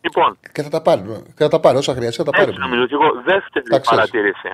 Λοιπόν, 0.00 0.38
Και 0.52 0.62
θα 0.62 0.68
τα 0.68 0.82
πάρει. 0.82 1.02
Και 1.36 1.42
θα 1.42 1.48
τα 1.48 1.60
πάρει 1.60 1.76
όσα 1.76 1.94
χρειαστεί, 1.94 2.16
θα 2.16 2.24
τα 2.24 2.30
πάρει. 2.38 2.48
έτσι 2.48 2.60
νομίζω 2.60 2.86
και 2.86 2.94
εγώ. 2.94 3.08
Δεύτερη 3.24 3.64
Τα 3.68 3.78
ξέρεις. 3.78 3.88
παρατήρηση. 3.90 4.48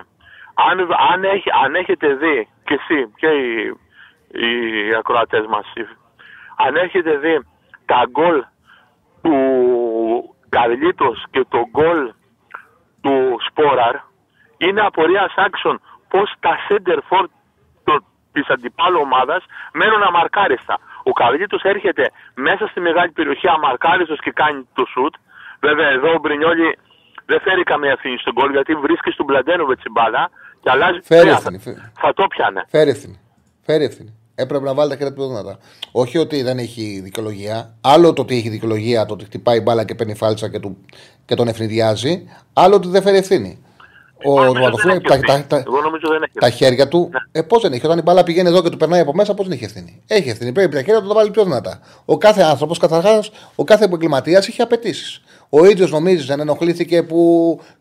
Αν, 0.68 0.76
αν, 1.12 1.24
έχει, 1.24 1.48
αν 1.64 1.74
έχετε 1.74 2.06
δει 2.14 2.48
και 2.64 2.74
εσύ 2.80 2.98
και 3.20 3.26
οι, 3.26 3.50
οι 4.42 4.50
ακροατές 4.98 5.44
μας, 5.48 5.66
οι- 5.74 5.96
αν 6.66 6.76
έχετε 6.76 7.16
δει 7.16 7.34
τα 7.90 8.00
γκολ 8.10 8.36
του 9.22 9.36
Καρλίτος 10.48 11.16
και 11.30 11.42
το 11.54 11.60
γκολ 11.72 12.00
του 13.02 13.14
Σπόραρ, 13.46 13.96
είναι 14.66 14.80
απορία 14.80 15.24
άξιων 15.46 15.80
πως 16.12 16.28
τα 16.44 16.52
center 16.68 16.98
for 17.08 17.24
το, 17.84 17.94
της 18.32 18.46
αντιπάλου 18.54 19.00
ομάδας 19.06 19.42
μένουν 19.72 20.02
αμαρκάριστα. 20.02 20.74
Ο 21.02 21.12
Καρλίτος 21.12 21.62
έρχεται 21.62 22.04
μέσα 22.34 22.64
στη 22.70 22.80
μεγάλη 22.80 23.10
περιοχή 23.18 23.48
αμαρκάριστος 23.48 24.18
και 24.24 24.32
κάνει 24.40 24.68
το 24.74 24.84
σουτ. 24.92 25.14
Βέβαια 25.60 25.88
εδώ 25.88 26.10
ο 26.16 26.18
Μπρινιόλη 26.18 26.78
δεν 27.26 27.40
φέρει 27.40 27.62
καμία 27.62 27.90
ευθύνη 27.90 28.16
στον 28.18 28.32
γκολ 28.32 28.50
γιατί 28.50 28.74
βρίσκει 28.74 29.10
στον 29.10 29.26
Πλαντένοβετ 29.26 29.78
την 29.82 29.92
μπάλα 29.92 30.30
και 30.62 30.70
αλλάζει 30.70 31.00
Φέρει 31.02 31.20
τρία. 31.20 31.32
ευθύνη, 31.32 31.58
φέρει. 31.58 31.76
Θα 32.02 32.12
το 32.14 32.26
πιάνε. 32.26 32.62
Φέρει 32.68 32.90
ευθύνη. 32.90 33.16
Φέρει 33.66 33.84
ευθύνη. 33.84 34.12
Έπρεπε 34.40 34.64
να 34.64 34.74
βάλει 34.74 34.90
τα 34.90 34.96
χέρια 34.96 35.12
του 35.12 35.18
πιο 35.18 35.28
δυνατά. 35.28 35.58
Όχι 35.92 36.18
ότι 36.18 36.42
δεν 36.42 36.58
έχει 36.58 37.00
δικαιολογία. 37.04 37.74
Άλλο 37.80 38.12
το 38.12 38.22
ότι 38.22 38.36
έχει 38.36 38.48
δικαιολογία, 38.48 39.06
το 39.06 39.14
ότι 39.14 39.24
χτυπάει 39.24 39.60
μπάλα 39.60 39.84
και 39.84 39.94
παίρνει 39.94 40.14
φάλτσα 40.14 40.48
και, 40.48 40.58
του, 40.58 40.76
και 41.24 41.34
τον 41.34 41.48
ευνηδιάζει. 41.48 42.24
Άλλο 42.52 42.74
ότι 42.74 42.88
δεν 42.88 43.02
φέρει 43.02 43.16
ευθύνη. 43.16 43.58
Ο 44.24 44.30
Εγώ 44.30 44.44
νομίζω 44.44 44.64
Ροματοφύλακα, 44.64 44.98
δεν 45.00 45.18
έχει 45.18 45.24
τα, 45.26 45.32
ευθύνη. 45.32 45.46
τα, 45.48 45.56
τα, 45.56 45.62
Εγώ 45.66 45.80
νομίζω 45.80 46.08
δεν 46.08 46.22
έχει 46.22 46.32
τα 46.40 46.46
ευθύνη. 46.46 46.68
χέρια 46.70 46.88
του, 46.88 47.10
ε, 47.32 47.42
πώς 47.42 47.62
δεν 47.62 47.72
έχει. 47.72 47.86
Όταν 47.86 47.98
η 47.98 48.02
μπάλα 48.02 48.22
πηγαίνει 48.22 48.48
εδώ 48.48 48.62
και 48.62 48.68
του 48.70 48.76
περνάει 48.76 49.00
από 49.00 49.14
μέσα, 49.14 49.34
πώς 49.34 49.46
δεν 49.46 49.54
έχει 49.54 49.64
ευθύνη. 49.64 50.02
Έχει 50.06 50.28
ευθύνη. 50.28 50.52
Πρέπει 50.52 50.74
τα 50.74 50.82
χέρια 50.82 50.96
του 50.96 51.02
να 51.02 51.08
τα 51.08 51.14
βάλει 51.14 51.30
πιο 51.30 51.44
δυνατά. 51.44 51.80
Ο 52.04 52.18
κάθε 52.18 52.42
άνθρωπος, 52.42 52.78
καταρχά, 52.78 53.24
ο 53.54 53.64
κάθε 53.64 53.84
επαγγελματίας 53.84 54.48
έχει 54.48 54.62
απαιτήσεις. 54.62 55.22
Ο 55.50 55.64
ίδιος 55.64 55.90
νομίζεις 55.90 56.26
δεν 56.26 56.40
ενοχλήθηκε 56.40 57.02
που 57.02 57.20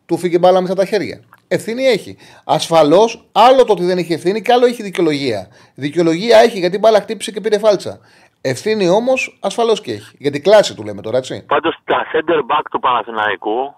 του 0.06 0.18
φύγε 0.18 0.40
μπάλα 0.40 0.62
μέσα 0.62 0.76
τα 0.76 0.86
χέρια. 0.86 1.22
Ευθύνη 1.48 1.84
έχει. 1.84 2.18
Ασφαλώς, 2.46 3.30
άλλο 3.32 3.64
το 3.64 3.72
ότι 3.74 3.84
δεν 3.84 3.98
έχει 3.98 4.14
ευθύνη 4.14 4.42
και 4.42 4.54
άλλο 4.54 4.66
έχει 4.66 4.84
δικαιολογία. 4.84 5.48
Δικαιολογία 5.76 6.38
έχει 6.38 6.60
γιατί 6.60 6.76
η 6.76 6.80
μπάλα 6.82 7.00
χτύπησε 7.02 7.32
και 7.32 7.42
πήρε 7.42 7.58
φάλτσα. 7.58 8.00
Ευθύνη 8.42 8.90
όμως 8.90 9.38
ασφαλώς 9.42 9.82
και 9.82 9.92
έχει. 9.92 10.16
Για 10.20 10.32
την 10.32 10.44
κλάση 10.44 10.76
του 10.76 10.84
λέμε 10.84 11.02
τώρα, 11.02 11.18
έτσι. 11.18 11.46
Πάντως 11.48 11.76
τα 11.84 12.06
center 12.12 12.40
back 12.52 12.66
του 12.72 12.80
Παναθηναϊκού 12.80 13.74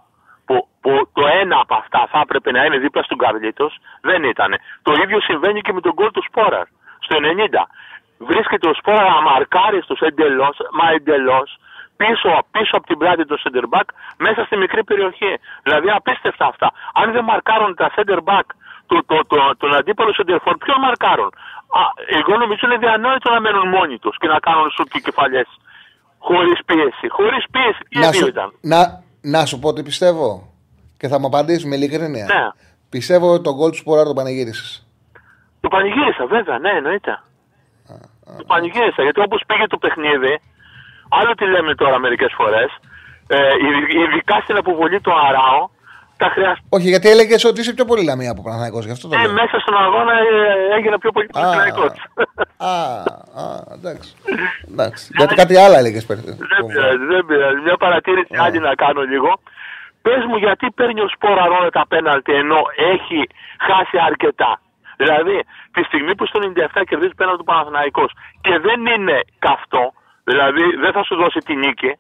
που, 0.46 0.68
που 0.82 0.92
το 1.14 1.24
ένα 1.42 1.60
από 1.60 1.76
αυτά 1.76 2.08
θα 2.12 2.20
έπρεπε 2.24 2.52
να 2.52 2.66
είναι 2.66 2.78
δίπλα 2.78 3.04
στον 3.04 3.18
Καρλίτος 3.18 3.80
δεν 4.02 4.24
ήταν. 4.24 4.52
Το 4.82 4.92
ίδιο 5.04 5.22
συμβαίνει 5.22 5.62
και 5.62 5.74
με 5.74 5.82
τον 5.82 5.94
γκολ 5.94 6.12
του 6.12 6.24
Σπόραρ 6.28 6.66
στο 7.00 7.16
90. 7.20 7.68
Βρίσκεται 8.18 8.68
ο 8.68 8.74
Σπόραρ 8.74 9.08
αμαρκάριστος 9.08 10.00
εντελώς, 10.00 10.58
μα 10.78 10.92
εντελώς, 10.92 11.60
πίσω, 12.02 12.30
πίσω 12.56 12.74
από 12.78 12.86
την 12.92 12.98
πλάτη 13.02 13.24
του 13.30 13.38
center 13.44 13.66
back 13.74 13.88
μέσα 14.26 14.42
στη 14.48 14.56
μικρή 14.64 14.82
περιοχή. 14.90 15.34
Δηλαδή 15.66 15.88
απίστευτα 16.00 16.46
αυτά. 16.52 16.68
Αν 17.02 17.08
δεν 17.16 17.24
μαρκάρουν 17.32 17.72
τα 17.82 17.88
center 17.96 18.20
back 18.30 18.48
το, 18.90 18.96
το, 19.10 19.16
το, 19.32 19.38
τον 19.62 19.72
αντίπαλο 19.80 20.12
center 20.18 20.40
for, 20.46 20.56
ποιον 20.64 20.80
μαρκάρουν; 20.88 21.32
Α, 21.80 21.82
εγώ 22.20 22.34
νομίζω 22.42 22.62
είναι 22.66 22.78
διανόητο 22.86 23.28
να 23.36 23.40
μένουν 23.46 23.68
μόνοι 23.76 23.98
τους 24.04 24.16
και 24.22 24.28
να 24.34 24.40
κάνουν 24.48 24.70
σουτ 24.76 24.88
και 24.94 25.00
κεφαλιές. 25.08 25.50
Χωρίς 26.28 26.60
πίεση. 26.66 27.06
Χωρίς 27.18 27.44
πίεση. 27.54 27.82
Τι 27.90 28.00
Να 28.00 28.10
δύο 28.10 28.22
σου, 28.22 28.28
ήταν. 28.28 28.50
να, 28.62 28.80
να 29.22 29.46
σου 29.46 29.60
πω 29.60 29.74
τι 29.74 29.84
πιστεύω. 29.84 30.30
Και 31.00 31.08
θα 31.08 31.20
μου 31.20 31.28
απαντήσει 31.28 31.68
με 31.68 31.76
ειλικρίνεια. 31.76 32.26
Ναι. 32.26 32.44
Πιστεύω 32.90 33.34
ότι 33.34 33.44
τον 33.44 33.56
γκολ 33.56 33.70
τους 33.70 33.80
Σποράρ 33.80 34.06
τον 34.06 34.16
πανηγύρισες. 34.16 34.88
Το 35.62 35.68
πανηγύρισα, 35.68 36.26
βέβαια, 36.26 36.60
ναι, 36.60 36.70
εννοείται. 36.70 37.14
Το 38.38 38.44
πανηγύρισα, 38.48 39.04
γιατί 39.04 39.20
όπως 39.22 39.44
πήγε 39.48 39.68
το 39.68 39.78
παιχνίδι, 39.78 40.34
άλλο 41.20 41.32
τι 41.34 41.46
λέμε 41.46 41.76
τώρα 41.76 42.00
μερικές 42.00 42.32
φορές, 42.40 42.70
ε, 43.28 43.38
ειδ- 43.68 43.94
ειδικά 44.02 44.40
στην 44.44 44.58
αποβολή 44.58 45.00
του 45.02 45.14
Αράου, 45.28 45.64
τα 46.18 46.28
χρειαστεί. 46.30 46.66
Όχι, 46.70 46.88
γιατί 46.90 47.08
έλεγε 47.10 47.36
ότι 47.48 47.60
είσαι 47.62 47.74
πιο 47.74 47.86
πολύ 47.86 48.04
λαμία 48.04 48.32
από 48.32 48.42
Παναθανικό. 48.44 48.80
Γι' 48.80 48.92
αυτό 48.92 49.08
το 49.08 49.16
Ε, 49.18 49.22
λέω. 49.22 49.32
μέσα 49.34 49.60
στον 49.60 49.76
αγώνα 49.86 50.14
ε, 50.14 50.76
έγινε 50.78 50.98
πιο 50.98 51.12
πολύ 51.12 51.28
Α, 51.34 51.42
πολιτικό. 51.42 51.84
α, 52.58 52.72
α, 53.42 53.46
εντάξει. 53.78 54.10
εντάξει. 54.72 55.04
γιατί 55.18 55.36
κάτι 55.36 55.56
άλλο 55.64 55.76
έλεγες 55.82 56.06
πριν. 56.06 56.22
Δεν 56.26 56.62
πειράζει, 56.68 57.06
δεν 57.14 57.26
πειράζει. 57.26 57.60
Μια 57.68 57.78
παρατήρηση 57.78 58.34
άλλη 58.46 58.60
να 58.60 58.74
κάνω 58.76 59.02
λίγο. 59.02 59.32
Πες 60.02 60.22
μου, 60.28 60.38
γιατί 60.38 60.66
παίρνει 60.72 61.02
ο 61.02 61.08
Σπόρα 61.16 61.44
όλα 61.44 61.70
τα 61.70 61.86
πέναλτι 61.88 62.32
ενώ 62.34 62.60
έχει 62.94 63.20
χάσει 63.68 63.98
αρκετά. 64.10 64.52
Δηλαδή, 64.98 65.44
τη 65.74 65.82
στιγμή 65.84 66.16
που 66.16 66.26
στο 66.26 66.40
97 66.40 66.84
κερδίζει 66.90 67.14
πέναλτι 67.16 67.38
του 67.40 67.44
Παναθηναϊκός 67.52 68.12
και 68.42 68.54
δεν 68.68 68.80
είναι 68.86 69.18
καυτό, 69.40 69.94
δηλαδή 70.24 70.64
δεν 70.84 70.92
θα 70.92 71.04
σου 71.04 71.16
δώσει 71.16 71.40
τη 71.40 71.56
νίκη, 71.56 71.92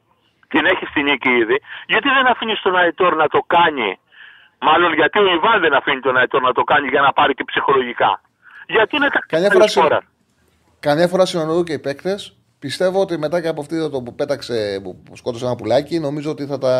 την 0.47 0.65
έχεις 0.65 0.89
τη 0.93 1.01
νίκη 1.03 1.30
ήδη, 1.30 1.57
γιατί 1.88 2.07
δεν 2.09 2.26
αφήνεις 2.28 2.61
τον 2.61 2.76
Αϊτόρ 2.76 3.15
να 3.15 3.28
το 3.28 3.39
κάνει, 3.47 3.99
μάλλον 4.61 4.93
γιατί 4.93 5.19
ο 5.19 5.34
Ιβάν 5.38 5.61
δεν 5.61 5.74
αφήνει 5.74 5.99
τον 5.99 6.17
Αϊτόρ 6.17 6.41
να 6.41 6.53
το 6.53 6.63
κάνει 6.63 6.88
για 6.88 7.01
να 7.01 7.11
πάρει 7.13 7.34
και 7.34 7.43
ψυχολογικά; 7.43 8.22
Γιατί 8.67 8.95
είναι 8.95 9.07
Καμιά 9.28 9.47
τα 9.49 9.53
φορά, 9.53 9.67
Σπόρα. 9.67 9.99
καμιά 10.80 11.07
φορά 11.07 11.26
συνονούν 11.26 11.63
και 11.63 11.74
οι 11.74 11.80
παίκτες. 11.80 12.36
Πιστεύω 12.59 13.01
ότι 13.01 13.17
μετά 13.17 13.41
και 13.41 13.47
από 13.47 13.61
αυτή 13.61 13.89
το 13.89 14.01
που 14.01 14.15
πέταξε, 14.15 14.80
που 14.84 15.01
που 15.05 15.15
σκότωσε 15.15 15.45
ένα 15.45 15.55
πουλάκι, 15.55 15.99
νομίζω 15.99 16.32
ότι 16.32 16.45
θα 16.45 16.57
τα, 16.57 16.76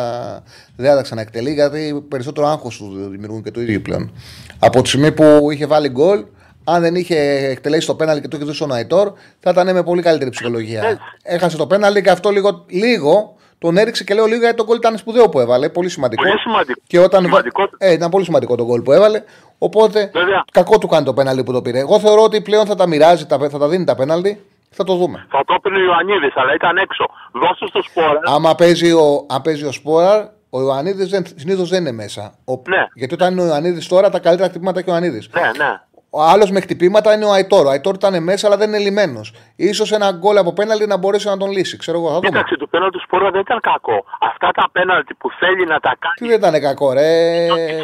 δεν 0.76 0.90
θα 0.90 0.96
τα 0.96 1.02
ξαναεκτελεί 1.02 1.52
γιατί 1.52 2.06
περισσότερο 2.08 2.46
άγχος 2.46 2.76
του 2.76 3.08
δημιουργούν 3.08 3.42
και 3.42 3.50
το 3.50 3.60
ίδιο 3.60 3.80
πλέον. 3.80 4.12
Από 4.58 4.82
τη 4.82 4.88
στιγμή 4.88 5.12
που 5.12 5.50
είχε 5.52 5.66
βάλει 5.66 5.88
γκολ, 5.88 6.24
αν 6.64 6.80
δεν 6.82 6.94
είχε 6.94 7.16
εκτελέσει 7.50 7.86
το 7.86 7.94
πέναλι 7.94 8.20
και 8.20 8.28
το 8.28 8.36
είχε 8.36 8.46
δώσει 8.46 8.62
ο 8.62 8.66
Ναϊτόρ, 8.66 9.12
θα 9.40 9.50
ήταν 9.50 9.72
με 9.74 9.82
πολύ 9.82 10.02
καλύτερη 10.02 10.30
ψυχολογία. 10.30 10.82
Έτσι. 10.84 11.02
Έχασε 11.22 11.56
το 11.56 11.66
πέναλι 11.66 12.02
και 12.02 12.10
αυτό 12.10 12.30
λίγο, 12.30 12.64
λίγο 12.68 13.34
τον 13.58 13.76
έριξε 13.76 14.04
και 14.04 14.14
λέω 14.14 14.26
λίγο 14.26 14.40
γιατί 14.40 14.56
το 14.56 14.64
γκολ 14.64 14.76
ήταν 14.76 14.98
σπουδαίο 14.98 15.28
που 15.28 15.40
έβαλε. 15.40 15.68
Πολύ 15.68 15.88
σημαντικό. 15.88 16.22
Πολύ 16.22 16.38
σημαντικό. 16.38 16.80
Και 16.86 16.98
όταν... 16.98 17.24
Σημαντικό. 17.24 17.68
Ε, 17.78 17.92
ήταν 17.92 18.10
πολύ 18.10 18.24
σημαντικό 18.24 18.54
το 18.56 18.64
γκολ 18.64 18.80
που 18.82 18.92
έβαλε. 18.92 19.22
Οπότε 19.58 20.10
Βέβαια. 20.12 20.44
κακό 20.52 20.78
του 20.78 20.86
κάνει 20.86 21.04
το 21.04 21.14
πέναλι 21.14 21.44
που 21.44 21.52
το 21.52 21.62
πήρε. 21.62 21.78
Εγώ 21.78 21.98
θεωρώ 22.00 22.22
ότι 22.22 22.40
πλέον 22.40 22.66
θα 22.66 22.74
τα 22.74 22.86
μοιράζει, 22.86 23.26
τα- 23.26 23.48
θα 23.50 23.58
τα 23.58 23.68
δίνει 23.68 23.84
τα 23.84 23.94
πέναλτι. 23.94 24.40
Θα 24.74 24.84
το 24.84 24.94
δούμε. 24.94 25.26
Θα 25.30 25.42
το 25.46 25.54
έπαιρνε 25.56 25.78
ο 25.78 25.82
Ιωαννίδης, 25.82 26.32
αλλά 26.36 26.54
ήταν 26.54 26.76
έξω. 26.76 27.08
Δώσε 27.32 27.66
στο 27.68 27.82
σπόρα. 27.82 28.20
Άμα 28.24 28.54
παίζει 28.54 28.92
ο, 28.92 29.26
αν 29.28 29.42
παίζει 29.42 29.64
ο 29.64 29.72
Σπόραρ, 29.72 30.24
ο 30.50 30.60
Ιωαννίδης 30.60 31.20
συνήθως 31.36 31.68
δεν 31.68 31.80
είναι 31.80 31.92
μέσα. 31.92 32.34
Ο, 32.44 32.52
Ναι. 32.52 32.86
Γιατί 32.94 33.14
όταν 33.14 33.32
είναι 33.32 33.42
ο 33.42 33.46
Ιωαννίδης 33.46 33.88
τώρα, 33.88 34.10
τα 34.10 34.18
καλύτερα 34.18 34.48
χτυπήματα 34.48 34.78
έχει 34.78 34.88
ο 34.88 34.92
Ιωαννίδης. 34.92 35.28
Ναι, 35.32 35.40
ναι. 35.64 35.80
Ο 36.14 36.22
άλλος 36.22 36.50
με 36.50 36.60
χτυπήματα 36.60 37.14
είναι 37.14 37.24
ο 37.24 37.32
Αϊτόρ. 37.32 37.66
Ο 37.66 37.70
Αϊτόρ 37.70 37.94
ήταν 37.94 38.22
μέσα, 38.22 38.46
αλλά 38.46 38.56
δεν 38.56 38.68
είναι 38.68 38.78
λιμένος. 38.78 39.32
σω 39.74 39.94
ένα 39.94 40.10
γκολ 40.12 40.36
από 40.36 40.52
πέναλτι 40.52 40.86
να 40.86 40.96
μπορέσει 40.96 41.28
να 41.28 41.36
τον 41.36 41.50
λύσει. 41.50 41.76
Ξέρω 41.76 41.98
εγώ, 41.98 42.08
θα 42.08 42.14
δούμε. 42.14 42.28
Κοίταξε, 42.28 42.56
το 42.56 42.66
πέναλτι 42.66 42.96
του 42.96 43.02
σπόρα 43.06 43.30
δεν 43.30 43.40
ήταν 43.40 43.60
κακό. 43.60 44.04
Αυτά 44.20 44.50
τα 44.54 44.68
πέναλτι 44.72 45.14
που 45.14 45.30
θέλει 45.40 45.64
να 45.66 45.78
τα 45.80 45.90
Τι 45.90 45.96
κάνει. 46.04 46.30
δεν 46.30 46.38
ήταν 46.40 46.60
κακό, 46.60 46.92
ρε; 46.92 47.10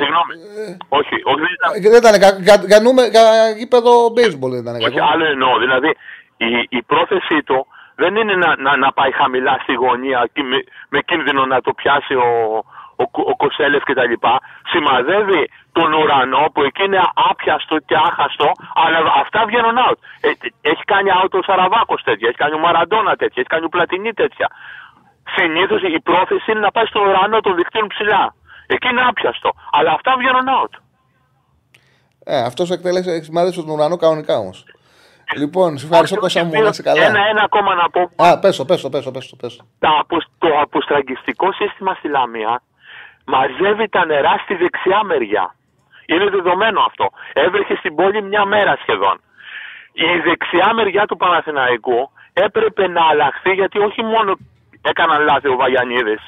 Συγγνώμη. 0.00 0.34
Όχι, 0.88 1.14
όχι, 1.30 1.40
δεν 1.44 1.52
ήταν. 1.58 1.70
Ε, 1.74 1.88
Δεν 1.88 1.98
ήταν 2.02 2.14
κακό. 2.20 2.38
Για, 2.46 2.56
για, 2.66 2.80
νούμε- 2.80 3.08
για 3.14 3.24
γήπεδο 3.58 3.92
baseball 4.16 4.50
δεν 4.54 4.60
ήταν 4.64 4.74
Όχι, 4.74 4.84
κακό. 4.94 5.08
άλλο 5.12 5.24
εννοώ. 5.34 5.58
Δηλαδή, 5.58 5.90
η, 6.36 6.46
η 6.78 6.82
πρόθεσή 6.82 7.38
του 7.48 7.66
δεν 8.02 8.16
είναι 8.16 8.34
να, 8.34 8.50
να, 8.64 8.76
να 8.76 8.92
πάει 8.92 9.12
χαμηλά 9.20 9.58
στη 9.62 9.72
γωνία 9.74 10.28
και 10.32 10.42
με, 10.42 10.56
με 10.88 11.00
κίνδυνο 11.08 11.46
να 11.46 11.60
το 11.60 11.72
πιάσει 11.80 12.14
ο, 12.14 12.28
ο, 13.02 13.04
Κο- 13.14 13.26
ο 13.32 13.34
Κοσέλεφ 13.42 13.82
κτλ. 13.88 14.12
Σημαδεύει 14.72 15.42
τον 15.72 15.88
ουρανό 15.92 16.44
που 16.52 16.60
εκεί 16.68 16.84
είναι 16.84 17.00
άπιαστο 17.30 17.74
και 17.88 17.96
άχαστο, 18.08 18.48
αλλά 18.82 18.98
αυτά 19.22 19.40
βγαίνουν 19.48 19.76
out. 19.88 19.98
Ε, 20.20 20.30
έχει 20.70 20.84
κάνει 20.92 21.08
out 21.20 21.32
ο 21.38 21.42
Σαραβάκος 21.48 22.00
τέτοια, 22.08 22.26
έχει 22.28 22.38
κάνει 22.42 22.54
ο 22.54 22.58
Μαραντόνα 22.66 23.12
τέτοια, 23.22 23.38
έχει 23.42 23.50
κάνει 23.54 23.64
ο 23.64 23.68
Πλατινί 23.74 24.12
τέτοια. 24.22 24.48
Συνήθως 25.36 25.80
η 25.82 26.00
πρόθεση 26.08 26.50
είναι 26.50 26.60
να 26.60 26.70
πάει 26.70 26.86
στον 26.86 27.02
ουρανό 27.08 27.40
των 27.40 27.54
δικτύων 27.56 27.86
ψηλά. 27.86 28.34
Εκεί 28.66 28.88
είναι 28.88 29.02
άπιαστο. 29.10 29.50
Αλλά 29.76 29.90
αυτά 29.92 30.10
βγαίνουν 30.18 30.46
out. 30.60 30.72
Ε, 32.24 32.38
αυτός 32.50 32.70
εκτέλεσε, 32.70 33.22
σημάδεψε 33.22 33.60
τον 33.62 33.70
ουρανό 33.74 33.96
κανονικά 33.96 34.36
όμως. 34.38 34.64
Λοιπόν, 35.36 35.78
σε 35.78 35.86
ευχαριστώ 35.86 36.14
Όχι, 36.14 36.22
Κώστα 36.24 36.40
όχι, 36.40 36.56
μου, 36.56 36.62
να 36.62 36.68
είσαι 36.68 36.82
καλά. 36.82 37.04
Ένα, 37.04 37.20
ένα 37.32 37.42
ακόμα 37.44 37.74
να 37.74 37.90
πω. 37.90 38.10
Α, 38.16 38.38
πέσω, 38.38 38.64
πέσω, 38.64 38.88
πέσω, 38.90 39.10
πέσω. 39.10 39.36
πέσω. 39.36 39.66
τα 39.78 39.88
απο- 40.00 40.24
το 40.38 40.48
αποστραγγιστικό 40.60 41.52
σύστημα 41.52 41.94
στη 41.94 42.08
Λαμία 42.08 42.62
μαζεύει 43.32 43.88
τα 43.88 44.04
νερά 44.04 44.34
στη 44.42 44.54
δεξιά 44.54 45.00
μεριά. 45.04 45.54
Είναι 46.06 46.26
δεδομένο 46.36 46.80
αυτό. 46.88 47.06
Έβρεχε 47.32 47.74
στην 47.76 47.94
πόλη 47.94 48.22
μια 48.22 48.44
μέρα 48.44 48.76
σχεδόν. 48.82 49.16
Η 49.92 50.18
δεξιά 50.26 50.74
μεριά 50.74 51.06
του 51.06 51.16
Παναθηναϊκού 51.16 52.10
έπρεπε 52.32 52.88
να 52.88 53.02
αλλάχθεί 53.10 53.52
γιατί 53.52 53.78
όχι 53.78 54.02
μόνο 54.02 54.30
έκαναν 54.82 55.20
λάθη 55.24 55.48
ο 55.48 55.56
Βαγιανίδης 55.56 56.22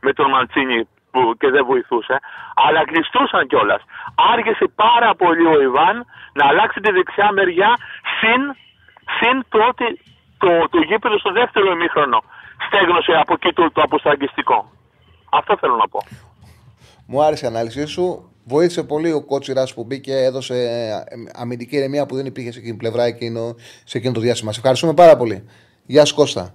με 0.00 0.12
τον 0.12 0.30
Μαντσίνη 0.30 0.88
που 1.10 1.34
και 1.38 1.50
δεν 1.50 1.64
βοηθούσε, 1.64 2.16
αλλά 2.54 2.84
κλειστούσαν 2.84 3.46
κιόλας. 3.46 3.82
Άργησε 4.32 4.66
πάρα 4.74 5.14
πολύ 5.14 5.46
ο 5.46 5.60
Ιβάν 5.60 5.96
να 6.32 6.46
αλλάξει 6.46 6.80
τη 6.80 6.90
δεξιά 6.92 7.32
μεριά 7.32 7.70
συν, 8.18 8.42
συν 9.18 9.36
το 9.48 9.58
ότι 9.70 9.86
το, 10.38 10.68
το 10.70 10.78
γήπεδο 10.88 11.18
στο 11.18 11.32
δεύτερο 11.32 11.70
ημίχρονο 11.70 12.22
στέγνωσε 12.66 13.12
από 13.12 13.32
εκεί 13.32 13.52
το, 13.52 13.70
το 13.72 13.80
αποστραγγιστικό. 13.82 14.70
Αυτό 15.30 15.56
θέλω 15.56 15.76
να 15.76 15.88
πω. 15.88 16.00
Μου 17.06 17.22
άρεσε 17.22 17.44
η 17.44 17.48
ανάλυση 17.48 17.84
σου. 17.84 18.30
Βοήθησε 18.44 18.82
πολύ 18.82 19.12
ο 19.12 19.22
κότσιρας 19.22 19.74
που 19.74 19.84
μπήκε, 19.84 20.16
έδωσε 20.16 20.54
ε, 20.54 21.16
αμυντική 21.34 21.76
ηρεμία 21.76 22.06
που 22.06 22.16
δεν 22.16 22.26
υπήρχε 22.26 22.52
σε 22.52 22.58
εκείνη 22.58 22.72
την 22.72 22.80
πλευρά 22.80 23.04
εκείνο, 23.04 23.54
σε 23.84 23.98
εκείνο 23.98 24.12
το 24.12 24.20
διάστημα. 24.20 24.52
Σε 24.52 24.58
ευχαριστούμε 24.58 24.94
πάρα 24.94 25.16
πολύ. 25.16 25.44
Γεια 25.86 26.04
σου 26.04 26.14
Κώστα. 26.14 26.54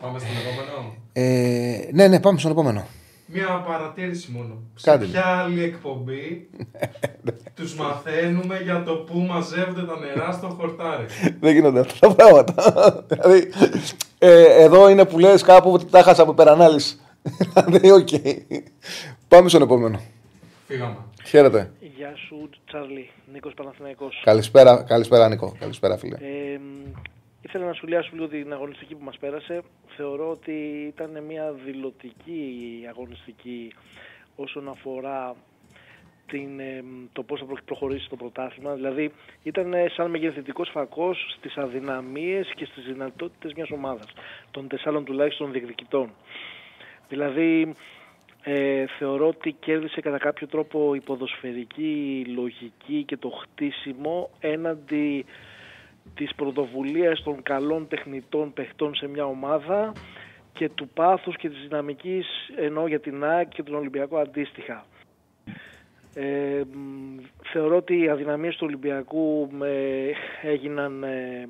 Πάμε 0.00 0.18
στον 0.18 0.30
επόμενο. 0.30 0.94
Ε, 1.12 1.88
ναι, 1.92 2.08
ναι, 2.08 2.20
πάμε 2.20 2.38
στον 2.38 2.50
επόμενο. 2.50 2.86
Μία 3.26 3.64
παρατήρηση 3.66 4.30
μόνο. 4.30 4.62
Κάντε. 4.82 5.04
Σε 5.04 5.10
ποια 5.10 5.24
άλλη 5.24 5.62
εκπομπή 5.62 6.48
τους 7.56 7.74
μαθαίνουμε 7.74 8.60
για 8.62 8.82
το 8.82 8.92
πού 8.92 9.18
μαζεύονται 9.18 9.82
τα 9.82 9.98
νερά 9.98 10.32
στο 10.32 10.56
χορτάρι; 10.58 11.04
Δεν 11.40 11.52
γίνονται 11.52 11.80
αυτά 11.80 12.08
τα 12.08 12.14
πράγματα. 12.14 12.54
δηλαδή, 13.08 13.50
ε, 14.18 14.62
εδώ 14.62 14.88
είναι 14.88 15.04
που 15.04 15.18
λες 15.18 15.42
κάπου 15.42 15.72
ότι 15.72 15.84
τα 15.84 16.02
χάσα 16.02 16.22
από 16.22 16.30
υπερανάλυση. 16.30 16.98
Δηλαδή, 17.66 17.90
οκ. 18.00 18.08
Πάμε 19.28 19.48
στον 19.48 19.62
επόμενο. 19.62 20.00
Φύγαμε. 20.66 20.96
Χαίρετε. 21.26 21.72
Γεια 21.96 22.16
σου, 22.16 22.50
Τσάρλι. 22.66 23.10
Νίκος 23.32 23.54
Παναθηναϊκός. 23.54 24.20
Καλησπέρα, 24.24 24.82
καλησπέρα 24.82 25.28
Νίκο. 25.28 25.54
Καλησπέρα, 25.58 25.96
φίλε. 25.96 26.16
Ε, 26.20 26.58
μ, 26.58 26.90
ήθελα 27.42 27.64
να 27.66 27.72
σχολιάσω 27.72 28.10
λίγο 28.12 28.28
την 28.28 28.52
αγωνιστική 28.52 28.94
που 28.94 29.04
μας 29.04 29.16
πέρασε. 29.18 29.62
Θεωρώ 29.96 30.30
ότι 30.30 30.52
ήταν 30.96 31.22
μια 31.24 31.52
δηλωτική 31.64 32.84
αγωνιστική 32.88 33.72
όσον 34.36 34.68
αφορά 34.68 35.34
την, 36.26 36.60
ε, 36.60 36.82
μ, 36.82 37.04
το 37.12 37.22
πώς 37.22 37.38
θα 37.40 37.44
προ- 37.46 37.62
προχωρήσει 37.64 38.08
το 38.08 38.16
πρωτάθλημα. 38.16 38.74
Δηλαδή 38.74 39.12
ήταν 39.42 39.72
ε, 39.74 39.88
σαν 39.96 40.10
μεγεθυντικός 40.10 40.68
φακός 40.72 41.34
στις 41.38 41.56
αδυναμίες 41.56 42.52
και 42.56 42.64
στις 42.64 42.84
δυνατότητες 42.84 43.52
μιας 43.54 43.70
ομάδας. 43.70 44.06
Των 44.50 44.68
τεσσάρων 44.68 45.04
τουλάχιστον 45.04 45.52
διεκδικητών. 45.52 46.10
Δηλαδή 47.10 47.74
ε, 48.42 48.84
θεωρώ 48.98 49.28
ότι 49.28 49.52
κέρδισε 49.52 50.00
κατά 50.00 50.18
κάποιο 50.18 50.46
τρόπο 50.46 50.94
η 50.94 51.00
ποδοσφαιρική 51.00 52.24
λογική 52.34 53.04
και 53.04 53.16
το 53.16 53.28
χτίσιμο 53.28 54.30
έναντι 54.40 55.24
της 56.14 56.34
πρωτοβουλίας 56.34 57.22
των 57.22 57.42
καλών 57.42 57.88
τεχνητών 57.88 58.52
παιχτών 58.52 58.94
σε 58.94 59.08
μια 59.08 59.24
ομάδα 59.24 59.92
και 60.52 60.68
του 60.68 60.88
πάθους 60.88 61.36
και 61.36 61.48
της 61.48 61.60
δυναμικής 61.60 62.26
ενώ 62.56 62.86
για 62.86 63.00
την 63.00 63.24
ΑΕΚ 63.24 63.48
και 63.48 63.62
τον 63.62 63.74
Ολυμπιακό 63.74 64.18
αντίστοιχα. 64.18 64.84
Ε, 66.14 66.62
μ, 66.72 67.18
θεωρώ 67.52 67.76
ότι 67.76 67.98
οι 67.98 68.08
αδυναμίες 68.08 68.56
του 68.56 68.66
Ολυμπιακού 68.66 69.50
ε, 69.62 70.10
έγιναν 70.42 71.02
ε, 71.02 71.48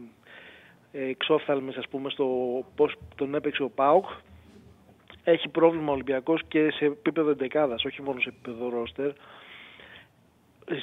ε, 0.92 1.08
εξόφθαλμες 1.08 1.76
ας 1.76 1.88
πούμε 1.88 2.10
στο 2.10 2.26
πώς 2.76 2.96
τον 3.14 3.34
έπαιξε 3.34 3.62
ο 3.62 3.70
ΠΑΟΚ 3.70 4.04
έχει 5.30 5.48
πρόβλημα 5.48 5.90
ο 5.90 5.92
Ολυμπιακός 5.92 6.42
και 6.48 6.70
σε 6.70 6.84
επίπεδο 6.84 7.30
εντεκάδας, 7.30 7.84
όχι 7.84 8.02
μόνο 8.02 8.20
σε 8.20 8.28
επίπεδο 8.28 8.68
ρόστερ. 8.68 9.10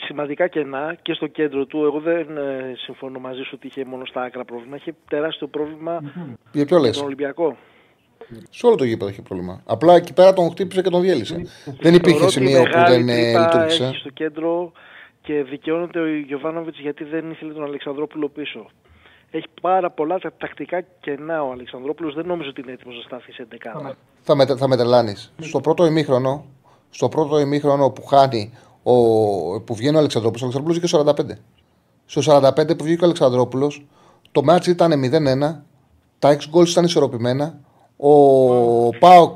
Σημαντικά 0.06 0.48
κενά 0.48 0.98
και 1.02 1.14
στο 1.14 1.28
κέντρο 1.28 1.66
του. 1.66 1.84
Εγώ 1.84 2.00
δεν 2.00 2.38
ε, 2.38 2.74
συμφωνώ 2.78 3.20
μαζί 3.20 3.41
σου 3.41 3.52
ότι 3.54 3.68
είχε 3.68 3.86
μόνο 3.86 4.06
στα 4.06 4.22
άκρα 4.22 4.45
πρόβλημα. 4.45 4.76
Είχε 4.76 4.95
τεράστιο 5.10 5.48
πρόβλημα 5.48 6.00
Για 6.52 6.66
ποιο 6.66 6.78
λες; 6.78 6.89
με 6.89 6.95
τον 6.95 7.06
Ολυμπιακό. 7.06 7.58
Σε 8.50 8.66
όλο 8.66 8.76
το 8.76 8.84
γήπεδο 8.84 9.10
έχει 9.10 9.22
πρόβλημα. 9.22 9.62
Απλά 9.66 9.95
εκεί 9.95 10.14
πέρα 10.14 10.34
τον 10.34 10.50
χτύπησε 10.50 10.82
και 10.82 10.89
τον 10.89 11.02
διέλυσε. 11.02 11.36
δεν 11.36 11.76
Θεωρώ 11.82 11.95
υπήρχε 11.95 12.24
ότι 12.24 12.32
σημείο 12.32 12.64
που 12.64 12.70
μεγάλη 12.74 13.04
δεν 13.04 13.10
ε, 13.10 13.22
τρύπα 13.22 13.39
λειτουργήσε. 13.39 13.84
Έχει 13.84 13.95
στο 13.95 14.09
κέντρο 14.09 14.71
και 15.21 15.43
δικαιώνεται 15.43 16.00
ο 16.00 16.08
Γιωβάνοβιτς 16.08 16.80
γιατί 16.80 17.04
δεν 17.04 17.32
ήθελε 17.32 17.54
τον 17.54 17.63
Αλεξανδρόπουλο 17.63 18.30
πίσω. 18.30 18.70
Έχει 19.32 19.45
πάρα 19.62 19.89
πολλά 19.91 20.20
τα- 20.20 20.33
τακτικά 20.37 20.82
κενά 20.99 21.43
ο 21.43 21.51
Αλεξανδρόπουλος. 21.51 22.13
Δεν 22.13 22.25
νομίζω 22.25 22.49
ότι 22.49 22.62
είναι 22.62 22.71
έτοιμος 22.71 22.95
να 22.95 23.01
στάθει 23.01 23.32
σε 23.32 23.41
11. 23.41 23.95
Θα 24.21 24.36
με, 24.36 24.45
θα 24.45 24.67
με 24.67 24.75
τρελάνεις. 24.75 25.33
Στο 25.39 25.59
πρώτο 25.62 25.86
ημίχρονο, 25.86 26.45
στο 26.89 27.09
πρώτο 27.09 27.39
ημίχρονο 27.39 27.89
που 27.89 28.05
χάνει, 28.05 28.54
ο, 28.83 28.93
που 29.62 29.75
βγαίνει 29.75 29.95
ο 29.95 29.99
Αλεξανδρόπουλος, 29.99 30.41
ο 30.43 30.45
Αλεξανδρόπουλος 30.45 30.78
βγήκε 30.78 30.87
στο 30.87 30.99
45. 30.99 31.37
Στο 32.05 32.21
45 32.21 32.78
που 32.78 32.83
βγήκε 32.83 33.01
ο 33.01 33.05
Αλεξανδρόπουλος, 33.05 33.86
το 34.32 34.43
μάτς 34.43 34.67
ήταν 34.67 34.91
0-1, 34.91 35.63
τα 36.20 36.29
6 36.29 36.49
γκολ 36.49 36.66
ήταν 36.67 36.83
ισορροπημένα, 36.83 37.59
ο 37.97 38.09
Πάοκ 38.99 39.36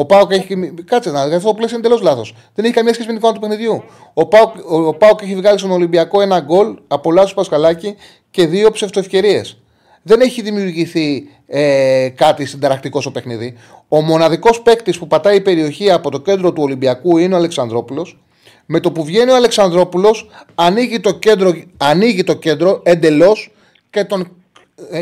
ο 0.00 0.04
Πάοκ 0.04 0.32
έχει. 0.32 0.72
Κάτσε 0.84 1.10
να 1.10 1.20
αυτό 1.20 1.48
το 1.48 1.54
πλαίσιο 1.54 1.76
είναι 1.76 1.86
τελώς 1.86 2.02
λάθος. 2.02 2.34
Δεν 2.54 2.64
έχει 2.64 2.74
καμία 2.74 2.92
σχέση 2.92 3.08
με 3.08 3.14
την 3.14 3.22
εικόνα 3.22 3.34
του 3.34 3.48
παιχνιδιού. 3.48 3.82
Ο 4.14 4.26
Πάοκ, 4.26 4.54
ο, 4.68 4.86
ο 4.86 4.94
Πάοκ 4.94 5.22
έχει 5.22 5.34
βγάλει 5.34 5.58
στον 5.58 5.70
Ολυμπιακό 5.70 6.20
ένα 6.20 6.40
γκολ 6.40 6.76
από 6.88 7.12
λάθο 7.12 7.34
Πασχαλάκη 7.34 7.96
και 8.30 8.46
δύο 8.46 8.70
ψευτοευκαιρίες. 8.70 9.56
Δεν 10.02 10.20
έχει 10.20 10.42
δημιουργηθεί 10.42 11.28
ε, 11.46 12.08
κάτι 12.14 12.44
συνταρακτικό 12.44 13.00
στο 13.00 13.10
παιχνίδι. 13.10 13.54
Ο 13.88 14.00
μοναδικός 14.00 14.62
παίκτης 14.62 14.98
που 14.98 15.06
πατάει 15.06 15.36
η 15.36 15.40
περιοχή 15.40 15.90
από 15.90 16.10
το 16.10 16.20
κέντρο 16.20 16.52
του 16.52 16.62
Ολυμπιακού 16.62 17.18
είναι 17.18 17.34
ο 17.34 17.36
Αλεξανδρόπουλος. 17.36 18.18
Με 18.66 18.80
το 18.80 18.92
που 18.92 19.04
βγαίνει 19.04 19.30
ο 19.30 19.34
Αλεξανδρόπουλος, 19.34 20.30
ανοίγει 20.54 21.00
το 21.00 21.12
κέντρο, 21.12 21.54
ανοίγει 21.76 22.24
το 22.24 22.34
κέντρο 22.34 22.80
εντελώς 22.82 23.52
και 23.90 24.04
τον 24.04 24.20
ε, 24.20 24.26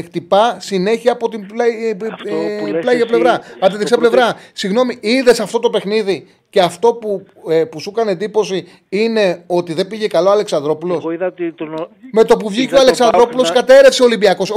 χτυπά 0.04 0.56
συνέχεια 0.60 1.12
από 1.12 1.28
την 1.28 1.46
πλάγια, 1.46 1.96
Αυτό 2.12 2.34
που 2.60 2.66
λες 2.66 2.80
πλάγια 2.80 2.92
εσύ, 2.92 3.06
πλευρά. 3.06 3.32
Από 3.34 3.42
τη 3.60 3.66
στο 3.68 3.76
δεξιά 3.78 3.96
πρώτο- 3.96 4.12
πλευρά. 4.16 4.36
Συγγνώμη, 4.52 4.98
είδες 5.00 5.40
αυτό 5.40 5.58
το 5.58 5.70
παιχνίδι 5.70 6.26
και 6.50 6.60
αυτό 6.60 6.94
που, 6.94 7.26
ε, 7.48 7.64
που 7.64 7.80
σου 7.80 7.90
έκανε 7.90 8.10
εντύπωση 8.10 8.68
είναι 8.88 9.42
ότι 9.46 9.72
δεν 9.72 9.86
πήγε 9.86 10.06
καλό 10.06 10.28
ο 10.28 10.32
Αλεξανδρόπουλος; 10.32 10.98
Εγώ 10.98 11.10
είδα 11.10 11.26
ότι 11.26 11.52
τον, 11.52 11.88
Με 12.12 12.24
το 12.24 12.36
που 12.36 12.48
βγήκε 12.48 12.62
είδα 12.62 12.72
ο 12.74 12.76
τον 12.78 12.86
Αλεξανδρόπουλος, 12.86 13.42
Πάοκ 13.50 13.54
να- 13.54 13.60
κατέρευσε 13.60 14.02
ο 14.02 14.04
Ολυμπιακός. 14.04 14.52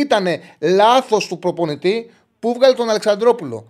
Ήταν 0.00 0.26
λάθος 0.60 1.26
του 1.26 1.38
προπονητή 1.38 2.10
που 2.40 2.54
βγάλε 2.54 2.74
τον 2.74 2.88
Αλεξανδρόπουλο. 2.90 3.66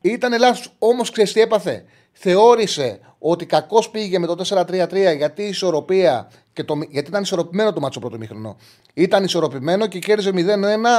Ήταν 0.00 0.38
λάθος. 0.38 0.72
Όμως 0.78 1.10
ξέρεις 1.10 1.32
τι 1.32 1.40
έπαθε; 1.40 1.84
Θεώρησε 2.16 3.00
ότι 3.18 3.46
κακώς 3.46 3.90
πήγε 3.90 4.18
με 4.18 4.26
το 4.26 4.36
4-3-3 4.48 5.16
γιατί 5.16 5.42
η 5.42 5.48
ισορροπία. 5.48 6.30
Και 6.52 6.64
το, 6.64 6.74
γιατί 6.88 7.08
ήταν 7.08 7.22
ισορροπημένο 7.22 7.72
το 7.72 7.80
μάτσο 7.80 8.00
πρώτο 8.00 8.18
μήχρονο. 8.18 8.56
Ήταν 8.94 9.24
ισορροπημένο 9.24 9.86
και 9.86 9.98
κέρδιζε 9.98 10.30
0-1 10.34 10.38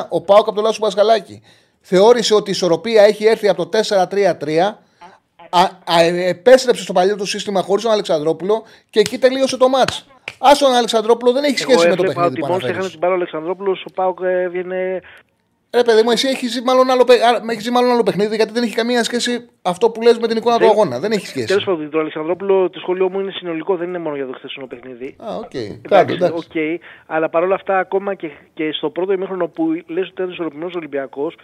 ο 0.10 0.22
Πάοκ 0.22 0.48
από 0.48 0.56
το 0.56 0.62
Λάσο 0.62 0.80
Πασχαλάκη. 0.80 1.42
Θεώρησε 1.82 2.34
ότι 2.34 2.50
η 2.50 2.52
ισορροπία 2.52 3.04
έχει 3.04 3.26
έρθει 3.26 3.48
από 3.48 3.68
το 3.68 3.80
4-3-3 3.88 4.74
α, 5.50 5.62
α, 5.94 6.02
επέστρεψε 6.04 6.84
στο 6.84 6.94
παλιό 6.94 7.16
του 7.16 7.26
σύστημα 7.26 7.62
χωρίς 7.62 7.84
τον 7.84 7.92
Αλεξανδρόπουλο 7.92 8.64
και 8.90 9.00
εκεί 9.00 9.18
τελείωσε 9.18 9.58
το 9.58 9.70
μάτς. 9.70 10.06
Α 10.38 10.52
τον 10.60 10.74
Αλεξανδρόπουλο 10.74 11.32
δεν 11.32 11.44
έχει 11.44 11.58
σχέση 11.58 11.88
με 11.88 11.96
το 11.96 12.04
παιχνίδι 12.04 12.28
ότι 12.28 12.40
που 12.40 12.48
μόλις 12.48 12.64
έχανε 12.64 12.78
αναφέρεις. 12.78 12.92
την 12.92 13.00
μπάλα 13.00 13.14
ο 13.14 13.16
Αλεξανδρόπουλος, 13.16 13.86
ο 13.90 13.92
Πάοκ 13.94 14.20
έβγαινε... 14.22 15.02
Ρε 15.76 15.84
παιδί 15.84 16.04
μου, 16.04 16.12
εσύ 16.12 16.28
έχεις 16.28 16.62
μάλλον, 16.66 16.90
άλλο, 16.90 17.04
παι- 17.04 17.22
α, 17.24 17.42
έχεις 17.52 17.64
ζει 17.64 17.72
μάλλον 17.72 17.92
άλλο 17.92 18.04
παιχνίδι 18.04 18.36
γιατί 18.36 18.52
δεν 18.54 18.64
έχει 18.64 18.76
καμία 18.76 19.04
σχέση 19.04 19.50
αυτό 19.62 19.90
που 19.90 20.02
λες 20.02 20.18
με 20.18 20.28
την 20.28 20.38
εικόνα 20.38 20.56
του 20.58 20.62
Δεν- 20.62 20.72
αγώνα. 20.72 21.00
Δεν 21.00 21.12
έχει 21.12 21.28
σχέση. 21.28 21.46
Τέλος 21.46 21.64
πάντων, 21.64 21.90
το 21.90 22.00
Αλεξανδρόπουλο, 22.00 22.70
το 22.70 22.80
σχόλιο 22.80 23.10
μου 23.10 23.20
είναι 23.20 23.32
συνολικό, 23.32 23.76
δεν 23.76 23.88
είναι 23.88 23.98
μόνο 24.00 24.16
για 24.16 24.26
το 24.26 24.34
χθεσινό 24.34 24.68
παιχνίδι. 24.68 25.16
Α, 25.18 25.36
οκ. 25.36 25.54
Εντάξει, 25.54 25.82
Κάτω, 25.90 26.14
εντάξει. 26.14 26.34
οκ, 26.36 26.82
αλλά 27.06 27.30
παρόλα 27.30 27.56
αυτά, 27.56 27.80
ακόμα 27.80 28.14
και, 28.14 28.30
και 28.54 28.72
στο 28.72 28.90
πρώτο 28.90 29.12
ημίχρονο 29.14 29.48
που 29.48 29.64
λες 29.88 30.04
ότι 30.04 30.12
ήταν 30.14 30.30
ισορροπημένος 30.30 30.74
Ολυμπιακός, 30.76 31.36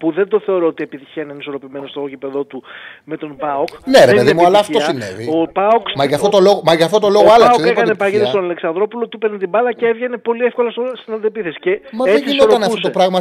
που 0.00 0.12
δεν 0.12 0.28
το 0.28 0.40
θεωρώ 0.40 0.66
ότι 0.66 0.82
επιτυχία 0.82 1.24
να 1.24 1.30
είναι 1.32 1.40
ισορροπημένο 1.40 1.86
στο 1.86 2.06
γήπεδο 2.06 2.44
του 2.44 2.62
με 3.04 3.16
τον 3.16 3.36
Πάοκ. 3.36 3.68
Ναι, 3.84 3.98
ρε 3.98 4.04
δεν 4.06 4.14
παιδί 4.14 4.30
είναι 4.30 4.40
μου, 4.40 4.46
αλλά 4.46 4.58
αυτό 4.58 4.78
επιτυχία. 4.78 5.06
συνέβη. 5.06 5.28
Ο 5.42 5.46
Πάοκ. 5.52 5.86
Μα 5.96 6.04
για 6.04 6.16
αυτό 6.16 6.28
το 6.28 6.40
λόγο, 6.40 6.60
μα 6.64 6.74
για 6.74 6.84
αυτό 6.84 6.98
το 6.98 7.06
ο 7.06 7.10
λόγο 7.10 7.24
Πάοκ 7.24 7.36
άλλαξε. 7.40 7.60
Δεν 7.62 7.70
είπα 7.70 7.80
έκανε 7.80 7.90
ότι 7.90 7.98
παγίδα 7.98 8.16
επιτυχία. 8.16 8.32
στον 8.38 8.44
Αλεξανδρόπουλο, 8.44 9.08
του 9.08 9.18
παίρνει 9.18 9.38
την 9.38 9.48
μπάλα 9.48 9.72
και 9.72 9.86
έβγαινε 9.86 10.16
πολύ 10.16 10.44
εύκολα 10.44 10.70
στο- 10.70 10.96
στην 11.02 11.14
αντεπίθεση. 11.14 11.58
Και 11.58 11.80
Μα 11.92 12.04
δεν 12.04 12.14
έτσι 12.14 12.30
γινόταν 12.30 12.62
αυτό 12.62 12.76
ισορροπούσε. 12.76 12.82
το 12.82 12.90
πράγμα. 12.98 13.18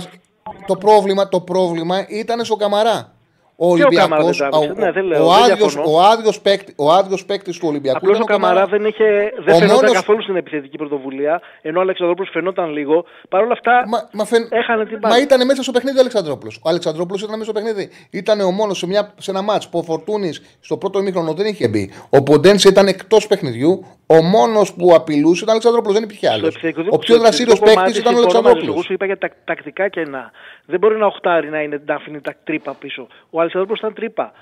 Το 0.67 0.75
πρόβλημα, 0.75 1.29
το 1.29 1.39
πρόβλημα 1.41 2.05
ήταν 2.09 2.45
στο 2.45 2.55
Καμαρά. 2.55 3.13
Ο 3.61 3.75
Και 3.75 3.83
ο 3.83 3.87
Καμαρά 3.87 4.23
Ολυμπιακός, 4.23 4.37
δεν 4.37 4.49
τράβηξε. 4.49 4.81
ο- 4.81 4.85
Ναι, 4.85 4.91
δεν 4.91 5.05
λέω, 5.05 5.25
ο 5.25 5.29
δεν 5.33 5.43
άδειος- 5.43 5.73
διαφωνώ. 5.73 5.95
ο 5.97 6.01
άδειος 6.01 6.41
παίκτη- 6.41 6.73
ο 6.77 6.91
άδειος 6.91 7.25
παίκτης 7.25 7.57
του 7.57 7.67
Ολυμπιακού 7.71 7.97
Απλώς 7.97 8.17
ήταν 8.17 8.25
ο 8.29 8.31
Καμαρά 8.33 8.65
δεν, 8.65 8.85
είχε, 8.85 9.05
δεν 9.45 9.55
Ο 9.55 9.57
φαινόταν 9.57 9.75
μόνος- 9.75 9.91
καθόλου 9.93 10.21
στην 10.21 10.35
επιθετική 10.35 10.77
πρωτοβουλία, 10.77 11.41
ενώ 11.61 11.79
ο 11.79 11.81
Αλεξανδρόπουλος 11.81 12.29
φαινόταν 12.33 12.71
λίγο. 12.71 13.05
Παρ' 13.29 13.41
όλα 13.43 13.53
αυτά 13.53 13.83
Μα, 13.87 14.09
μα, 14.13 14.25
φεν... 14.25 14.47
έχανε 14.51 14.85
την 14.85 14.97
μπάλα. 14.99 15.15
μα 15.15 15.21
ήταν 15.21 15.45
μέσα 15.45 15.63
στο 15.63 15.71
παιχνίδι 15.71 15.97
ο 15.97 15.99
Αλεξανδρόπουλος. 15.99 16.55
Ο 16.63 16.69
Αλεξανδρόπουλος 16.69 17.21
ήταν 17.21 17.37
μέσα 17.39 17.51
στο 17.51 17.53
παιχνίδι. 17.59 17.89
Ήταν 18.09 18.39
ο 18.39 18.51
μόνος 18.51 18.77
σε, 18.77 18.87
μια... 18.87 19.13
σε 19.17 19.31
ένα 19.31 19.41
μάτς 19.41 19.69
που 19.69 19.77
ο 19.79 19.83
Φορτούνης 19.83 20.41
στο 20.59 20.77
πρώτο 20.77 20.99
ημίχρονο 20.99 21.33
δεν 21.33 21.45
είχε 21.45 21.67
μπει. 21.67 21.91
Ο 22.09 22.23
Ποντένσε 22.23 22.67
ήταν 22.69 22.87
εκτός 22.87 23.27
παιχνιδιού. 23.27 23.85
Ο 24.07 24.21
μόνος 24.21 24.73
που 24.73 24.93
απειλούσε 24.95 25.37
ήταν 25.43 25.47
ο 25.47 25.51
Αλεξανδρόπουλος. 25.51 25.93
Δεν 25.95 26.03
υπήρχε 26.03 26.25
Στο 26.25 26.35
άλλος. 26.35 26.47
επιθετικό- 26.55 26.93
Ο 26.95 26.97
πιο 26.97 27.13
στο 27.15 27.23
δραστήριος 27.23 27.55
επιθετικό 27.55 27.79
κομμάτι 27.81 27.91
παίκτη 27.93 27.99
ήταν 28.09 28.13
ο 28.13 28.17
συμφωνώ 28.17 28.41
μαζί 28.41 28.49
σου. 28.49 28.57
Αλεξανδρόπουλος. 28.59 28.75
Εγώ 28.75 28.83
σου 28.83 28.93
είπα 28.93 29.05
για 29.05 29.17
τα 29.17 29.29
τακτικά 29.45 29.87
κενά. 29.89 30.31
Δεν 30.65 30.79
μπορεί 30.79 30.97
να 30.97 31.05
οχτάρει 31.05 31.49
να, 31.49 31.59
είναι, 31.61 31.81
να 31.85 31.95
αφήνει 31.95 32.21
τα 32.21 32.33
τρύπα 32.43 32.73
πίσω. 32.73 33.07
Ο 33.29 33.41
Αλεξανδρόπουλο 33.55 33.77
ήταν 33.77 33.93
τρύπα. 33.93 34.33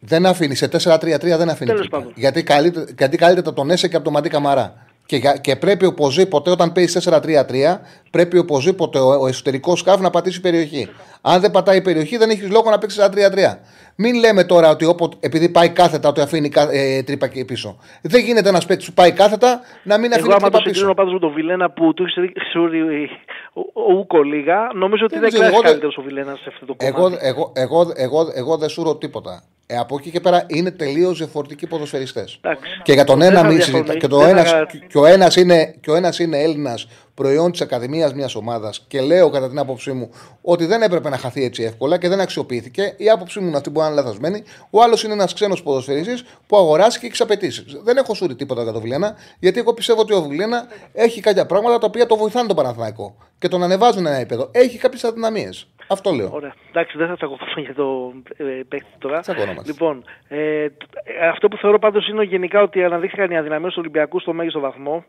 Δεν 0.00 0.26
αφήνει 0.26 0.54
σε 0.54 0.66
4-3-3 0.66 1.36
δεν 1.36 1.48
αφήνει. 1.48 1.70
Τέλος 1.70 1.80
τρύπα. 1.80 1.96
πάντων. 1.98 2.12
Γιατί, 2.16 2.42
καλύπτε, 2.42 2.84
γιατί 2.98 3.16
καλύπτεται 3.16 3.52
τον 3.52 3.70
Έσε 3.70 3.88
και 3.88 3.96
από 3.96 4.04
τον 4.04 4.12
Μαντί 4.12 4.28
Καμαρά. 4.28 4.86
Και, 5.10 5.16
για- 5.16 5.36
και 5.36 5.56
πρέπει 5.56 5.84
οπωσδήποτε 5.86 6.50
όταν 6.50 6.72
παίζει 6.72 7.00
4-3-3, 7.04 7.80
πρέπει 8.10 8.38
οπωσδήποτε 8.38 8.98
ο, 8.98 9.08
ο 9.20 9.26
εσωτερικός 9.26 9.78
σκάφ 9.78 10.00
να 10.00 10.10
πατήσει 10.10 10.40
περιοχή. 10.40 10.88
Αν 11.20 11.40
δεν 11.40 11.50
πατάει 11.50 11.76
η 11.76 11.80
περιοχή, 11.82 12.16
δεν 12.16 12.30
έχεις 12.30 12.50
λόγο 12.50 12.70
να 12.70 12.78
παίξεις 12.78 13.00
4-3-3. 13.00 13.58
Μην 13.96 14.14
λέμε 14.14 14.44
τώρα 14.44 14.70
ότι 14.70 14.84
όποτε, 14.84 15.16
επειδή 15.20 15.48
πάει 15.48 15.68
κάθετα, 15.68 16.08
ότι 16.08 16.20
αφήνει 16.20 16.48
κα- 16.48 16.68
ε, 16.72 17.02
τρύπα 17.02 17.28
και 17.28 17.44
πίσω. 17.44 17.76
Δεν 18.02 18.20
γίνεται 18.24 18.48
ένας 18.48 18.66
παίκτης 18.66 18.86
που 18.86 18.92
πάει 18.92 19.12
κάθετα 19.12 19.60
να 19.82 19.98
μην 19.98 20.12
αφήνει 20.12 20.26
Εγώ, 20.28 20.36
άμα 20.36 20.40
τρύπα 20.40 20.56
το 20.56 20.62
πίσω. 20.62 20.74
συγκρίνω 20.74 20.94
πάντως 20.94 21.12
με 21.12 21.18
τον 21.18 21.32
Βιλένα 21.32 21.70
που 21.70 21.94
του 21.94 22.02
έχεις 22.02 22.14
ρίξει 22.14 22.58
ο, 22.58 23.60
ο 23.60 23.92
Ούκο 23.98 24.22
λίγα, 24.22 24.58
νομίζω 24.74 25.04
ότι 25.04 25.12
Δεν 25.18 25.22
δεν 25.22 25.30
ξέρω, 25.30 25.42
κλάσει 25.42 25.52
εγώ 25.54 25.62
δεν- 25.62 25.70
καλύτερος 25.70 25.96
ο 25.96 26.02
Βιλένας 26.02 26.38
σε 26.38 26.48
αυτό 26.52 26.66
το 26.66 26.74
κομμάτι. 26.74 26.96
Εγώ, 26.96 27.18
εγώ, 27.30 27.52
εγώ, 27.54 27.92
εγώ, 27.96 28.32
εγώ 28.34 28.56
δεν 28.56 28.68
σου 28.68 28.82
ρωτώ 28.82 28.98
τίποτα. 28.98 29.42
Ε, 29.72 29.76
από 29.76 29.96
εκεί 29.98 30.10
και 30.10 30.20
πέρα 30.20 30.44
είναι 30.46 30.70
τελείως 30.70 31.18
διαφορετικοί 31.18 31.66
ποδοσφαιριστές. 31.66 32.38
Εντάξει. 32.42 32.70
Και 32.82 32.92
για 32.92 33.04
τον 33.04 33.18
Δεν 33.18 33.30
ένα 33.30 33.40
θα 33.40 33.46
μην 33.46 33.56
διαφωνήσω. 33.56 33.84
συζητά. 33.84 33.98
Και, 34.00 34.06
το 34.12 34.18
Δεν 34.18 34.28
ένας, 34.28 34.50
θα- 34.50 34.66
και 34.88 34.98
ο 34.98 35.04
ένας 35.06 35.36
είναι, 35.36 35.74
και 35.80 35.90
ο 35.90 35.94
ένας 35.94 36.18
είναι 36.18 36.38
Έλληνας 36.42 36.88
προϊόν 37.14 37.50
της 37.52 37.60
Ακαδημίας 37.60 38.14
μιας 38.14 38.34
ομάδας. 38.34 38.84
Και 38.88 39.00
λέω 39.00 39.30
κατά 39.30 39.48
την 39.48 39.58
άποψή 39.58 39.92
μου 39.92 40.10
ότι 40.42 40.64
δεν 40.66 40.82
έπρεπε 40.82 41.08
να 41.08 41.16
χαθεί 41.16 41.44
έτσι 41.44 41.62
εύκολα 41.62 41.98
και 41.98 42.08
δεν 42.08 42.20
αξιοποιήθηκε. 42.20 42.94
Η 42.96 43.08
άποψή 43.10 43.40
μου 43.40 43.46
είναι 43.46 43.56
αυτή 43.56 43.70
που 43.70 43.80
είναι 43.80 43.90
λαθασμένη. 43.90 44.42
Ο 44.70 44.82
άλλος 44.82 45.02
είναι 45.04 45.12
ένας 45.12 45.32
ξένος 45.34 45.62
ποδοσφαιριστής 45.62 46.24
που 46.46 46.56
αγοράσει 46.56 46.98
και 46.98 47.06
έχει 47.06 47.22
απαιτήσεις. 47.22 47.64
Δεν 47.84 47.96
έχω 47.96 48.14
σούρει 48.14 48.34
τίποτα 48.34 48.62
για 48.62 48.72
τον 48.72 48.80
Βιλένα, 48.82 49.14
γιατί 49.38 49.58
εγώ 49.58 49.72
πιστεύω 49.74 50.00
ότι 50.00 50.14
ο 50.14 50.22
Βιλένα 50.22 50.66
έχει 50.92 51.20
κάποια 51.20 51.46
πράγματα 51.46 51.78
τα 51.78 51.86
οποία 51.86 52.06
το 52.06 52.16
βοηθάνε 52.16 52.46
τον 52.46 52.56
Παναθηναϊκό 52.56 53.16
και 53.38 53.48
τον 53.48 53.62
ανεβάζουν 53.62 54.06
ένα 54.06 54.16
επίπεδο. 54.16 54.48
Έχει 54.52 54.78
κάποιες 54.78 55.04
αδυναμίες. 55.04 55.66
Αυτό 55.90 56.10
λέω. 56.10 56.30
Ωραία. 56.32 56.54
Εντάξει, 56.68 56.96
δεν 56.96 57.08
θα 57.08 57.16
τσακωθούμε 57.16 57.60
για 57.60 57.74
το 57.74 58.12
ε, 58.36 58.44
παίκτη 58.68 58.90
τώρα. 58.98 59.20
Τσακωνόμαστε. 59.20 59.70
Λοιπόν, 59.72 60.04
ε, 60.28 60.68
τ- 60.68 60.96
ε, 61.04 61.28
αυτό 61.28 61.48
που 61.48 61.56
θεωρώ 61.56 61.78
πάντως 61.78 62.08
είναι 62.08 62.24
γενικά 62.24 62.62
ότι 62.62 62.84
αναδείχθηκαν 62.84 63.30
οι 63.30 63.36
αδυναμίες 63.36 63.72
του 63.72 63.78
Ολυμπιακού 63.80 64.20
στο 64.20 64.32
μέγιστο 64.32 64.60
βαθμό 64.60 65.04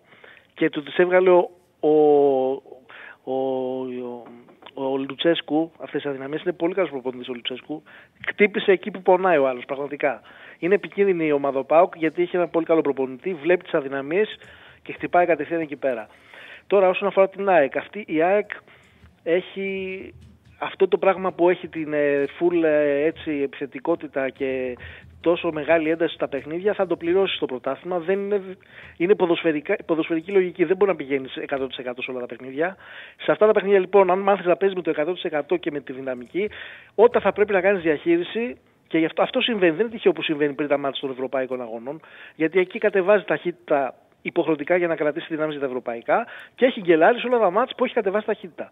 και 0.54 0.70
του 0.70 0.84
τις 0.84 0.98
έβγαλε 0.98 1.30
ο, 1.30 1.50
ο, 1.80 1.90
ο, 3.24 3.34
ο, 4.74 4.84
ο 4.84 4.98
Λουτσέσκου, 4.98 5.72
αυτές 5.80 6.04
οι 6.04 6.08
αδυναμίες. 6.10 6.42
Είναι 6.42 6.54
πολύ 6.54 6.74
καλός 6.74 6.90
προπονητής 6.90 7.30
ο 7.30 7.34
Λουτσέσκου. 7.34 7.84
Χτύπησε 8.28 8.72
εκεί 8.72 8.92
που 8.92 9.02
πονάει 9.02 9.38
ο 9.38 9.48
άλλος, 9.48 9.66
πραγματικά. 9.66 10.22
Είναι 10.60 10.76
επικίνδυνη 10.76 11.26
η 11.26 11.32
ομάδα 11.32 11.64
ΠΑΟΚ 11.64 11.96
γιατί 11.98 12.22
έχει 12.22 12.36
ένα 12.36 12.48
πολύ 12.48 12.66
καλό 12.66 12.82
προπονητή, 12.82 13.34
βλέπει 13.34 13.64
τις 13.64 13.74
αδυναμίες 13.74 14.38
και 14.82 14.94
χτυπάει 14.94 15.26
κατευθείαν 15.26 15.62
εκεί 15.62 15.76
πέρα. 15.76 16.08
Τώρα 16.68 16.90
όσον 16.90 17.08
αφορά 17.08 17.30
την 17.30 17.50
ΑΕΚ, 17.50 17.78
αυτή 17.78 18.04
η 18.08 18.22
ΑΕΚ 18.22 18.50
έχει 19.24 20.14
αυτό 20.64 20.88
το 20.88 20.98
πράγμα 20.98 21.32
που 21.32 21.50
έχει 21.50 21.68
την 21.68 21.94
ε, 21.94 22.26
full 22.40 22.64
ε, 22.64 23.04
έτσι, 23.06 23.32
επιθετικότητα 23.32 24.30
και 24.30 24.78
τόσο 25.22 25.52
μεγάλη 25.52 25.90
ένταση 25.90 26.14
στα 26.14 26.28
παιχνίδια 26.28 26.74
θα 26.74 26.88
το 26.88 26.96
πληρώσεις 26.96 27.36
στο 27.36 27.46
πρωτάθλημα. 27.46 28.00
Δεν 28.00 28.20
είναι, 28.20 28.42
είναι 28.98 29.16
ποδοσφαιρικά, 29.16 29.76
ποδοσφαιρική 29.86 30.32
λογική. 30.32 30.64
Δεν 30.64 30.78
μπορεί 30.78 30.92
να 30.92 30.98
πηγαίνει 30.98 31.28
100% 31.50 31.68
σε 31.98 32.12
όλα 32.12 32.20
τα 32.20 32.26
παιχνίδια. 32.26 32.76
Σε 33.22 33.32
αυτά 33.32 33.46
τα 33.46 33.52
παιχνίδια 33.52 33.80
λοιπόν, 33.80 34.12
αν 34.12 34.20
μάθεις 34.20 34.46
να 34.46 34.56
παίζεις 34.56 34.78
με 34.78 34.82
το 34.82 35.16
100% 35.52 35.60
και 35.60 35.72
με 35.72 35.80
τη 35.80 35.94
δυναμική, 35.94 36.50
όταν 36.96 37.22
θα 37.22 37.32
πρέπει 37.34 37.54
να 37.54 37.62
κάνεις 37.62 37.82
διαχείριση. 37.82 38.58
Και 38.88 38.98
γι' 38.98 39.06
αυτό, 39.06 39.22
αυτό 39.22 39.42
συμβαίνει. 39.42 39.72
Δεν 39.72 39.86
είναι 39.86 39.96
τυχαίο 39.96 40.12
που 40.12 40.22
συμβαίνει 40.22 40.54
πριν 40.54 40.68
τα 40.68 40.78
μάτια 40.78 41.02
των 41.02 41.12
Ευρωπαϊκών 41.12 41.62
Αγώνων. 41.62 42.02
Γιατί 42.36 42.60
εκεί 42.60 42.80
κατεβάζει 42.80 43.24
ταχύτητα 43.24 43.94
υποχρεωτικά 44.22 44.76
για 44.76 44.88
να 44.88 44.96
κρατήσει 44.96 45.28
δυνάμεις 45.30 45.52
για 45.52 45.62
τα 45.62 45.68
ευρωπαϊκά 45.68 46.28
και 46.56 46.66
έχει 46.66 46.80
γκελάρει 46.80 47.20
σε 47.20 47.28
όλα 47.28 47.40
τα 47.40 47.52
μάτια 47.52 47.76
που 47.78 47.86
έχει 47.86 47.94
κατεβάσει 47.94 48.26
ταχύτητα. 48.26 48.72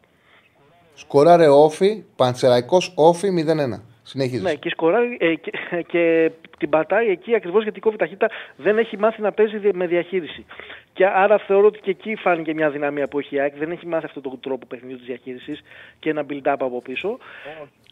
Σκοράρε 0.99 1.47
όφι, 1.47 2.03
πανσεραϊκός 2.15 2.93
όφι 2.95 3.27
0-1. 3.29 3.81
Συνεχίζεις. 4.03 4.43
Ναι, 4.43 4.53
και 4.53 4.69
σκοράρει 4.69 5.17
ε, 5.19 5.33
και, 5.35 5.51
και 5.87 6.31
την 6.57 6.69
πατάει 6.69 7.09
εκεί 7.09 7.35
ακριβώς 7.35 7.63
γιατί 7.63 7.79
κόβει 7.79 7.97
ταχύτητα. 7.97 8.29
Δεν 8.57 8.77
έχει 8.77 8.97
μάθει 8.97 9.21
να 9.21 9.31
παίζει 9.31 9.57
δι- 9.57 9.75
με 9.75 9.87
διαχείριση. 9.87 10.45
Και 10.93 11.05
άρα 11.05 11.37
θεωρώ 11.47 11.67
ότι 11.67 11.79
και 11.79 11.89
εκεί 11.89 12.15
φάνηκε 12.15 12.53
μια 12.53 12.69
δυναμία 12.69 13.07
που 13.07 13.19
έχει 13.19 13.35
η 13.35 13.39
ΑΕΚ. 13.39 13.57
Δεν 13.57 13.71
έχει 13.71 13.87
μάθει 13.87 14.05
αυτόν 14.05 14.21
τον 14.21 14.39
τρόπο 14.39 14.65
παιχνιδιού 14.67 14.97
της 14.97 15.05
διαχείρισης 15.05 15.61
και 15.99 16.09
ένα 16.09 16.25
build-up 16.29 16.55
από 16.59 16.81
πίσω. 16.81 17.17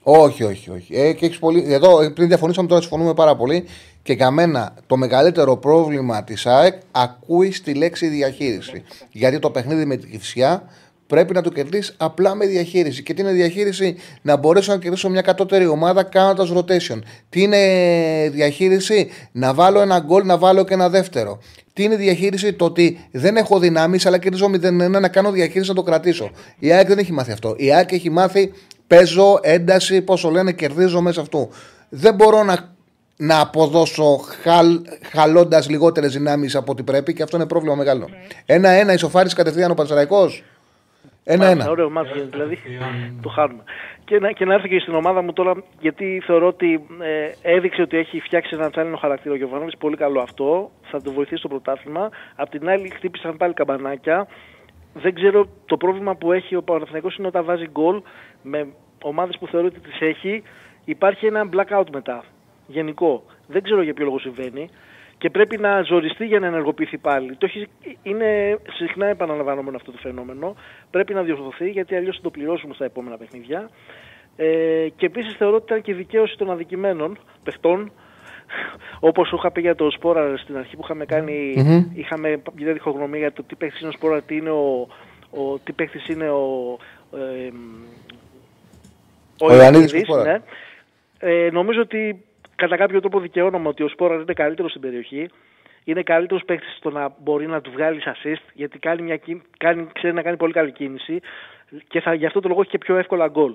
Όχι, 0.04 0.44
όχι, 0.44 0.70
όχι. 0.70 0.96
Ε, 0.96 1.14
και 1.14 1.26
έχεις 1.26 1.40
πολύ... 1.40 1.74
Εδώ 1.74 2.02
ε, 2.02 2.10
πριν 2.10 2.28
διαφωνήσαμε, 2.28 2.68
τώρα 2.68 2.82
συμφωνούμε 2.82 3.14
πάρα 3.14 3.36
πολύ. 3.36 3.68
Και 4.04 4.14
για 4.14 4.32
μένα 4.32 4.76
το 4.88 4.98
μεγαλύτερο 4.98 5.58
πρόβλημα 5.58 6.24
της 6.24 6.46
ΑΕΚ 6.46 6.74
ακούει 6.92 7.52
στη 7.52 7.74
λέξη 7.74 8.08
διαχείριση. 8.08 8.84
Γιατί 9.12 9.40
το 9.40 9.52
παιχνίδι 9.52 9.86
με 9.86 9.96
την 9.96 10.12
Κυφσιά 10.12 10.70
πρέπει 11.08 11.34
να 11.34 11.42
το 11.42 11.50
κερδίσεις 11.50 11.94
απλά 11.98 12.36
με 12.36 12.46
διαχείριση. 12.46 13.04
Και 13.04 13.14
τι 13.14 13.22
είναι 13.22 13.32
διαχείριση, 13.32 13.96
να 14.22 14.36
μπορέσω 14.36 14.72
να 14.72 14.78
κερδίσω 14.78 15.10
μια 15.10 15.22
κατώτερη 15.22 15.68
ομάδα 15.68 16.04
κάνοντας 16.04 16.52
rotation. 16.56 17.00
Τι 17.30 17.42
είναι 17.42 17.58
διαχείριση, 18.32 19.10
να 19.32 19.54
βάλω 19.54 19.82
ένα 19.82 20.00
γκολ, 20.00 20.26
να 20.26 20.38
βάλω 20.38 20.64
και 20.64 20.74
ένα 20.74 20.90
δεύτερο. 20.90 21.40
Τι 21.74 21.84
είναι 21.84 21.96
διαχείριση, 21.96 22.54
το 22.54 22.66
ότι 22.66 23.08
δεν 23.12 23.38
έχω 23.38 23.60
δυνάμεις, 23.60 24.06
αλλά 24.06 24.18
κερδίζω 24.18 24.46
0-1 24.46 25.00
να 25.00 25.08
κάνω 25.08 25.32
διαχείριση 25.32 25.70
να 25.70 25.76
το 25.76 25.84
κρατήσω. 25.84 26.32
Η 26.60 26.72
ΑΕΚ 26.72 26.88
δεν 26.88 26.98
έχει 26.98 27.12
μάθει 27.12 27.32
αυτό. 27.32 27.54
Η 27.58 27.74
ΑΕΚ 27.74 27.92
έχει 27.92 28.10
μάθει 28.10 28.52
παίζω 28.88 29.40
ένταση, 29.42 30.02
πόσο 30.02 30.30
λένε, 30.30 30.52
κερδίζω 30.52 31.02
μέσα 31.02 31.22
αυτού. 31.22 31.50
Δεν 31.90 32.16
μπορώ 32.16 32.44
να, 32.44 32.76
να 33.18 33.40
αποδώσω 33.40 34.20
χαλ, 34.42 34.82
χαλώντας 35.12 35.70
λιγότερες 35.70 36.14
δυνάμεις 36.14 36.56
από 36.56 36.72
ό,τι 36.72 36.84
πρέπει 36.84 37.14
και 37.14 37.24
αυτό 37.24 37.38
είναι 37.38 37.46
πρόβλημα 37.46 37.76
μεγάλο. 37.76 38.10
Ένα-ένα 38.46 38.94
ισοφάρισε 38.94 39.36
κατευθείαν 39.36 39.72
ο 39.72 39.74
Πανσεραϊκός. 39.74 40.44
Ένα-ένα. 41.30 41.50
Μάλιστα, 41.50 41.72
Ωραίο 41.72 41.90
μάτς 41.90 42.12
γίνεται, 42.12 42.30
δηλαδή 42.30 42.58
το 43.22 43.30
χάνουμε. 43.30 43.64
Και 44.06 44.20
να, 44.20 44.32
και 44.32 44.46
να 44.46 44.54
έρθει 44.54 44.70
και 44.70 44.80
στην 44.80 44.94
ομάδα 44.96 45.22
μου 45.22 45.34
τώρα, 45.34 45.64
γιατί 45.80 46.22
θεωρώ 46.26 46.48
ότι 46.48 46.88
ε, 47.02 47.56
έδειξε 47.56 47.82
ότι 47.82 47.98
έχει 47.98 48.20
φτιάξει 48.20 48.56
ένα 48.56 48.70
τσάλινο 48.70 48.98
χαρακτήρα 48.98 49.34
ο 49.34 49.38
Γιωβάνοβης, 49.38 49.78
πολύ 49.78 49.96
καλό 49.96 50.20
αυτό, 50.20 50.72
θα 50.82 51.02
το 51.02 51.12
βοηθήσει 51.12 51.40
στο 51.40 51.48
πρωτάθλημα. 51.48 52.10
Απ' 52.36 52.50
την 52.50 52.70
άλλη 52.70 52.90
χτύπησαν 52.90 53.38
πάλι 53.38 53.54
καμπανάκια. 53.54 54.28
Δεν 54.94 55.14
ξέρω, 55.14 55.48
το 55.66 55.78
πρόβλημα 55.78 56.16
που 56.16 56.32
έχει 56.32 56.56
ο 56.56 56.64
Παναθηναϊκός 56.64 57.16
είναι 57.16 57.28
όταν 57.28 57.46
βάζει 57.46 57.68
γκολ 57.72 58.02
με 58.42 58.68
ομάδες 59.04 59.38
που 59.38 59.48
θεωρώ 59.48 59.68
ότι 59.68 59.80
τις 59.80 60.00
έχει, 60.00 60.44
υπάρχει 60.86 61.26
ένα 61.26 61.50
blackout 61.54 61.86
μετά, 61.92 62.24
γενικό. 62.68 63.24
Δεν 63.48 63.64
ξέρω 63.64 63.82
για 63.82 63.94
ποιο 63.94 64.06
λόγο 64.06 64.20
συμβαίνει 64.20 64.70
και 65.18 65.30
πρέπει 65.30 65.58
να 65.58 65.82
ζοριστεί 65.82 66.26
για 66.26 66.40
να 66.40 66.48
ενεργοποιηθεί 66.48 66.98
πάλι. 66.98 67.36
Το 67.36 67.46
έχει, 67.46 67.68
είναι 68.04 68.60
συχνά 68.78 69.06
επαναλαμβανόμενο 69.06 69.76
αυτό 69.78 69.92
το 69.92 69.98
φαινόμενο. 69.98 70.56
Πρέπει 70.92 71.14
να 71.14 71.22
διορθωθεί 71.24 71.70
γιατί 71.70 71.96
αλλιώς 71.96 72.16
θα 72.16 72.22
το 72.22 72.30
πληρώσουμε 72.30 72.74
στα 72.74 72.86
επόμενα 72.86 73.18
παιχνίδια. 73.18 73.70
Ε, 74.36 74.88
και 74.96 75.06
επίσης 75.06 75.36
θεωρώ 75.36 75.56
ότι 75.56 75.66
ήταν 75.66 75.82
και 75.82 75.92
η 75.92 75.94
δικαίωση 75.94 76.38
των 76.38 76.52
αδικημένων 76.52 77.18
παιχτών. 77.44 77.92
Όπως 79.00 79.28
σου 79.28 79.36
είχα 79.36 79.52
πει 79.52 79.62
για 79.62 79.76
το 79.76 79.90
Σπόρα 79.92 80.38
στην 80.38 80.58
αρχή 80.58 80.76
που 80.76 80.82
είχαμε 80.84 81.06
κάνει, 81.06 81.54
Μμμ. 81.58 81.86
είχαμε 81.94 82.42
μια 82.56 82.74
διχογνωμία 82.74 83.20
για 83.20 83.32
το 83.32 83.44
τι 83.44 83.56
παίχτης 83.56 83.80
είναι 83.80 83.90
ο 83.90 83.92
Σπόρα, 83.92 84.22
τι, 84.22 84.36
είναι 84.36 84.50
ο, 84.50 84.88
ο, 85.30 85.60
τι 85.64 85.72
παίχτης 85.72 86.08
είναι 86.08 86.30
ο, 86.30 86.78
ε, 87.14 87.50
Ο 89.40 89.54
Ιωαννίδης 89.54 89.62
Ιωαννίδης, 89.62 89.92
του 89.92 90.00
Σπόρα. 90.00 90.24
ναι. 90.24 90.40
Ε, 91.20 91.50
νομίζω 91.52 91.82
ότι 91.82 92.26
κατά 92.62 92.76
κάποιο 92.78 93.00
τρόπο 93.00 93.20
δικαιώνομαι 93.20 93.68
ότι 93.68 93.84
ο 93.84 93.88
Σπόρα 93.88 94.16
είναι 94.16 94.34
καλύτερος 94.34 94.70
στην 94.72 94.82
περιοχή. 94.82 95.30
Είναι 95.84 96.04
καλύτερος 96.04 96.44
παίκτης 96.46 96.76
στο 96.78 96.90
να 96.90 97.14
μπορεί 97.24 97.48
να 97.48 97.62
του 97.62 97.72
βγάλεις 97.72 98.04
assist, 98.06 98.44
γιατί 98.54 98.80
κάνει 98.80 99.02
μια, 99.02 99.16
κι- 99.18 99.42
κάνει, 99.58 99.88
ξέρει 99.94 100.14
να 100.14 100.22
κάνει 100.22 100.38
πολύ 100.38 100.54
καλή 100.54 100.72
κίνηση 100.72 101.20
και 101.88 102.02
θα, 102.02 102.14
γι' 102.14 102.26
αυτό 102.26 102.40
το 102.40 102.48
λόγο 102.48 102.62
έχει 102.62 102.70
και 102.70 102.78
πιο 102.78 102.98
εύκολα 102.98 103.28
γκολ. 103.28 103.54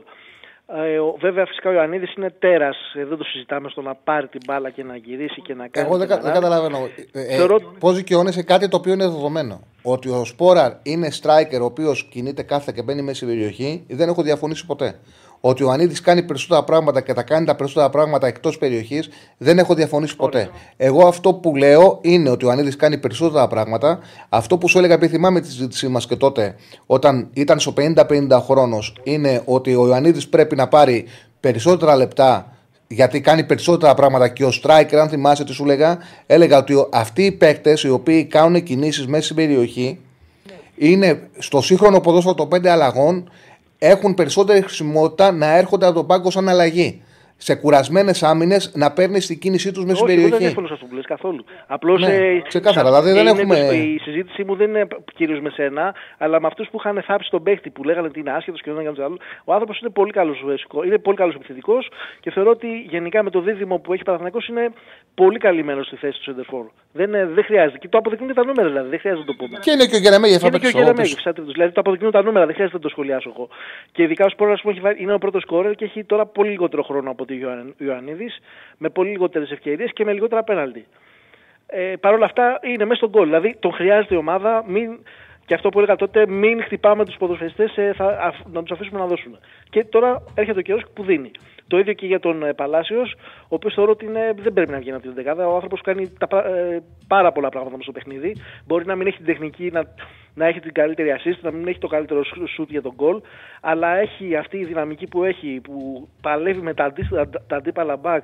Ε, 0.66 0.98
ο- 0.98 1.16
βέβαια, 1.20 1.46
φυσικά 1.46 1.70
ο 1.70 1.72
Ιωαννίδης 1.72 2.14
είναι 2.14 2.30
τέρας. 2.38 2.76
Ε, 2.94 3.04
δεν 3.04 3.18
το 3.18 3.24
συζητάμε 3.24 3.68
στο 3.68 3.82
να 3.82 3.94
πάρει 3.94 4.26
την 4.28 4.40
μπάλα 4.46 4.70
και 4.70 4.82
να 4.82 4.96
γυρίσει 4.96 5.40
και 5.40 5.54
να 5.54 5.68
κάνει. 5.68 5.86
Εγώ 5.86 5.96
δεν, 5.98 6.08
και 6.08 6.14
κα- 6.14 6.20
να 6.22 6.32
δεν 6.32 6.42
λάβει. 6.42 6.44
καταλαβαίνω. 6.44 6.88
Ε, 7.12 7.36
Θεωρώ- 7.36 7.62
Πώς 7.78 7.96
δικαιώνεσαι 7.96 8.42
κάτι 8.42 8.68
το 8.68 8.76
οποίο 8.76 8.92
είναι 8.92 9.04
δεδομένο. 9.08 9.60
Ότι 9.82 10.08
ο 10.08 10.24
Σπόραρ 10.24 10.72
είναι 10.82 11.08
striker 11.22 11.60
ο 11.60 11.64
οποίος 11.64 12.04
κινείται 12.04 12.42
κάθε 12.42 12.72
και 12.74 12.82
μπαίνει 12.82 13.02
μέσα 13.02 13.16
στην 13.16 13.28
περιοχή, 13.28 13.84
δεν 13.88 14.08
έχω 14.08 14.22
διαφωνήσει 14.22 14.66
ποτέ. 14.66 14.98
Ότι 15.44 15.62
ο 15.62 15.70
Ανίδης 15.70 16.00
κάνει 16.00 16.22
περισσότερα 16.22 16.62
πράγματα 16.64 17.00
και 17.00 17.12
τα 17.12 17.22
κάνει 17.22 17.46
τα 17.46 17.54
περισσότερα 17.54 17.90
πράγματα 17.90 18.26
εκτός 18.26 18.58
περιοχής, 18.58 19.08
δεν 19.38 19.58
έχω 19.58 19.74
διαφωνήσει 19.74 20.16
ποτέ. 20.16 20.48
Εγώ 20.76 21.06
αυτό 21.06 21.34
που 21.34 21.56
λέω 21.56 21.98
είναι 22.02 22.30
ότι 22.30 22.44
ο 22.46 22.50
Ανίδης 22.50 22.76
κάνει 22.76 22.98
περισσότερα 22.98 23.46
πράγματα. 23.48 23.98
Αυτό 24.28 24.58
που 24.58 24.68
σου 24.68 24.78
έλεγα, 24.78 24.94
επειδή 24.94 25.12
θυμάμαι 25.14 25.40
τη 25.40 25.46
συζήτησή 25.46 25.88
μας 25.88 26.06
και 26.06 26.16
τότε, 26.16 26.54
όταν 26.86 27.28
ήταν 27.32 27.60
στο 27.60 27.72
50-50 27.76 28.40
χρόνος, 28.40 28.96
είναι 29.02 29.42
ότι 29.44 29.74
ο 29.74 29.86
Ιωαννίδη 29.86 30.26
πρέπει 30.26 30.56
να 30.56 30.68
πάρει 30.68 31.04
περισσότερα 31.40 31.96
λεπτά 31.96 32.46
γιατί 32.88 33.20
κάνει 33.20 33.44
περισσότερα 33.44 33.94
πράγματα 33.94 34.28
και 34.28 34.44
ο 34.44 34.50
striker, 34.62 34.94
αν 34.94 35.08
θυμάσαι 35.08 35.44
τι 35.44 35.52
σου 35.52 35.62
έλεγα, 35.62 35.98
έλεγα 36.26 36.58
ότι 36.58 36.74
ο- 36.74 36.88
αυτοί 36.92 37.24
οι 37.24 37.32
παίκτες 37.32 37.82
οι 37.82 37.90
οποίοι 37.90 38.24
κάνουν 38.24 38.62
κινήσεις 38.62 39.06
μέσα 39.06 39.22
στην 39.24 39.36
περιοχή 39.36 39.98
είναι 40.76 41.22
στο 41.38 41.60
σύγχρονο 41.62 42.00
ποδόσφαιρο 42.00 42.34
των 42.34 42.48
πέντε 42.48 42.70
αλλαγών 42.70 43.30
έχουν 43.84 44.14
περισσότερη 44.14 44.60
χρησιμότητα 44.60 45.32
να 45.32 45.56
έρχονται 45.56 45.86
από 45.86 45.94
τον 45.94 46.06
πάγκο 46.06 46.30
σαν 46.30 46.48
αλλαγή. 46.48 47.02
Σε 47.36 47.54
κουρασμένες 47.54 48.22
άμυνες 48.22 48.72
να 48.74 48.92
παίρνεις 48.92 49.26
την 49.26 49.38
κίνησή 49.38 49.72
τους 49.72 49.84
μέσα 49.84 49.96
στην 49.96 50.06
Όχι, 50.08 50.12
εγώ 50.18 50.22
δεν 50.22 50.30
περιοχή. 50.30 50.44
διαφωνώ 50.54 50.66
σε 50.66 50.72
αυτό 50.74 50.86
που 50.86 50.94
λες 50.94 51.04
καθόλου. 51.06 51.44
Απλώς. 51.66 52.00
Ναι, 52.00 52.40
ξεκάθαρα, 52.40 52.88
δηλαδή 52.88 53.10
δεν 53.12 53.26
έχουμε- 53.26 53.58
Η 53.58 53.98
συζήτησή 54.02 54.44
μου 54.44 54.54
δεν 54.56 54.68
είναι 54.68 54.86
κυρίως 55.14 55.40
με 55.40 55.50
σένα, 55.50 55.94
αλλά 56.18 56.40
με 56.40 56.46
αυτούς 56.46 56.68
που 56.70 56.76
είχαν 56.78 57.02
θάψει 57.06 57.30
τον 57.30 57.42
παίχτη 57.42 57.70
που 57.70 57.84
λέγανε 57.84 58.06
ότι 58.06 58.20
είναι 58.20 58.30
άσχετος 58.32 58.60
και 58.62 58.70
δεν 58.72 58.80
έκανε 58.80 59.04
άλλο. 59.04 59.16
Ο 59.44 59.52
άνθρωπος 59.52 59.80
είναι 59.80 59.90
πολύ 59.90 60.12
καλός 60.12 60.44
είναι 60.86 60.98
πολύ 60.98 61.16
καλός 61.16 61.34
επιθετικός 61.34 61.90
και 62.20 62.30
θεωρώ 62.30 62.50
ότι 62.50 62.68
γενικά 62.90 63.22
με 63.22 63.30
το 63.30 63.40
δίδυμο 63.40 63.78
που 63.78 63.92
έχει 63.92 64.02
Παναθυνακό 64.02 64.38
είναι 64.50 64.68
πολύ 65.14 65.38
καλυμμένος 65.38 65.86
στη 65.86 65.96
θέση 65.96 66.16
του 66.16 66.22
Σεντερφόρ. 66.22 66.66
Δεν, 66.92 67.14
ε, 67.14 67.26
δεν 67.26 67.44
χρειάζεται. 67.44 67.78
Και 67.78 67.88
το 67.88 67.98
αποδεικνύουν 67.98 68.30
και 68.32 68.38
τα 68.40 68.44
νούμερα 68.46 68.68
δηλαδή, 68.68 68.88
δεν 68.88 68.98
χρειάζεται 68.98 69.24
να 69.26 69.36
το 69.36 69.44
πούμε. 69.44 69.58
Και 69.60 69.70
είναι 69.70 69.86
και 69.86 69.96
ο 69.96 69.98
Γερεμέγεφ 69.98 70.40
Και 70.40 70.46
είναι 70.46 70.58
και 70.58 70.66
ο 70.66 70.68
απ' 70.68 70.74
έξω, 70.74 70.78
Γερεμέγεφ, 70.78 71.10
όπως- 71.12 71.22
σαν 71.22 71.34
τρίτος. 71.34 71.52
Δηλαδή 71.52 71.72
το 71.72 71.80
αποδεικνύουν 71.80 72.12
τα 72.12 72.22
νούμερα, 72.22 72.44
δεν 72.46 72.54
χρειάζεται 72.54 72.76
να 72.80 72.82
το 72.82 72.88
σχολιάσω 72.88 73.32
εγώ. 73.34 73.48
Και 73.92 74.02
ειδικά 74.02 74.24
ο 74.24 74.28
Σπόρας 74.28 74.62
είναι 74.98 75.12
ο 75.12 75.18
πρώτος 75.18 75.42
σκόρερ 75.42 75.74
και 75.74 75.84
έχει 75.84 76.04
τώρα 76.04 76.26
πολύ 76.26 76.50
λιγότερο 76.50 76.82
χρόνο 76.82 77.10
από 77.10 77.22
ότι 77.22 77.31
ο 77.32 77.36
Ιωανν- 77.38 77.80
Ιωαννίδης, 77.80 78.38
με 78.78 78.88
πολύ 78.88 79.10
λιγότερες 79.10 79.50
ευκαιρίες 79.50 79.92
και 79.92 80.04
με 80.04 80.12
λιγότερα 80.12 80.42
πέναλτι. 80.42 80.86
Ε, 81.66 81.94
Παρ' 82.00 82.14
όλα 82.14 82.24
αυτά 82.24 82.58
είναι 82.62 82.84
μέσα 82.84 82.96
στον 82.96 83.08
γκολ. 83.10 83.24
Δηλαδή 83.24 83.56
τον 83.60 83.72
χρειάζεται 83.72 84.14
η 84.14 84.18
ομάδα. 84.18 84.64
Μην, 84.66 84.98
και 85.46 85.54
αυτό 85.54 85.68
που 85.68 85.78
έλεγα 85.78 85.96
τότε, 85.96 86.26
μην 86.26 86.62
χτυπάμε 86.62 87.04
τους 87.04 87.16
ποδοσφαιριστές, 87.16 87.76
να 88.52 88.62
τους 88.62 88.70
αφήσουμε 88.70 88.98
να 89.00 89.06
δώσουν. 89.06 89.38
Και 89.70 89.84
τώρα 89.84 90.22
έρχεται 90.34 90.58
ο 90.58 90.62
καιρός 90.62 90.82
που 90.94 91.02
δίνει. 91.02 91.30
Το 91.72 91.78
ίδιο 91.78 91.92
και 91.92 92.06
για 92.06 92.20
τον 92.20 92.42
ε, 92.42 92.52
Παλάσιος, 92.52 93.14
ο 93.42 93.54
οποίος 93.54 93.74
θεωρώ 93.74 93.90
ότι 93.90 94.04
είναι, 94.04 94.34
δεν 94.36 94.52
πρέπει 94.52 94.70
να 94.70 94.78
βγαίνει 94.78 94.96
από 94.96 95.04
την 95.04 95.14
δεκάδα. 95.14 95.46
Ο 95.48 95.54
άνθρωπος 95.54 95.80
κάνει 95.80 96.12
τα, 96.18 96.26
πρα- 96.26 96.46
ε, 96.46 96.82
πάρα 97.06 97.32
πολλά 97.32 97.48
πράγματα 97.48 97.76
μέσα 97.76 97.90
στο 97.90 97.92
παιχνίδι. 97.98 98.36
Μπορεί 98.66 98.86
να 98.86 98.94
μην 98.96 99.06
έχει 99.06 99.16
την 99.16 99.26
τεχνική 99.26 99.70
να, 99.72 99.82
να 100.34 100.46
έχει 100.46 100.60
την 100.60 100.72
καλύτερη 100.72 101.14
assist, 101.18 101.38
να 101.40 101.50
μην 101.50 101.68
έχει 101.68 101.78
το 101.78 101.86
καλύτερο 101.86 102.22
σουτ 102.54 102.70
για 102.70 102.82
τον 102.82 102.92
γκολ, 102.94 103.20
αλλά 103.60 103.96
έχει 103.96 104.36
αυτή 104.36 104.56
η 104.58 104.64
δυναμική 104.64 105.06
που 105.06 105.24
έχει, 105.24 105.60
που 105.62 106.08
παλεύει 106.20 106.60
με 106.60 106.74
τα, 106.74 106.84
αντί, 106.84 107.08
τα, 107.10 107.28
τα 107.46 107.56
αντίπαλα 107.56 107.96
back 108.02 108.20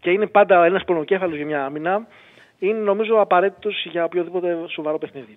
και 0.00 0.10
είναι 0.10 0.26
πάντα 0.26 0.64
ένας 0.64 0.84
πονοκέφαλος 0.84 1.36
για 1.36 1.46
μια 1.46 1.64
άμυνα. 1.64 2.06
Είναι 2.58 2.78
νομίζω 2.78 3.20
απαραίτητος 3.20 3.86
για 3.90 4.04
οποιοδήποτε 4.04 4.56
σοβαρό 4.68 4.98
παιχνίδι. 4.98 5.36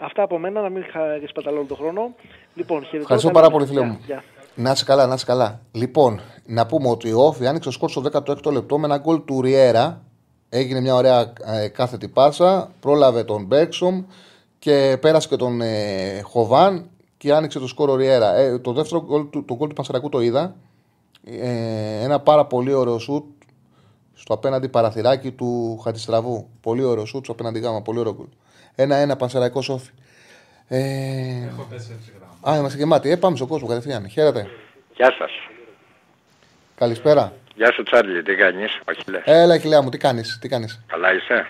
Αυτά 0.00 0.22
από 0.22 0.38
μένα, 0.38 0.60
να 0.60 0.68
μην 0.68 0.84
χα- 0.90 1.28
σπαταλώ 1.28 1.64
τον 1.68 1.76
χρόνο. 1.76 2.14
Λοιπόν, 2.54 2.78
χαιρετώ. 2.84 2.98
Ευχαριστώ 3.14 3.30
Καλή 3.30 3.40
πάρα 3.40 3.46
νύχτα. 3.46 3.50
πολύ, 3.50 3.66
φίλε 3.66 3.80
Γεια, 3.80 3.88
μου. 3.88 4.00
γεια. 4.06 4.22
Να 4.56 4.70
είσαι 4.70 4.84
καλά, 4.84 5.06
να 5.06 5.14
είσαι 5.14 5.24
καλά. 5.24 5.60
Λοιπόν, 5.72 6.20
να 6.46 6.66
πούμε 6.66 6.88
ότι 6.88 7.12
ο 7.12 7.20
Όφη 7.20 7.46
άνοιξε 7.46 7.68
το 7.68 7.74
σκορ 7.74 7.90
στο 7.90 8.02
16ο 8.12 8.52
λεπτό 8.52 8.78
με 8.78 8.86
ένα 8.86 8.98
γκολ 8.98 9.24
του 9.24 9.42
Ριέρα. 9.42 10.02
Έγινε 10.48 10.80
μια 10.80 10.94
ωραία 10.94 11.32
ε, 11.44 11.68
κάθετη 11.68 12.08
πάσα. 12.08 12.70
Πρόλαβε 12.80 13.24
τον 13.24 13.44
Μπέξομ 13.44 14.04
και 14.58 14.98
πέρασε 15.00 15.28
και 15.28 15.36
τον 15.36 15.60
ε, 15.60 16.20
Χοβάν 16.22 16.88
και 17.16 17.32
άνοιξε 17.32 17.58
το 17.58 17.66
σκορ 17.66 17.88
ο 17.88 17.94
Ριέρα. 17.94 18.34
Ε, 18.34 18.58
το 18.58 18.72
δεύτερο 18.72 19.04
γκολ 19.04 19.30
του, 19.30 19.44
το 19.44 19.54
γκολ 19.56 19.68
του 19.68 19.74
Πασαρακού 19.74 20.08
το 20.08 20.20
είδα. 20.20 20.56
Ε, 21.24 22.02
ένα 22.02 22.20
πάρα 22.20 22.46
πολύ 22.46 22.72
ωραίο 22.72 22.98
σουτ 22.98 23.24
στο 24.14 24.34
απέναντι 24.34 24.68
παραθυράκι 24.68 25.30
του 25.30 25.80
Χατιστραβού. 25.84 26.48
Πολύ 26.60 26.82
ωραίο 26.82 27.04
σουτ 27.04 27.24
στο 27.24 27.32
απέναντι 27.32 27.58
γάμα. 27.58 27.82
Πολύ 27.82 27.98
ωραίο 27.98 28.14
γκολ. 28.14 28.26
Ένα-ένα 28.74 29.16
Πανσεραϊκός 29.16 29.68
Όφη. 29.68 29.90
Ε, 30.66 30.78
Έχω 30.78 31.66
τέσσερις 31.70 32.12
γράμματα. 32.16 32.23
Α, 32.50 32.56
είμαστε 32.56 32.78
γεμάτοι. 32.78 33.10
Ε, 33.10 33.16
πάμε 33.16 33.36
στον 33.36 33.48
κόσμο 33.48 33.68
κατευθείαν. 33.68 34.08
Χαίρετε. 34.08 34.50
Γεια 34.94 35.14
σας. 35.18 35.30
Καλησπέρα. 36.76 37.32
Γεια 37.54 37.72
σου 37.72 37.82
Τσάρλι, 37.82 38.22
τι 38.22 38.34
κάνεις, 38.34 38.78
Αχιλέ. 38.84 39.20
Έλα, 39.24 39.58
κοιλιά 39.58 39.82
μου, 39.82 39.88
τι 39.88 39.98
κάνεις, 39.98 40.38
τι 40.40 40.48
κάνεις; 40.48 40.84
Καλά 40.86 41.12
είσαι; 41.14 41.46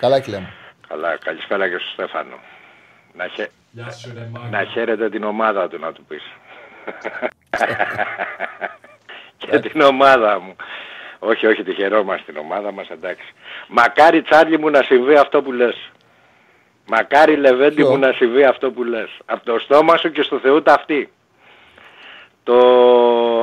Καλά, 0.00 0.20
κοιλιά 0.20 0.40
μου. 0.40 0.48
Καλά, 0.88 1.16
καλησπέρα 1.16 1.68
και 1.68 1.76
στον 1.78 1.90
Στέφανο. 1.92 2.38
Να, 3.14 3.26
χε... 3.26 3.48
Γεια 3.70 3.90
σου 3.90 4.10
ρε 4.14 4.28
μάγκα. 4.32 4.58
να 4.58 4.64
χαίρετε 4.64 5.08
την 5.10 5.24
ομάδα 5.24 5.68
του 5.68 5.78
να 5.78 5.92
του 5.92 6.04
πεις. 6.04 6.22
και 9.38 9.58
την 9.58 9.80
ομάδα 9.80 10.40
μου. 10.40 10.56
Όχι, 11.18 11.46
όχι, 11.46 11.62
τη 11.62 11.74
χαιρόμαστε 11.74 12.32
την 12.32 12.40
ομάδα 12.40 12.72
μας, 12.72 12.88
εντάξει. 12.88 13.32
Μακάρι 13.68 14.22
Τσάρλι 14.22 14.58
μου 14.58 14.70
να 14.70 14.82
συμβεί 14.82 15.14
αυτό 15.14 15.42
που 15.42 15.52
λες. 15.52 15.90
Μακάρι 16.90 17.36
Λεβέντη 17.36 17.74
Ποιο; 17.74 17.90
μου 17.90 17.98
να 17.98 18.12
συμβεί 18.12 18.44
αυτό 18.44 18.70
που 18.70 18.82
λες. 18.84 19.08
Από 19.24 19.44
το 19.44 19.58
στόμα 19.58 19.96
σου 19.96 20.10
και 20.12 20.22
στο 20.22 20.38
Θεού 20.38 20.62
ταυτή. 20.62 21.10
Το... 22.44 22.56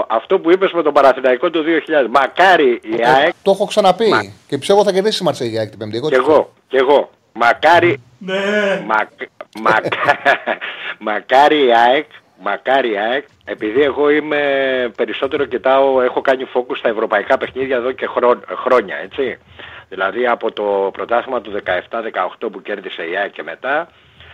Αυτό 0.10 0.40
που 0.40 0.52
είπες 0.52 0.72
με 0.72 0.84
τον 0.84 0.94
Παραθυναϊκό 0.94 1.50
του 1.50 1.64
2000. 2.04 2.08
Μακάρι 2.10 2.70
η 2.84 3.04
ΑΕΚ 3.16 3.34
Το 3.44 3.52
έχω 3.52 3.66
ξαναπεί. 3.66 4.10
Μα- 4.10 4.32
Και 4.48 4.58
πιστεύω 4.58 4.84
θα 4.84 4.92
κερδίσει 4.92 5.20
η 5.22 5.26
Μαρσέη 5.26 5.48
για 5.48 5.70
την 5.70 5.78
Πέμπτη. 5.80 5.98
Εγώ 5.98 6.08
Κι 6.10 6.16
τι 6.16 6.22
εγώ, 6.22 6.54
κι 6.68 6.76
εγώ. 6.76 7.10
Μακάρι, 7.34 8.02
Ναι. 8.18 8.84
μα, 8.88 8.96
μα, 9.62 9.76
μακάρι 11.12 11.66
η 11.66 11.74
ΑΕΚ, 11.74 12.06
μακάρι 12.42 12.92
η 12.92 12.98
ΑΕΚ, 12.98 13.26
επειδή 13.46 13.82
εγώ 13.82 14.10
είμαι 14.10 14.42
περισσότερο 14.96 15.46
κοιτάω, 15.46 16.02
έχω 16.02 16.22
κάνει 16.22 16.46
focus 16.54 16.78
στα 16.78 16.90
ευρωπαϊκά 16.90 17.38
παιχνίδια 17.38 17.76
εδώ 17.76 17.92
και 17.92 18.08
χρό- 18.08 18.44
χρόνια, 18.56 18.96
έτσι. 19.04 19.38
Δηλαδή 19.90 20.28
από 20.28 20.52
το 20.52 20.90
πρωτάθλημα 20.94 21.42
του 21.42 21.52
17-18 22.40 22.52
που 22.52 22.62
κέρδισε 22.62 23.10
η 23.10 23.18
ΑΕΚ 23.18 23.32
και 23.32 23.44
μετά, 23.44 23.88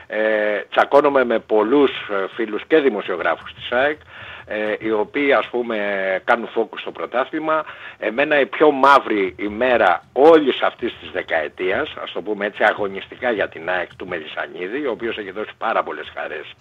ε, 0.07 0.61
τσακώνομαι 0.69 1.23
με 1.23 1.39
πολλούς 1.39 1.91
ε, 1.91 2.27
φίλους 2.35 2.63
και 2.67 2.77
δημοσιογράφους 2.77 3.53
της 3.53 3.71
ΑΕΚ, 3.71 3.99
ε, 4.45 4.75
οι 4.79 4.91
οποίοι 4.91 5.33
ας 5.33 5.47
πούμε 5.47 5.77
κάνουν 6.23 6.49
focus 6.55 6.79
στο 6.79 6.91
πρωτάθλημα. 6.91 7.65
Εμένα 7.97 8.39
η 8.39 8.45
πιο 8.45 8.71
μαύρη 8.71 9.35
ημέρα 9.39 10.03
όλης 10.13 10.61
αυτής 10.61 10.93
της 10.99 11.09
δεκαετίας, 11.11 11.93
ας 12.03 12.11
το 12.11 12.21
πούμε 12.21 12.45
έτσι 12.45 12.63
αγωνιστικά 12.63 13.31
για 13.31 13.49
την 13.49 13.69
ΑΕΚ 13.69 13.95
του 13.95 14.07
Μελισανίδη, 14.07 14.85
ο 14.85 14.91
οποίος 14.91 15.17
έχει 15.17 15.31
δώσει 15.31 15.51
πάρα 15.57 15.83
πολλές 15.83 16.11
χαρές 16.15 16.51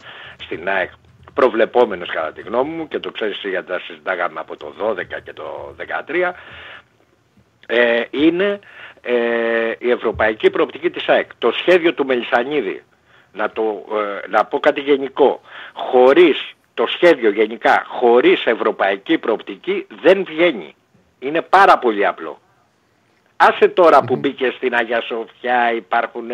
στην 0.45 0.69
ΑΕΚ 0.69 0.91
προβλεπόμενος 1.35 2.09
κατά 2.11 2.33
τη 2.33 2.41
γνώμη 2.41 2.71
μου 2.71 2.89
και 2.89 2.99
το 2.99 3.11
ξέρεις 3.11 3.37
εσύ 3.37 3.49
γιατί 3.49 3.67
τα 3.67 3.79
συζητάγαμε 3.79 4.41
από 4.41 4.57
το 4.57 4.75
12 4.79 4.95
και 5.25 5.33
το 5.33 5.75
13 5.79 6.33
ε, 7.67 8.03
είναι 8.11 8.59
ε, 9.03 9.15
η 9.79 9.91
ευρωπαϊκή 9.91 10.51
προοπτική 10.51 10.91
της 10.91 11.09
ΑΕΚ. 11.09 11.31
Το 11.39 11.53
σχέδιο 11.53 11.95
του 11.95 12.07
Μελισανίδη, 12.07 12.83
να, 13.33 13.51
το, 13.51 13.85
ε, 13.93 14.29
να 14.29 14.45
πω 14.45 14.61
κάτι 14.61 14.81
γενικό, 14.81 15.41
χωρίς 15.73 16.55
το 16.75 16.87
σχέδιο 16.87 17.31
γενικά, 17.31 17.85
χωρίς 17.87 18.45
ευρωπαϊκή 18.45 19.19
προοπτική 19.19 19.87
δεν 20.03 20.25
βγαίνει. 20.25 20.75
Είναι 21.19 21.43
πάρα 21.43 21.79
πολύ 21.79 22.07
απλό. 22.07 22.41
Άσε 23.37 23.69
τώρα 23.69 24.05
που 24.05 24.17
μπήκε 24.17 24.53
στην 24.57 24.75
Αγία 24.75 25.01
Σοφιά, 25.01 25.73
υπάρχουν 25.73 26.31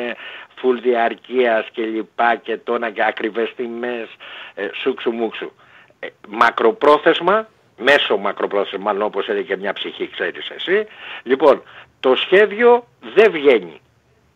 φουλ 0.60 0.78
διαρκείας 0.78 1.68
και 1.72 1.82
λοιπά 1.82 2.36
και 2.36 2.56
τόνα 2.56 2.90
και 2.90 3.05
ακριβές 3.05 3.52
τιμές, 3.56 4.09
ε, 4.55 4.68
σούξου 4.82 5.10
μουξου. 5.10 5.52
Ε, 6.00 6.06
μακροπρόθεσμα, 6.28 7.48
μέσω 7.78 8.16
μακροπρόθεσμα, 8.16 8.84
μάλλον 8.84 9.02
όπως 9.02 9.28
έλεγε 9.28 9.56
μια 9.56 9.72
ψυχή, 9.72 10.09
ξέρεις 10.09 10.50
εσύ. 10.50 10.86
Λοιπόν, 11.22 11.62
το 12.00 12.14
σχέδιο 12.14 12.86
δεν 13.14 13.30
βγαίνει. 13.32 13.80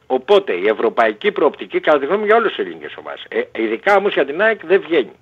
Οπότε 0.07 0.53
η 0.53 0.69
ευρωπαϊκή 0.69 1.33
προοπτική, 1.33 1.81
κατά 1.81 1.99
τη 1.99 2.05
γνώμη 2.07 2.21
μου, 2.21 2.27
για 2.27 2.37
όλες 2.37 2.49
τις 2.53 2.65
ελληνικές 2.65 2.97
ομάδες, 2.97 3.25
ε, 3.29 3.43
ειδικά 3.63 3.97
όμως 3.97 4.13
για 4.13 4.25
την 4.25 4.43
ΑΕΚ 4.43 4.67
δεν 4.67 4.81
βγαίνει. 4.81 5.13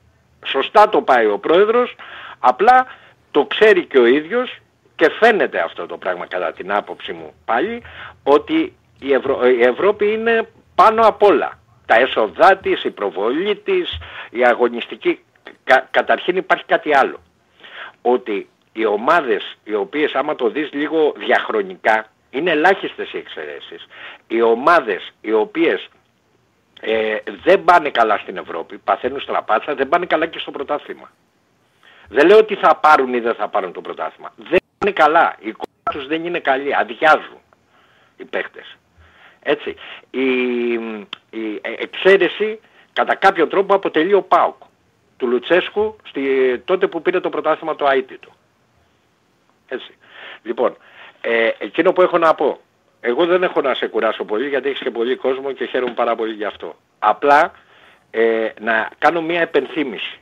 Σωστά 0.46 0.88
το 0.88 1.02
πάει 1.02 1.26
ο 1.26 1.38
πρόεδρος, 1.38 1.96
απλά 2.38 2.86
το 3.30 3.44
ξέρει 3.44 3.84
και 3.84 3.98
ο 3.98 4.06
ίδιος 4.06 4.58
και 4.96 5.10
φαίνεται 5.10 5.60
αυτό 5.60 5.86
το 5.86 5.96
πράγμα 5.96 6.26
κατά 6.26 6.52
την 6.52 6.72
άποψη 6.72 7.12
μου 7.12 7.34
πάλι 7.44 7.82
ότι 8.22 8.72
η, 9.00 9.12
Ευρω... 9.12 9.48
η 9.48 9.62
Ευρώπη 9.62 10.12
είναι 10.12 10.48
πάνω 10.74 11.06
απ' 11.06 11.22
όλα. 11.22 11.58
Τα 11.86 11.96
έσοδά 11.96 12.56
της, 12.56 12.84
η 12.84 12.90
προβολή 12.90 13.56
της, 13.56 13.98
η 14.30 14.44
αγωνιστική. 14.44 15.20
Κα... 15.64 15.88
Καταρχήν 15.90 16.36
υπάρχει 16.36 16.64
κάτι 16.64 16.96
άλλο. 16.96 17.20
Ότι 18.02 18.48
οι 18.72 18.86
ομάδες 18.86 19.56
οι 19.64 19.74
οποίες 19.74 20.14
άμα 20.14 20.34
το 20.34 20.48
δεις 20.48 20.72
λίγο 20.72 21.12
διαχρονικά 21.16 22.06
είναι 22.30 22.50
ελάχιστες 22.50 23.12
οι 23.12 23.16
εξαιρέσεις. 23.16 23.86
Οι 24.26 24.42
ομάδες 24.42 25.12
οι 25.20 25.32
οποίες 25.32 25.88
ε, 26.80 27.16
δεν 27.44 27.64
πάνε 27.64 27.90
καλά 27.90 28.18
στην 28.18 28.36
Ευρώπη, 28.36 28.78
παθαίνουν 28.78 29.20
στραπάτσα, 29.20 29.74
δεν 29.74 29.88
πάνε 29.88 30.06
καλά 30.06 30.26
και 30.26 30.38
στο 30.38 30.50
πρωτάθλημα. 30.50 31.10
Δεν 32.08 32.26
λέω 32.26 32.38
ότι 32.38 32.54
θα 32.54 32.76
πάρουν 32.76 33.14
ή 33.14 33.20
δεν 33.20 33.34
θα 33.34 33.48
πάρουν 33.48 33.72
το 33.72 33.80
πρωτάθλημα. 33.80 34.32
Δεν 34.36 34.58
είναι 34.82 34.92
καλά. 34.92 35.36
Η 35.38 35.48
εικόνα 35.48 35.90
τους 35.90 36.06
δεν 36.06 36.24
είναι 36.24 36.38
καλή. 36.38 36.76
Αδειάζουν 36.76 37.40
οι 38.16 38.24
παίχτες. 38.24 38.76
Έτσι. 39.42 39.76
Η, 40.10 40.32
η 41.30 41.60
εξαίρεση 41.62 42.60
κατά 42.92 43.14
κάποιο 43.14 43.46
τρόπο 43.46 43.74
αποτελεί 43.74 44.14
ο 44.14 44.22
ΠΑΟΚ 44.22 44.62
του 45.20 45.26
Λουτσέσκου 45.26 45.96
στη, 46.04 46.58
τότε 46.64 46.86
που 46.86 47.02
πήρε 47.02 47.20
το 47.20 47.28
πρωτάθλημα 47.28 47.76
το 47.76 47.86
ΑΕΤ 47.86 48.12
του. 48.20 48.32
Έτσι. 49.68 49.94
Λοιπόν, 50.42 50.76
ε, 51.20 51.50
εκείνο 51.58 51.92
που 51.92 52.02
έχω 52.02 52.18
να 52.18 52.34
πω, 52.34 52.60
εγώ 53.00 53.26
δεν 53.26 53.42
έχω 53.42 53.60
να 53.60 53.74
σε 53.74 53.86
κουράσω 53.86 54.24
πολύ 54.24 54.48
γιατί 54.48 54.68
έχεις 54.68 54.80
και 54.80 54.90
πολύ 54.90 55.16
κόσμο 55.16 55.52
και 55.52 55.66
χαίρομαι 55.66 55.92
πάρα 55.92 56.14
πολύ 56.14 56.32
γι' 56.32 56.44
αυτό. 56.44 56.76
Απλά 56.98 57.52
ε, 58.10 58.48
να 58.60 58.90
κάνω 58.98 59.22
μια 59.22 59.40
επενθύμηση. 59.40 60.18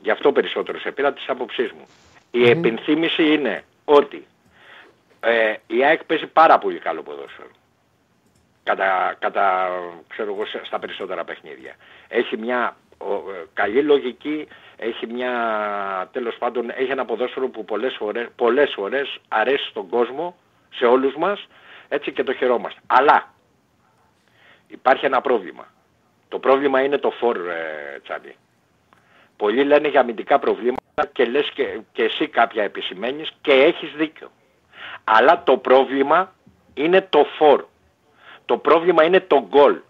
Γι' 0.00 0.10
αυτό 0.10 0.32
περισσότερο 0.32 0.78
σε 0.78 0.90
πήρα 0.90 1.12
της 1.12 1.28
άποψής 1.28 1.72
μου. 1.72 1.86
Η 2.30 2.48
επενθύμηση 2.48 3.32
είναι 3.32 3.64
ότι 3.84 4.26
ε, 5.20 5.54
η 5.66 5.84
ΑΕΚ 5.84 6.04
παίζει 6.04 6.26
πάρα 6.26 6.58
πολύ 6.58 6.78
καλό 6.78 7.02
ποδόσφαιρο. 7.02 7.50
Κατά, 8.62 9.16
κατά 9.18 9.68
ξέρω 10.08 10.32
εγώ, 10.32 10.44
στα 10.64 10.78
περισσότερα 10.78 11.24
παιχνίδια. 11.24 11.74
Έχει 12.08 12.36
μια 12.36 12.76
ο, 12.89 12.89
ε, 12.89 12.89
καλή 13.52 13.82
λογική, 13.82 14.48
έχει 14.76 15.06
μια, 15.06 15.32
τέλος 16.12 16.36
πάντων, 16.38 16.70
έχει 16.70 16.90
ένα 16.90 17.04
ποδόσφαιρο 17.04 17.48
που 17.48 17.64
πολλές 17.64 17.94
φορές, 17.98 18.28
πολλές 18.36 18.72
φορές 18.74 19.18
αρέσει 19.28 19.68
στον 19.68 19.88
κόσμο, 19.88 20.36
σε 20.74 20.86
όλους 20.86 21.14
μας, 21.16 21.46
έτσι 21.88 22.12
και 22.12 22.22
το 22.22 22.34
χαιρόμαστε. 22.34 22.80
Αλλά 22.86 23.34
υπάρχει 24.66 25.06
ένα 25.06 25.20
πρόβλημα. 25.20 25.66
Το 26.28 26.38
πρόβλημα 26.38 26.80
είναι 26.82 26.98
το 26.98 27.10
φορ, 27.10 27.36
ε, 27.36 28.00
Τσάνι. 28.02 28.34
Πολλοί 29.36 29.64
λένε 29.64 29.88
για 29.88 30.00
αμυντικά 30.00 30.38
προβλήματα 30.38 31.06
και 31.12 31.24
λες 31.24 31.50
και, 31.54 31.80
και 31.92 32.02
εσύ 32.02 32.28
κάποια 32.28 32.62
επισημαίνεις 32.62 33.30
και 33.40 33.52
έχεις 33.52 33.92
δίκιο. 33.96 34.30
Αλλά 35.04 35.42
το 35.42 35.56
πρόβλημα 35.56 36.32
είναι 36.74 37.06
το 37.10 37.24
φορ. 37.38 37.64
Το 38.44 38.56
πρόβλημα 38.56 39.04
είναι 39.04 39.20
το 39.20 39.46
γκολ. 39.48 39.80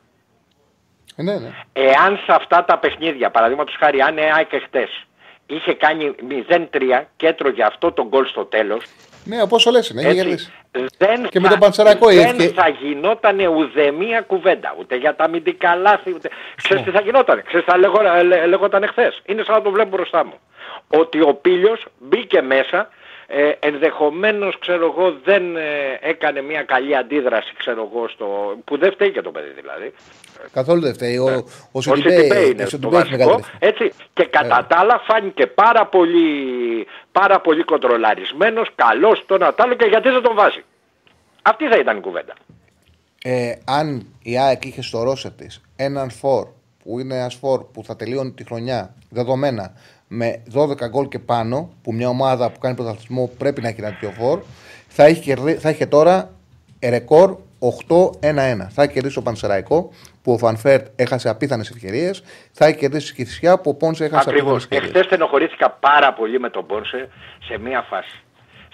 Ε, 1.16 1.22
ναι, 1.22 1.32
ναι. 1.38 1.50
Εάν 1.72 2.16
σε 2.16 2.32
αυτά 2.32 2.64
τα 2.64 2.78
παιχνίδια, 2.78 3.30
παραδείγματος 3.30 3.76
χάρη, 3.78 4.00
αν 4.00 4.16
η 4.16 4.20
ΑΕΚ 4.34 4.48
χτες 4.64 5.04
είχε 5.46 5.74
κάνει 5.74 6.14
0-3 6.48 7.02
και 7.16 7.26
έτρωγε 7.26 7.62
αυτό 7.62 7.92
το 7.92 8.06
γκολ 8.08 8.26
στο 8.26 8.44
τέλος, 8.44 8.84
Ναι, 9.24 9.42
όπως 9.42 9.66
λε, 9.66 9.80
είναι. 9.90 10.02
έχει 10.02 10.14
κερδίσει. 10.14 10.52
δεν, 10.98 11.28
Και 11.28 11.40
με 11.40 11.44
θα, 11.46 11.50
τον 11.50 11.58
Πανσεραϊκό 11.58 12.06
δεν 12.08 12.38
είχε. 12.38 12.48
θα 12.48 12.68
γινόταν 12.68 13.38
ουδέμια 13.46 14.20
κουβέντα. 14.20 14.74
Ούτε 14.78 14.96
για 14.96 15.16
τα 15.16 15.24
αμυντικά 15.24 15.74
λάθη. 15.74 16.10
Ούτε... 16.14 16.28
Ξέρεις 16.56 16.82
τι 16.82 16.90
θα 16.90 17.00
γινόταν. 17.00 17.42
Ξέρεις 17.46 17.64
τι 17.66 17.70
θα 17.70 17.78
λέγω, 17.78 18.00
λέ- 18.24 18.46
λέγονταν 18.46 18.82
εχθές; 18.82 19.20
Είναι 19.26 19.42
σαν 19.42 19.54
να 19.54 19.62
το 19.62 19.70
βλέπω 19.70 19.88
μπροστά 19.96 20.24
μου. 20.24 20.34
Ότι 20.88 21.20
ο 21.20 21.34
Πίλιος 21.34 21.84
μπήκε 21.98 22.42
μέσα 22.42 22.88
ε, 23.32 23.52
ενδεχομένως 23.58 24.58
ξέρω 24.58 24.84
εγώ 24.84 25.18
δεν 25.24 25.56
ε, 25.56 25.98
έκανε 26.00 26.42
μια 26.42 26.62
καλή 26.62 26.96
αντίδραση 26.96 27.52
ξέρω 27.58 27.90
εγώ 27.92 28.08
στο... 28.08 28.26
που 28.64 28.78
δεν 28.78 28.92
φταίει 28.92 29.10
και 29.10 29.20
το 29.22 29.30
παιδί 29.30 29.52
δηλαδή. 29.60 29.92
Καθόλου 30.52 30.80
δεν 30.80 30.94
φταίει. 30.94 31.16
Ο, 31.16 31.24
ο 31.26 31.44
Ο 31.72 31.80
Σιντιμπέ 31.80 32.10
Σιντιμπέ 32.10 32.40
είναι 32.40 32.62
ο 32.62 32.64
το 32.64 32.70
Σιντιμπέ 32.70 32.98
έχει 32.98 33.10
μεγάλη 33.10 33.30
βασικό. 33.30 33.48
ευθύνη. 33.60 33.70
Έτσι. 33.70 33.92
Και 34.12 34.24
κατά 34.24 34.66
τα 34.68 34.76
άλλα 34.78 35.02
φάνηκε 35.08 35.46
πάρα 35.46 35.86
πολύ, 35.86 36.28
πάρα 37.12 37.40
πολύ 37.40 37.62
κοντρολαρισμένος, 37.64 38.68
καλός, 38.74 39.24
το 39.26 39.34
ένα 39.34 39.54
τ' 39.54 39.60
άλλο 39.60 39.74
και 39.74 39.86
γιατί 39.86 40.08
δεν 40.08 40.22
τον 40.22 40.34
βάζει. 40.34 40.64
Αυτή 41.42 41.68
θα 41.68 41.76
ήταν 41.78 41.96
η 41.96 42.00
κουβέντα. 42.00 42.34
Ε, 43.22 43.52
αν 43.64 44.06
η 44.22 44.38
ΑΕΚ 44.38 44.64
είχε 44.64 44.82
στο 44.82 45.02
roster 45.02 45.32
της 45.32 45.60
έναν 45.76 46.10
φορ 46.10 46.46
που 46.82 46.98
είναι 46.98 47.14
ένας 47.14 47.34
φορ 47.34 47.64
που 47.64 47.84
θα 47.84 47.96
τελείωνει 47.96 48.32
τη 48.32 48.44
χρονιά 48.44 48.94
δεδομένα 49.10 49.72
με 50.12 50.42
12 50.54 50.88
γκολ 50.88 51.08
και 51.08 51.18
πάνω, 51.18 51.70
που 51.82 51.92
μια 51.92 52.08
ομάδα 52.08 52.50
που 52.50 52.58
κάνει 52.58 52.74
πρωταθλητισμό 52.74 53.30
πρέπει 53.38 53.60
να 53.60 53.68
έχει 53.68 53.80
ένα 53.80 53.90
τέτοιο 53.90 54.10
φορ, 54.10 54.40
θα 54.88 55.08
είχε, 55.08 55.20
κερδί- 55.20 55.58
θα 55.60 55.70
είχε 55.70 55.86
τώρα 55.86 56.30
ρεκόρ 56.82 57.36
8-1-1. 57.58 58.66
Θα 58.70 58.82
είχε 58.82 58.92
κερδίσει 58.92 59.18
ο 59.18 59.22
Πανσερραϊκό 59.22 59.90
που 60.22 60.32
ο 60.32 60.38
Φαν 60.38 60.60
Βέερτ 60.60 60.86
έχασε 60.96 61.28
απίθανες 61.28 61.70
ευκαιρίες. 61.70 62.22
Θα 62.52 62.68
είχε 62.68 62.78
κερδίσει 62.78 63.12
η 63.12 63.14
Κηφισιά 63.14 63.58
που 63.60 63.70
ο 63.70 63.74
Πόνσε 63.74 64.04
έχασε 64.04 64.16
απίθανες 64.28 64.40
Ακριβώς. 64.40 64.62
ευκαιρίες. 64.62 64.88
Εχθές 64.90 65.06
στενοχωρήθηκα 65.06 65.70
πάρα 65.70 66.12
πολύ 66.12 66.40
με 66.40 66.50
τον 66.50 66.66
Πόνσε 66.66 67.08
σε 67.44 67.58
μία 67.58 67.82
φάση. 67.82 68.16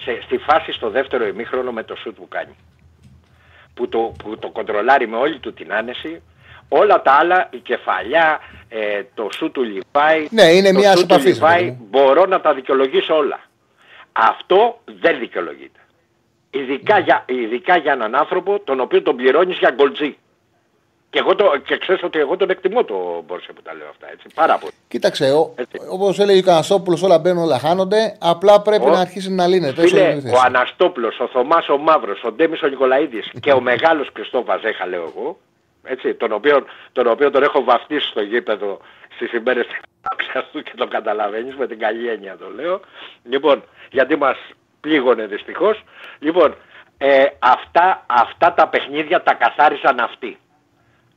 Σε, 0.00 0.18
στη 0.24 0.36
φάση 0.36 0.72
στο 0.72 0.90
δεύτερο 0.90 1.26
ημίχρονο 1.26 1.72
με 1.72 1.82
το 1.82 1.94
σουτ 1.96 2.16
που 2.16 2.28
κάνει. 2.28 2.54
Που 3.74 3.88
το, 3.88 3.98
που 3.98 4.38
το 4.38 4.50
κοντρολάρει 4.50 5.08
με 5.08 5.16
όλη 5.16 5.38
του 5.38 5.52
την 5.52 5.72
άνεση. 5.72 6.22
Όλα 6.68 7.02
τα 7.02 7.12
άλλα, 7.12 7.48
η 7.50 7.56
κεφαλιά, 7.58 8.40
ε, 8.68 9.02
το 9.14 9.28
σουτ 9.32 9.52
του 9.52 9.62
Λιβάη, 9.62 10.26
Ναι, 10.30 10.42
είναι 10.42 10.72
το 10.72 10.78
μια 10.78 10.96
σουτ 10.96 11.08
του 11.08 11.14
επαφή, 11.14 11.28
Λιβάη, 11.28 11.58
παιδί 11.58 11.70
μου. 11.70 11.86
μπορώ 11.90 12.26
να 12.26 12.40
τα 12.40 12.54
δικαιολογήσω 12.54 13.16
όλα. 13.16 13.40
Αυτό 14.12 14.78
δεν 15.00 15.18
δικαιολογείται. 15.18 15.78
Ειδικά, 16.50 16.98
για, 16.98 17.24
ειδικά 17.28 17.76
για 17.76 17.92
έναν 17.92 18.14
άνθρωπο 18.14 18.60
τον 18.64 18.80
οποίο 18.80 19.02
τον 19.02 19.16
πληρώνεις 19.16 19.58
για 19.58 19.70
γκολτζή. 19.74 20.16
Και, 21.10 21.18
εγώ 21.18 21.34
το, 21.34 21.44
και 21.66 21.78
ξέρεις 21.78 22.02
ότι 22.02 22.18
εγώ 22.18 22.36
τον 22.36 22.50
εκτιμώ 22.50 22.84
το 22.84 23.22
Μπόρσε 23.26 23.52
που 23.52 23.62
τα 23.62 23.74
λέω 23.74 23.88
αυτά, 23.90 24.06
έτσι, 24.12 24.26
πάρα 24.34 24.58
πολύ. 24.58 24.72
Κοίταξε, 24.88 25.26
Έτσι. 25.54 25.78
όπως 25.90 26.18
έλεγε 26.18 26.38
ο 26.38 26.42
Κανασόπουλος, 26.42 27.02
όλα 27.02 27.18
μπαίνουν, 27.18 27.42
όλα 27.42 27.58
χάνονται. 27.58 28.16
Απλά 28.20 28.60
πρέπει 28.60 28.84
Ο- 28.86 28.90
να 28.90 29.00
αρχίσει 29.00 29.32
να 29.32 29.46
λύνεται. 29.46 29.80
όσο 29.82 29.88
Φίλε, 29.96 30.00
είναι 30.08 30.18
η 30.18 30.20
θέση. 30.20 30.34
ο 30.34 30.38
Αναστόπουλος, 30.44 31.20
ο 31.20 31.26
Θωμάς 31.28 31.68
ο 31.68 31.76
Μαύρος, 31.78 32.22
ο 32.24 32.32
Ντέμις 32.32 32.62
ο 32.62 32.66
Νικολαίδης 32.66 33.30
και 33.40 33.52
ο 33.52 33.60
μεγάλος 33.60 34.10
Χριστό 34.14 34.44
Βαζέχα 34.44 34.86
λέω 34.86 35.12
εγώ, 35.16 35.38
έτσι, 35.86 36.14
τον 36.14 36.32
οποίο, 36.32 36.64
τον 36.92 37.06
οποίο 37.06 37.30
τον 37.30 37.42
έχω 37.42 37.64
βαφτίσει 37.64 38.06
στο 38.08 38.22
γήπεδο 38.22 38.80
στις 39.14 39.32
ημέρες 39.32 39.66
της 39.66 39.78
τάξης 40.02 40.50
του 40.52 40.62
και 40.62 40.72
το 40.76 40.86
καταλαβαίνεις 40.86 41.54
με 41.54 41.66
την 41.66 41.78
καλή 41.78 42.08
έννοια 42.08 42.36
το 42.36 42.50
λέω. 42.54 42.80
Λοιπόν, 43.24 43.62
γιατί 43.90 44.16
μας 44.16 44.36
πλήγωνε 44.80 45.26
δυστυχώς. 45.26 45.82
Λοιπόν, 46.18 46.54
ε, 46.98 47.24
αυτά, 47.38 48.04
αυτά 48.06 48.54
τα 48.54 48.68
παιχνίδια 48.68 49.22
τα 49.22 49.34
καθάρισαν 49.34 50.00
αυτοί. 50.00 50.38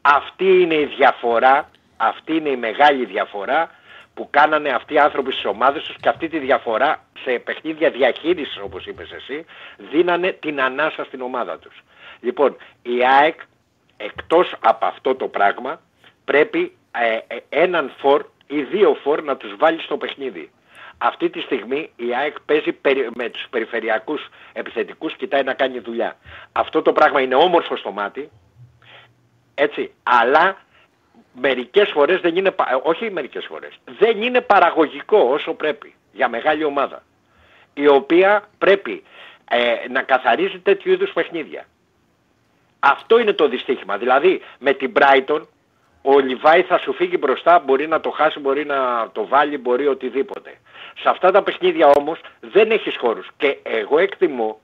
Αυτή 0.02 0.62
είναι 0.62 0.76
η 0.76 0.86
διαφορά, 0.86 1.70
αυτή 1.98 2.36
είναι 2.36 2.50
η 2.50 2.58
μεγάλη 2.58 3.06
διαφορά 3.06 3.70
που 4.14 4.28
κάνανε 4.30 4.70
αυτοί 4.70 4.94
οι 4.94 5.00
άνθρωποι 5.00 5.32
στις 5.32 5.46
ομάδες 5.46 5.84
τους 5.84 5.96
και 6.00 6.10
αυτή 6.10 6.28
τη 6.28 6.40
διαφορά 6.40 7.04
σε 7.24 7.40
παιχνίδια 7.40 7.90
διαχείρισης 7.90 8.60
όπως 8.64 8.86
είπες 8.86 9.12
εσύ 9.12 9.46
δίνανε 9.92 10.32
την 10.32 10.62
ανάσα 10.62 11.04
στην 11.04 11.22
ομάδα 11.22 11.58
τους. 11.60 11.84
Λοιπόν, 12.20 12.58
η 12.82 13.06
ΑΕΚ 13.20 13.40
εκτός 14.00 14.56
από 14.60 14.86
αυτό 14.86 15.16
το 15.16 15.28
πράγμα 15.28 15.82
πρέπει 16.26 16.78
ε, 16.92 17.36
ε, 17.36 17.40
έναν 17.50 17.92
φορ 17.98 18.26
ή 18.48 18.62
δύο 18.62 18.94
φορ 19.04 19.24
να 19.24 19.38
τους 19.38 19.56
βάλει 19.58 19.82
στο 19.82 19.98
παιχνίδι. 19.98 20.52
Αυτή 20.98 21.30
τη 21.30 21.40
στιγμή 21.42 21.92
η 21.96 22.16
ΑΕΚ 22.16 22.40
παίζει 22.46 22.72
περι- 22.72 23.10
με 23.16 23.30
τους 23.30 23.48
περιφερειακούς 23.50 24.30
επιθετικούς, 24.54 25.16
κοιτάει 25.16 25.44
να 25.44 25.54
κάνει 25.54 25.80
δουλειά. 25.80 26.18
Αυτό 26.52 26.82
το 26.82 26.94
πράγμα 26.94 27.22
είναι 27.22 27.36
όμορφο 27.36 27.76
στο 27.76 27.92
μάτι, 27.92 28.30
έτσι, 29.56 29.92
αλλά 30.04 30.58
μερικές 31.34 31.90
φορές 31.90 32.20
δεν 32.22 32.36
είναι, 32.36 32.52
πα- 32.52 32.82
όχι 32.84 33.12
μερικές 33.12 33.46
φορές, 33.46 33.80
δεν 34.00 34.22
είναι 34.22 34.42
παραγωγικό 34.42 35.18
όσο 35.18 35.54
πρέπει 35.54 35.94
για 36.14 36.30
μεγάλη 36.30 36.64
ομάδα, 36.64 37.04
η 37.74 37.88
οποία 37.88 38.50
πρέπει 38.58 39.04
ε, 39.50 39.88
να 39.90 40.02
καθαρίζει 40.02 40.60
τέτοιου 40.60 40.92
είδους 40.92 41.12
παιχνίδια. 41.14 41.66
Αυτό 42.80 43.20
είναι 43.20 43.34
το 43.34 43.48
δυστύχημα. 43.48 43.98
Δηλαδή 43.98 44.42
με 44.60 44.74
την 44.74 44.92
Brighton 44.96 45.42
ο 46.02 46.20
Λιβάη 46.20 46.62
θα 46.62 46.78
σου 46.78 46.94
φύγει 46.94 47.16
μπροστά, 47.20 47.60
μπορεί 47.60 47.88
να 47.88 48.02
το 48.02 48.10
χάσει, 48.10 48.40
μπορεί 48.40 48.66
να 48.66 49.10
το 49.12 49.28
βάλει, 49.28 49.58
μπορεί 49.58 49.88
οτιδήποτε. 49.88 50.54
Σε 51.02 51.10
αυτά 51.10 51.32
τα 51.32 51.44
παιχνίδια 51.44 51.88
όμως 51.88 52.20
δεν 52.40 52.72
έχεις 52.72 52.98
χώρους. 52.98 53.28
Και 53.38 53.58
εγώ 53.64 54.00
εκτιμώ, 54.00 54.60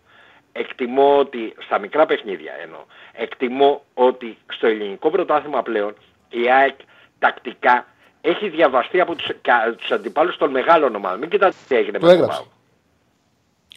εκτιμώ 0.52 1.18
ότι 1.18 1.54
στα 1.66 1.80
μικρά 1.80 2.06
παιχνίδια 2.06 2.54
εννοώ, 2.64 2.80
εκτιμώ 3.12 3.84
ότι 3.94 4.38
στο 4.48 4.68
ελληνικό 4.68 5.10
πρωτάθλημα 5.10 5.62
πλέον 5.62 5.96
η 6.30 6.52
ΑΕΚ 6.52 6.76
τακτικά 7.20 7.86
έχει 8.22 8.50
διαβαστεί 8.50 9.00
από 9.00 9.16
τους, 9.16 9.28
και, 9.42 9.52
τους 9.78 9.92
αντιπάλους 9.92 10.38
των 10.38 10.52
μεγάλων 10.52 10.96
ομάδων. 10.96 11.20
Μην 11.20 11.30
κοιτάτε 11.30 11.56
τι 11.68 11.76
έγινε 11.76 12.00
Το 12.00 12.06
με 12.06 12.12
τον 12.12 12.22
έγραψα. 12.22 12.46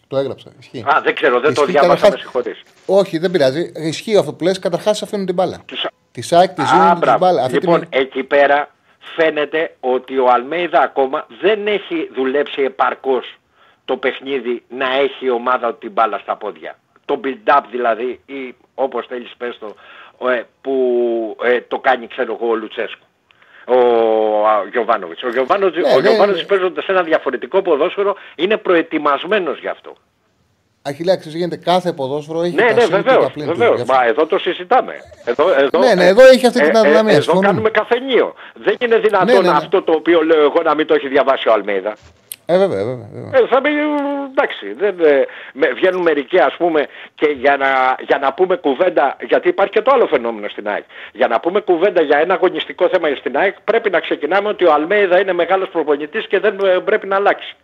ΠΑΟΚ. 0.08 0.10
Το 0.10 0.16
έγραψα. 0.16 0.50
Ισχύει. 0.60 0.80
Α, 0.86 1.00
δεν 1.04 1.14
ξέρω, 1.14 1.40
δεν 1.40 1.54
το 1.54 1.60
Ισχύει 1.62 1.72
διάβασα, 1.78 1.94
καταρχάς- 1.94 2.12
με 2.12 2.18
συγχωρείς. 2.20 2.62
Όχι, 2.86 3.18
δεν 3.18 3.30
πειράζει. 3.30 3.72
Ισχύει 3.76 4.16
αυτό 4.16 4.32
που 4.32 4.44
λες. 4.44 4.58
Καταρχάς 4.58 5.02
αφήνουν 5.02 5.26
την 5.26 5.34
μπάλα. 5.34 5.58
Τους- 5.66 5.86
Τη 6.12 6.22
ΣΑΚ, 6.22 6.54
τη 6.54 6.62
Α, 6.62 6.66
ζώνη, 6.66 6.92
τη 6.92 6.98
μπράβο. 6.98 7.18
μπάλα. 7.18 7.42
Αυτή 7.42 7.58
τη 7.58 7.64
λοιπόν, 7.66 7.82
στιγμή- 7.86 8.06
εκεί 8.06 8.22
πέρα 8.24 8.70
φαίνεται 9.16 9.76
ότι 9.80 10.18
ο 10.18 10.30
Αλμέιδα 10.30 10.80
ακόμα 10.80 11.26
δεν 11.40 11.66
έχει 11.66 12.10
δουλέψει 12.14 12.62
επαρκώς 12.62 13.34
το 13.84 13.96
παιχνίδι 13.96 14.62
να 14.68 14.94
έχει 14.94 15.24
η 15.26 15.30
ομάδα 15.30 15.74
την 15.74 15.90
μπάλα 15.90 16.18
στα 16.18 16.36
πόδια. 16.36 16.78
Το 17.04 17.20
build-up 17.24 17.60
δηλαδή 17.70 18.20
ή 18.26 18.54
όπως 18.74 19.06
θέλεις 19.06 19.32
πες 19.36 19.58
το 19.58 19.74
ε, 20.30 20.42
που 20.60 21.36
ε, 21.42 21.60
το 21.60 21.78
κάνει 21.78 22.06
ξέρω 22.06 22.38
εγώ 22.40 22.50
ο 22.50 22.54
Λουτσέσκου. 22.54 23.04
Ο 23.68 23.76
Γιωβάνοβιτς. 24.72 25.22
Ο 25.22 25.28
Γιωβάνοβιτς, 25.28 25.76
Ναι, 25.86 25.92
ο 25.92 26.00
ναι, 26.00 26.08
Γιωβάνοβιτς 26.08 26.40
ναι. 26.40 26.46
παίζοντας 26.46 26.84
σε 26.84 26.92
ένα 26.92 27.02
διαφορετικό 27.02 27.62
ποδόσφαιρο 27.62 28.16
είναι 28.36 28.56
προετοιμασμένος 28.56 29.58
γι' 29.60 29.68
αυτό. 29.68 29.92
Αχιλέα, 30.82 31.16
ξέρεις, 31.16 31.38
γίνεται 31.38 31.56
κάθε 31.56 31.92
ποδόσφαιρο 31.92 32.42
έχει 32.42 32.54
Ναι, 32.54 32.62
τα 32.66 32.72
ναι, 32.74 32.80
συν 32.80 32.90
και 32.90 32.96
βεβαίως, 32.96 33.24
τα 33.24 33.30
πλήν 33.30 33.46
του. 33.46 33.52
βεβαίως. 33.56 33.74
Γι' 33.76 33.82
αυτό- 33.82 33.94
Μα 33.94 34.04
εδώ 34.06 34.26
το 34.26 34.38
συζητάμε. 34.38 34.94
Εδώ, 35.24 35.44
εδώ, 35.58 35.78
Ναι, 35.78 35.94
ναι, 35.94 36.04
ε, 36.04 36.08
εδώ 36.08 36.26
έχει 36.26 36.46
αυτή 36.46 36.60
την 36.60 36.74
ε, 36.74 36.78
ε, 36.78 36.80
αδυναμία, 36.80 37.12
Εδώ 37.12 37.20
συμφωνούμε. 37.22 37.46
κάνουμε 37.46 37.70
καφενείο. 37.70 38.34
Δεν 38.54 38.76
είναι 38.80 38.98
δυνατόν 38.98 39.26
Ναι, 39.26 39.34
ναι, 39.40 39.50
ναι. 39.50 39.56
αυτό 39.56 39.82
το 39.82 39.92
οποίο 39.92 40.22
λέω 40.24 40.40
εγώ 40.42 40.62
να 40.64 40.74
μην 40.74 40.86
το 40.86 40.94
έχει 40.94 41.08
διαβάσει 41.08 41.48
ο 41.48 41.52
Αλμέιδα. 41.52 41.92
Ε, 42.50 42.58
βέβαια, 42.58 42.84
βέβαια. 42.84 43.08
βέβαια. 43.12 43.40
Ε, 43.40 43.46
θα 43.46 43.60
πει, 43.60 43.70
εντάξει, 44.30 44.72
δεν, 44.72 44.94
ε, 45.00 45.24
με- 45.52 45.72
βγαίνουν 45.72 46.02
μερικοί 46.02 46.38
ας 46.38 46.54
πούμε 46.56 46.86
και 47.14 47.26
για 47.30 47.56
να, 47.56 47.66
για 48.06 48.18
να 48.18 48.32
πούμε 48.32 48.56
κουβέντα, 48.56 49.16
γιατί 49.26 49.48
υπάρχει 49.48 49.72
και 49.72 49.82
το 49.82 49.90
άλλο 49.94 50.06
φαινόμενο 50.06 50.48
στην 50.48 50.68
ΑΕΚ. 50.68 50.84
Για 51.12 51.28
να 51.28 51.40
πούμε 51.40 51.60
κουβέντα 51.60 52.02
για 52.02 52.18
ένα 52.18 52.34
αγωνιστικό 52.34 52.88
θέμα 52.88 53.08
στην 53.16 53.36
ΑΕΚ 53.36 53.54
πρέπει 53.64 53.90
να 53.90 54.00
ξεκινάμε 54.00 54.48
ότι 54.48 54.64
ο 54.64 54.72
Αλμέιδα 54.72 55.20
είναι 55.20 55.32
μεγάλος 55.32 55.68
προπονητής 55.68 56.26
και 56.26 56.38
δεν 56.38 56.58
ε, 56.64 56.78
πρέπει 56.78 57.06
να 57.06 57.16
αλλάξει. 57.16 57.54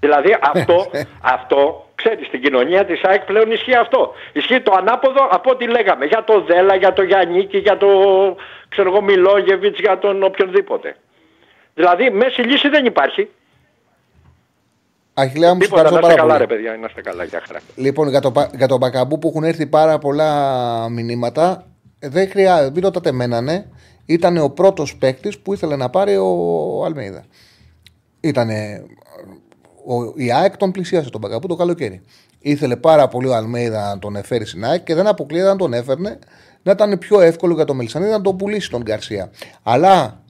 Δηλαδή 0.00 0.36
αυτό, 0.40 0.90
αυτό, 1.34 1.88
ξέρεις, 1.94 2.26
στην 2.26 2.42
κοινωνία 2.42 2.84
της 2.84 3.02
ΑΕΚ 3.04 3.24
πλέον 3.24 3.50
ισχύει 3.50 3.74
αυτό. 3.74 4.14
Ισχύει 4.32 4.60
το 4.60 4.72
ανάποδο 4.78 5.28
από 5.30 5.50
ό,τι 5.50 5.66
λέγαμε 5.66 6.04
για 6.04 6.24
το 6.24 6.40
Δέλα, 6.40 6.74
για 6.74 6.92
το 6.92 7.02
Γιάννικη, 7.02 7.58
για 7.58 7.76
το 7.76 7.88
ξέρω 8.68 8.88
εγώ 8.88 9.00
Μιλόγεβιτς, 9.02 9.78
για 9.80 9.98
τον 9.98 10.22
οποιονδήποτε. 10.22 10.96
Δηλαδή 11.74 12.10
μέση 12.10 12.40
λύση 12.40 12.68
δεν 12.68 12.84
υπάρχει. 12.84 13.28
Αχιλέα 15.20 15.54
μου, 15.54 15.62
σου 15.62 15.68
Τίποτα, 15.68 15.82
να 15.82 15.88
ευχαριστώ 15.88 16.10
είστε 16.12 16.20
πάρα 16.20 16.38
καλά 16.38 16.46
πολύ. 16.46 16.48
ρε 16.48 16.54
παιδιά, 16.70 16.78
να 16.80 16.86
είστε 16.88 17.00
καλά, 17.00 17.24
για 17.24 17.42
χαρά. 17.46 17.60
Λοιπόν, 17.76 18.08
για 18.08 18.20
το, 18.20 18.30
πα- 18.30 18.50
για 18.56 18.66
τον 18.68 18.78
Μπακαμπού 18.78 19.18
που 19.18 19.28
έχουν 19.28 19.44
έρθει 19.44 19.66
πάρα 19.66 19.98
πολλά 19.98 20.88
μηνύματα, 20.88 21.66
ε, 21.98 22.08
δεν 22.08 22.28
χρειάζεται, 22.28 22.70
μην 22.70 22.82
ρωτάτε 22.82 23.08
εμένα, 23.08 23.40
ναι. 23.40 23.64
Ήταν 24.06 24.36
ο 24.36 24.48
πρώτος 24.48 24.96
παίκτης 24.96 25.38
που 25.38 25.52
ήθελε 25.54 25.76
να 25.76 25.90
πάρει 25.90 26.16
ο 26.16 26.84
Αλμέιδα. 26.84 27.24
Ήταν. 28.20 28.48
Η 30.14 30.32
ΑΕΚ 30.32 30.56
τον 30.56 30.70
πλησίασε 30.70 31.10
τον 31.10 31.20
Μπακαμπού 31.20 31.46
το 31.46 31.54
καλοκαίρι. 31.56 32.02
Ήθελε 32.38 32.76
πάρα 32.76 33.08
πολύ 33.08 33.26
ο 33.26 33.34
Αλμέιδα 33.34 33.88
να 33.88 33.98
τον 33.98 34.16
εφέρει 34.16 34.46
στην 34.46 34.64
ΑΕΚ 34.64 34.84
και 34.84 34.94
δεν 34.94 35.06
αποκλείεται 35.06 35.48
να 35.48 35.56
τον 35.56 35.72
έφερνε 35.72 36.18
να 36.62 36.72
ήταν 36.72 36.98
πιο 36.98 37.20
εύκολο 37.20 37.54
για 37.54 37.64
τον 37.64 37.76
Μελισανίδη 37.76 38.10
να 38.10 38.20
τον 38.20 38.36
πουλήσει 38.36 38.70
τον 38.70 38.82
Γκαρσία. 38.82 39.30
Αλλά 39.62 40.22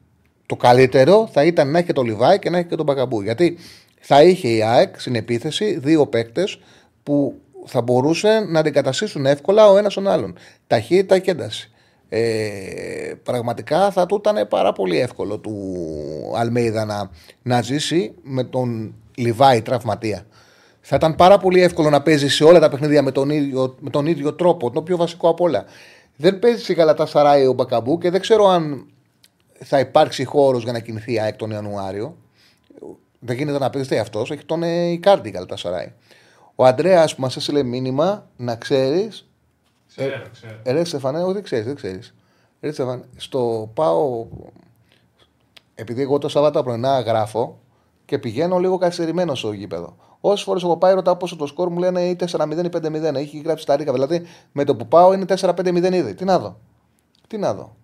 το 0.46 0.56
καλύτερο 0.56 1.28
θα 1.32 1.44
ήταν 1.44 1.70
να 1.70 1.78
έχει 1.78 1.86
και 1.86 1.92
τον 1.92 2.04
Λιβάη 2.06 2.38
και 2.38 2.50
να 2.50 2.58
έχει 2.58 2.66
και 2.66 2.74
τον 2.76 2.84
Μπακαμπού. 2.86 3.20
Γιατί 3.22 3.58
θα 4.00 4.22
είχε 4.22 4.48
η 4.48 4.62
ΑΕΚ 4.62 5.00
στην 5.00 5.14
επίθεση 5.14 5.78
δύο 5.78 6.06
παίκτες 6.06 6.58
που 7.02 7.34
θα 7.64 7.80
μπορούσε 7.82 8.46
να 8.48 8.60
αντικαταστήσουν 8.60 9.26
εύκολα 9.26 9.70
ο 9.70 9.76
ένας 9.76 9.94
τον 9.94 10.08
άλλον. 10.08 10.38
Ταχύτητα 10.66 11.18
και 11.18 11.30
ένταση. 11.30 11.70
Ε, 12.08 13.12
πραγματικά 13.22 13.90
θα 13.90 14.06
του 14.06 14.14
ήταν 14.14 14.48
πάρα 14.48 14.72
πολύ 14.72 14.98
εύκολο 14.98 15.38
του 15.38 15.54
Αλμέιδα 16.36 16.84
να, 16.84 17.10
να 17.42 17.62
ζήσει 17.62 18.14
με 18.22 18.44
τον 18.44 18.94
Λιβάη 19.14 19.62
τραυματία. 19.62 20.26
Θα 20.80 20.96
ήταν 20.96 21.14
πάρα 21.14 21.38
πολύ 21.38 21.62
εύκολο 21.62 21.90
να 21.90 22.02
παίζει 22.02 22.28
σε 22.28 22.44
όλα 22.44 22.60
τα 22.60 22.68
παιχνίδια 22.68 23.02
με 23.02 23.10
τον 23.10 23.30
ίδιο, 23.30 23.76
με 23.80 23.90
τον 23.90 24.06
ίδιο 24.06 24.34
τρόπο, 24.34 24.70
το 24.70 24.82
πιο 24.82 24.96
βασικό 24.96 25.28
απ' 25.28 25.40
όλα. 25.40 25.64
Δεν 26.16 26.38
παίζει 26.38 26.62
στη 26.62 26.72
Γαλατά 26.72 27.06
Σαράι 27.06 27.46
ο 27.46 27.52
Μπακαμπού 27.52 27.98
και 27.98 28.10
δεν 28.10 28.20
ξέρω 28.20 28.46
αν 28.46 28.86
θα 29.58 29.78
υπάρξει 29.78 30.24
χώρος 30.24 30.62
για 30.62 30.72
να 30.72 30.78
κινηθεί 30.78 31.12
η 31.12 31.20
ΑΕΚ 31.20 31.36
τον 31.36 31.50
Ιανουάριο. 31.50 32.16
Δεν 33.20 33.36
γίνεται 33.36 33.58
να 33.58 33.70
παίζει 33.70 33.98
αυτός. 33.98 34.30
Έχει 34.30 34.44
τον 34.44 34.62
ε, 34.62 34.90
Ικάρντι 34.90 35.28
η 35.28 35.32
Γαλατά 35.32 35.56
Σαράι. 35.56 35.92
Ο 36.54 36.64
Αντρέας 36.64 37.14
που 37.14 37.20
μας 37.20 37.36
έστειλε 37.36 37.62
μήνυμα 37.62 38.26
να 38.36 38.56
ξέρει. 38.56 39.08
Ξέρω, 39.88 40.22
ξέρω. 40.32 40.56
Ε, 40.62 40.72
ρε 40.72 40.84
Στεφανέ, 40.84 41.22
όχι 41.22 41.32
δεν 41.32 41.42
ξέρεις, 41.42 41.66
δεν 41.66 41.74
ξέρεις. 41.74 42.14
Ρε 42.60 42.72
Στεφανέ, 42.72 43.02
στο 43.16 43.70
πάω. 43.74 44.26
Επειδή 45.74 46.02
εγώ 46.02 46.18
το 46.18 46.28
Σάββατο 46.28 46.62
πρωινά 46.62 47.00
γράφω 47.00 47.58
και 48.04 48.18
πηγαίνω 48.18 48.58
λίγο 48.58 48.78
καθυστερημένο 48.78 49.34
στο 49.34 49.52
γήπεδο. 49.52 49.96
Όσες 50.20 50.44
φορές 50.44 50.62
έχω 50.62 50.76
πάει, 50.76 50.94
ρωτάω 50.94 51.16
πόσο 51.16 51.36
το 51.36 51.46
σκορ 51.46 51.68
μου 51.68 51.78
λένε 51.78 52.00
ή 52.00 52.16
4-0 52.20 52.64
ή 52.64 52.68
5-0. 52.72 53.14
Έχει 53.14 53.38
γράψει 53.44 53.66
τα 53.66 53.76
ρίκα. 53.76 53.92
Δηλαδή 53.92 54.22
με 54.52 54.64
το 54.64 54.76
που 54.76 54.86
πάω 54.86 55.12
είναι 55.12 55.24
4-5-0 55.28 55.92
ήδη. 55.92 56.14
Τι 56.14 56.24
να 56.24 56.38
δω. 56.38 56.58
Τι 57.26 57.38
να 57.38 57.54
δω. 57.54 57.76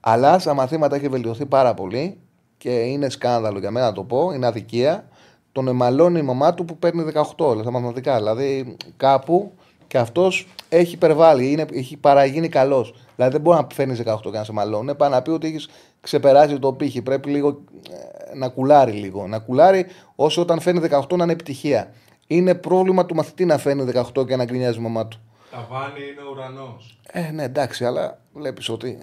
Αλλά 0.00 0.38
στα 0.38 0.54
μαθήματα 0.54 0.96
έχει 0.96 1.08
βελτιωθεί 1.08 1.46
πάρα 1.46 1.74
πολύ 1.74 2.20
και 2.58 2.70
είναι 2.70 3.08
σκάνδαλο 3.08 3.58
για 3.58 3.70
μένα 3.70 3.86
να 3.86 3.92
το 3.92 4.02
πω. 4.02 4.32
Είναι 4.34 4.46
αδικία. 4.46 5.08
Τον 5.52 5.68
εμαλώνει 5.68 6.18
η 6.18 6.22
μαμά 6.22 6.54
του 6.54 6.64
που 6.64 6.78
παίρνει 6.78 7.12
18 7.14 7.22
στα 7.60 7.70
μαθηματικά. 7.70 8.16
Δηλαδή 8.16 8.76
κάπου 8.96 9.52
και 9.86 9.98
αυτός 9.98 10.46
έχει 10.68 10.94
υπερβάλει, 10.94 11.50
είναι, 11.50 11.66
έχει 11.72 11.96
παραγίνει 11.96 12.48
καλός. 12.48 12.94
Δηλαδή 13.16 13.32
δεν 13.32 13.40
μπορεί 13.40 13.58
να 13.60 13.66
φέρνεις 13.72 14.02
18 14.04 14.16
και 14.22 14.30
να 14.30 14.44
σε 14.44 14.52
μαλώνει. 14.52 14.94
Πάει 14.94 15.10
να 15.10 15.22
πει 15.22 15.30
ότι 15.30 15.46
έχεις 15.46 15.68
ξεπεράσει 16.00 16.58
το 16.58 16.72
πύχη. 16.72 17.02
Πρέπει 17.02 17.30
λίγο 17.30 17.62
ε, 17.90 18.36
να 18.36 18.48
κουλάρει 18.48 18.92
λίγο. 18.92 19.26
Να 19.26 19.38
κουλάρει 19.38 19.86
όσο 20.14 20.40
όταν 20.40 20.60
φέρνει 20.60 20.80
18 20.90 21.16
να 21.16 21.22
είναι 21.22 21.32
επιτυχία. 21.32 21.92
Είναι 22.26 22.54
πρόβλημα 22.54 23.06
του 23.06 23.14
μαθητή 23.14 23.44
να 23.44 23.58
φέρνει 23.58 23.92
18 24.14 24.26
και 24.26 24.36
να 24.36 24.44
γκρινιάζει 24.44 24.78
η 24.78 24.82
μαμά 24.82 25.06
του. 25.06 25.18
Ταβάνι 25.50 26.00
είναι 26.00 26.30
ουρανός. 26.32 26.98
Ε, 27.12 27.30
ναι, 27.30 27.42
εντάξει, 27.42 27.84
αλλά 27.84 28.18
βλέπεις 28.32 28.68
ότι 28.68 28.98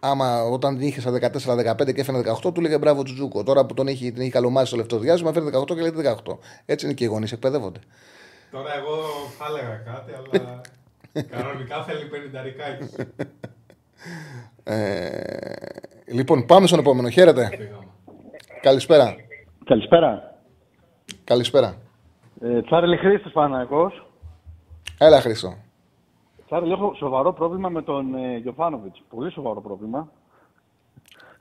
άμα 0.00 0.42
όταν 0.42 0.78
την 0.78 0.86
είχε 0.86 1.00
στα 1.00 1.12
14-15 1.12 1.94
και 1.94 2.00
έφερε 2.00 2.20
18, 2.44 2.54
του 2.54 2.60
λέγε 2.60 2.78
μπράβο 2.78 3.02
Τζουτζούκο. 3.02 3.42
Τώρα 3.42 3.66
που 3.66 3.74
τον 3.74 3.86
έχει, 3.86 4.12
την 4.12 4.20
έχει 4.20 4.30
καλομάσει 4.30 4.66
στο 4.66 4.76
λεπτό 4.76 4.98
διάστημα, 4.98 5.32
φέρνει 5.32 5.50
18 5.54 5.64
και 5.66 5.80
λέει 5.80 5.92
18. 6.26 6.38
Έτσι 6.66 6.86
είναι 6.86 6.94
και 6.94 7.04
οι 7.04 7.06
γονείς, 7.06 7.32
εκπαιδεύονται. 7.32 7.78
Τώρα 8.50 8.76
εγώ 8.76 8.96
θα 9.38 9.46
έλεγα 9.48 9.74
κάτι, 9.76 10.12
αλλά 10.12 10.60
κανονικά 11.42 11.84
θέλει 11.84 12.10
50 12.38 12.42
ρικάκι. 12.44 13.08
Ε, 14.64 15.22
λοιπόν, 16.06 16.46
πάμε 16.46 16.66
στον 16.66 16.78
επόμενο. 16.78 17.08
Χαίρετε. 17.08 17.48
Καλησπέρα. 18.60 19.14
Καλησπέρα. 19.64 20.34
Καλησπέρα. 21.24 21.76
Ε, 22.40 22.62
Τσάρλι 22.62 22.96
Χρήστος 22.96 23.32
Παναγός. 23.32 24.06
Έλα, 24.98 25.20
Χρήστο. 25.20 25.56
Τσάρλι, 26.50 26.72
έχω 26.72 26.94
σοβαρό 26.94 27.32
πρόβλημα 27.32 27.68
με 27.68 27.82
τον 27.82 28.14
ε, 28.14 28.36
Γιωφάνοβιτς. 28.36 29.02
Πολύ 29.08 29.30
σοβαρό 29.32 29.60
πρόβλημα. 29.60 30.10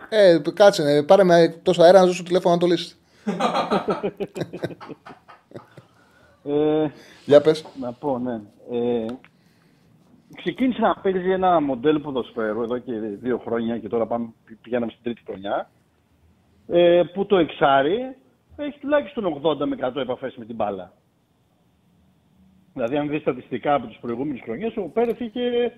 Ε, 0.10 0.40
κάτσε, 0.54 0.84
ε, 0.84 1.02
πάρε 1.02 1.24
με 1.24 1.60
τόσο 1.64 1.82
αέρα 1.82 2.00
να 2.00 2.06
ζω 2.06 2.14
στο 2.14 2.24
τηλέφωνο 2.24 2.54
να 2.54 2.60
το 2.60 2.68
λύσεις. 2.68 3.00
Ε, 6.44 6.90
Για 7.26 7.42
πες. 7.42 7.66
να 7.80 7.92
πω, 7.94 8.20
ναι. 8.20 8.42
Ε, 8.72 9.06
ξεκίνησε 10.36 10.82
να 10.82 10.96
παίζει 10.96 11.32
ένα 11.32 11.62
μοντέλο 11.62 12.00
ποδοσφαίρου 12.00 12.62
εδώ 12.62 12.78
και 12.78 12.94
δύο 13.22 13.38
χρόνια 13.38 13.78
και 13.78 13.88
τώρα 13.90 14.06
πάμε, 14.06 14.28
πηγαίναμε 14.62 14.92
στην 14.92 15.04
τρίτη 15.04 15.22
χρονιά. 15.26 15.70
Ε, 16.68 17.04
που 17.14 17.26
το 17.26 17.38
εξάρι 17.38 18.16
έχει 18.56 18.80
τουλάχιστον 18.80 19.42
80 19.44 19.66
με 19.66 19.78
100 19.82 19.96
επαφές 19.96 20.36
με 20.36 20.46
την 20.46 20.56
μπάλα. 20.56 20.94
Δηλαδή, 22.80 22.98
αν 22.98 23.10
δεις 23.10 23.22
στατιστικά 23.22 23.74
από 23.74 23.88
τις 23.88 23.98
προηγούμενες 23.98 24.42
χρονιές, 24.44 24.78
ο 24.78 24.82
Πέρεθ 24.82 25.20
είχε 25.20 25.74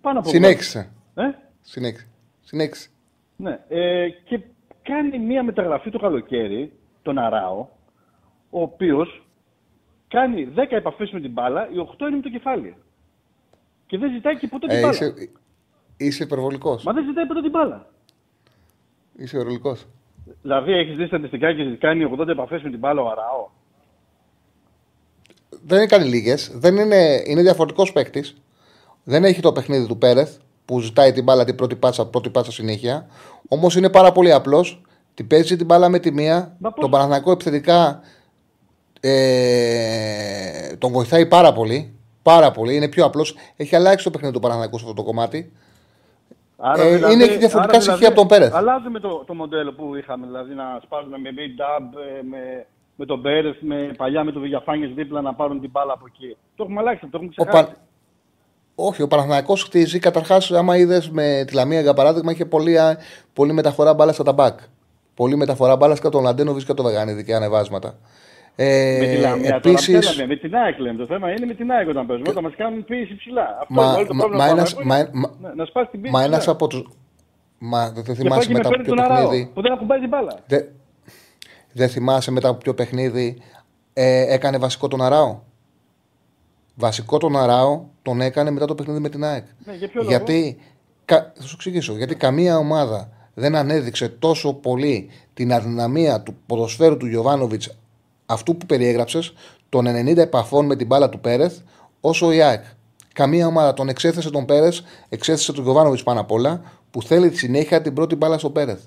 πάνω 0.00 0.18
από... 0.18 0.28
Συνέχισε. 0.28 0.92
Ε; 1.14 1.22
Συνέχισε. 1.62 2.08
Συνέχισε. 2.40 2.88
Ναι. 3.36 3.58
Ε, 3.68 4.08
και 4.08 4.40
κάνει 4.82 5.18
μία 5.18 5.42
μεταγραφή 5.42 5.90
το 5.90 5.98
καλοκαίρι, 5.98 6.72
τον 7.02 7.18
Αράο, 7.18 7.68
ο 8.50 8.60
οποίος 8.62 9.26
κάνει 10.08 10.52
10 10.56 10.58
επαφές 10.68 11.10
με 11.10 11.20
την 11.20 11.30
μπάλα, 11.32 11.68
οι 11.70 11.74
8 11.98 12.00
είναι 12.00 12.16
με 12.16 12.22
το 12.22 12.28
κεφάλι. 12.30 12.76
Και 13.86 13.98
δεν 13.98 14.10
ζητάει 14.12 14.36
και 14.36 14.48
ποτέ 14.48 14.66
την 14.66 14.76
Ε, 14.76 14.80
μπάλα. 14.80 14.92
είσαι, 14.92 15.14
είσαι 15.96 16.22
υπερβολικός. 16.22 16.84
Μα 16.84 16.92
δεν 16.92 17.04
ζητάει 17.04 17.26
ποτέ 17.26 17.40
την 17.40 17.50
μπάλα. 17.50 17.86
Είσαι 19.16 19.36
υπερβολικός. 19.36 19.86
Δηλαδή, 20.42 20.72
έχεις 20.72 20.96
δει 20.96 21.06
στατιστικά 21.06 21.54
και 21.54 21.76
κάνει 21.76 22.16
80 22.18 22.28
επαφές 22.28 22.62
με 22.62 22.70
την 22.70 22.78
μπάλα 22.78 23.02
ο 23.02 23.08
Αράο; 23.10 23.48
Δεν 25.64 25.80
έκανε 25.80 26.04
λίγες. 26.04 26.52
Είναι, 26.64 27.22
είναι 27.26 27.42
διαφορετικός 27.42 27.92
παίκτης. 27.92 28.36
Δεν 29.04 29.24
έχει 29.24 29.40
το 29.40 29.52
παιχνίδι 29.52 29.86
του 29.86 29.98
Πέρεθ 29.98 30.36
που 30.64 30.80
ζητάει 30.80 31.12
την 31.12 31.22
μπάλα 31.24 31.44
την 31.44 31.54
πρώτη 31.54 31.76
πάτσα, 31.76 32.06
πρώτη 32.06 32.30
πάτσα 32.30 32.52
συνέχεια. 32.52 33.06
Όμως 33.48 33.76
είναι 33.76 33.90
πάρα 33.90 34.12
πολύ 34.12 34.32
απλός. 34.32 34.80
Την 35.14 35.26
παίζει 35.26 35.56
την 35.56 35.66
μπάλα 35.66 35.88
με 35.88 35.98
τη 35.98 36.12
μία. 36.12 36.56
Μα 36.58 36.70
πώς- 36.70 36.80
Τον 36.80 36.90
Παναθηναϊκό 36.90 37.30
επιθετικά 37.30 38.00
ε, 39.00 40.76
τον 40.78 40.92
βοηθάει 40.92 41.26
πάρα 41.26 41.52
πολύ. 41.52 41.94
Πάρα 42.22 42.50
πολύ. 42.50 42.74
Είναι 42.76 42.88
πιο 42.88 43.04
απλός. 43.04 43.36
Έχει 43.56 43.76
αλλάξει 43.76 44.04
το 44.04 44.10
παιχνίδι 44.10 44.34
του 44.34 44.40
Παναθηναϊκού 44.40 44.78
σε 44.78 44.84
αυτό 44.84 44.96
το 44.96 45.02
κομμάτι. 45.02 45.52
Άρα, 46.56 46.82
Ε, 46.82 46.94
δηλαδή, 46.94 47.14
είναι 47.14 47.26
και 47.26 47.36
διαφορετικά 47.36 47.76
άρα, 47.76 47.84
στοιχεία 47.84 48.06
από 48.08 48.16
τον 48.16 48.26
Πέρεθ. 48.26 48.54
Αλλάζουμε 48.54 49.00
το, 49.00 49.24
το 49.26 49.34
μοντέλο 49.34 49.72
που 49.72 49.94
είχαμε, 49.96 50.26
δηλαδή 50.26 50.54
να 50.54 50.80
σπάζουμε 50.82 51.18
με 51.18 51.30
mid-dub, 51.36 51.84
ε, 52.18 52.22
με, 52.30 52.66
με 52.96 53.06
τον 53.06 53.22
Πέρεθ, 53.22 53.56
με 53.60 53.90
παλιά 53.96 54.24
με 54.24 54.32
τον 54.32 54.42
Βηγιαφάνιες 54.42 54.90
δίπλα 54.94 55.20
να 55.20 55.34
πάρουν 55.34 55.60
την 55.60 55.70
μπάλα 55.70 55.92
από 55.92 56.04
εκεί. 56.08 56.36
Το 56.56 56.62
έχουμε 56.62 56.80
αλλάξει, 56.80 57.00
το 57.06 57.10
έχουμε 57.12 57.30
Ο 57.36 57.44
ξεχάσει. 57.44 57.64
Πα... 57.72 57.76
Όχι, 58.74 59.02
ο 59.02 59.08
Παναθηναϊκός 59.08 59.62
χτίζει. 59.62 59.98
Καταρχάς, 59.98 60.50
άμα 60.52 60.76
είδες 60.76 61.10
με 61.10 61.44
τη 61.46 61.54
Λαμία 61.54 61.80
για 61.80 61.94
παράδειγμα, 61.94 62.32
είχε 62.32 62.44
πολύ, 62.46 62.78
α, 62.78 62.98
πολύ 63.32 63.52
μεταφορά 63.52 63.94
μπάλας 63.94 64.14
στα 64.14 64.24
ταμπάκ. 64.24 64.58
Πολύ 65.14 65.36
μεταφορά 65.36 65.76
μπάλας 65.76 66.00
και 66.00 66.06
από 66.06 66.16
τον 66.16 66.24
Λαντένοβιτ 66.24 66.64
και 66.64 66.70
από 66.72 66.82
τον 66.82 66.92
Βαγανίδη 66.92 67.24
και 67.24 67.34
ανεβάσματα. 67.34 67.98
Ε, 68.56 68.98
με 69.00 69.06
τη 69.06 69.16
Λαμία 69.20 69.54
επίσης, 69.54 69.86
τώρα, 69.86 70.00
θέλαμε, 70.00 70.26
με 70.34 70.36
την 70.40 70.56
ΑΕΚ 70.56 70.78
λέμε. 70.78 70.98
Το 70.98 71.06
θέμα 71.06 71.30
είναι 71.30 71.46
με 71.46 71.54
την 71.54 71.70
ΑΕΚ 71.70 71.88
όταν 71.88 72.06
παίζουμε, 72.06 72.28
όταν 72.30 72.42
μας 72.42 72.52
κάνουν 72.56 72.84
πίεση 72.84 73.16
ψηλά. 73.16 73.58
Αυτό 73.60 73.74
Μα- 73.74 73.84
είναι 73.84 73.96
όλο 73.96 74.06
το 74.06 74.14
μα- 74.14 74.20
πρόβλημα 74.20 74.44
μα 74.44 74.50
του 74.52 74.56
ένας- 74.58 74.74
Παναθηναϊκού 74.74 75.18
μα- 75.18 75.30
είναι, 75.38 75.48
ναι, 75.48 75.54
να 75.54 75.64
σπάσει 75.64 75.90
την 75.90 76.00
πίεση 76.00 76.16
Μα 76.16 76.22
ένας 76.22 76.38
ψηλά. 76.38 76.52
από 76.52 76.66
του. 76.66 76.92
Μα 77.58 77.90
δεν 77.90 78.02
Και 78.04 78.12
πάει 78.12 78.16
θυμάσαι 78.16 78.46
και 78.46 78.52
με 78.52 78.58
μετά 78.58 78.68
από 78.68 78.76
παίρνει 78.76 78.84
ποιο 78.84 78.94
τον 78.94 79.04
Αράο, 79.04 79.28
παιχνίδι. 79.28 79.50
που 79.54 79.60
δεν 79.62 79.72
ακουμπάει 79.72 79.98
την 80.00 80.08
μπάλα. 80.08 80.34
Δεν 81.76 81.86
δεν 81.86 81.88
θυμάσαι 81.88 82.30
μετά 82.30 82.48
από 82.48 82.58
ποιο 82.58 82.74
παιχνίδι 82.74 83.36
ε, 83.92 84.34
έκανε 84.34 84.58
βασικό 84.58 84.88
τον 84.88 85.02
Αράο; 85.02 85.38
Βασικό 86.74 87.18
τον 87.18 87.36
Αράο 87.36 87.84
τον 88.02 88.20
έκανε 88.20 88.50
μετά 88.50 88.66
το 88.66 88.74
παιχνίδι 88.74 89.00
με 89.00 89.08
την 89.08 89.24
ΑΕΚ. 89.24 89.44
Ναι, 89.64 89.74
για 89.74 89.88
ποιο 89.88 90.00
λόγο; 90.00 90.10
Γιατί, 90.10 90.58
κα, 91.04 91.32
θα 91.36 91.42
σου 91.42 91.54
εξηγήσω, 91.54 91.96
γιατί 91.96 92.14
καμία 92.14 92.56
ομάδα 92.56 93.08
δεν 93.34 93.56
ανέδειξε 93.56 94.08
τόσο 94.08 94.52
πολύ 94.52 95.10
την 95.34 95.52
αδυναμία 95.52 96.20
του 96.20 96.36
ποδοσφαίρου 96.46 96.96
του 96.96 97.06
Γιωβάνοβιτς 97.06 97.76
αυτού 98.26 98.56
που 98.56 98.66
περιέγραψες, 98.66 99.32
των 99.68 99.86
90 99.86 100.16
επαφών 100.16 100.66
με 100.66 100.76
την 100.76 100.86
μπάλα 100.86 101.08
του 101.08 101.20
Πέρεθ, 101.20 101.58
όσο 102.00 102.32
η 102.32 102.42
ΑΕΚ. 102.42 102.64
Καμία 103.12 103.46
ομάδα 103.46 103.74
τον 103.74 103.88
εξέθεσε 103.88 104.30
τον 104.30 104.44
Πέρεθ, 104.44 104.78
εξέθεσε 105.08 105.52
τον 105.52 105.64
Γιωβάνοβιτς 105.64 106.02
πάνω 106.02 106.20
απ' 106.20 106.30
όλα, 106.30 106.62
που 106.90 107.02
θέλει 107.02 107.30
τη 107.30 107.36
συνέχεια 107.36 107.82
την 107.82 107.94
πρώτη 107.94 108.14
μπάλα 108.14 108.38
στο 108.38 108.50
Πέρεθ. 108.50 108.80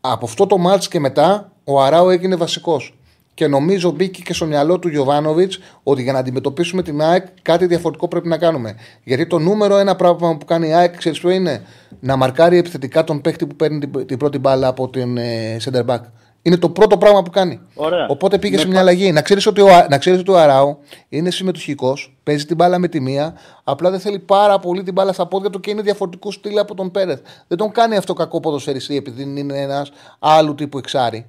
Από 0.00 0.26
αυτό 0.26 0.46
το 0.46 0.58
μάτς 0.58 0.88
και 0.88 1.00
μετά 1.00 1.52
ο 1.64 1.82
Αράο 1.82 2.10
έγινε 2.10 2.36
βασικός. 2.36 2.98
Και 3.34 3.46
νομίζω 3.46 3.90
μπήκε 3.90 4.22
και 4.22 4.32
στο 4.32 4.46
μυαλό 4.46 4.78
του 4.78 4.88
Γιωβάνοβιτς 4.88 5.58
ότι 5.82 6.02
για 6.02 6.12
να 6.12 6.18
αντιμετωπίσουμε 6.18 6.82
την 6.82 7.02
ΑΕΚ 7.02 7.26
κάτι 7.42 7.66
διαφορετικό 7.66 8.08
πρέπει 8.08 8.28
να 8.28 8.38
κάνουμε. 8.38 8.76
Γιατί 9.04 9.26
το 9.26 9.38
νούμερο 9.38 9.76
ένα 9.76 9.96
πράγμα 9.96 10.36
που 10.36 10.44
κάνει 10.44 10.68
η 10.68 10.72
ΑΕΚ, 10.72 10.96
ξέρεις 10.96 11.20
ποιο 11.20 11.30
είναι, 11.30 11.62
να 12.00 12.16
μαρκάρει 12.16 12.58
επιθετικά 12.58 13.04
τον 13.04 13.20
παίχτη 13.20 13.46
που 13.46 13.56
παίρνει 13.56 13.78
την, 13.78 14.06
την 14.06 14.18
πρώτη 14.18 14.38
μπάλα 14.38 14.68
από 14.68 14.88
την 14.88 15.16
ε, 15.16 15.56
center 15.64 15.84
back. 15.84 16.00
Είναι 16.48 16.56
το 16.56 16.70
πρώτο 16.70 16.98
πράγμα 16.98 17.22
που 17.22 17.30
κάνει. 17.30 17.60
Ωραία. 17.74 18.06
Οπότε 18.08 18.38
πήγε 18.38 18.52
Με 18.54 18.58
σε 18.58 18.64
πα- 18.66 18.70
μια 18.72 18.80
αλλαγή. 18.80 19.12
Να 19.12 19.22
ξέρεις 19.22 19.46
ότι, 19.46 19.60
ο, 19.60 19.66
Α- 19.68 19.86
να 19.90 19.98
ξέρεις 19.98 20.20
ότι 20.20 20.30
ο 20.30 20.38
Αράο 20.38 20.76
είναι 21.08 21.30
συμμετοχικός, 21.30 22.16
παίζει 22.22 22.44
την 22.46 22.56
μπάλα 22.56 22.78
με 22.78 22.88
τη 22.88 23.00
μία, 23.00 23.36
απλά 23.64 23.90
δεν 23.90 24.00
θέλει 24.00 24.18
πάρα 24.18 24.58
πολύ 24.58 24.82
την 24.82 24.92
μπάλα 24.92 25.12
στα 25.12 25.26
πόδια 25.26 25.50
του 25.50 25.60
και 25.60 25.70
είναι 25.70 25.82
διαφορετικού 25.82 26.32
στυλ 26.32 26.58
από 26.58 26.74
τον 26.74 26.90
Πέρεθ. 26.90 27.20
Δεν 27.48 27.58
τον 27.58 27.72
κάνει 27.72 27.96
αυτό 27.96 28.12
κακό 28.12 28.40
ποδοσφαιριστή 28.40 28.96
επειδή 28.96 29.22
είναι 29.22 29.58
ένας 29.60 29.92
άλλου 30.18 30.54
τύπου 30.54 30.78
εξάρι. 30.78 31.26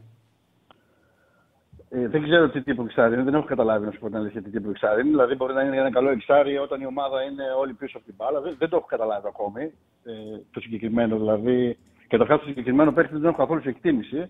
Ε, 1.92 2.08
δεν 2.08 2.24
ξέρω 2.24 2.50
τι 2.50 2.62
τύπο 2.62 2.84
εξάρι 2.84 3.14
είναι, 3.14 3.24
δεν 3.24 3.34
έχω 3.34 3.46
καταλάβει 3.46 3.86
να 3.86 3.92
σου 3.92 4.00
πω 4.00 4.08
την 4.08 4.16
αλήθεια 4.18 4.42
τι 4.42 4.50
τύπο 4.50 4.70
εξάρι 4.70 5.02
είναι. 5.02 5.10
Δηλαδή, 5.10 5.36
μπορεί 5.36 5.54
να 5.54 5.62
είναι 5.64 5.78
ένα 5.78 5.92
καλό 5.92 6.10
εξάρι 6.10 6.58
όταν 6.58 6.82
η 6.82 6.86
ομάδα 6.86 7.22
είναι 7.24 7.44
όλη 7.60 7.74
πίσω 7.74 7.98
από 7.98 8.06
την 8.06 8.16
μπάλα. 8.18 8.40
Δεν, 8.42 8.56
δεν 8.60 8.70
το 8.70 8.76
έχω 8.78 8.86
καταλάβει 8.86 9.28
ακόμη. 9.28 9.62
Ε, 10.04 10.12
το 10.52 10.60
συγκεκριμένο 10.60 11.18
δηλαδή. 11.18 11.78
Καταρχάς, 12.08 12.40
το 12.40 12.46
συγκεκριμένο 12.46 12.92
παίχτη 12.92 13.14
δεν 13.18 13.26
έχω 13.30 13.38
καθόλου 13.38 13.62
σε 13.62 13.70
εκτίμηση. 13.70 14.30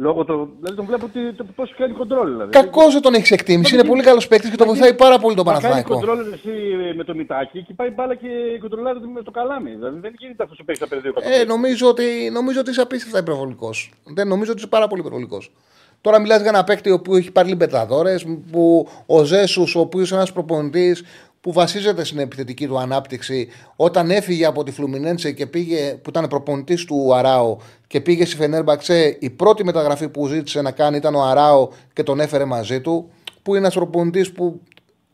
Λόγω 0.00 0.24
το, 0.24 0.48
δηλαδή, 0.58 0.76
τον 0.76 0.86
βλέπω 0.86 1.04
ότι 1.06 1.32
το, 1.32 1.44
πώ 1.54 1.64
κάνει 1.78 1.94
κοντρόλ. 1.94 2.30
Δηλαδή. 2.30 2.50
Κακό 2.50 2.90
δεν 2.90 3.00
τον 3.02 3.14
έχεις 3.14 3.30
εκτίμηση. 3.30 3.74
Είναι 3.74 3.84
πολύ 3.84 4.02
καλός 4.02 4.28
παίκτης 4.28 4.50
και 4.50 4.56
το 4.56 4.64
βοηθάει 4.64 4.94
πάρα 4.94 5.18
πολύ 5.18 5.34
τον 5.34 5.44
Μα 5.46 5.52
κάνει 5.52 5.62
Παναθηναϊκό. 5.62 6.06
κοντρόλ 6.06 6.32
εσύ 6.32 6.50
με 6.96 7.04
το 7.04 7.14
μητάκι 7.14 7.62
και 7.62 7.74
πάει 7.74 7.90
μπάλα 7.90 8.14
και 8.14 8.28
κοντρολάρεται 8.60 9.06
με 9.14 9.22
το 9.22 9.30
καλάμι. 9.30 9.70
Δηλαδή 9.70 9.98
δεν 10.00 10.14
γίνεται 10.18 10.42
αυτός 10.42 10.58
ο 10.58 10.64
παίχτη 10.64 10.82
να 10.82 10.88
παίρνει 10.88 11.10
δύο 11.10 11.40
Ε, 11.40 11.44
νομίζω 11.44 11.88
ότι, 11.88 12.30
νομίζω 12.32 12.60
ότι 12.60 12.70
είσαι 12.70 12.80
απίστευτα 12.80 13.18
υπερβολικός. 13.18 13.92
Δεν 14.14 14.28
νομίζω 14.28 14.50
ότι 14.50 14.60
είσαι 14.60 14.68
πάρα 14.68 14.86
πολύ 14.86 15.00
υπερβολικός. 15.00 15.52
Τώρα 16.00 16.20
μιλάς 16.20 16.40
για 16.40 16.48
ένα 16.48 16.64
παίκτη 16.64 16.90
ο 16.90 16.94
οποίο 16.94 17.16
έχει 17.16 17.30
πάρει 17.32 17.48
λιμπεταδόρε, 17.48 18.14
που 18.50 18.88
ο 19.06 19.24
Ζέσους, 19.24 19.74
ο 19.74 19.80
οποίος 19.80 20.08
είναι 20.08 20.18
ένας 20.18 20.32
προπονητής 20.32 21.02
που 21.48 21.54
βασίζεται 21.54 22.04
στην 22.04 22.18
επιθετική 22.18 22.66
του 22.66 22.78
ανάπτυξη, 22.78 23.48
όταν 23.76 24.10
έφυγε 24.10 24.44
από 24.46 24.64
τη 24.64 24.70
Φλουμινέντσε 24.70 25.32
και 25.32 25.46
πήγε, 25.46 25.98
που 26.02 26.10
ήταν 26.10 26.28
προπονητής 26.28 26.84
του 26.84 27.14
Αράο 27.14 27.56
και 27.86 28.00
πήγε 28.00 28.24
στη 28.24 28.36
Φενέρμπαξε, 28.36 29.16
η 29.20 29.30
πρώτη 29.30 29.64
μεταγραφή 29.64 30.08
που 30.08 30.26
ζήτησε 30.26 30.62
να 30.62 30.70
κάνει 30.70 30.96
ήταν 30.96 31.14
ο 31.14 31.22
Αράο 31.22 31.68
και 31.92 32.02
τον 32.02 32.20
έφερε 32.20 32.44
μαζί 32.44 32.80
του, 32.80 33.10
που 33.42 33.50
είναι 33.50 33.58
ένας 33.58 33.74
προπονητής 33.74 34.32
που 34.32 34.60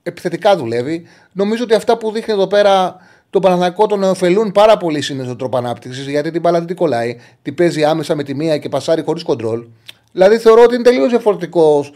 επιθετικά 0.02 0.56
δουλεύει. 0.56 1.02
Νομίζω 1.32 1.65
ότι 1.65 1.74
αυτά 1.74 1.97
που 1.98 2.11
δείχνει 2.11 2.32
εδώ 2.32 2.47
πέρα 2.47 2.97
τον 3.31 3.43
Παναθηναϊκό 3.43 3.86
τον 3.86 4.02
ωφελούν 4.02 4.52
πάρα 4.52 4.77
πολύ 4.77 5.02
στον 5.02 5.39
τρόπο 5.39 5.56
ανάπτυξης, 5.56 6.06
γιατί 6.09 6.31
την 6.31 6.40
μπάλα 6.40 6.59
δεν 6.59 6.66
την 6.66 6.77
κολλάει, 6.77 7.16
την 7.43 7.55
παίζει 7.55 7.85
άμεσα 7.85 8.15
με 8.15 8.23
τη 8.23 8.35
μία 8.35 8.59
και 8.59 8.69
πασάρει 8.69 9.02
χωρίς 9.02 9.23
κοντρόλ. 9.23 9.66
Δηλαδή 10.12 10.39
θεωρώ 10.39 10.62
ότι 10.62 10.74
είναι 10.74 10.85
τελείως 10.85 11.09
διαφορετικός. 11.09 11.93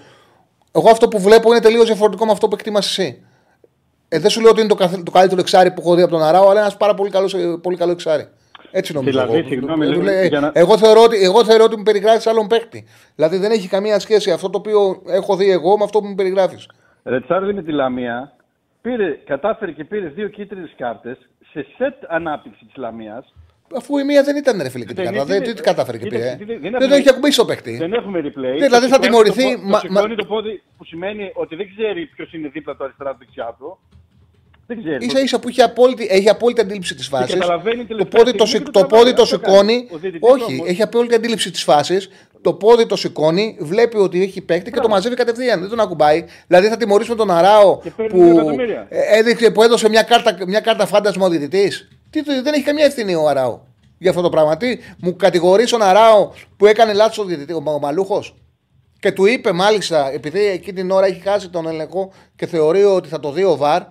Εγώ 0.73 0.91
αυτό 0.91 1.09
που 1.09 1.19
βλέπω 1.21 1.51
είναι 1.51 1.61
τελείως 1.61 1.87
διαφορετικό 1.87 2.25
με 2.25 2.33
αυτό 2.33 2.49
που 2.49 2.55
εκτιμάς 2.55 2.87
εσύ. 2.87 3.23
Ε, 4.09 4.19
δεν 4.19 4.31
σου 4.31 4.41
λέω 4.41 4.51
ότι 4.51 4.61
είναι 4.61 4.69
το, 4.69 4.75
καθ- 4.75 5.03
το 5.05 5.11
καλύτερο 5.11 5.41
εξάρι 5.41 5.71
που 5.71 5.81
έχω 5.81 5.95
δει 5.95 6.03
από 6.03 6.11
τον 6.11 6.23
Αράο, 6.23 6.49
αλλά 6.49 6.61
ένας 6.61 6.77
πάρα 6.77 6.95
πολύ 6.95 7.11
καλός, 7.11 7.35
πολύ 7.63 7.77
καλό 7.77 7.93
εξάρι. 7.93 8.29
Έτσι 8.71 8.93
νομίζω. 8.93 9.19
Δηλαδή, 9.21 9.39
εγώ. 9.39 9.49
συγγνώμη, 9.49 9.85
Ε, 9.85 9.89
λίγο, 9.89 10.03
λέει, 10.03 10.27
για 10.29 10.41
να- 10.41 10.51
εγώ, 10.55 10.79
θεωρώ 10.79 11.03
ότι, 11.03 11.23
εγώ 11.23 11.45
θεωρώ 11.45 11.65
ότι 11.65 11.77
μου 11.77 11.83
περιγράφεις 11.83 12.27
άλλον 12.27 12.47
παίκτη. 12.47 12.87
Δηλαδή 13.15 13.37
δεν 13.37 13.51
έχει 13.51 13.69
καμία 13.69 13.99
σχέση 13.99 14.31
αυτό 14.31 14.51
το 14.51 14.59
οποίο 14.59 15.03
έχω 15.07 15.37
δει 15.37 15.51
εγώ 15.51 15.77
με 15.79 15.85
αυτό 15.85 16.01
που 16.01 16.07
μου 16.07 16.15
περιγράφεις. 16.15 16.69
Ρετσάρδη 17.05 17.53
με 17.53 17.63
τη 17.63 17.73
Λαμία 17.73 18.33
πήρε, 18.83 19.19
κατάφερε 19.27 19.73
και 19.73 19.85
πήρε 19.85 20.07
δύο 20.09 20.29
κίτρινες 20.29 20.75
κάρτες 20.77 21.19
σε 21.53 21.67
σετ 21.79 21.95
ανάπτυξη 22.09 22.65
της 22.65 22.77
Λαμίας. 22.77 23.35
Αφού 23.77 23.99
η 23.99 24.05
μία 24.05 24.23
δεν 24.23 24.37
ήταν 24.37 24.63
ρε 24.63 24.69
φίλε 24.69 24.85
και 24.85 24.95
την 24.95 25.05
Δεν 25.05 25.13
κάρτα. 25.15 25.35
είναι- 25.35 25.45
Δεν 25.45 25.55
τι 25.55 25.63
κατάφερε 25.63 25.99
και 25.99 26.07
είναι- 26.07 26.17
πήρε. 26.19 26.31
είναι- 26.53 26.61
Δεν 26.61 26.65
είναι- 26.75 26.89
το 26.89 26.95
έχει 26.95 27.09
ακουμπήσει 27.09 27.41
ο 27.41 27.45
παίκτη. 27.45 27.77
Δεν 27.77 27.93
έχουμε 27.93 28.19
replay. 28.21 28.57
Δηλαδή 28.67 28.69
Το 28.69 28.77
θα 28.77 28.79
σηκώνει 28.79 29.01
τιμωρηθεί, 29.07 29.43
Το, 29.43 29.49
πόδι- 29.51 29.71
μα- 29.73 29.81
το 29.81 29.87
μα- 29.93 30.01
σηκώνει 30.01 30.15
το 30.17 30.25
πόδι 30.25 30.63
που 30.77 30.85
σημαίνει 30.85 31.31
ότι 31.35 31.57
δεν 31.57 31.67
ξέρει 31.77 32.07
ποιος 32.07 32.33
είναι 32.33 32.49
δίπλα 32.49 32.77
του 32.77 32.85
αριστερά 32.85 33.11
του 33.11 33.17
δεξιά 33.19 33.55
του. 33.59 33.79
Δεν 34.71 34.83
ξέρεις. 34.85 35.13
σα 35.13 35.21
ίσα 35.21 35.39
που 35.41 35.49
έχει 35.49 35.63
απόλυτη, 35.63 36.07
έχει 36.11 36.29
απόλυτη 36.29 36.61
αντίληψη 36.61 36.95
της 36.95 37.09
φάσης. 37.09 37.35
καταλαβαίνει 37.35 37.81
Το 37.81 37.87
τελευταία 37.87 38.21
πόδι 38.23 38.37
το, 38.39 38.47
στιγμή 38.47 38.65
σηκ- 38.65 38.65
και 38.65 38.71
το 38.71 38.81
το 38.81 38.97
πόδι 38.97 39.15
το 39.15 39.27
τραβάει. 39.27 39.35
Αυτό 39.35 39.39
κάνει. 39.39 39.73
σηκώνει. 39.73 39.89
Ο 39.93 39.99
διαιτητής 39.99 40.31
Όχι, 40.33 40.55
όμως- 40.55 40.69
έχει 40.69 40.83
απόλυτη 40.83 41.15
αντίληψη 41.15 41.51
της 41.51 41.63
φάσης. 41.63 42.09
Το 42.41 42.53
πόδι 42.53 42.87
το 42.87 42.97
σηκώνει, 42.97 43.57
βλέπει 43.61 43.97
ότι 43.97 44.23
έχει 44.23 44.41
παίκτη 44.41 44.71
και 44.71 44.81
το 44.81 44.89
μαζεύει 44.89 45.15
κατευθείαν. 45.15 45.61
Δεν 45.61 45.69
τον 45.69 45.81
ακουμπάει. 45.81 46.25
Δηλαδή 46.47 46.69
θα 46.69 46.77
τιμωρήσουμε 46.77 47.17
τον 47.17 47.31
Αράο 47.31 47.79
Και 47.83 47.91
παίρνει 47.91 48.19
δύο 48.23 48.33
που, 48.33 48.39
εκατομμύρια. 48.39 48.87
ε, 48.89 49.19
έδειξε, 49.19 49.51
που 49.51 49.63
έδωσε 49.63 49.89
μια 49.89 50.03
κάρτα, 50.03 50.37
μια 50.47 50.61
κάρτα 50.61 50.87
φάντασμα 50.87 51.27
ο 51.27 51.29
διαιτητής. 51.29 51.89
Δεν 52.43 52.53
έχει 52.55 52.63
καμία 52.63 52.85
ευθύνη 52.85 53.15
ο 53.15 53.29
Αράο 53.29 53.61
για 53.99 54.11
αυτό 54.11 54.23
το 54.23 54.29
πράγμα. 54.29 54.57
Τι, 54.57 54.79
μου 54.99 55.17
κατηγορεί 55.17 55.65
τον 55.65 55.83
Αράο 55.83 56.31
που 56.57 56.67
έκανε 56.67 56.93
λάθος 56.93 57.19
ο, 57.19 57.25
διαιτητής, 57.25 57.55
ο, 57.55 57.63
ο 57.71 57.79
Μαλούχος; 57.79 58.35
Και 59.01 59.13
του 59.13 59.27
είπε 59.27 59.53
μάλιστα, 59.53 60.11
επειδή 60.13 60.47
εκείνη 60.47 60.77
την 60.81 60.91
ώρα 60.91 61.07
έχει 61.07 61.21
χάσει 61.21 61.49
τον 61.49 61.69
έλεγχο 61.69 62.13
και 62.37 62.47
θεωρεί 62.47 62.85
ότι 62.85 63.09
θα 63.09 63.21
το 63.21 63.33
δει 63.33 63.45
ο 63.45 63.57
Βαρ, 63.57 63.83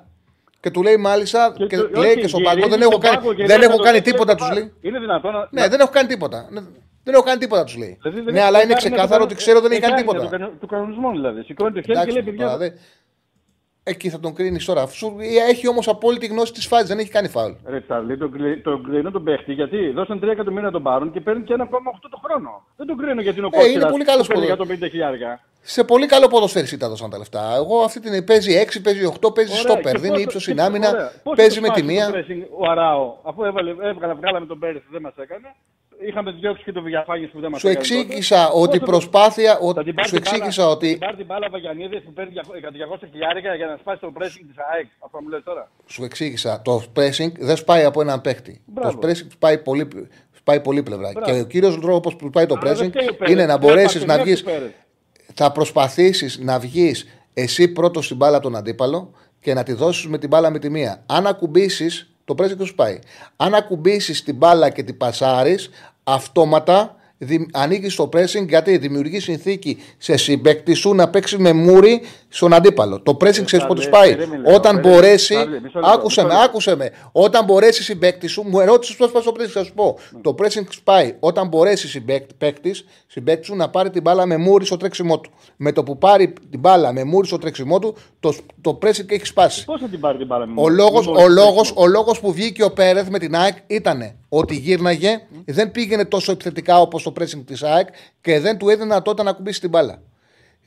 και 0.59 0.71
του 0.71 0.83
λέει 0.83 0.97
μάλιστα, 0.97 1.53
και, 1.67 1.77
το- 1.77 1.89
λέει 2.01 2.11
όχι, 2.11 2.19
και 2.19 2.27
στον 2.27 2.41
γυρίζει 2.41 2.59
πάγκο, 2.59 2.67
δεν 2.69 2.81
στον 2.81 2.91
έχω 2.91 2.97
κάνει, 3.01 3.15
πάγκο 3.17 3.33
και 3.33 3.45
δεν 3.45 3.59
λέει, 3.59 3.67
έχω 3.67 3.77
θα 3.77 3.83
κάνει 3.83 3.97
το 3.97 4.03
δει 4.03 4.11
τίποτα, 4.11 4.31
ο 4.31 4.35
τους 4.35 4.47
Βαρ. 4.47 4.57
λέει. 4.57 4.73
Είναι 4.81 4.99
δυνατόν 4.99 5.31
να. 5.33 5.47
Ναι, 5.51 5.67
δεν 5.67 5.79
έχω 5.79 5.89
κάνει 5.91 6.07
τίποτα. 6.07 6.47
Ναι, 6.51 6.61
Δεν 7.03 7.13
έχω 7.15 7.23
κάνει 7.23 7.39
τίποτα, 7.39 7.63
τους 7.63 7.77
λέει. 7.77 7.97
Δηλαδή, 8.01 8.21
δεν 8.21 8.33
ναι, 8.33 8.39
έχει- 8.39 8.47
αλλά 8.47 8.57
είναι 8.63 8.67
κάνει 8.73 8.79
ξεκάθαρο 8.79 9.17
το- 9.17 9.23
ότι 9.23 9.35
ξέρω 9.35 9.59
δεν 9.61 9.71
έχει 9.71 9.81
κάνει 9.81 9.93
κάνει 9.93 10.07
τίποτα. 10.07 10.23
το 10.23 10.29
κανο- 10.29 10.51
Του 10.59 10.67
κανονισμού 10.67 11.11
δηλαδή. 11.11 11.41
Σηκώνει 11.43 11.71
το 11.73 11.81
χέρι 11.81 11.85
και 11.85 11.91
Εντάξει, 11.91 12.13
λέει 12.13 12.23
παιδιά. 12.23 12.45
Τώρα, 13.87 13.93
δεν- 13.93 13.93
Εκεί 13.93 14.09
θα 14.09 14.19
τον 14.19 14.33
κρίνεις 14.33 14.65
τώρα. 14.65 14.87
Σου- 14.87 15.15
Έχει 15.49 15.67
όμως 15.67 15.87
απόλυτη 15.87 16.25
γνώση 16.27 16.53
της 16.53 16.67
φάση, 16.67 16.85
δεν 16.85 16.99
έχει 16.99 17.09
κάνει 17.09 17.27
φάουλ. 17.27 17.51
Ρε 17.65 17.81
Τσάρλι, 17.81 18.17
τον 18.17 18.31
κρι- 18.31 18.63
τον 18.63 18.83
κρίνω 18.83 19.11
τον 19.11 19.23
παίχτη 19.23 19.53
γιατί 19.53 19.89
δώσαν 19.89 20.19
3 20.19 20.31
εκατομμύρια 20.31 20.65
να 20.65 20.71
τον 20.71 20.83
πάρουν 20.83 21.11
και 21.11 21.21
παίρνουν 21.21 21.43
και 21.43 21.53
1,8 21.53 22.07
το 22.09 22.19
χρόνο. 22.25 22.63
Δεν 22.77 22.87
τον 22.87 22.97
κρίνω 22.97 23.21
γιατί 23.21 23.37
είναι 23.37 23.47
ο 23.47 23.49
Ε, 23.53 23.57
είναι 23.57 23.65
Κόκκινας 23.67 23.91
πολύ 23.91 24.03
καλός 24.03 24.27
που 24.27 24.33
παίρνει 24.33 24.47
ποδο- 24.49 24.63
150 24.63 24.87
χιλιάρικα. 24.89 25.39
Σε 25.61 25.83
πολύ 25.83 26.05
καλό 26.05 26.27
ποδοσφαιριστή 26.27 26.77
τα 26.77 26.89
δώσαν 26.89 27.09
τα 27.09 27.17
λεφτά. 27.17 27.53
Εγώ 27.55 27.79
αυτή 27.83 27.99
την 27.99 28.23
παίζει 28.25 28.53
6, 28.53 28.81
παίζει 28.81 29.05
8, 29.05 29.31
παίζει 29.33 29.51
Ωραία, 29.51 29.61
στόπερ. 29.63 29.91
και 29.93 29.99
Δίνει 29.99 30.13
πώς- 30.13 30.23
ύψος 30.23 30.45
και- 30.45 30.51
στην 30.51 30.61
άμυνα, 30.61 30.89
ωραία. 30.89 31.11
Πώς 31.23 31.35
παίζει 31.35 31.55
το 31.55 31.61
με 31.61 31.67
τη 31.67 31.79
σπάσει 31.79 31.93
μία. 31.93 32.05
το 32.11 32.17
pressing 32.17 32.41
Ο 32.59 32.69
Αράο, 32.71 33.13
αφού 33.23 33.43
έβαλε, 33.43 33.69
έβγαλε, 33.69 34.13
βγάλαμε 34.13 34.45
τον 34.45 34.59
Πέρεθ, 34.59 34.83
δεν 34.91 35.01
μας 35.01 35.13
έκανε. 35.17 35.55
Είχαμε 36.07 36.31
διώξει 36.31 36.63
και 36.63 36.71
το 36.71 36.81
Βιαφάγη 36.81 37.25
που 37.27 37.39
δεν 37.39 37.49
μας 37.51 37.59
Σου 37.59 37.67
έκανε. 37.67 37.79
εξήγησα 37.85 38.45
τότε. 38.47 38.57
ότι 38.59 38.67
Πώς 38.67 38.75
η 38.75 38.79
θα- 38.79 38.85
προσπάθεια. 38.85 39.51
θα 39.53 39.59
ότι- 39.61 39.83
την 39.83 39.93
πάρει 39.95 40.07
Σου 40.07 40.13
την 40.13 40.23
μπάλα- 40.23 40.35
εξήγησα 40.35 40.63
Θα 40.63 40.69
ότι. 40.69 40.89
την 40.89 40.99
πάρει 40.99 41.15
την 41.15 41.25
μπάλα 41.25 41.47
Βαγιανίδη 41.51 42.01
που 42.01 42.13
παίρνει 42.13 42.33
200 42.71 43.05
χιλιάρικα 43.11 43.55
για 43.55 43.65
να 43.65 43.77
σπάσει 43.77 43.99
το 43.99 44.11
pressing 44.17 44.45
της 44.47 44.57
ΑΕΚ. 44.73 44.87
Αυτό 44.99 45.21
μου 45.21 45.29
λέει 45.29 45.41
τώρα. 45.41 45.71
Σου 45.85 46.03
εξήγησα. 46.03 46.61
Το 46.61 46.83
pressing 46.95 47.31
δεν 47.39 47.55
σπάει 47.57 47.83
από 47.83 48.01
έναν 48.01 48.21
παίχτη. 48.21 48.61
Μπράβο. 48.65 48.97
Το 48.99 49.07
pressing 49.07 49.27
σπάει 49.31 49.57
πολύ, 49.57 49.87
σπάει 50.37 50.59
πολύ 50.59 50.83
πλευρά. 50.83 51.11
Μπράβο. 51.13 51.31
Και 51.33 51.39
ο 51.39 51.45
κύριος 51.45 51.79
τρόπο 51.79 52.15
που 52.15 52.27
σπάει 52.27 52.45
το 52.45 52.55
Αλλά 52.61 52.73
δεν 52.73 52.87
pressing 52.87 52.89
φταίει 52.89 53.07
ο 53.07 53.15
Πέρεθ. 53.15 53.33
είναι 53.33 53.45
να 53.45 53.57
Δεν 53.57 53.59
μπορέσεις 53.59 53.95
έπαθε, 53.95 54.05
να 54.05 54.15
δεν 54.15 54.23
βγει. 54.23 54.33
έπαθε 54.33 54.49
ο 54.57 54.59
Πέρεθ. 54.59 54.73
Θα 55.33 55.51
προσπαθήσεις 55.51 56.39
να 56.39 56.59
βγεις 56.59 57.05
εσύ 57.33 57.67
πρώτος 57.67 58.05
στην 58.05 58.17
μπάλα 58.17 58.35
από 58.37 58.45
τον 58.45 58.55
αντίπαλο 58.55 59.11
και 59.39 59.53
να 59.53 59.63
τη 59.63 59.73
δώσεις 59.73 60.07
με 60.07 60.17
την 60.17 60.29
μπάλα 60.29 60.49
με 60.49 60.59
τη 60.59 60.69
μία. 60.69 61.03
Αν 61.05 61.27
ακουμπήσεις, 61.27 62.11
το 62.27 62.35
pressing 62.37 62.65
σου 62.65 62.75
πάει. 62.75 62.99
Αν 63.35 63.53
ακουμπήσεις 63.53 64.23
την 64.23 64.35
μπάλα 64.35 64.69
και 64.69 64.83
την 64.83 64.97
πασάρεις, 64.97 65.69
αυτόματα 66.03 66.95
δη- 67.17 67.49
ανοίγει 67.53 67.87
το 67.95 68.09
pressing 68.13 68.47
γιατί 68.47 68.77
δημιουργεί 68.77 69.19
συνθήκη 69.19 69.77
σε 69.97 70.17
συμπέκτη 70.17 70.73
σου 70.73 70.93
να 70.93 71.09
παίξει 71.09 71.37
με 71.37 71.53
μούρι 71.53 72.01
στον 72.29 72.53
αντίπαλο. 72.53 73.01
Το 73.01 73.17
pressing 73.19 73.43
ξέρεις 73.45 73.65
πότε 73.65 73.79
Τσάρλι, 73.79 73.89
πάει. 73.89 74.15
περίμενε 74.15 74.41
λίγο, 74.41 74.55
Όταν 74.55 74.71
περίμενε. 74.75 74.95
μπορέσει. 74.95 75.33
Τσάρλι, 75.33 75.61
μισό 75.61 75.79
λεπτό, 75.79 75.91
Άκουσε 75.93 76.21
μισό 76.21 76.21
με, 76.21 76.33
λεπτό. 76.33 76.43
άκουσε 76.45 76.75
με. 76.75 76.91
Όταν 77.11 77.45
μπορέσει 77.45 77.83
συμπέκτη 77.83 78.27
σου, 78.27 78.43
μου 78.47 78.59
ερώτησες 78.59 78.95
πώς 78.95 79.11
πας 79.11 79.21
στο 79.23 79.31
pressing, 79.37 79.47
θα 79.49 79.63
σου 79.63 79.73
πω. 79.73 79.97
Το 80.21 80.35
pressing 80.39 80.65
σπάει. 80.69 81.15
Όταν 81.19 81.47
μπορέσει 81.47 81.87
συμπέκτη 81.87 82.71
συμπέκτη 83.07 83.45
σου 83.45 83.55
να 83.55 83.69
πάρει 83.69 83.89
την 83.89 84.01
μπάλα 84.01 84.25
με 84.25 84.37
μούρι 84.37 84.65
στο 84.65 84.77
τρέξιμό 84.77 85.19
του. 85.19 85.31
Με 85.55 85.71
το 85.71 85.83
που 85.83 85.97
πάρει 85.97 86.33
την 86.49 86.59
μπάλα 86.59 86.93
με 86.93 87.03
μούρι 87.03 87.27
στο 87.27 87.37
τρέξιμό 87.37 87.79
του, 87.79 87.95
το, 88.19 88.33
το 88.61 88.77
pressing 88.81 89.11
έχει 89.11 89.25
σπάσει. 89.25 89.65
Πώς 89.65 89.81
θα 89.81 89.87
την 89.87 89.99
πάρει 89.99 90.17
την 90.17 90.27
μπάλα 90.27 90.45
με 90.45 90.61
Ο 90.61 90.69
λόγος, 90.69 91.07
ο, 91.07 91.27
λόγος, 91.27 91.73
ο 91.75 91.87
λόγος 91.87 92.19
που 92.19 92.33
βγήκε 92.33 92.63
ο 92.63 92.71
Πέρεθ 92.71 93.07
με 93.07 93.19
την 93.19 93.35
ΑΕΚ 93.35 93.55
ήταν 93.67 94.15
ότι 94.29 94.55
γύρναγε, 94.55 95.21
δεν 95.45 95.71
πήγαινε 95.71 96.05
τόσο 96.05 96.31
επιθετικά 96.31 96.81
όπως 96.81 97.03
το 97.03 97.13
pressing 97.19 97.43
της 97.45 97.63
ΑΕΚ 97.63 97.87
και 98.21 98.39
δεν 98.39 98.57
του 98.57 98.69
έδινε 98.69 98.83
δυνατότητα 98.85 99.23
να 99.23 99.31
κουμπίσει 99.31 99.59
την 99.59 99.69
μπάλα. 99.69 100.01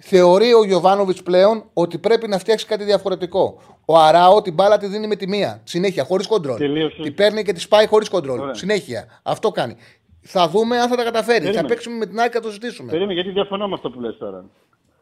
Θεωρεί 0.03 0.53
ο 0.55 0.65
Γιωβάνοβιτς 0.65 1.23
πλέον 1.23 1.65
ότι 1.73 1.99
πρέπει 1.99 2.29
να 2.29 2.39
φτιάξει 2.39 2.67
κάτι 2.67 2.85
διαφορετικό. 2.85 3.61
Ο 3.85 3.97
Αράο 3.99 4.43
την 4.43 4.55
μπάλα 4.55 4.79
τη 4.79 4.87
δίνει 4.87 5.07
με 5.07 5.17
τη 5.17 5.29
μία. 5.29 5.61
Συνέχεια, 5.65 6.05
χωρίς 6.05 6.27
κοντρόλ. 6.27 6.57
Τελείωσες. 6.57 7.05
Την 7.05 7.15
παίρνει 7.15 7.43
και 7.43 7.53
τη 7.53 7.61
σπάει 7.61 7.87
χωρίς 7.87 8.09
κοντρόλ. 8.09 8.39
Ωραία. 8.41 8.55
Συνέχεια. 8.55 9.21
Αυτό 9.23 9.51
κάνει. 9.51 9.77
Θα 10.21 10.49
δούμε 10.49 10.79
αν 10.81 10.89
θα 10.89 10.97
τα 10.97 11.05
καταφέρει. 11.05 11.39
Περίμενε. 11.39 11.61
Θα 11.61 11.67
παίξουμε 11.69 11.97
με 11.97 12.07
την 12.07 12.19
ΑΕΚ 12.21 12.35
να 12.35 12.41
το 12.41 12.49
ζητήσουμε. 12.49 12.91
Περίμενε, 12.91 13.13
γιατί 13.13 13.31
διαφωνώ 13.31 13.69
με 13.69 13.75
αυτό 13.75 13.91
που 13.91 14.01
λες 14.01 14.17
τώρα. 14.19 14.45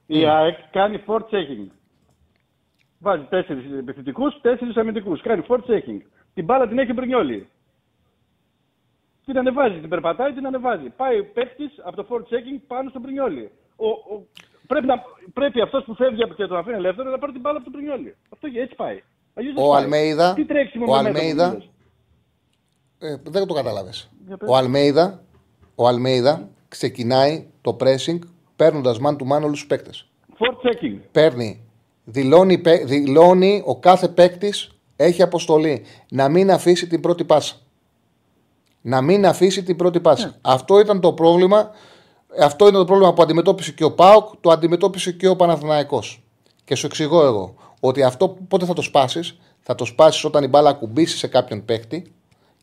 Η 0.07 0.19
Ναι. 0.19 0.31
ΑΕΚ 0.31 0.57
κάνει 0.71 1.03
for 1.07 1.19
checking. 1.19 1.71
Βάζει 2.99 3.23
τέσσερις 3.29 3.65
επιθετικούς, 3.79 4.41
τέσσερις 4.41 4.77
αμυντικούς. 4.77 5.21
Κάνει 5.21 5.43
for 5.49 5.57
checking. 5.57 6.01
Την 6.35 6.45
μπάλα 6.45 6.69
την 6.69 6.79
έχει 6.79 6.91
ο 6.91 6.95
Μπρινιόλη. 6.95 7.49
Την 9.25 9.39
ανεβάζει, 9.39 9.79
την 9.81 9.89
περπατάει, 9.89 10.33
την 10.33 10.47
ανεβάζει. 10.47 10.89
Πάει 10.97 11.23
παίχτης 11.23 11.71
από 11.85 11.97
το 11.97 12.07
for 12.11 12.21
checking 12.21 12.61
πάνω 12.67 12.89
στον 12.89 13.01
Μπρινιόλη. 13.03 13.51
Ο, 13.77 13.89
ο, 13.89 14.27
πρέπει, 14.69 14.87
να, 14.87 14.95
πρέπει 15.33 15.61
αυτός 15.61 15.85
που 15.85 15.95
φεύγει 15.95 16.23
από 16.23 16.35
και 16.35 16.47
τον 16.47 16.57
αφήνει 16.57 16.77
ελεύθερο 16.77 17.11
να 17.11 17.19
πάρει 17.19 17.33
την 17.33 17.41
μπάλα 17.41 17.57
από 17.57 17.71
τον 17.71 17.73
Μπρινιόλη. 17.81 18.17
Αυτό 18.33 18.47
έτσι 18.63 18.75
πάει. 18.75 19.03
Αλλιώς 19.35 19.55
δεν 19.55 19.65
Ο 19.65 19.69
πάει. 19.69 19.83
Αλμέιδα, 19.83 20.35
Τι 20.35 20.45
τρέξιμο 20.45 20.85
ο 20.85 20.89
με 20.97 21.03
μέτωπο 21.03 21.19
Αλμέιδα, 21.19 21.51
που 21.51 21.57
λες. 22.99 23.13
Ε, 23.13 23.17
δεν 23.31 23.47
το 23.47 23.55
κατάλαβες. 23.55 24.09
Για 24.27 24.37
πες. 24.37 24.49
Ο 24.49 24.57
Αλμέιδα, 24.57 25.23
ο 25.75 25.87
Αλμέιδα 25.89 26.49
ξεκινάει 26.69 27.47
το 27.61 27.77
pressing 27.81 28.19
παίρνοντας 28.57 28.99
man 29.05 29.13
to 29.17 29.23
man 29.33 29.43
όλους 29.43 29.59
τους 29.59 29.67
παίκτες. 29.67 30.09
For 30.39 30.53
checking. 30.69 30.99
Παίρνει, 31.13 31.61
δηλώνει, 32.05 32.59
παί- 32.59 32.85
δηλώνει 32.87 33.63
ο 33.67 33.79
κάθε 33.79 34.09
παίκτης 34.09 34.71
έχει 34.97 35.23
αποστολή 35.23 35.85
να 36.11 36.29
μην 36.29 36.51
αφήσει 36.51 36.87
την 36.87 37.01
πρώτη 37.01 37.25
πάσα. 37.25 37.57
Να 38.81 39.01
μην 39.03 39.27
αφήσει 39.27 39.63
την 39.63 39.77
πρώτη 39.77 40.01
πάσα. 40.01 40.37
Αυτό 40.41 40.81
ήταν 40.81 41.01
το 41.01 41.13
πρόβλημα. 41.13 41.71
Αυτό 42.41 42.69
είναι 42.69 42.77
το 42.77 42.85
πρόβλημα 42.85 43.13
που 43.15 43.23
αντιμετώπισε 43.23 43.73
και 43.73 43.85
ο 43.85 43.93
Πάοκ, 43.93 44.29
το 44.41 44.51
αντιμετώπισε 44.51 45.13
και 45.13 45.29
ο 45.29 45.37
Παναθηναϊκός. 45.37 46.23
Και 46.65 46.75
σου 46.75 46.87
εξηγώ 46.87 47.25
εγώ 47.25 47.55
ότι 47.81 48.03
αυτό 48.03 48.37
πότε 48.49 48.65
θα 48.65 48.73
το 48.73 48.83
σπάσεις, 48.83 49.39
θα 49.61 49.75
το 49.75 49.85
σπάσεις 49.85 50.25
όταν 50.25 50.45
η 50.45 50.49
μπάλα 50.49 50.71
ακουμπήσει 50.71 51.17
σε 51.19 51.27
κάποιον 51.27 51.65
παίκτη 51.65 52.13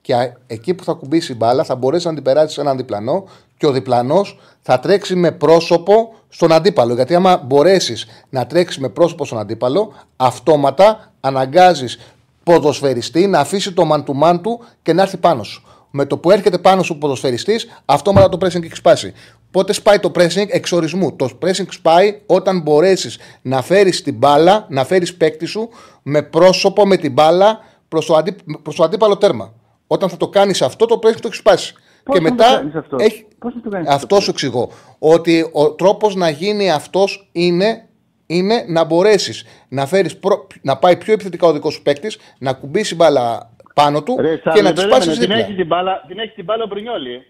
και 0.01 0.15
α- 0.15 0.33
εκεί 0.47 0.73
που 0.73 0.83
θα 0.83 0.93
κουμπίσει 0.93 1.31
η 1.31 1.35
μπάλα 1.37 1.63
θα 1.63 1.75
μπορέσεις 1.75 2.05
να 2.05 2.13
την 2.13 2.23
περάσεις 2.23 2.53
σε 2.53 2.61
έναν 2.61 2.77
διπλανό 2.77 3.23
και 3.57 3.65
ο 3.65 3.71
διπλανός 3.71 4.39
θα 4.61 4.79
τρέξει 4.79 5.15
με 5.15 5.31
πρόσωπο 5.31 6.13
στον 6.29 6.51
αντίπαλο. 6.51 6.93
Γιατί 6.93 7.15
άμα 7.15 7.37
μπορέσεις 7.37 8.05
να 8.29 8.47
τρέξεις 8.47 8.77
με 8.81 8.89
πρόσωπο 8.89 9.25
στον 9.25 9.39
αντίπαλο, 9.39 9.93
αυτόματα 10.15 11.11
αναγκάζεις 11.19 11.99
ποδοσφαιριστή 12.43 13.27
να 13.27 13.39
αφήσει 13.39 13.73
το 13.73 13.89
man 13.91 14.03
to 14.03 14.23
man 14.23 14.39
του 14.41 14.59
και 14.81 14.93
να 14.93 15.01
έρθει 15.01 15.17
πάνω 15.17 15.43
σου. 15.43 15.63
Με 15.91 16.05
το 16.05 16.17
που 16.17 16.31
έρχεται 16.31 16.57
πάνω 16.57 16.83
σου 16.83 16.93
ο 16.95 16.99
ποδοσφαιριστής, 16.99 17.67
αυτόματα 17.85 18.29
το 18.29 18.37
pressing 18.41 18.63
έχει 18.63 18.75
σπάσει. 18.75 19.13
Πότε 19.55 19.73
σπάει 19.73 19.99
το 19.99 20.11
pressing 20.15 20.47
εξορισμού. 20.47 21.15
Το 21.15 21.29
pressing 21.41 21.65
σπάει 21.69 22.21
όταν 22.25 22.61
μπορέσεις 22.61 23.19
να 23.41 23.61
φέρεις 23.61 24.01
την 24.01 24.17
μπάλα, 24.17 24.65
να 24.69 24.85
φέρεις 24.85 25.15
παίκτη 25.17 25.45
σου 25.45 25.69
με 26.03 26.21
πρόσωπο 26.21 26.85
με 26.87 26.97
την 26.97 27.11
μπάλα 27.11 27.59
προς 27.87 28.05
το, 28.05 28.15
αντί, 28.15 28.35
προς 28.61 28.75
το 28.75 28.83
αντίπαλο 28.83 29.17
τέρμα. 29.17 29.53
Όταν 29.87 30.09
θα 30.09 30.17
το 30.17 30.27
κάνεις 30.27 30.61
αυτό, 30.61 30.85
το 30.85 30.95
pressing 30.95 31.19
το 31.19 31.27
έχεις 31.27 31.37
σπάσει. 31.37 31.73
Πώς 32.03 32.15
και 32.15 32.21
θα 32.21 32.27
το 32.27 32.33
μετά 32.33 32.55
κάνεις 32.55 32.75
αυτό; 32.75 32.97
έχει. 32.99 33.25
Πώς 33.39 33.53
θα 33.53 33.59
το 33.63 33.69
κάνεις 33.69 33.89
Αυτό 33.89 34.19
σου 34.19 34.29
εξηγώ. 34.29 34.69
Ότι 34.99 35.49
ο 35.51 35.71
τρόπος 35.71 36.15
να 36.15 36.29
γίνει 36.29 36.71
αυτός 36.71 37.29
είναι, 37.31 37.87
είναι 38.25 38.65
να 38.67 38.83
μπορέσεις 38.83 39.45
να, 39.67 39.85
φέρεις 39.85 40.17
προ- 40.17 40.47
να 40.61 40.77
πάει 40.77 40.97
πιο 40.97 41.13
επιθετικά 41.13 41.47
ο 41.47 41.51
δικός 41.51 41.73
σου 41.73 41.81
παίκτης, 41.81 42.17
να 42.37 42.53
κουμπίσει 42.53 42.95
μπάλα 42.95 43.53
πάνω 43.75 44.03
του 44.03 44.15
Ρε, 44.19 44.35
και 44.35 44.41
Σάρλ, 44.43 44.63
να 44.63 44.69
τη 44.69 44.75
περίμενε, 44.75 45.01
σπάσεις 45.01 45.19
την 45.19 45.27
δίπλα. 45.27 45.43
έχει 45.45 45.55
την 45.55 45.67
μπάλα, 45.67 46.03
την 46.07 46.19
έχει 46.19 46.33
την 46.33 46.43
μπάλα 46.43 46.63
ο 46.63 46.67
Μπρινιόλη. 46.67 47.23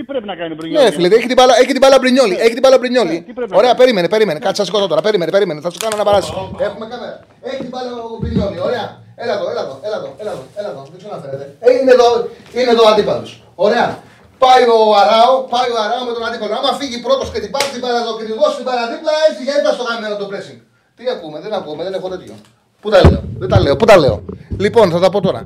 Τι 0.00 0.06
πρέπει 0.12 0.28
να 0.32 0.36
κάνει 0.40 0.52
ο 0.56 0.58
Μπρινιόλη. 0.60 0.84
Ναι, 0.84 0.90
φίλε, 0.96 1.08
έχει 1.20 1.28
την 1.32 1.38
μπάλα, 1.38 1.54
έχει 1.62 1.72
την 1.76 1.82
μπάλα 1.82 1.98
μπρινιόλι. 2.02 2.36
Έχει 2.44 2.54
την 2.58 2.62
μπάλα 2.64 2.78
μπρινιόλι. 2.80 3.16
Ναι, 3.18 3.26
τι 3.28 3.32
πρέπει 3.38 3.50
να 3.52 3.56
Ωραία, 3.60 3.72
κάνει. 3.72 3.80
περίμενε, 3.82 4.06
περίμενε. 4.14 4.38
Κάτσε, 4.44 4.58
θα 4.62 4.66
σηκώσω 4.68 4.86
τώρα. 4.92 5.02
Περίμενε, 5.06 5.30
περίμενε. 5.36 5.58
Θα 5.64 5.70
σου 5.72 5.78
κάνω 5.82 5.94
ένα 5.98 6.06
παράσι. 6.08 6.30
Έχουμε 6.66 6.84
κάμερα. 6.92 7.14
Έχει 7.48 7.60
την 7.66 7.70
μπάλα 7.72 7.90
ο 8.12 8.16
μπρινιόλι. 8.20 8.58
Ωραία. 8.68 8.86
Έλα 9.22 9.32
εδώ, 9.38 9.46
έλα 9.52 9.62
εδώ, 9.66 9.74
έλα 9.86 9.96
εδώ, 10.00 10.10
έλα 10.22 10.30
εδώ, 10.36 10.44
έλα 10.58 10.68
εδώ. 10.74 10.82
Δεν 10.92 10.98
ξέρω 11.00 11.12
να 11.16 11.20
φέρετε. 11.22 11.44
Ε, 11.64 11.68
είναι 11.78 11.92
εδώ, 11.96 12.08
είναι 12.58 12.70
εδώ 12.76 12.82
ο 12.88 12.90
αντίπαλος. 12.92 13.30
Ωραία. 13.66 13.86
Πάει 14.44 14.62
ο 14.76 14.78
Αράο, 15.02 15.32
πάει 15.54 15.68
ο 15.76 15.78
Αράο 15.84 16.02
με 16.08 16.12
τον 16.16 16.24
αντίπαλο. 16.28 16.52
Άμα 16.60 16.70
φύγει 16.80 16.98
πρώτος 17.06 17.28
και 17.32 17.40
την 17.44 17.50
πάρει 17.54 17.68
την 17.74 17.80
μπάλα 17.82 17.98
εδώ 18.04 18.12
και 18.18 18.24
τη 18.28 18.32
δώσει 18.40 18.56
την 18.60 18.66
μπάλα 18.68 18.84
δίπλα, 18.92 19.12
έτσι 19.28 19.40
γιατί 19.48 19.62
θα 19.66 19.72
στο 19.76 19.84
γάμιο 19.88 20.16
το 20.22 20.26
pressing. 20.30 20.58
Τι 20.96 21.02
ακούμε, 21.14 21.36
δεν 21.44 21.52
ακούμε, 21.58 21.80
δεν 21.86 21.94
έχω 21.98 22.08
τέτοιο. 22.14 22.34
Πού 22.82 22.88
τα 22.94 22.98
λέω, 23.08 23.22
δεν 23.40 23.48
τα 23.52 23.58
λέω, 23.64 23.74
πού 23.80 23.86
τα 23.90 23.96
λέω. 24.02 24.16
Λοιπόν, 24.64 24.86
θα 24.94 24.98
τα 25.04 25.08
πω 25.14 25.18
τώρα. 25.26 25.40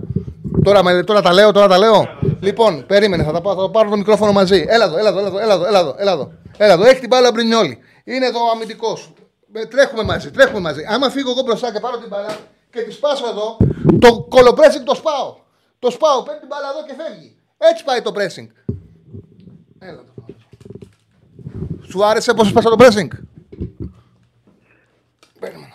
Τώρα, 0.65 0.83
με- 0.83 1.05
τώρα 1.05 1.23
τα 1.23 1.33
λέω, 1.33 1.53
τώρα 1.53 1.69
τα 1.69 1.79
λέω. 1.79 2.19
Λοιπόν, 2.41 2.87
περίμενε, 2.87 3.23
θα, 3.23 3.33
τα, 3.33 3.41
πάω- 3.41 3.55
θα 3.55 3.61
το 3.61 3.71
πάρω 3.71 3.91
το 3.91 3.97
μικρόφωνο 3.97 4.33
μαζί. 4.33 4.65
Έλα 4.69 4.85
εδώ, 4.85 4.99
έλα 4.99 5.09
εδώ, 5.09 5.19
έλα 5.19 5.29
εδώ, 5.29 5.39
έλα 5.39 5.55
εδώ, 5.55 5.65
έλα 5.67 5.79
εδώ, 5.81 5.95
έλα 5.99 6.13
εδώ. 6.13 6.33
Έλα 6.57 6.73
εδώ. 6.73 6.85
Έχει 6.85 7.01
την 7.01 7.09
μπάλα 7.09 7.33
μπρινιόλι. 7.33 7.79
Είναι 8.05 8.27
εδώ 8.27 8.39
ο 8.39 8.51
αμυντικός. 8.55 9.13
Τρέχουμε 9.71 10.03
μαζί, 10.03 10.31
τρέχουμε 10.31 10.61
μαζί. 10.61 10.83
Άμα 10.89 11.11
φύγω 11.11 11.31
εγώ 11.31 11.43
μπροστά 11.43 11.73
και 11.73 11.81
πάρω 11.81 11.99
την 11.99 12.09
μπάλα 12.09 12.37
και 12.71 12.81
τη 12.83 12.91
σπάσω 12.93 13.25
εδώ, 13.29 13.57
το 13.99 14.21
κολοπρέσινγκ 14.29 14.85
το 14.85 14.95
σπάω. 14.95 15.37
Το 15.79 15.91
σπάω, 15.91 16.23
παίρνει 16.23 16.39
την 16.41 16.49
μπάλα 16.49 16.69
εδώ 16.71 16.87
και 16.87 16.95
φεύγει. 17.03 17.37
Έτσι 17.59 17.85
πάει 17.85 18.03
το 18.03 18.13
pressing. 18.15 18.49
Έλα 19.79 19.93
εδώ. 20.01 20.13
Σου 21.91 22.05
άρεσε 22.05 22.35
πώ 22.35 22.45
σπάσα 22.45 22.71
το 22.71 22.77
pressing; 22.79 23.09
Περίμενα. 25.41 25.74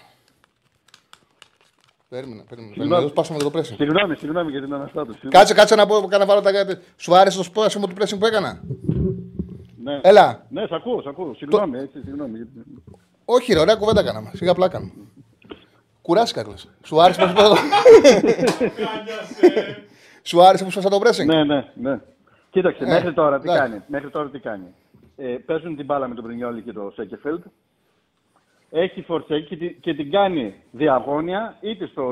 Περίμενα, 2.09 2.43
περίμενα. 2.49 2.73
περίμενα. 2.75 2.97
Εδώ 3.01 3.07
σπάσαμε 3.07 3.39
το 3.39 3.51
pressing. 3.53 3.63
Συγγνώμη, 3.75 4.15
συγγνώμη 4.15 4.51
για 4.51 4.61
την 4.61 4.73
αναστάτωση. 4.73 5.27
Κάτσε, 5.27 5.53
κάτσε 5.53 5.75
να, 5.75 5.85
πω, 5.85 6.07
να 6.07 6.25
βάλω 6.25 6.41
τα 6.41 6.51
κάτι. 6.51 6.75
Σου 6.97 7.15
άρεσε 7.15 7.37
το 7.37 7.43
σπάσιμο 7.43 7.87
του 7.87 7.93
pressing 7.99 8.19
που 8.19 8.25
έκανα; 8.25 8.61
Ναι. 9.83 9.99
Έλα. 10.03 10.45
Ναι, 10.49 10.65
σ' 10.65 10.71
ακούω, 10.71 11.01
σ' 11.01 11.07
ακούω. 11.07 11.33
Συγγνώμη, 11.33 11.77
έτσι, 11.79 12.01
συγγνώμη. 12.03 12.35
γιατί- 12.35 12.51
Όχι, 13.25 13.53
ρε, 13.53 13.59
ωραία 13.59 13.75
κουβέντα 13.75 14.03
κάναμε. 14.03 14.31
Σιγά 14.33 14.53
πλάκα 14.53 14.81
μου. 14.81 14.91
Κουράστηκα, 16.01 16.43
κλαις. 16.43 16.69
Σου 16.83 17.01
άρεσε 17.01 17.19
πώς 17.21 17.29
σπάσα 17.29 17.49
το... 17.49 17.55
Σου 20.23 20.41
άρεσε 20.43 20.63
που 20.63 20.71
σπάσα 20.71 20.89
το 20.89 20.99
pressing; 21.03 21.25
Ναι, 21.25 21.43
ναι, 21.43 21.65
ναι. 21.73 21.99
Κοίταξε, 22.49 22.83
Ε, 22.83 22.87
μέχρι 22.87 23.13
τώρα 23.13 23.39
τι 23.39 23.49
εντάξει. 23.49 23.69
κάνει. 23.69 23.83
Μέχρι 23.87 24.09
τώρα 24.09 24.29
τι 24.29 24.39
κάνει. 24.39 24.65
Ε, 25.17 25.25
παίζουν 25.45 25.75
την 25.75 25.85
μπάλα 25.85 26.07
με 26.07 26.15
τον 26.15 26.23
Πρινιόλη 26.23 26.61
και 26.61 26.73
τον 26.73 26.91
Σέκεφελτ. 26.95 27.43
Έχει 28.71 29.01
φορτσέκι 29.01 29.45
και, 29.47 29.57
τη- 29.57 29.73
και 29.73 29.93
την 29.93 30.11
κάνει 30.11 30.53
διαγώνια 30.71 31.57
είτε 31.61 31.87
στο 31.87 32.03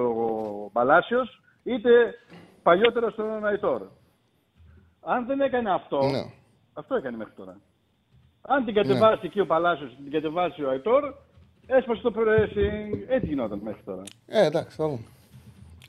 Παλάσιος 0.73 1.41
είτε 1.63 1.89
παλιότερα 2.63 3.09
στον 3.09 3.45
Αϊτόρ. 3.45 3.81
Αν 5.01 5.25
δεν 5.25 5.41
έκανε 5.41 5.71
αυτό, 5.73 6.03
Ναι. 6.03 6.23
αυτό 6.73 6.95
έκανε 6.95 7.17
μέχρι 7.17 7.33
τώρα. 7.35 7.57
Αν 8.41 8.65
την 8.65 8.73
κατεβάσει 8.73 9.21
εκεί 9.25 9.39
ο 9.39 9.45
Παλάσιος, 9.45 9.95
την 10.03 10.11
κατεβάσει 10.11 10.63
ο 10.63 10.69
Αϊτόρ, 10.69 11.13
έσπασε 11.67 12.01
το 12.01 12.13
pressing. 12.17 12.97
Έτσι 13.07 13.27
γινόταν 13.27 13.59
μέχρι 13.63 13.81
τώρα. 13.85 14.01
Ε, 14.25 14.45
εντάξει, 14.45 14.75
θα 14.77 14.85
δούμε. 14.87 14.99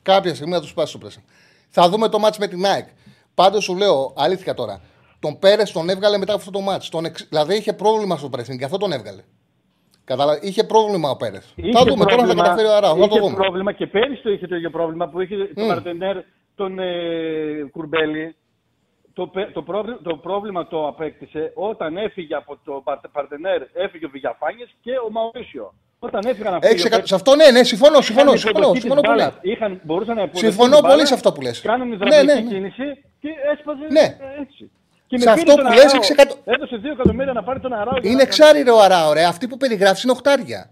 Κάποια 0.01 0.35
στιγμή 0.35 0.53
θα 0.53 0.59
τους 0.59 0.69
σπάσει 0.69 0.97
το 0.99 1.07
pressing. 1.07 1.23
Θα 1.69 1.89
δούμε 1.89 2.09
το 2.09 2.17
match 2.27 2.37
με 2.39 2.47
την 2.47 2.65
ΑΕΚ. 2.65 2.87
Πάντως 3.35 3.63
σου 3.63 3.75
λέω 3.75 4.13
αλήθεια 4.15 4.53
τώρα. 4.53 4.81
Τον 5.19 5.39
Πέρες 5.39 5.71
τον 5.71 5.89
έβγαλε 5.89 6.17
μετά 6.17 6.33
από 6.33 6.41
αυτό 6.41 6.51
το 6.59 6.71
match. 6.71 6.83
Τον 6.91 7.05
εξ... 7.05 7.27
Δηλαδή 7.27 7.55
είχε 7.55 7.73
πρόβλημα 7.73 8.17
στο 8.17 8.29
pressing 8.37 8.57
και 8.57 8.63
αυτό 8.65 8.77
τον 8.77 8.91
έβγαλε. 8.91 9.23
Κατάλαβε. 10.11 10.39
Είχε 10.41 10.63
πρόβλημα 10.63 11.09
ο 11.09 11.15
Πέρες. 11.15 11.53
Θα 11.73 11.83
δούμε 11.87 12.05
τώρα 12.05 12.25
θα 12.25 12.33
καταφέρει 12.33 12.67
ο 12.67 12.75
Αράου. 12.75 12.97
Θα 12.99 13.07
το 13.07 13.15
είχε 13.15 13.19
δούμε. 13.19 13.35
πρόβλημα 13.35 13.71
και 13.71 13.87
πέρυσι 13.87 14.21
το 14.21 14.29
είχε 14.31 14.47
το 14.47 14.55
ίδιο 14.55 14.69
πρόβλημα 14.69 15.07
που 15.09 15.21
είχε 15.21 15.35
το 15.55 15.61
Μμ. 15.63 15.67
Μαρτενέρ 15.67 16.17
τον 16.55 16.79
ε, 16.79 16.87
Κουρμπέλη. 17.71 18.35
Το, 19.13 19.27
πε- 19.27 19.51
το, 19.53 19.61
πρόβλημα, 19.61 19.97
το 20.03 20.15
πρόβλημα 20.17 20.67
το 20.67 20.87
απέκτησε 20.87 21.51
όταν 21.55 21.97
έφυγε 21.97 22.35
από 22.35 22.57
το 22.65 22.81
Παρ- 22.83 23.07
Παρτενέρ, 23.11 23.61
έφυγε 23.73 24.05
ο 24.05 24.09
Βηγιαφάνιες 24.11 24.69
και 24.81 24.91
ο 25.07 25.11
Μαουρίσιο. 25.11 25.73
Όταν 25.99 26.21
έφυγαν 26.25 26.53
αυτοί. 26.53 26.67
Έχεις 26.67 26.83
οι 26.83 26.87
εκα- 26.87 26.95
οποίοι 26.95 27.07
Σε 27.07 27.15
αυτό 27.15 27.35
ναι, 27.35 27.51
ναι, 27.51 27.63
συμφωνώ, 27.63 28.01
συμφωνώ, 28.01 28.25
είχαν 28.33 28.37
συμφωνώ, 28.37 28.59
υποδοχή 28.59 28.81
συμφωνώ 28.81 29.01
της 29.01 29.09
πολύ. 29.09 29.21
μπάλας, 29.21 29.37
Είχαν, 29.41 29.71
μπορούσαν 29.83 30.15
να 30.15 30.21
υποδεχτούν 30.21 30.49
Συμφωνώ 30.51 30.75
την 30.75 30.83
πολύ 30.83 30.93
μπάλα, 30.95 31.05
σε 31.05 31.13
αυτό 31.13 31.31
που 31.31 31.41
λες. 31.41 31.61
Κάνουν 31.61 31.87
Ναι, 31.87 31.95
υδραυλική 31.95 32.25
ναι, 32.25 32.33
ναι. 32.41 32.49
κίνηση 32.53 32.87
και 33.21 33.29
έσπαζε 33.53 33.85
Ναι. 33.97 34.05
ε, 34.27 34.41
έτσι. 34.43 34.63
Και 35.09 35.17
Σε 35.19 35.25
με 35.25 35.31
αυτό 35.31 35.43
πήρε 35.43 35.55
τον 35.55 35.65
που 35.65 35.71
λες, 35.73 35.83
Αράο. 35.85 35.95
έχεις 35.95 36.09
εκατό- 36.09 36.37
Έδωσε 36.45 36.75
2 36.83 36.91
εκατομμύρια 36.93 37.33
να 37.33 37.43
πάρει 37.43 37.59
τον 37.59 37.73
Αράο. 37.73 37.93
για 37.99 38.09
Είναι 38.09 38.15
να- 38.15 38.21
εξάρτητο 38.21 38.75
ο 38.75 38.79
Αράο, 38.81 39.13
ρε. 39.13 39.23
Αυτή 39.23 39.47
που 39.47 39.57
περιγράφεις 39.57 40.03
είναι 40.03 40.11
οχτάρια. 40.11 40.69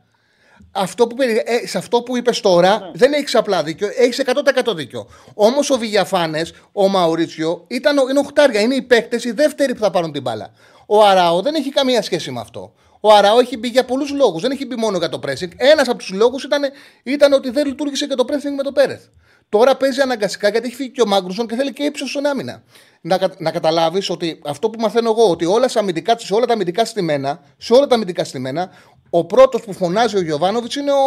Αυτό 0.72 1.08
που 1.08 1.16
περι... 1.16 1.44
ε, 1.46 1.68
σε 1.68 1.78
αυτό 1.78 2.02
που 2.02 2.18
είπες 2.18 2.40
τώρα 2.42 2.80
Ναι. 2.80 2.92
δεν 2.94 3.14
έχεις 3.14 3.36
απλά 3.36 3.64
δίκιο, 3.64 3.88
έχεις 3.98 4.20
100% 4.20 4.74
δίκιο. 4.76 5.08
Όμως 5.34 5.70
ο 5.70 5.78
Βηγιαφάνες, 5.78 6.54
ο 6.72 6.88
Μαουρίτσιο, 6.88 7.64
ήταν, 7.68 7.98
ο- 7.98 8.10
είναι 8.10 8.20
οχτάρια. 8.20 8.60
Είναι 8.62 8.76
οι 8.76 8.82
παίκτες 8.82 9.24
οι 9.24 9.32
δεύτεροι 9.32 9.74
που 9.74 9.80
θα 9.80 9.92
πάρουν 9.92 10.12
την 10.12 10.22
μπάλα. 10.22 10.50
Ο 10.86 11.04
Αράο 11.06 11.42
δεν 11.42 11.56
έχει 11.56 11.70
καμία 11.70 12.02
σχέση 12.02 12.32
με 12.32 12.40
αυτό. 12.40 12.74
Ο 13.00 13.14
Αράο 13.14 13.40
έχει 13.40 13.58
μπει 13.58 13.68
για 13.68 13.86
πολλούς 13.86 14.12
λόγους. 14.12 14.42
Δεν 14.42 14.52
έχει 14.52 14.66
μπει 14.66 14.76
μόνο 14.76 14.98
για 14.98 15.10
το 15.10 15.20
pressing. 15.26 15.50
Ένας 15.58 15.88
από 15.88 15.98
τους 15.98 16.10
λόγους 16.10 16.44
ήταν, 16.44 16.62
ήταν 17.04 17.34
ότι 17.34 17.50
δεν 17.50 17.66
λειτουργήσε 17.66 18.08
και 18.08 18.16
το 18.16 18.26
pressing 18.28 18.56
με 18.58 18.64
το 18.64 18.72
Πέρεθ. 18.72 19.04
Τώρα 19.50 19.78
παίζει 19.78 20.02
αναγκαστικά 20.02 20.50
γιατί 20.50 20.68
έχει 20.68 20.76
φύγει 20.76 20.92
και 20.92 21.02
ο 21.02 21.08
Μάγκρουσον 21.08 21.48
και 21.48 21.56
θέλει 21.56 21.74
και 21.74 21.84
ύψος 21.84 22.10
στον 22.10 22.26
άμυνα. 22.26 22.64
Να, 23.02 23.18
κα- 23.18 23.36
να 23.38 23.52
καταλάβεις 23.52 24.10
ότι 24.10 24.40
αυτό 24.46 24.70
που 24.70 24.80
μαθαίνω 24.80 25.10
εγώ, 25.10 25.30
ότι 25.30 25.46
όλα, 25.46 25.68
στα 25.68 25.80
αμυντικά, 25.80 26.18
σε 26.18 26.34
όλα 26.34 26.46
τα 26.46 26.54
αμυντικά 26.54 26.86
στημένα, 26.86 27.40
σε 27.58 27.74
όλα 27.74 27.88
τα 27.88 27.96
αμυντικά 27.96 28.24
στημένα, 28.24 28.70
ο 29.10 29.26
πρώτος 29.26 29.62
που 29.64 29.74
φωνάζει 29.74 30.18
ο 30.18 30.22
Γιωβάνοβιτς 30.22 30.76
είναι 30.76 30.92
ο, 30.92 30.98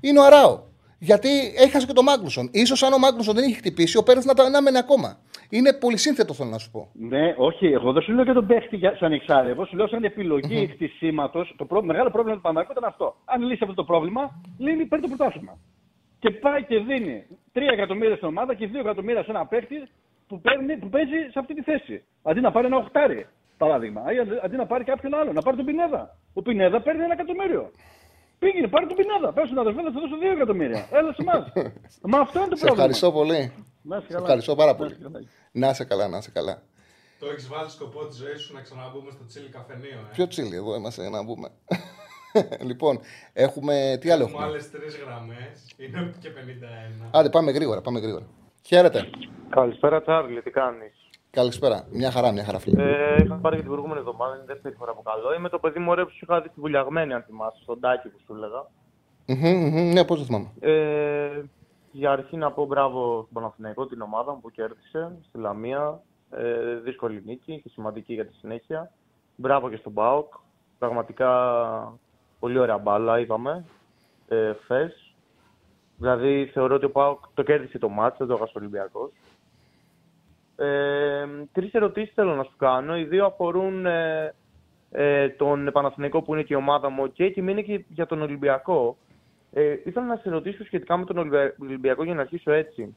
είναι 0.00 0.18
ο 0.18 0.24
Αράο. 0.24 0.66
Γιατί 0.98 1.28
έχασε 1.56 1.86
και 1.86 1.92
τον 1.92 2.04
Μάγκρουσον. 2.04 2.50
σω 2.74 2.86
αν 2.86 2.92
ο 2.92 2.98
Μάγκρουσον 2.98 3.34
δεν 3.34 3.44
είχε 3.48 3.56
χτυπήσει, 3.56 3.96
ο 3.96 4.02
Πέρεθ 4.02 4.24
να, 4.24 4.34
τα- 4.34 4.48
να 4.48 4.58
έμενε 4.58 4.78
ακόμα. 4.78 5.18
Είναι 5.50 5.72
πολυσύνθετο, 5.72 6.34
θέλω 6.34 6.48
να 6.50 6.58
σου 6.58 6.70
πω. 6.70 6.88
Ναι, 6.92 7.34
όχι, 7.38 7.66
εγώ 7.66 7.92
δεν 7.92 8.02
σου 8.02 8.12
λέω 8.12 8.24
για 8.24 8.32
τον 8.34 8.46
παίχτη 8.46 8.76
για- 8.76 8.96
σαν 8.98 9.12
εξάρι. 9.12 9.50
Εγώ 9.50 9.64
σου 9.64 9.76
λέω 9.76 9.88
σαν 9.88 10.04
επιλογή 10.04 10.66
χτισήματο. 10.72 11.46
Το 11.56 11.64
προ... 11.64 11.82
μεγάλο 11.82 12.10
πρόβλημα 12.10 12.36
του 12.36 12.42
Παναγικού 12.42 12.72
ήταν 12.72 12.84
αυτό. 12.84 13.16
Αν 13.24 13.42
λύσει 13.42 13.58
αυτό 13.62 13.74
το 13.74 13.84
πρόβλημα, 13.84 14.40
λύνει, 14.58 14.84
παίρνει 14.86 15.08
το 15.08 15.16
πρωτάθλημα. 15.16 15.58
Και 16.18 16.30
πάει 16.30 16.64
και 16.64 16.78
δίνει 16.78 17.26
3 17.52 17.60
εκατομμύρια 17.72 18.16
στην 18.16 18.28
ομάδα 18.28 18.54
και 18.54 18.68
2 18.72 18.78
εκατομμύρια 18.80 19.22
σε 19.24 19.30
ένα 19.30 19.46
παίχτη 19.46 19.88
που, 20.28 20.40
παίρνει, 20.40 20.76
που 20.76 20.88
παίζει 20.88 21.18
σε 21.32 21.38
αυτή 21.38 21.54
τη 21.54 21.62
θέση. 21.62 22.04
Αντί 22.22 22.40
να 22.40 22.50
πάρει 22.52 22.66
ένα 22.66 22.76
οχτάρι, 22.76 23.26
παράδειγμα. 23.56 24.12
Ή 24.14 24.18
αντί- 24.18 24.40
αντί 24.44 24.56
να 24.56 24.66
πάρει 24.66 24.84
κάποιον 24.84 25.14
άλλο, 25.14 25.32
να 25.32 25.42
πάρει 25.42 25.56
τον 25.56 25.66
Πινέδα. 25.66 26.16
Ο 26.32 26.42
Πινέδα 26.42 26.80
παίρνει 26.82 27.02
ένα 27.02 27.12
εκατομμύριο. 27.12 27.70
Πήγαινε, 28.38 28.68
πάρει 28.68 28.86
τον 28.86 28.96
Πινέδα. 28.96 29.32
Πες 29.32 29.46
στον 29.48 29.58
αδερφέ, 29.58 29.82
θα 29.82 29.90
σου 29.92 30.00
δώσω 30.00 30.16
2 30.18 30.32
εκατομμύρια. 30.36 30.86
Έλα 30.92 31.12
σε 31.12 31.22
εμάς. 31.22 31.52
Μα 32.02 32.18
αυτό 32.20 32.38
είναι 32.38 32.48
το 32.48 32.56
Σε 32.56 32.64
πρόβλημα. 32.64 32.72
ευχαριστώ 32.72 33.12
πολύ. 33.12 33.52
Να 33.82 33.96
είσαι 33.96 34.06
Σε 34.06 34.12
καλά. 34.12 34.24
ευχαριστώ 34.24 34.54
πάρα 34.54 34.70
Να 34.72 34.76
πολύ. 34.78 34.90
είσαι 34.92 35.02
καλά. 35.02 35.18
Να 35.52 35.68
είσαι 35.70 35.84
καλά, 35.84 36.08
να 36.08 36.16
είσαι 36.18 36.30
καλά. 36.30 36.62
Το 37.18 37.26
έχεις 37.32 37.48
βάλει 37.48 37.70
σκοπό 37.70 38.06
της 38.06 38.16
ζωής 38.16 38.40
σου 38.42 38.54
να 38.54 38.60
ξαναμπούμε 38.60 39.10
στο 39.10 39.24
τσίλι 39.26 39.48
καφενείο, 39.48 39.98
ε; 40.10 40.12
Πιο 40.12 40.26
τσίλι, 40.28 40.56
εδώ 40.56 40.74
είμαστε 40.74 41.08
να 41.08 41.22
μπούμε. 41.22 41.48
λοιπόν, 42.68 43.00
έχουμε. 43.32 43.98
Τι 44.00 44.10
άλλο 44.10 44.22
Έχουμε 44.22 44.38
έχουμε; 44.38 44.52
άλλες 44.52 44.70
τρεις 44.70 44.96
γραμμές. 44.96 45.74
Είναι 45.76 46.12
και 46.20 46.28
51. 47.04 47.08
Άντε, 47.10 47.30
πάμε 47.30 47.50
γρήγορα, 47.50 47.80
πάμε 47.80 47.98
γρήγορα. 47.98 48.26
Χαίρετε. 48.66 49.10
Καλησπέρα, 49.48 50.02
Τσάρλι, 50.02 50.42
τι 50.42 50.50
κάνεις; 50.50 51.08
Καλησπέρα. 51.30 51.86
Μια 51.90 52.10
χαρά, 52.10 52.32
μια 52.32 52.44
χαρά, 52.44 52.58
φίλε. 52.58 52.82
Ε, 52.82 53.22
είχα 53.22 53.34
πάρει 53.34 53.56
και 53.56 53.62
την 53.62 53.70
προηγούμενη 53.70 54.00
εβδομάδα, 54.00 54.34
είναι 54.34 54.42
η 54.42 54.46
δεύτερη 54.46 54.74
φορά 54.74 54.92
που 54.94 55.02
καλό. 55.02 55.34
Είμαι 55.34 55.48
το 55.48 55.58
παιδί 55.58 55.78
μου 55.78 55.90
ωραίο 55.90 56.04
που 56.04 56.10
σου 56.10 56.26
είχα 56.28 56.40
δει 56.40 56.48
στη 56.48 56.60
βουλιαγμένη, 56.60 57.12
αν 57.12 57.22
θυμάσαι, 57.22 57.62
στον 57.62 57.80
τάκι 57.80 58.08
που 58.08 58.18
σου 58.26 58.34
έλεγα. 58.34 58.66
Μμμ, 59.26 59.66
μμμ, 59.66 59.92
Ναι, 59.92 60.04
πώς 60.04 60.16
δεν 60.16 60.26
θυμάμαι. 60.26 60.50
Ε, 60.60 61.42
για 61.92 62.10
αρχή 62.10 62.36
να 62.36 62.52
πω 62.52 62.64
μπράβο 62.64 63.20
στον 63.22 63.32
Παναθηναϊκό, 63.32 63.86
την 63.86 64.00
ομάδα 64.00 64.32
μου 64.32 64.40
που 64.40 64.50
κέρδισε 64.50 65.12
στη 65.28 65.38
Λαμία. 65.38 66.02
Ε, 66.30 66.74
δύσκολη 66.74 67.22
νίκη 67.24 67.60
και 67.62 67.68
σημαντική 67.68 68.14
για 68.14 68.26
τη 68.26 68.34
συνέχεια. 68.34 68.92
Μπράβο 69.36 69.70
και 69.70 69.76
στον 69.76 69.94
ΠΑΟΚ. 69.94 70.34
Πραγματικά 70.78 71.30
πολύ 72.38 72.58
ωραία 72.58 72.78
μπάλα, 72.78 73.18
είπαμε. 73.20 73.64
Ε, 74.28 74.52
χθες. 74.62 75.14
Δηλαδή 75.96 76.50
θεωρώ 76.52 76.74
ότι 76.74 76.84
ο 76.84 76.90
ΠΑΟΚ 76.90 77.24
το 77.34 77.42
κέρδισε 77.42 77.78
το 77.78 77.88
μάτς, 77.88 78.18
δεν 78.18 78.26
το 78.26 78.34
έχασε 78.34 78.52
ο 78.56 78.58
Ολυμπιακός. 78.60 79.10
Ε, 80.56 81.26
τρεις 81.52 81.72
ερωτήσεις 81.72 82.14
θέλω 82.14 82.34
να 82.34 82.42
σου 82.42 82.56
κάνω. 82.56 82.96
Οι 82.96 83.04
δύο 83.04 83.24
αφορούν 83.26 83.86
ε, 83.86 84.34
ε, 84.90 85.28
τον 85.28 85.70
Παναθηναϊκό 85.72 86.22
που 86.22 86.34
είναι 86.34 86.42
και 86.42 86.54
η 86.54 86.56
ομάδα 86.56 86.90
μου 86.90 87.04
okay, 87.04 87.30
και 87.32 87.42
μία 87.42 87.52
είναι 87.52 87.62
και 87.62 87.84
για 87.88 88.06
τον 88.06 88.22
Ολυμπιακό. 88.22 88.96
Ε, 89.52 89.72
ήθελα 89.84 90.06
να 90.06 90.16
σε 90.16 90.30
ρωτήσω 90.30 90.64
σχετικά 90.64 90.96
με 90.96 91.04
τον 91.04 91.18
Ολυμπια- 91.18 91.54
Ολυμπιακό 91.62 92.04
για 92.04 92.14
να 92.14 92.20
αρχίσω 92.20 92.52
έτσι. 92.52 92.96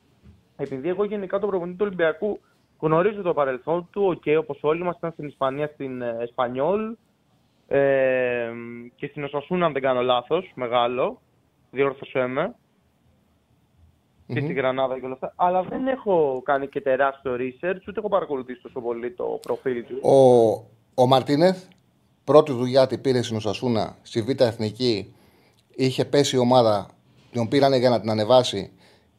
Επειδή 0.57 0.89
εγώ 0.89 1.03
γενικά 1.03 1.39
τον 1.39 1.49
προπονητή 1.49 1.77
του 1.77 1.85
Ολυμπιακού 1.85 2.39
γνωρίζω 2.79 3.21
το 3.21 3.33
παρελθόν 3.33 3.87
του, 3.91 4.03
οκ, 4.05 4.23
όπως 4.39 4.59
όλοι 4.61 4.83
μας 4.83 4.97
ήταν 4.97 5.11
στην 5.11 5.27
Ισπανία, 5.27 5.67
στην 5.67 6.01
ε, 6.01 6.17
Εσπανιόλ 6.19 6.95
ε, 7.77 8.51
και 8.95 9.07
στην 9.07 9.23
Οσασούνα, 9.23 9.65
αν 9.65 9.73
δεν 9.73 9.81
κάνω 9.81 10.01
λάθος, 10.01 10.51
μεγάλο, 10.55 11.21
διόρθωσέ 11.71 12.27
με, 12.27 12.55
και 14.27 14.39
στην 14.39 14.55
Γρανάδα 14.55 14.99
και 14.99 15.05
όλα 15.05 15.13
αυτά. 15.13 15.33
Αλλά 15.35 15.61
δεν 15.63 15.87
έχω 15.87 16.41
κάνει 16.45 16.67
και 16.67 16.81
τεράστιο 16.81 17.35
research, 17.35 17.87
ούτε 17.87 17.99
έχω 17.99 18.09
παρακολουθήσει 18.09 18.61
τόσο 18.61 18.79
πολύ 18.81 19.11
το 19.11 19.39
προφίλ 19.41 19.85
του. 19.85 19.99
Ο, 20.09 21.03
ο 21.03 21.07
Μαρτίνεθ, 21.07 21.63
πρώτη 22.23 22.51
δουλειά 22.51 22.87
την 22.87 23.01
πήρε 23.01 23.21
στην 23.21 23.35
Οσασούνα, 23.37 23.97
στη 24.01 24.21
Β' 24.21 24.41
Εθνική. 24.41 25.13
Είχε 25.75 26.05
πέσει 26.05 26.35
η 26.35 26.39
ομάδα, 26.39 26.87
την 27.31 27.47
πήρανε 27.47 27.77
για 27.77 27.89
να 27.89 27.99
την 27.99 28.09
ανεβάσει. 28.09 28.71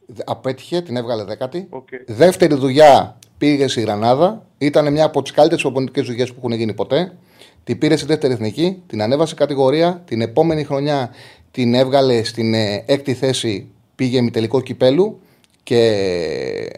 Δε- 0.05 0.23
Απέτυχε, 0.25 0.81
την 0.81 0.95
έβγαλε 0.95 1.23
δέκατη. 1.23 1.69
Δεύτερη 2.07 2.55
δουλειά 2.55 3.17
πήγε 3.37 3.67
στη 3.67 3.81
Γρανάδα. 3.81 4.45
Ήταν 4.57 4.91
μια 4.91 5.05
από 5.05 5.21
τις 5.21 5.31
καλύτερες 5.31 5.61
προπονητικέ 5.63 6.01
δουλειές 6.01 6.29
που 6.33 6.35
έχουν 6.37 6.51
γίνει 6.51 6.73
ποτέ. 6.73 7.17
Την 7.63 7.77
πήρε 7.77 7.95
στη 7.95 8.05
δεύτερη 8.05 8.33
εθνική, 8.33 8.83
την 8.87 9.01
ανέβασε 9.01 9.35
κατηγορία. 9.35 10.01
Την 10.05 10.21
επόμενη 10.21 10.63
χρονιά 10.63 11.09
την 11.51 11.73
έβγαλε 11.73 12.23
στην 12.23 12.53
ε, 12.53 12.83
έκτη 12.87 13.13
θέση, 13.13 13.71
πήγε 13.95 14.21
με 14.21 14.29
τελικό 14.29 14.61
κυπέλου 14.61 15.19
και, 15.63 16.69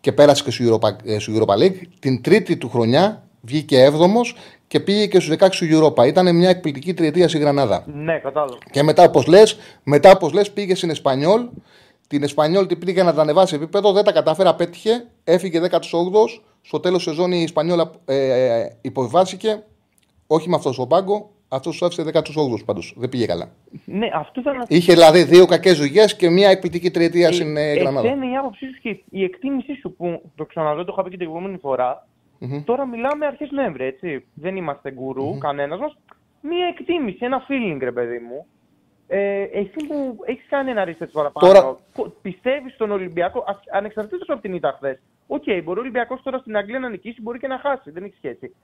και 0.00 0.12
πέρασε 0.12 0.42
και 0.44 0.50
στο 0.50 0.64
Europa, 0.64 0.88
ε, 1.04 1.18
στο 1.18 1.32
Europa 1.36 1.62
League. 1.62 1.80
Την 1.98 2.22
τρίτη 2.22 2.56
του 2.56 2.68
χρονιά 2.68 3.22
βγήκε 3.40 3.82
έβδομος 3.82 4.36
και 4.66 4.80
πήγε 4.80 5.06
και 5.06 5.20
στους 5.20 5.36
16 5.38 5.48
του 5.50 5.66
Europa. 5.70 6.06
Ήταν 6.06 6.36
μια 6.36 6.48
εκπληκτική 6.48 6.94
τριετία 6.94 7.28
στη 7.28 7.38
Γρανάδα. 7.38 7.84
Ναι, 7.86 8.18
κατάλαβα. 8.18 8.58
Και 8.70 8.82
μετά, 8.82 9.02
όπως 9.02 9.26
λες, 9.26 9.58
μετά, 9.82 10.10
όπως 10.10 10.32
λες, 10.32 10.50
πήγε 10.50 10.74
στην 10.74 10.90
Εσπανιόλ. 10.90 11.48
Την 12.08 12.22
Εσπανιόλ 12.22 12.66
την 12.66 12.78
πήγε 12.78 13.02
να 13.02 13.14
τα 13.14 13.22
ανεβάσει 13.22 13.54
επίπεδο, 13.54 13.92
δεν 13.92 14.04
τα 14.04 14.12
κατάφερα, 14.12 14.54
πέτυχε, 14.54 15.06
έφυγε 15.24 15.60
18ο. 15.70 15.78
Στο 16.62 16.80
τέλος 16.80 17.02
σεζόν 17.02 17.32
η 17.32 17.40
Ισπανιόλα 17.42 17.90
ε, 18.04 18.66
υποβιβάστηκε. 18.80 19.62
Όχι 20.26 20.48
με 20.48 20.54
αυτός 20.54 20.74
στον 20.74 20.88
πάγκο, 20.88 21.30
αυτός 21.48 21.78
του 21.78 21.84
άφησε 21.86 22.02
18ο 22.02 22.64
πάντως. 22.64 22.94
Δεν 22.96 23.08
πήγε 23.08 23.26
καλά. 23.26 23.48
Ναι, 23.84 24.08
αυτό 24.14 24.40
ήταν 24.40 24.56
να 24.56 24.64
Είχε 24.68 24.92
δηλαδή 24.92 25.22
δύο 25.22 25.46
κακές 25.46 25.78
δουλειές 25.78 26.16
και 26.16 26.30
μια 26.30 26.48
εκπληκτική 26.50 26.90
τριετία 26.90 27.32
στην 27.32 27.56
ε, 27.56 27.72
Γρανάδα. 27.72 28.08
Εσένα 28.08 28.30
η 28.32 28.36
άποψή 28.36 28.66
σου 28.66 28.80
και 28.80 29.02
η 29.10 29.24
εκτίμησή 29.24 29.74
σου 29.74 29.92
που 29.96 30.22
το 30.34 30.44
ξαναλέω, 30.44 30.84
το 30.84 30.90
είχα 30.92 31.02
πει 31.02 31.10
και 31.10 31.16
την 31.16 31.26
προηγούμενη 31.26 31.58
φορά. 31.58 32.06
Μμμ. 32.38 32.62
Τώρα 32.64 32.86
μιλάμε 32.86 33.26
αρχές 33.26 33.50
Νοέμβρη, 33.50 33.84
έτσι. 33.84 34.24
Δεν 34.34 34.56
είμαστε 34.56 34.90
γκουρού, 34.92 35.24
Μμμ. 35.26 35.38
κανένας 35.38 35.78
μας. 35.78 35.96
Μία 36.40 36.66
εκτίμηση, 36.66 37.18
ένα 37.20 37.46
feeling, 37.48 37.78
ρε 37.80 37.92
παιδί 37.92 38.18
μου. 38.18 38.46
Ε, 39.08 39.42
εσύ 39.42 39.86
που 39.88 40.18
έχεις 40.24 40.46
κάνει 40.48 40.70
ένα 40.70 40.84
research 40.84 41.10
παραπάνω, 41.12 41.46
Τώρα- 41.52 41.76
πιστεύεις 42.22 42.72
στον 42.74 42.90
Ολυμπιακό, 42.90 43.44
ανεξαρτήτως 43.72 44.28
από 44.28 44.40
την 44.40 44.54
ήττα 44.54 44.74
χθες. 44.76 44.98
Οκ, 45.26 45.42
μπορεί 45.64 45.78
ο 45.78 45.82
Ολυμπιακός 45.82 46.22
τώρα 46.22 46.38
στην 46.38 46.56
Αγγλία 46.56 46.78
να 46.78 46.88
νικήσει, 46.88 47.22
μπορεί 47.22 47.38
και 47.38 47.46
να 47.46 47.58
χάσει, 47.58 47.90
δεν 47.90 48.04
έχει 48.04 48.14
σχέση. 48.16 48.54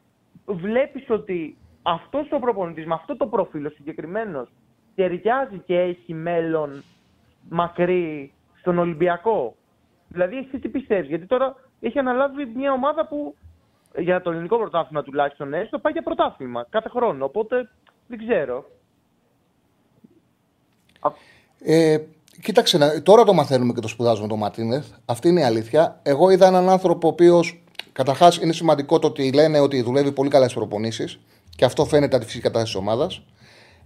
Βλέπεις 0.46 1.10
ότι 1.10 1.56
αυτός 1.82 2.32
ο 2.32 2.38
προπονητής, 2.38 2.86
με 2.86 2.94
αυτό 2.94 3.16
το 3.16 3.26
προφίλ 3.26 3.66
ο 3.66 3.70
συγκεκριμένος, 3.70 4.48
ταιριάζει 4.94 5.58
και 5.66 5.78
έχει 5.78 6.14
μέλλον 6.14 6.82
μακρύ 7.48 8.32
στον 8.58 8.78
Ολυμπιακό. 8.78 9.54
Δηλαδή, 10.08 10.36
εσύ 10.36 10.58
τι 10.58 10.68
πιστεύεις, 10.68 11.08
Γιατί 11.08 11.26
τώρα 11.26 11.54
έχει 11.80 11.98
αναλάβει 11.98 12.52
μια 12.54 12.72
ομάδα 12.72 13.06
που 13.06 13.34
για 13.98 14.22
το 14.22 14.30
ελληνικό 14.30 14.58
πρωτάθλημα 14.58 15.02
τουλάχιστον 15.02 15.54
έστω 15.54 15.78
πάει 15.78 15.92
για 15.92 16.02
πρωτάθλημα 16.02 16.66
κάθε 16.70 16.88
χρόνο. 16.88 17.24
Οπότε 17.24 17.68
δεν 18.06 18.18
ξέρω. 18.18 18.64
Ε, 21.64 21.98
κοίταξε, 22.42 22.78
να- 22.78 23.02
τώρα 23.02 23.24
το 23.24 23.32
μαθαίνουμε 23.32 23.72
και 23.72 23.80
το 23.80 23.88
σπουδάζουμε 23.88 24.28
το 24.28 24.36
Μαρτίνεθ. 24.36 24.92
Αυτή 25.04 25.28
είναι 25.28 25.40
η 25.40 25.44
αλήθεια. 25.44 26.00
Εγώ 26.02 26.30
είδα 26.30 26.46
έναν 26.46 26.68
άνθρωπο 26.68 27.06
ο 27.08 27.10
οποίος, 27.10 27.61
καταρχάς, 27.92 28.36
είναι 28.36 28.52
σημαντικό 28.52 28.98
το 28.98 29.06
ότι 29.06 29.32
λένε 29.32 29.58
ότι 29.60 29.82
δουλεύει 29.82 30.12
πολύ 30.12 30.30
καλά 30.30 30.44
στις 30.44 30.56
προπονήσεις 30.56 31.18
και 31.56 31.64
αυτό 31.64 31.84
φαίνεται 31.84 32.16
από 32.16 32.24
τη 32.24 32.30
φυσική 32.30 32.42
κατάσταση 32.42 32.72
της 32.72 32.80
ομάδας. 32.82 33.22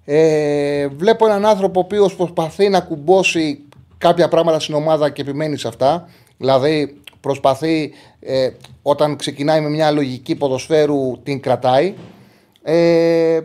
Ε, 0.05 0.87
βλέπω 0.89 1.27
έναν 1.27 1.47
άνθρωπο 1.47 1.81
ο 1.81 1.83
οποίος 1.85 2.17
προσπαθεί 2.17 2.69
να 2.69 2.81
κουμπώσει 2.81 3.61
κάποια 3.99 4.29
πράγματα 4.29 4.61
στην 4.61 4.75
ομάδα 4.75 5.11
και 5.11 5.21
επιμένει 5.23 5.57
σε 5.59 5.69
αυτά. 5.69 6.09
Δηλαδή, 6.37 7.01
προσπαθεί 7.21 7.93
ε, 8.21 8.51
όταν 8.83 9.17
ξεκινάει 9.17 9.61
με 9.61 9.69
μια 9.69 9.91
λογική 9.91 10.35
ποδοσφαίρου 10.35 11.21
την 11.23 11.41
κρατάει. 11.41 11.95
Ε, 12.63 13.41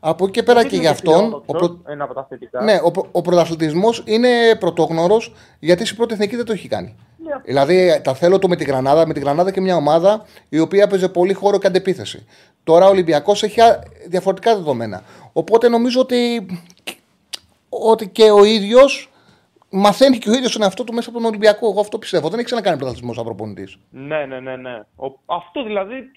από 0.00 0.24
εκεί 0.24 0.32
και 0.32 0.42
πέρα 0.42 0.66
και 0.66 0.76
για 0.76 0.90
αυτόν. 0.90 1.42
ο 1.46 1.52
προ- 1.52 1.78
Ένα 1.86 2.04
από 2.04 2.14
τα 2.14 2.26
θετικά. 2.28 2.62
ναι, 2.62 2.80
ο, 2.82 2.90
προ- 2.90 3.08
ο 3.12 3.20
πρωταθλητισμός 3.22 4.02
είναι 4.06 4.28
πρωτόγνωρος 4.58 5.34
γιατί 5.58 5.84
στην 5.84 5.96
πρώτη 5.96 6.12
εθνική 6.14 6.36
δεν 6.36 6.44
το 6.44 6.52
έχει 6.52 6.68
κάνει. 6.68 6.94
Ναι. 7.26 7.40
Δηλαδή 7.44 8.00
τα 8.04 8.14
θέλω 8.14 8.38
του 8.38 8.48
με 8.48 8.56
τη 8.56 8.64
Γρανάδα, 8.64 9.06
με 9.06 9.12
τη 9.14 9.20
Γρανάδα 9.20 9.52
και 9.52 9.60
μια 9.60 9.76
ομάδα 9.76 10.24
η 10.48 10.58
οποία 10.58 10.82
έπαιζε 10.82 11.08
πολύ 11.08 11.32
χώρο 11.32 11.58
και 11.58 11.66
αντεπίθεση. 11.66 12.26
Τώρα 12.64 12.86
ο 12.86 12.88
Ολυμπιακός 12.88 13.42
έχει 13.42 13.60
α- 13.60 13.82
διαφορετικά 14.08 14.54
δεδομένα. 14.54 15.02
Οπότε 15.32 15.68
νομίζω 15.68 16.00
ότι, 16.00 16.46
ότι 17.68 18.08
και 18.08 18.30
ο 18.30 18.44
ίδιος 18.44 19.10
μαθαίνει 19.70 20.18
και 20.18 20.30
ο 20.30 20.32
ίδιος 20.32 20.52
τον 20.52 20.62
εαυτό 20.62 20.84
του 20.84 20.92
μέσα 20.92 21.08
από 21.08 21.18
τον 21.18 21.26
Ολυμπιακό. 21.26 21.68
Εγώ 21.68 21.80
αυτό 21.80 21.98
πιστεύω. 21.98 22.28
Δεν 22.28 22.38
έχει 22.38 22.44
ξανακάνει 22.46 22.76
πρωταθλητισμός 22.76 23.16
σαν 23.16 23.24
προπονητής. 23.24 23.78
Ναι, 23.90 24.24
ναι, 24.24 24.40
ναι. 24.40 24.56
ναι. 24.56 24.80
Ο, 24.96 25.06
αυτό 25.26 25.62
δηλαδή 25.62 26.10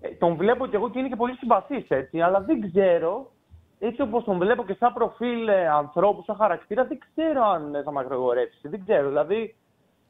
ε, 0.00 0.08
τον 0.08 0.36
βλέπω 0.36 0.66
κι 0.66 0.74
εγώ 0.74 0.90
και 0.90 0.98
είναι 0.98 1.08
και 1.08 1.16
πολύ 1.16 1.34
συμπαθής 1.34 1.84
έτσι, 1.88 2.20
αλλά 2.20 2.40
δεν 2.40 2.70
ξέρω, 2.70 3.32
έτσι 3.78 4.02
όπως 4.02 4.24
τον 4.24 4.38
βλέπω 4.38 4.64
και 4.64 4.76
σαν 4.78 4.92
προφίλ 4.92 5.48
ε, 5.48 5.68
ανθρώπου, 5.68 6.22
σαν 6.22 6.36
χαρακτήρα, 6.36 6.84
δεν 6.84 6.98
ξέρω 6.98 7.44
αν 7.44 7.74
ε, 7.74 7.82
θα 7.82 7.92
μακρογορέψει. 7.92 8.68
Δεν 8.68 8.82
ξέρω. 8.84 9.08
Δηλαδή, 9.08 9.54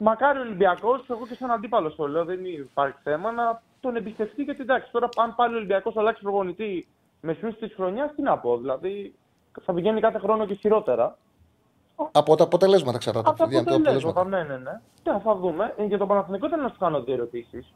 μακάρι 0.00 0.38
ο 0.38 0.42
Ολυμπιακός, 0.42 1.04
εγώ 1.08 1.26
και 1.26 1.34
σαν 1.34 1.50
αντίπαλο 1.50 1.92
το 1.92 2.08
λέω, 2.08 2.24
δεν 2.24 2.44
υπάρχει 2.44 2.98
θέμα, 3.02 3.32
να 3.32 3.62
τον 3.80 3.96
εμπιστευτεί 3.96 4.42
γιατί 4.42 4.60
εντάξει, 4.60 4.90
τώρα 4.92 5.08
αν 5.16 5.34
πάλι 5.34 5.54
ο 5.54 5.56
Ολυμπιακός 5.56 5.96
αλλάξει 5.96 6.22
προπονητή 6.22 6.88
με 7.20 7.32
σύνθεση 7.32 7.66
της 7.66 7.74
χρονιάς, 7.74 8.14
τι 8.14 8.22
να 8.22 8.38
πω. 8.38 8.58
Δηλαδή, 8.58 9.14
θα 9.64 9.72
πηγαίνει 9.72 10.00
κάθε 10.00 10.18
χρόνο 10.18 10.46
και 10.46 10.54
χειρότερα. 10.54 11.16
Από 12.12 12.36
τα 12.36 12.44
αποτελέσματα 12.44 12.96
εξαρτάται. 12.96 13.28
Από 13.28 13.38
τα 13.38 13.44
παιδιά, 13.44 13.60
από 13.60 13.68
τα 13.68 13.74
αποτελέσματα, 13.74 14.24
ναι, 14.24 14.42
ναι, 14.42 14.56
ναι. 14.56 14.80
Ναι, 15.04 15.20
θα 15.24 15.34
δούμε. 15.34 15.74
Ε, 15.76 15.84
για 15.84 15.98
τον 15.98 16.08
Παναθηνικό 16.08 16.48
θέλω 16.48 16.62
να 16.62 16.68
σου 16.68 16.78
κάνω 16.78 17.02
δύο 17.02 17.14
ερωτήσεις. 17.14 17.74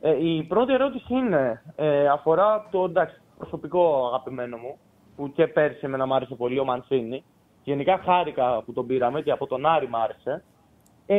Ε, 0.00 0.26
η 0.26 0.42
πρώτη 0.42 0.72
ερώτηση 0.72 1.14
είναι, 1.14 1.62
ε, 1.76 2.08
αφορά 2.08 2.68
το 2.70 2.84
εντάξει, 2.84 3.20
προσωπικό 3.38 4.06
αγαπημένο 4.06 4.56
μου, 4.56 4.78
που 5.16 5.32
και 5.32 5.46
πέρσι 5.46 5.80
εμένα 5.82 6.06
μου 6.06 6.14
άρεσε 6.14 6.34
πολύ 6.34 6.58
ο 6.58 6.64
Μανσίνη. 6.64 7.24
Γενικά 7.62 7.98
χάρηκα 8.04 8.62
που 8.62 8.72
τον 8.72 8.86
πήραμε 8.86 9.22
και 9.22 9.30
από 9.30 9.46
τον 9.46 9.66
Άρη 9.66 9.88
μ' 9.88 9.96
άρεσε. 9.96 10.44
Ε, 11.06 11.16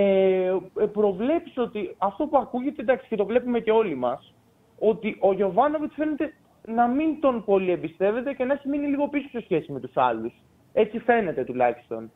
ε, 0.80 0.86
προβλέψεις 0.92 1.58
ότι 1.58 1.96
αυτό 1.98 2.26
που 2.26 2.38
ακούγεται, 2.38 2.82
εντάξει 2.82 3.08
και 3.08 3.16
το 3.16 3.26
βλέπουμε 3.26 3.60
και 3.60 3.72
όλοι 3.72 3.96
μας, 3.96 4.34
ότι 4.80 5.18
ο 5.20 5.34
Γιωβάνοβιτς 5.34 5.94
φαίνεται 5.96 6.34
να 6.68 6.88
μην 6.88 7.20
τον 7.20 7.44
πολύ 7.44 7.72
εμπιστεύεται 7.72 8.34
και 8.34 8.44
να 8.44 8.54
έχει 8.54 8.68
μείνει 8.70 8.88
λίγο 8.88 9.08
πίσω 9.08 9.28
σε 9.30 9.42
σχέση 9.42 9.72
με 9.72 9.80
τους 9.80 9.92
άλλους. 9.96 10.34
Έτσι 10.74 11.00
φαίνεται 11.00 11.44
τουλάχιστον. 11.44 12.12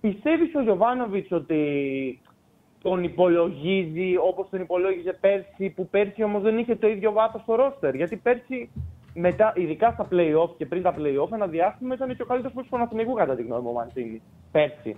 Πιστεύεις 0.00 0.54
ο 0.54 0.62
Γιωβάνοβιτς 0.62 1.32
ότι 1.32 2.20
τον 2.82 3.02
υπολογίζει 3.02 4.16
όπως 4.16 4.48
τον 4.50 4.60
υπολόγιζε 4.60 5.12
πέρσι, 5.20 5.70
που 5.70 5.88
πέρσι 5.88 6.22
όμως 6.22 6.42
δεν 6.42 6.58
είχε 6.58 6.76
το 6.76 6.88
ίδιο 6.88 7.12
βάθος 7.12 7.42
στο 7.42 7.54
ρόστερ; 7.54 7.94
Γιατί 7.94 8.16
πέρσι, 8.16 8.70
μετά, 9.14 9.52
ειδικά 9.56 9.90
στα 9.90 10.08
play-off 10.10 10.56
και 10.56 10.66
πριν 10.66 10.82
τα 10.82 10.94
play-off, 10.98 11.32
ένα 11.32 11.46
διάστημα 11.46 11.94
ήταν 11.94 12.16
και 12.16 12.22
ο 12.22 12.26
καλύτερος 12.26 12.64
του 12.64 12.68
Παναθηναϊκού 12.70 13.12
κατά 13.12 13.34
τη 13.34 13.42
γνώμη 13.42 13.62
μου, 13.62 13.70
ο 13.70 13.72
Μαντσίνη. 13.72 14.22
Πέρσι. 14.52 14.96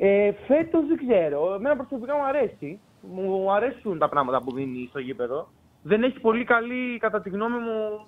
Ε, 0.00 0.32
φέτος 0.46 0.86
δεν 0.86 0.96
ξέρω. 0.96 1.54
Εμένα 1.54 1.76
προσωπικά 1.76 2.16
μου 2.16 2.24
αρέσει. 2.24 2.80
Μου 3.00 3.52
αρέσουν 3.52 3.98
τα 3.98 4.08
πράγματα 4.08 4.42
που 4.42 4.52
δίνει 4.52 4.86
στο 4.88 4.98
γήπεδο. 4.98 5.48
Δεν 5.82 6.02
έχει 6.02 6.20
πολύ 6.20 6.44
καλή, 6.44 6.98
κατά 6.98 7.20
τη 7.20 7.30
γνώμη 7.30 7.58
μου, 7.58 8.06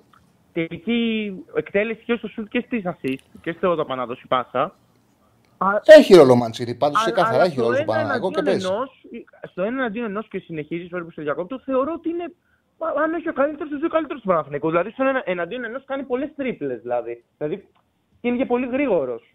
τελική 0.53 1.33
εκτέλεση 1.55 2.03
και 2.05 2.15
στο 2.15 2.29
σουτ 2.29 2.49
και 2.49 2.63
στις 2.67 2.83
assist 2.85 3.39
και 3.41 3.53
στο 3.53 3.71
όταν 3.71 3.97
να 3.97 4.07
δώσει 4.07 4.27
πάσα. 4.29 4.75
Έχει 5.85 6.15
ρόλο 6.15 6.33
ο 6.33 6.37
Μαντσίνη, 6.37 6.75
πάντως 6.75 7.03
σε 7.03 7.11
καθαρά 7.11 7.45
έχει 7.45 7.61
ρόλο 7.61 7.75
στον 7.75 7.87
Παναγιώτο 7.87 8.31
και 8.31 8.43
παίζει. 8.43 8.67
Στο 9.51 9.63
ένα 9.63 9.81
εναντίον 9.81 10.05
ενός 10.05 10.29
και 10.29 10.39
συνεχίζεις 10.39 10.87
στο 10.87 10.99
που 10.99 11.11
στο 11.11 11.23
διακόπτω, 11.23 11.59
θεωρώ 11.59 11.93
ότι 11.93 12.09
είναι 12.09 12.33
αν 13.03 13.15
όχι 13.15 13.29
ο 13.29 13.33
καλύτερος, 13.33 13.71
του 13.71 13.79
δύο 13.79 13.89
καλύτερου 13.89 14.21
του 14.21 14.27
Παναθηναϊκού. 14.27 14.69
Δηλαδή, 14.69 14.91
στον 14.91 15.07
ένα 15.07 15.23
εναντίον 15.25 15.65
ενός 15.65 15.85
κάνει 15.85 16.03
πολλές 16.03 16.31
τρίπλες. 16.37 16.81
Δηλαδή. 16.81 17.25
δηλαδή 17.39 17.69
είναι 18.21 18.37
και 18.37 18.47
πολύ 18.47 18.67
γρήγορος. 18.67 19.35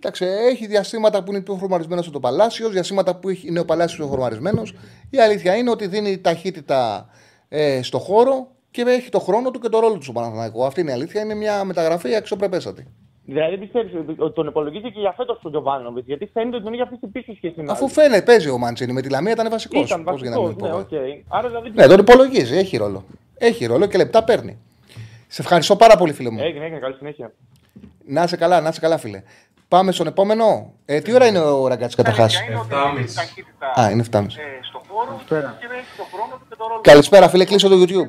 Κοίταξε, 0.00 0.26
έχει 0.26 0.66
διαστήματα 0.66 1.22
που 1.22 1.30
είναι 1.30 1.40
πιο 1.40 1.54
φορμαρισμένο 1.54 2.02
στο 2.02 2.20
Παλάσιος, 2.20 2.70
διαστήματα 2.70 3.16
που 3.16 3.28
είναι 3.28 3.60
ο 3.60 3.64
Παλάσιος 3.64 3.96
πιο 3.96 4.06
φορμαρισμένος. 4.06 4.74
Η 5.10 5.20
αλήθεια 5.20 5.56
είναι 5.56 5.70
ότι 5.70 5.86
δίνει 5.86 6.18
ταχύτητα 6.18 7.08
ε, 7.48 7.82
στο 7.82 7.98
χώρο 7.98 8.50
και 8.70 8.80
έχει 8.80 9.08
το 9.08 9.18
χρόνο 9.18 9.50
του 9.50 9.58
και 9.58 9.68
το 9.68 9.78
ρόλο 9.78 9.94
του 9.94 10.02
στο 10.02 10.12
Παναθηναϊκό. 10.12 10.64
Αυτή 10.64 10.80
είναι 10.80 10.90
η 10.90 10.92
αλήθεια. 10.92 11.22
Είναι 11.22 11.34
μια 11.34 11.64
μεταγραφή 11.64 12.14
αξιοπρεπέστατη. 12.14 12.86
Δηλαδή 13.24 13.58
πιστεύεις 13.58 13.92
ότι 14.18 14.34
τον 14.34 14.46
υπολογίζει 14.46 14.92
και 14.92 15.00
για 15.00 15.14
φέτος 15.16 15.38
τον 15.42 15.50
Τζοβάνοβιτς, 15.50 16.06
γιατί 16.06 16.26
φαίνεται 16.32 16.56
ότι 16.56 16.64
τον 16.64 16.72
έχει 16.72 16.82
αφήσει 16.82 17.06
πίσω 17.06 17.34
σχέση 17.36 17.62
με. 17.62 17.72
Αφού 17.72 17.88
φαίνεται, 17.88 18.22
παίζει 18.22 18.48
ο 18.48 18.58
Μαντσίνη 18.58 18.92
με 18.92 19.00
τη 19.00 19.10
Λαμία 19.10 19.32
ήταν 19.32 19.50
βασικός. 19.50 19.84
Ήταν 19.84 20.04
βασικός. 20.04 20.56
Ναι, 20.56 20.70
okay. 20.72 21.22
Άρα 21.28 21.48
δηλαδή... 21.48 21.70
ναι, 21.70 21.86
τον 21.86 21.98
υπολογίζει, 21.98 22.56
έχει 22.56 22.76
ρόλο. 22.76 23.04
Έχει 23.38 23.66
ρόλο 23.66 23.86
και 23.86 23.96
λεπτά 23.96 24.24
παίρνει. 24.24 24.58
Σε 25.26 25.42
ευχαριστώ 25.42 25.76
πάρα 25.76 25.96
πολύ, 25.96 26.12
φίλε 26.12 26.30
μου. 26.30 26.38
Έγινε, 26.40 26.64
έγινε, 26.64 26.78
καλή 26.78 26.94
συνέχεια. 26.94 27.32
Να 28.10 28.22
είσαι 28.22 28.36
καλά, 28.36 28.60
να 28.60 28.68
είσαι 28.68 28.80
καλά, 28.80 28.98
φίλε. 28.98 29.22
Πάμε 29.68 29.92
στον 29.92 30.06
επόμενο. 30.06 30.72
Ε, 30.84 31.00
τι 31.00 31.14
ώρα 31.14 31.26
είναι 31.26 31.38
ο 31.38 31.66
Ραγκάτση 31.66 31.96
καταρχάς; 31.96 32.36
Α, 33.80 33.90
είναι 33.90 34.04
7.30. 34.10 34.26
Καλησπέρα, 36.80 37.28
φίλε, 37.28 37.44
κλείσω 37.44 37.68
το 37.68 37.76
YouTube. 37.76 38.08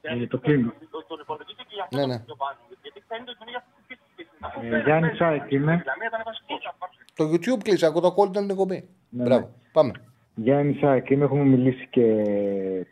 Ε, 0.00 0.26
το 0.26 0.38
κλείνω. 0.38 0.72
Ναι, 1.90 2.06
ναι. 2.06 2.14
Ε, 4.70 4.80
Γιάννη 4.84 5.16
Σάικ 5.16 5.50
είμαι. 5.50 5.84
Το 7.14 7.24
YouTube 7.24 7.62
κλείσε, 7.62 7.86
ακούω 7.86 8.00
το 8.00 8.12
κόλλη 8.12 8.30
την 8.30 8.50
εκπομπή. 8.50 8.88
Ναι, 9.08 9.22
Μπράβο, 9.22 9.50
πάμε. 9.72 9.92
Γιάννη 10.34 10.78
Σάικ 10.80 11.10
είμαι, 11.10 11.24
έχουμε 11.24 11.44
μιλήσει 11.44 11.86
και 11.90 12.24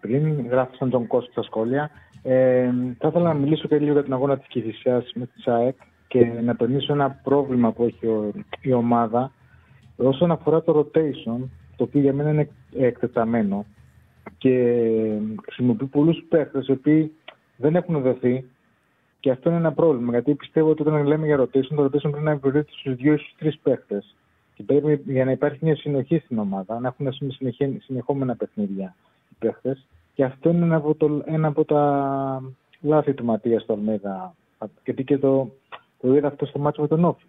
πριν, 0.01 0.48
γράφησαν 0.48 0.90
τον 0.90 1.06
κόσμο 1.06 1.28
στα 1.30 1.43
σχόλια. 1.43 1.90
Ε, 2.22 2.70
θα 2.98 3.09
ήθελα 3.09 3.24
να 3.24 3.34
μιλήσω 3.34 3.68
και 3.68 3.78
λίγο 3.78 3.93
για 3.93 4.02
την 4.02 4.12
αγώνα 4.12 4.39
της 4.39 4.47
Κηφισιάς 4.47 5.12
με 5.14 5.26
τη 5.26 5.40
ΣΑΕΚ 5.40 5.76
και 6.12 6.24
να 6.24 6.56
τονίσω 6.56 6.93
ένα 6.93 7.10
πρόβλημα 7.10 7.72
που 7.72 7.82
έχει 7.84 8.06
ο, 8.06 8.32
η 8.62 8.72
ομάδα 8.72 9.32
όσον 9.97 10.30
αφορά 10.30 10.62
το 10.62 10.78
rotation, 10.78 11.48
το 11.76 11.84
οποίο 11.84 12.01
για 12.01 12.12
μένα 12.12 12.30
είναι 12.30 12.48
εκτεταμένο 12.76 13.64
και 14.39 14.84
χρησιμοποιεί 15.44 15.84
πολλούς 15.84 16.24
παίχτες 16.28 16.66
οι 16.66 16.72
οποίοι 16.72 17.12
δεν 17.56 17.76
έχουν 17.76 18.01
δοθεί 18.01 18.44
και 19.20 19.30
αυτό 19.30 19.48
είναι 19.48 19.59
ένα 19.59 19.72
πρόβλημα, 19.72 20.10
γιατί 20.10 20.34
πιστεύω 20.34 20.70
ότι 20.70 20.82
όταν 20.82 21.06
λέμε 21.06 21.26
για 21.26 21.40
rotation, 21.40 21.74
το 21.74 21.84
rotation 21.84 22.10
πρέπει 22.10 22.22
να 22.22 22.30
επιβεβαιωθεί 22.30 22.72
στους 22.72 22.94
δύο 22.94 23.12
ή 23.12 23.16
στους 23.16 23.34
τρεις 23.39 23.59
παίχτες. 23.62 24.14
Και 24.55 24.62
πρέπει 24.62 25.02
για 25.06 25.24
να 25.24 25.30
υπάρχει 25.30 25.59
μια 25.60 25.76
συνοχή 25.76 26.18
στην 26.18 26.39
ομάδα, 26.39 26.80
να 26.80 26.89
έχουν 26.89 27.12
συνεχόμενα 27.78 28.36
παιχνίδια 28.36 28.94
οι 29.30 29.34
παίχτες. 29.39 29.86
Και 30.14 30.24
αυτό 30.24 30.51
είναι 30.51 30.64
ένα 30.64 30.76
από, 30.76 30.94
το, 30.94 31.22
ένα 31.24 31.48
από 31.48 31.64
τα 31.64 32.43
λάθη 32.80 33.14
του 33.14 33.24
Ματίας 33.24 33.62
στο 33.62 33.72
Αλμέδα. 33.72 34.34
Γιατί 34.84 35.05
και 35.05 35.18
το, 35.18 35.51
το 36.03 36.15
είδα 36.15 36.29
αυτό 36.29 36.47
στο 36.47 36.59
μάτσο 36.59 36.81
με 36.81 36.89
τον 36.89 37.05
Όφη, 37.05 37.24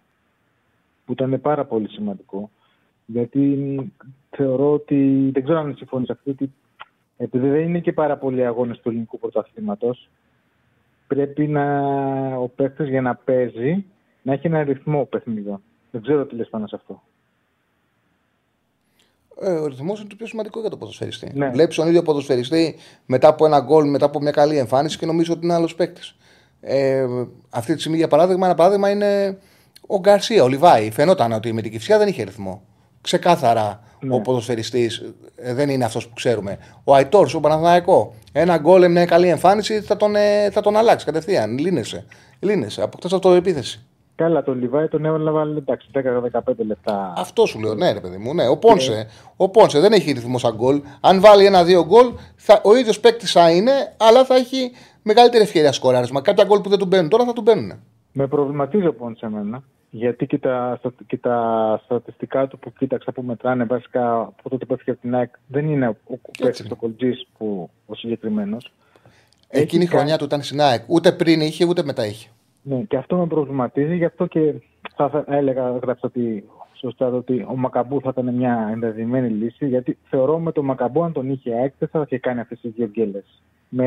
που 1.04 1.12
ήταν 1.12 1.40
πάρα 1.40 1.64
πολύ 1.64 1.88
σημαντικό. 1.88 2.50
Γιατί 3.06 3.92
θεωρώ 4.30 4.72
ότι, 4.72 5.30
δεν 5.32 5.42
ξέρω 5.44 5.58
αν 5.58 5.74
συμφωνείς 5.76 6.10
αυτό, 6.10 6.30
ότι 6.30 6.52
επειδή 7.16 7.48
δεν 7.48 7.60
είναι 7.60 7.80
και 7.80 7.92
πάρα 7.92 8.16
πολλοί 8.16 8.46
αγώνες 8.46 8.80
του 8.80 8.88
ελληνικού 8.88 9.18
πρωταθλήματος, 9.18 10.08
πρέπει 11.06 11.46
να, 11.46 11.86
ο 12.36 12.48
παίκτης 12.48 12.88
για 12.88 13.00
να 13.00 13.14
παίζει 13.14 13.84
να 14.22 14.32
έχει 14.32 14.46
ένα 14.46 14.62
ρυθμό 14.62 15.04
παιχνιδιών. 15.04 15.62
Δεν 15.90 16.02
ξέρω 16.02 16.24
τι 16.26 16.34
λες 16.34 16.48
πάνω 16.48 16.66
σε 16.66 16.76
αυτό. 16.76 17.02
Ε, 19.40 19.50
ο 19.50 19.66
ρυθμός 19.66 20.00
είναι 20.00 20.08
το 20.08 20.16
πιο 20.16 20.26
σημαντικό 20.26 20.60
για 20.60 20.70
το 20.70 20.76
ποδοσφαιριστή. 20.76 21.30
Ναι. 21.34 21.50
Βλέπεις 21.50 21.76
τον 21.76 21.88
ίδιο 21.88 22.02
ποδοσφαιριστή 22.02 22.76
μετά 23.06 23.28
από 23.28 23.46
ένα 23.46 23.60
γκολ, 23.60 23.88
μετά 23.88 24.04
από 24.04 24.20
μια 24.20 24.30
καλή 24.30 24.58
εμφάνιση 24.58 24.98
και 24.98 25.06
νομίζω 25.06 25.32
ότι 25.32 25.44
είναι 25.44 25.54
άλλος 25.54 25.74
παίκτης. 25.74 26.16
Ε, 26.66 27.04
αυτή 27.50 27.72
τη 27.74 27.78
στιγμή, 27.80 27.96
για 27.98 28.08
παράδειγμα, 28.08 28.46
ένα 28.46 28.54
παράδειγμα 28.54 28.90
είναι 28.90 29.38
ο 29.86 29.98
Γκαρσία, 29.98 30.42
ο 30.42 30.48
Λιβάη. 30.48 30.90
Φαινόταν 30.90 31.32
ότι 31.32 31.52
με 31.52 31.62
την 31.62 31.70
Κυφσιά 31.70 31.98
δεν 31.98 32.08
είχε 32.08 32.22
ρυθμό. 32.22 32.62
Ξεκάθαρα 33.00 33.80
Ναι. 34.00 34.14
ο 34.14 34.20
ποδοσφαιριστής 34.20 35.02
δεν 35.54 35.68
είναι 35.68 35.84
αυτός 35.84 36.08
που 36.08 36.14
ξέρουμε. 36.14 36.58
Ο 36.84 36.94
Αϊτόρ, 36.94 37.34
ο 37.34 37.40
Παναθηναϊκό. 37.40 38.14
Ένα 38.32 38.56
γκολ, 38.58 38.90
μια 38.90 39.04
καλή 39.04 39.28
εμφάνιση 39.28 39.80
θα 39.80 39.96
τον, 39.96 40.16
ε, 40.16 40.50
θα 40.50 40.60
τον 40.60 40.76
αλλάξει 40.76 41.04
κατευθείαν. 41.06 41.58
Λύνεσαι. 41.58 42.04
Λύνεσαι. 42.40 42.82
Αποκτάς 42.82 43.12
αυτοεπίθεση. 43.12 43.84
Καλά, 44.16 44.42
τον 44.42 44.58
Λιβάη 44.60 44.88
τον 44.88 45.04
έβαλα 45.04 45.42
εντάξει 45.56 45.88
10-15 45.92 46.64
λεπτά. 46.66 47.12
Αυτό 47.16 47.46
σου 47.46 47.60
λέω, 47.60 47.74
ναι, 47.74 47.92
ρε 47.92 48.00
παιδί 48.00 48.16
μου. 48.16 48.34
Ναι. 48.34 48.48
Ο, 48.48 48.56
Πόνσε, 48.56 49.06
ο 49.36 49.48
Πόνσε 49.48 49.80
δεν 49.80 49.92
έχει 49.92 50.12
ρυθμό 50.12 50.38
σαν 50.38 50.54
γκολ. 50.54 50.82
Αν 51.00 51.20
βάλει 51.20 51.44
ένα-δύο 51.46 51.84
γκολ, 51.84 52.12
θα, 52.36 52.60
ο 52.64 52.76
ίδιος 52.76 53.00
παίκτης 53.00 53.32
θα 53.32 53.50
είναι, 53.50 53.72
αλλά 53.96 54.24
θα 54.24 54.34
έχει 54.34 54.70
μεγαλύτερη 55.04 55.42
ευκαιρία 55.42 55.72
σκοράρισμα. 55.72 56.20
Κάποια 56.22 56.44
γκολ 56.44 56.60
που 56.60 56.68
δεν 56.68 56.78
του 56.78 56.86
μπαίνουν 56.86 57.08
τώρα 57.08 57.24
θα 57.24 57.32
του 57.32 57.42
μπαίνουν. 57.42 57.72
Με 58.12 58.26
προβληματίζει 58.26 58.86
ο 58.86 58.94
Πόντς 58.94 59.20
εμένα. 59.22 59.62
Γιατί 59.90 60.26
και 60.26 60.38
τα, 60.38 60.76
στα- 60.78 60.92
και 61.06 61.16
τα 61.18 61.80
στατιστικά 61.84 62.46
του 62.46 62.58
που 62.58 62.72
κοίταξα 62.78 63.12
που 63.12 63.22
μετράνε 63.22 63.64
βασικά 63.64 64.14
από 64.20 64.50
τότε 64.50 64.64
που 64.64 64.72
έφυγε 64.74 64.90
από 64.90 65.00
την 65.00 65.14
ΑΕΚ 65.14 65.30
δεν 65.46 65.68
είναι 65.70 65.88
ο 65.88 66.16
κουπέτσι 66.22 66.64
το 66.68 66.76
κολτζής 66.76 67.26
που 67.38 67.70
ο 67.86 67.94
συγκεκριμένος. 67.94 68.72
Εκείνη 69.48 69.84
η 69.84 69.86
χρονιά 69.86 70.18
του 70.18 70.24
ήταν 70.24 70.42
στην 70.42 70.60
ΑΕΚ. 70.60 70.82
Ούτε 70.86 71.12
πριν 71.12 71.40
είχε, 71.40 71.64
ούτε 71.66 71.82
μετά 71.82 72.06
είχε. 72.06 72.28
Ναι, 72.62 72.76
και 72.76 72.96
αυτό 72.96 73.16
με 73.16 73.26
προβληματίζει, 73.26 73.96
γι' 73.96 74.04
αυτό 74.04 74.26
και 74.26 74.52
θα 74.96 75.04
ήθελα- 75.04 75.24
έλεγα, 75.38 75.66
έγραψα 75.66 76.00
ότι 76.06 76.44
σωστά 76.74 77.06
ότι 77.06 77.46
ο 77.50 77.56
Μακαμπού 77.56 78.00
θα 78.00 78.08
ήταν 78.12 78.34
μια 78.34 78.68
ενδεδειμένη 78.72 79.28
λύση, 79.28 79.66
γιατί 79.66 79.98
θεωρώ 80.10 80.38
με 80.38 80.52
τον 80.52 80.64
Μακαμπού 80.64 81.02
αν 81.02 81.12
τον 81.12 81.30
είχε 81.30 81.50
η 81.50 81.52
ΑΕΚ 81.54 81.72
δεν 81.78 81.88
θα 81.88 82.02
είχε 82.06 82.18
κάνει 82.18 82.40
αυτές 82.40 82.60
τις 82.60 82.72
δύο 82.76 82.86
γκέλες. 82.86 83.42
Με, 83.68 83.86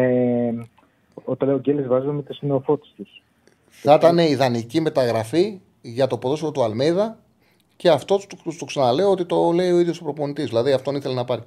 όταν 1.23 1.47
λέω 1.47 1.59
γκέλες 1.59 1.87
βάζω 1.87 2.11
με 2.11 2.23
τις 2.23 2.41
νεοφώτες 2.41 2.93
τους. 2.95 3.21
Θα 3.69 3.93
ήταν 3.93 4.17
ιδανική 4.17 4.81
μεταγραφή 4.81 5.59
για 5.81 6.07
το 6.07 6.17
ποδόσφαιρο 6.17 6.51
του 6.51 6.63
Αλμέιδα 6.63 7.17
και 7.75 7.89
αυτό 7.89 8.17
το, 8.17 8.25
το, 8.43 8.57
το 8.59 8.65
ξαναλέω 8.65 9.11
ότι 9.11 9.25
το 9.25 9.51
λέει 9.51 9.71
ο 9.71 9.79
ίδιος 9.79 9.99
ο 9.99 10.03
προπονητής. 10.03 10.45
Δηλαδή 10.47 10.71
αυτόν 10.71 10.95
ήθελε 10.95 11.13
να 11.13 11.25
πάρει. 11.25 11.41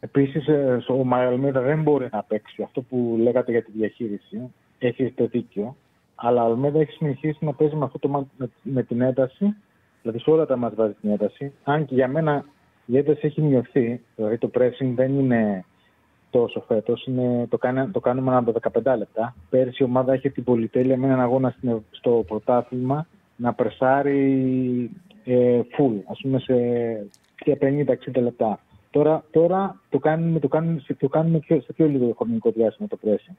Επίσης, 0.00 0.48
ο 0.88 1.04
Μαϊαλμίδα 1.04 1.60
δεν 1.60 1.82
μπορεί 1.82 2.08
να 2.12 2.22
παίξει 2.22 2.62
αυτό 2.62 2.80
που 2.80 3.16
λέγατε 3.20 3.50
για 3.50 3.62
τη 3.62 3.70
διαχείριση. 3.74 4.52
Έχετε 4.78 5.24
δίκιο. 5.26 5.76
Αλλά 6.14 6.42
ο 6.42 6.46
Αλμίδα 6.46 6.80
έχει 6.80 6.92
συνεχίσει 6.92 7.44
να 7.44 7.52
παίζει 7.52 7.74
με, 7.74 7.84
αυτό 7.84 7.98
το, 7.98 8.08
μα- 8.08 8.26
με, 8.36 8.50
με 8.62 8.82
την 8.82 9.00
ένταση. 9.00 9.56
Δηλαδή 10.02 10.20
σε 10.20 10.30
όλα 10.30 10.46
τα 10.46 10.56
μας 10.56 10.74
βάζει 10.74 10.92
την 11.00 11.10
ένταση. 11.10 11.52
Αν 11.64 11.84
και 11.84 11.94
για 11.94 12.08
μένα 12.08 12.44
η 12.86 12.96
ένταση 12.96 13.26
έχει 13.26 13.42
μειωθεί. 13.42 14.00
Δηλαδή 14.16 14.38
το 14.38 14.50
pressing 14.54 14.92
δεν 14.94 15.18
είναι 15.18 15.64
τόσο 16.32 16.60
φέτος. 16.68 17.08
Το, 17.48 17.58
κάνε- 17.58 17.92
το 17.92 18.00
κάνουμε 18.00 18.30
ανά 18.30 18.38
από 18.38 18.52
15 18.82 18.96
λεπτά. 18.98 19.34
Πέρσι 19.50 19.82
η 19.82 19.86
ομάδα 19.86 20.14
είχε 20.14 20.28
την 20.28 20.44
πολυτέλεια 20.44 20.96
με 20.96 21.06
έναν 21.06 21.20
αγώνα 21.20 21.50
στην- 21.50 21.82
στο 21.90 22.24
πρωτάθλημα 22.28 23.06
να 23.36 23.52
πρεσάρει 23.52 24.90
ε, 25.24 25.60
full, 25.78 25.92
ας 26.10 26.20
πούμε 26.22 26.38
σε 26.38 26.54
50-60 27.44 28.20
λεπτά. 28.22 28.58
Τώρα, 28.90 29.24
τώρα 29.30 29.80
το 29.90 29.98
κάνουμε, 29.98 30.38
το 30.38 30.48
κάνουμε, 30.48 30.80
σε- 30.80 30.94
το 30.94 31.08
κάνουμε 31.08 31.38
πιο, 31.38 31.60
σε 31.60 31.72
πιο 31.72 31.86
λίγο 31.86 32.14
χρονικό 32.18 32.50
διάστημα 32.50 32.88
το 32.88 32.98
pressing. 33.04 33.34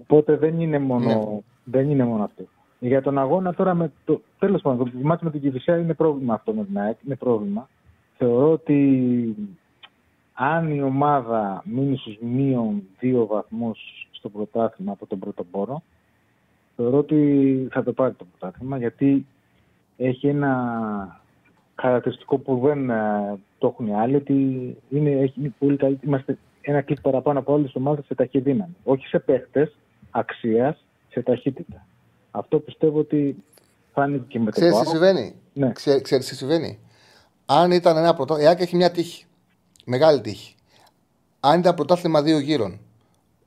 Οπότε 0.00 0.36
δεν 0.36 0.60
είναι 0.60 0.78
μόνο, 0.78 1.04
Ναι. 1.06 1.38
δεν 1.64 1.90
είναι 1.90 2.04
μόνο 2.04 2.24
αυτό. 2.24 2.42
Για 2.78 3.02
τον 3.02 3.18
αγώνα 3.18 3.54
τώρα, 3.54 3.74
με 3.74 3.92
το, 4.04 4.20
τέλος 4.38 4.62
πάντων, 4.62 4.90
το 4.92 4.98
μάτι 5.02 5.24
με 5.24 5.30
την 5.30 5.40
Κηφισιά 5.40 5.76
είναι 5.78 5.94
πρόβλημα 5.94 6.34
αυτό 6.34 6.52
με 6.52 6.64
την 6.64 6.78
ΑΕΚ, 6.78 6.96
είναι 7.06 7.14
πρόβλημα. 7.16 7.68
Θεωρώ 8.18 8.52
ότι 8.52 9.36
αν 10.34 10.74
η 10.74 10.82
ομάδα 10.82 11.62
μείνει 11.66 11.96
στους 11.96 12.16
μείον 12.20 12.82
δύο 12.98 13.26
βαθμούς 13.26 14.08
στο 14.10 14.28
πρωτάθλημα 14.28 14.92
από 14.92 15.06
τον 15.06 15.18
πρώτο 15.18 15.44
πόρο, 15.44 15.82
θεωρώ 16.76 16.98
ότι 16.98 17.68
θα 17.70 17.82
το 17.82 17.92
πάρει 17.92 18.14
το 18.14 18.24
πρωτάθλημα, 18.38 18.78
γιατί 18.78 19.26
έχει 19.96 20.28
ένα 20.28 21.20
χαρακτηριστικό 21.74 22.38
που 22.38 22.60
δεν 22.64 22.90
ε, 22.90 23.38
το 23.58 23.66
έχουν 23.66 23.86
οι 23.86 23.94
άλλοι, 23.94 24.14
ότι 24.16 24.34
είναι, 24.90 25.10
έχει, 25.10 25.34
είναι 25.40 25.54
πολύ 25.58 25.76
καλή, 25.76 25.98
είμαστε 26.02 26.38
ένα 26.60 26.80
κλικ 26.82 27.00
παραπάνω 27.00 27.38
από 27.38 27.52
όλες 27.52 27.66
τις 27.66 27.74
ομάδες 27.76 28.04
σε 28.04 28.14
ταχυδύναμη. 28.14 28.76
Όχι 28.84 29.06
σε 29.06 29.18
παίχτες 29.18 29.76
αξίας, 30.10 30.84
σε 31.08 31.22
ταχύτητα. 31.22 31.86
Αυτό 32.30 32.58
πιστεύω 32.58 32.98
ότι 32.98 33.36
φάνηκε 33.92 34.24
και 34.28 34.38
με 34.38 34.44
το 34.44 34.50
Ξέρεις 34.50 34.72
τι 34.74 34.82
ΠΑΟΚ. 34.82 34.88
συμβαίνει; 34.94 35.34
Ναι. 35.52 35.72
Ξέ- 35.72 36.02
Ξέρεις 36.02 36.28
τι 36.28 36.34
συμβαίνει; 36.34 36.78
Αν 37.46 37.70
ήταν 37.70 37.96
ένα 37.96 38.14
πρωτάθλημα. 38.14 38.48
Η 38.50 38.52
ΑΕΚ 38.52 38.60
έχει 38.60 38.76
μια 38.76 38.90
τύχη. 38.90 39.23
Μεγάλη 39.84 40.20
τύχη. 40.20 40.54
Αν 41.40 41.58
ήταν 41.58 41.74
πρωτάθλημα 41.74 42.22
δύο 42.22 42.38
γύρων. 42.38 42.80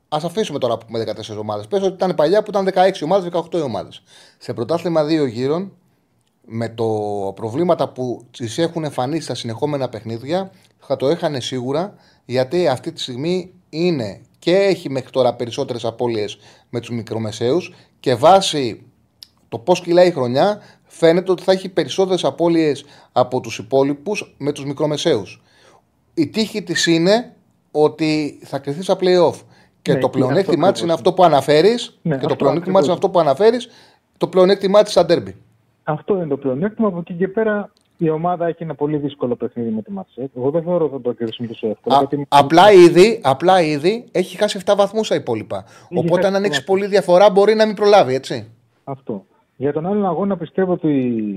Α 0.09 0.17
αφήσουμε 0.23 0.59
τώρα 0.59 0.77
που 0.77 0.85
πούμε 0.85 1.03
14 1.31 1.37
ομάδες. 1.39 1.67
Πες 1.67 1.81
ότι 1.81 1.93
ήταν 1.93 2.15
παλιά 2.15 2.43
που 2.43 2.49
ήταν 2.49 2.65
16 2.65 2.91
ομάδες, 3.03 3.29
18 3.51 3.63
ομάδες. 3.63 4.03
Σε 4.37 4.53
πρωτάθλημα 4.53 5.03
δύο 5.03 5.25
γύρων, 5.25 5.71
με 6.45 6.69
το 6.69 6.85
προβλήματα 7.35 7.89
που 7.89 8.25
τις 8.31 8.57
έχουν 8.57 8.83
εμφανίσει 8.83 9.21
στα 9.21 9.35
συνεχόμενα 9.35 9.89
παιχνίδια, 9.89 10.51
θα 10.79 10.95
το 10.95 11.07
έχανε 11.07 11.39
σίγουρα 11.39 11.93
γιατί 12.25 12.67
αυτή 12.67 12.91
τη 12.91 13.01
στιγμή 13.01 13.53
είναι 13.69 14.21
και 14.39 14.55
έχει 14.55 14.89
μέχρι 14.89 15.09
τώρα 15.09 15.35
περισσότερες 15.35 15.85
απώλειες 15.85 16.37
με 16.69 16.79
τους 16.79 16.89
μικρομεσαίους 16.89 17.73
και 17.99 18.15
βάσει 18.15 18.81
το 19.49 19.59
πώς 19.59 19.81
κυλάει 19.81 20.07
η 20.07 20.11
χρονιά, 20.11 20.61
φαίνεται 20.83 21.31
ότι 21.31 21.43
θα 21.43 21.51
έχει 21.51 21.69
περισσότερες 21.69 22.23
απώλειες 22.23 22.85
από 23.11 23.39
τους 23.39 23.57
υπόλοιπους 23.57 24.35
με 24.37 24.51
τους 24.51 24.65
μικρομεσαίους. 24.65 25.41
Η 26.17 26.27
τύχη 26.27 26.63
της 26.63 26.85
είναι 26.85 27.33
ότι 27.71 28.39
θα 28.43 28.59
κρυθεί 28.59 28.81
στα 28.83 28.93
playoff. 28.93 29.35
Και 29.81 29.93
Ναι, 29.93 29.99
το 29.99 30.09
και 30.09 30.17
είναι 30.17 30.25
πλεονέκτημά 30.25 30.67
αυτό 30.67 30.71
της 30.71 30.81
είναι 30.81 30.93
ακριβώς. 30.93 30.93
αυτό 30.93 31.13
που 31.13 31.23
αναφέρεις. 31.23 31.97
Ναι, 32.01 32.13
και 32.13 32.19
το 32.19 32.25
αυτό 32.25 32.35
πλεονέκτημά 32.35 32.79
της 32.79 32.87
είναι 32.87 32.95
ακριβώς. 32.95 32.95
αυτό 32.95 33.09
που 33.09 33.19
αναφέρεις. 33.19 33.69
Το 34.17 34.27
πλεονέκτημά 34.27 34.83
της 34.83 34.91
στα 34.91 35.05
ντέρμπι. 35.05 35.35
Αυτό 35.83 36.15
είναι 36.15 36.27
το 36.27 36.37
πλεονέκτημα. 36.37 36.87
Από 36.87 36.97
εκεί 36.99 37.13
και 37.13 37.27
πέρα 37.27 37.71
η 37.97 38.09
ομάδα 38.09 38.47
έχει 38.47 38.63
ένα 38.63 38.75
πολύ 38.75 38.97
δύσκολο 38.97 39.35
παιχνίδι 39.35 39.69
με 39.69 39.81
τη 39.81 39.91
Μαρσέκ. 39.91 40.29
Εγώ 40.37 40.49
δεν 40.49 40.63
θεωρώ 40.63 40.85
ότι 40.85 40.93
θα 40.93 41.01
το 41.01 41.11
κερδίσουμε 41.13 41.47
τόσο 41.47 41.67
εύκολα. 41.67 41.95
Α- 41.95 42.05
γιατί- 42.09 42.25
απλά, 42.29 42.71
ήδη, 42.71 43.19
απλά 43.23 43.61
ήδη 43.61 44.05
έχει 44.11 44.37
χάσει 44.37 44.57
7 44.65 44.75
βαθμούς 44.75 45.07
τα 45.07 45.15
υπόλοιπα. 45.15 45.65
Οπότε, 45.89 46.13
χάσει 46.13 46.27
αν 46.27 46.35
ανοίξει 46.35 46.59
βαθμούς. 46.59 46.63
πολύ 46.65 46.85
διαφορά, 46.87 47.29
μπορεί 47.29 47.53
να 47.55 47.65
μην 47.65 47.75
προλάβει, 47.75 48.13
έτσι. 48.13 48.47
Αυτό. 48.83 49.25
Για 49.55 49.73
τον 49.73 49.85
άλλον 49.85 50.05
αγώνα 50.05 50.37
πιστεύω 50.37 50.71
ότι 50.73 50.87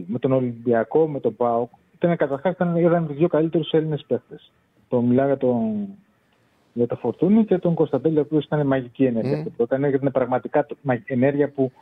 με 0.08 0.18
τον 0.18 0.32
Ολυμπιακό, 0.32 1.08
με 1.08 1.20
τον 1.20 1.36
ΠΑΟΚ, 1.36 1.70
ήταν 1.94 2.16
καταρχάς 2.16 2.52
ήταν, 2.52 2.76
ήταν 2.76 3.06
τους 3.06 3.16
δύο 3.16 3.28
καλύτερους 3.28 3.70
Έλληνες 3.72 4.04
παίχτε. 4.08 4.40
Το 4.90 5.00
μιλάω 5.00 5.26
για 5.26 5.36
τον, 5.36 5.86
για 6.72 6.86
το 6.86 6.96
Φορτούνη 6.96 7.44
και 7.44 7.58
τον 7.58 7.74
Κωνσταντέλη, 7.74 8.18
ο 8.18 8.20
οποίος 8.20 8.44
ήταν 8.44 8.66
μαγική 8.66 9.04
ενέργεια. 9.04 9.36
Μμ. 9.36 9.38
αυτό 9.40 9.50
που 9.50 9.62
έκανε, 9.62 9.88
γιατί 9.88 10.02
είναι 10.04 10.12
πραγματικά 10.12 10.66
το- 10.66 10.76
μα- 10.82 11.02
ενέργεια 11.06 11.48
που 11.48 11.72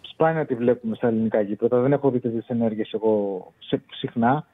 σπάνια 0.00 0.46
τη 0.46 0.54
βλέπουμε 0.54 0.94
στα 0.96 1.06
ελληνικά 1.08 1.40
γήπεδα. 1.40 1.80
Δεν 1.80 1.92
έχω 1.92 2.10
δει 2.10 2.20
τέτοιες 2.20 2.46
ενέργειες 2.48 2.92
εγώ 2.92 3.46
σε, 3.58 3.82
συχνά. 3.90 4.46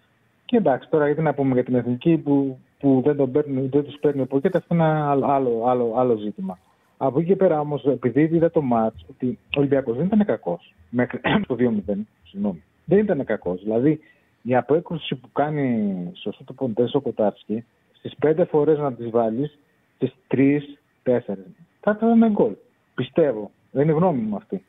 Και 0.45 0.57
εντάξει, 0.57 0.89
τώρα 0.89 1.07
γιατί 1.07 1.23
να 1.23 1.35
πούμε 1.35 1.55
για 1.55 1.65
την 1.65 1.75
εθνική 1.75 2.17
που, 2.17 2.59
που 2.79 3.03
δεν, 3.05 3.17
τον 3.17 3.33
παίρνει, 3.33 3.61
δεν 3.67 3.85
τους 3.85 3.99
παίρνει 4.01 4.21
ο 4.21 4.27
Ποκέτας, 4.27 4.61
αυτό 4.63 4.75
είναι 4.75 4.85
ένα 4.85 5.11
άλλο, 5.11 5.27
άλλο, 5.27 5.63
άλλο, 5.67 5.93
άλλο 5.97 6.17
ζήτημα. 6.17 6.59
Από 6.97 7.19
εκεί 7.19 7.29
και 7.29 7.37
πέρα 7.37 7.61
όμως, 7.61 7.85
επειδή 7.85 8.23
είδα 8.23 8.51
το 8.51 8.63
μάτς, 8.63 9.05
ότι 9.11 9.39
ο 9.57 9.59
Ολυμπιακός 9.61 9.97
δεν 9.97 10.07
ήταν 10.07 10.25
κακός. 10.25 10.75
Μέχρι 10.91 11.21
το 11.49 11.57
2-0, 11.59 11.95
συγγνώμη. 12.25 12.63
Δεν 12.85 12.99
ήταν 12.99 13.25
κακός. 13.25 13.63
Δηλαδή, 13.63 14.01
η 14.43 14.57
απόκριση 14.57 15.15
που 15.15 15.29
κάνει 15.33 15.95
σωστό 16.15 16.45
το 16.45 16.53
ποντές 16.53 16.95
ο 16.95 17.01
Κοτάρσκι, 17.01 17.65
στι 18.07 18.17
πέντε 18.21 18.45
φορές 18.45 18.79
να 18.79 18.93
τις 18.93 19.11
βάλεις, 19.11 19.59
στι 19.97 20.13
τρει-τέσσερι, 20.27 21.45
θα 21.81 21.91
ήταν 21.97 22.31
γκολ. 22.33 22.53
Πιστεύω. 22.95 23.51
Δεν 23.71 23.83
είναι 23.83 23.93
γνώμη 23.93 24.21
μου 24.21 24.37
αυτή. 24.37 24.65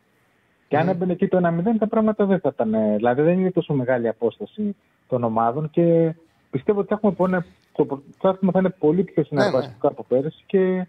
Και 0.68 0.77
αν 0.77 0.88
έμπαινε 0.89 1.11
εκεί 1.11 1.27
το 1.27 1.38
1-0, 1.38 1.77
τα 1.80 1.88
πράγματα 1.88 2.26
δεν 2.26 2.39
θα 2.39 2.49
ήταν. 2.53 2.73
ε, 2.73 2.95
Δηλαδή, 2.95 3.22
δεν 3.22 3.39
είναι 3.39 3.51
τόσο 3.51 3.73
μεγάλη 3.73 4.07
απόσταση 4.07 4.76
των 5.07 5.23
ομάδων 5.23 5.69
και 5.69 6.14
πιστεύω 6.51 6.80
ότι 6.80 6.88
θα 6.88 6.93
έχουμε 6.95 7.11
πόνε, 7.11 7.45
το 7.72 7.85
πρωτάθλημα 7.85 8.51
θα 8.51 8.59
είναι 8.59 8.69
πολύ 8.69 9.03
πιο 9.03 9.23
συναρπαστικό 9.23 9.88
από 9.88 10.03
πέρυσι 10.03 10.43
και, 10.45 10.85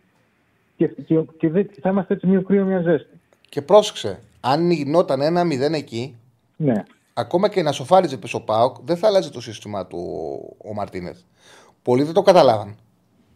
και, 0.76 0.86
και, 0.86 1.20
και 1.38 1.48
δεν- 1.50 1.70
θα 1.80 1.90
είμαστε 1.90 2.14
έτσι 2.14 2.26
μία 2.26 2.40
κρύο, 2.40 2.64
μία 2.64 2.80
ζέστη. 2.80 3.20
Και 3.48 3.62
πρόσεξε, 3.62 4.20
αν 4.40 4.70
γινόταν 4.70 5.20
ένα 5.20 5.42
0 5.44 5.72
εκεί, 5.74 6.16
Ναι. 6.56 6.82
ακόμα 7.14 7.48
και 7.48 7.62
να 7.62 7.72
σοφάριζε 7.72 8.16
πίσω 8.16 8.38
ο 8.38 8.40
Πάοκ, 8.44 8.76
δεν 8.84 8.96
θα 8.96 9.06
άλλαζε 9.06 9.30
το 9.30 9.40
σύστημα 9.40 9.86
του 9.86 9.98
ο 10.64 10.74
Μαρτίνεθ. 10.74 11.18
Πολλοί 11.89 12.02
δεν 12.02 12.15
το 12.15 12.23
καταλάβαν. 12.23 12.77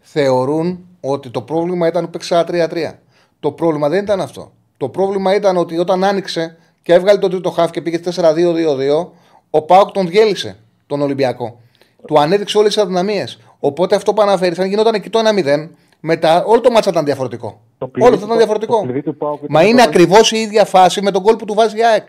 Θεωρούν 0.01 0.87
ότι 1.01 1.31
το 1.31 1.43
πρόβλημα 1.43 1.87
ήταν 1.87 2.05
που 2.05 2.11
παίξε 2.11 2.35
ένα 2.35 2.69
3-3. 2.70 2.93
Το 3.41 3.53
πρόβλημα 3.53 3.89
δεν 3.89 4.03
ήταν 4.03 4.20
αυτό. 4.20 4.53
Το 4.77 4.89
πρόβλημα 4.89 5.35
ήταν 5.35 5.57
ότι 5.57 5.79
όταν 5.79 6.05
άνοιξε 6.05 6.57
και 6.83 6.93
έβγαλε 6.93 7.19
το 7.19 7.29
τρίτο 7.29 7.51
χάφ 7.51 7.70
και 7.70 7.81
πήγε 7.83 8.01
4-2-2-2, 8.05 9.09
ο 9.51 9.62
Πάοκ 9.62 9.91
τον 9.91 10.09
διέλυσε 10.09 10.59
τον 10.87 11.01
Ολυμπιακό. 11.01 11.61
Του 12.07 12.20
ανέδειξε 12.20 12.59
όλες 12.59 12.74
τις 12.74 12.83
αδυναμίες. 12.83 13.39
Οπότε 13.61 13.95
αυτό 13.97 14.12
που 14.15 14.23
αναφέρεις, 14.23 14.59
αν 14.59 14.66
γινόταν 14.69 14.95
εκεί 14.95 15.11
το 15.11 15.19
1-0, 15.19 15.69
μετά 16.01 16.45
όλο 16.45 16.61
το 16.61 16.70
μάτσα 16.70 16.91
ήταν 16.91 17.05
διαφορετικό. 17.05 17.61
Όλο 18.01 18.19
θα 18.19 18.24
ήταν 18.24 18.37
διαφορετικό. 18.37 18.77
Το 18.77 18.83
κλειδί 18.83 19.03
του 19.03 19.16
ΠΑΟΚ 19.16 19.37
ήταν 19.37 19.47
Μα 19.51 19.61
το 19.61 19.66
είναι 19.66 19.83
πρώτο- 19.83 19.89
ακριβώς 19.99 20.33
η 20.33 20.37
ίδια 20.39 20.65
φάση 20.65 21.03
με 21.03 21.11
τον 21.11 21.23
κόλ 21.23 21.37
που 21.37 21.45
του 21.45 21.55
βάζει 21.55 21.79
η 21.79 21.85
ΑΕΚ. 21.85 22.07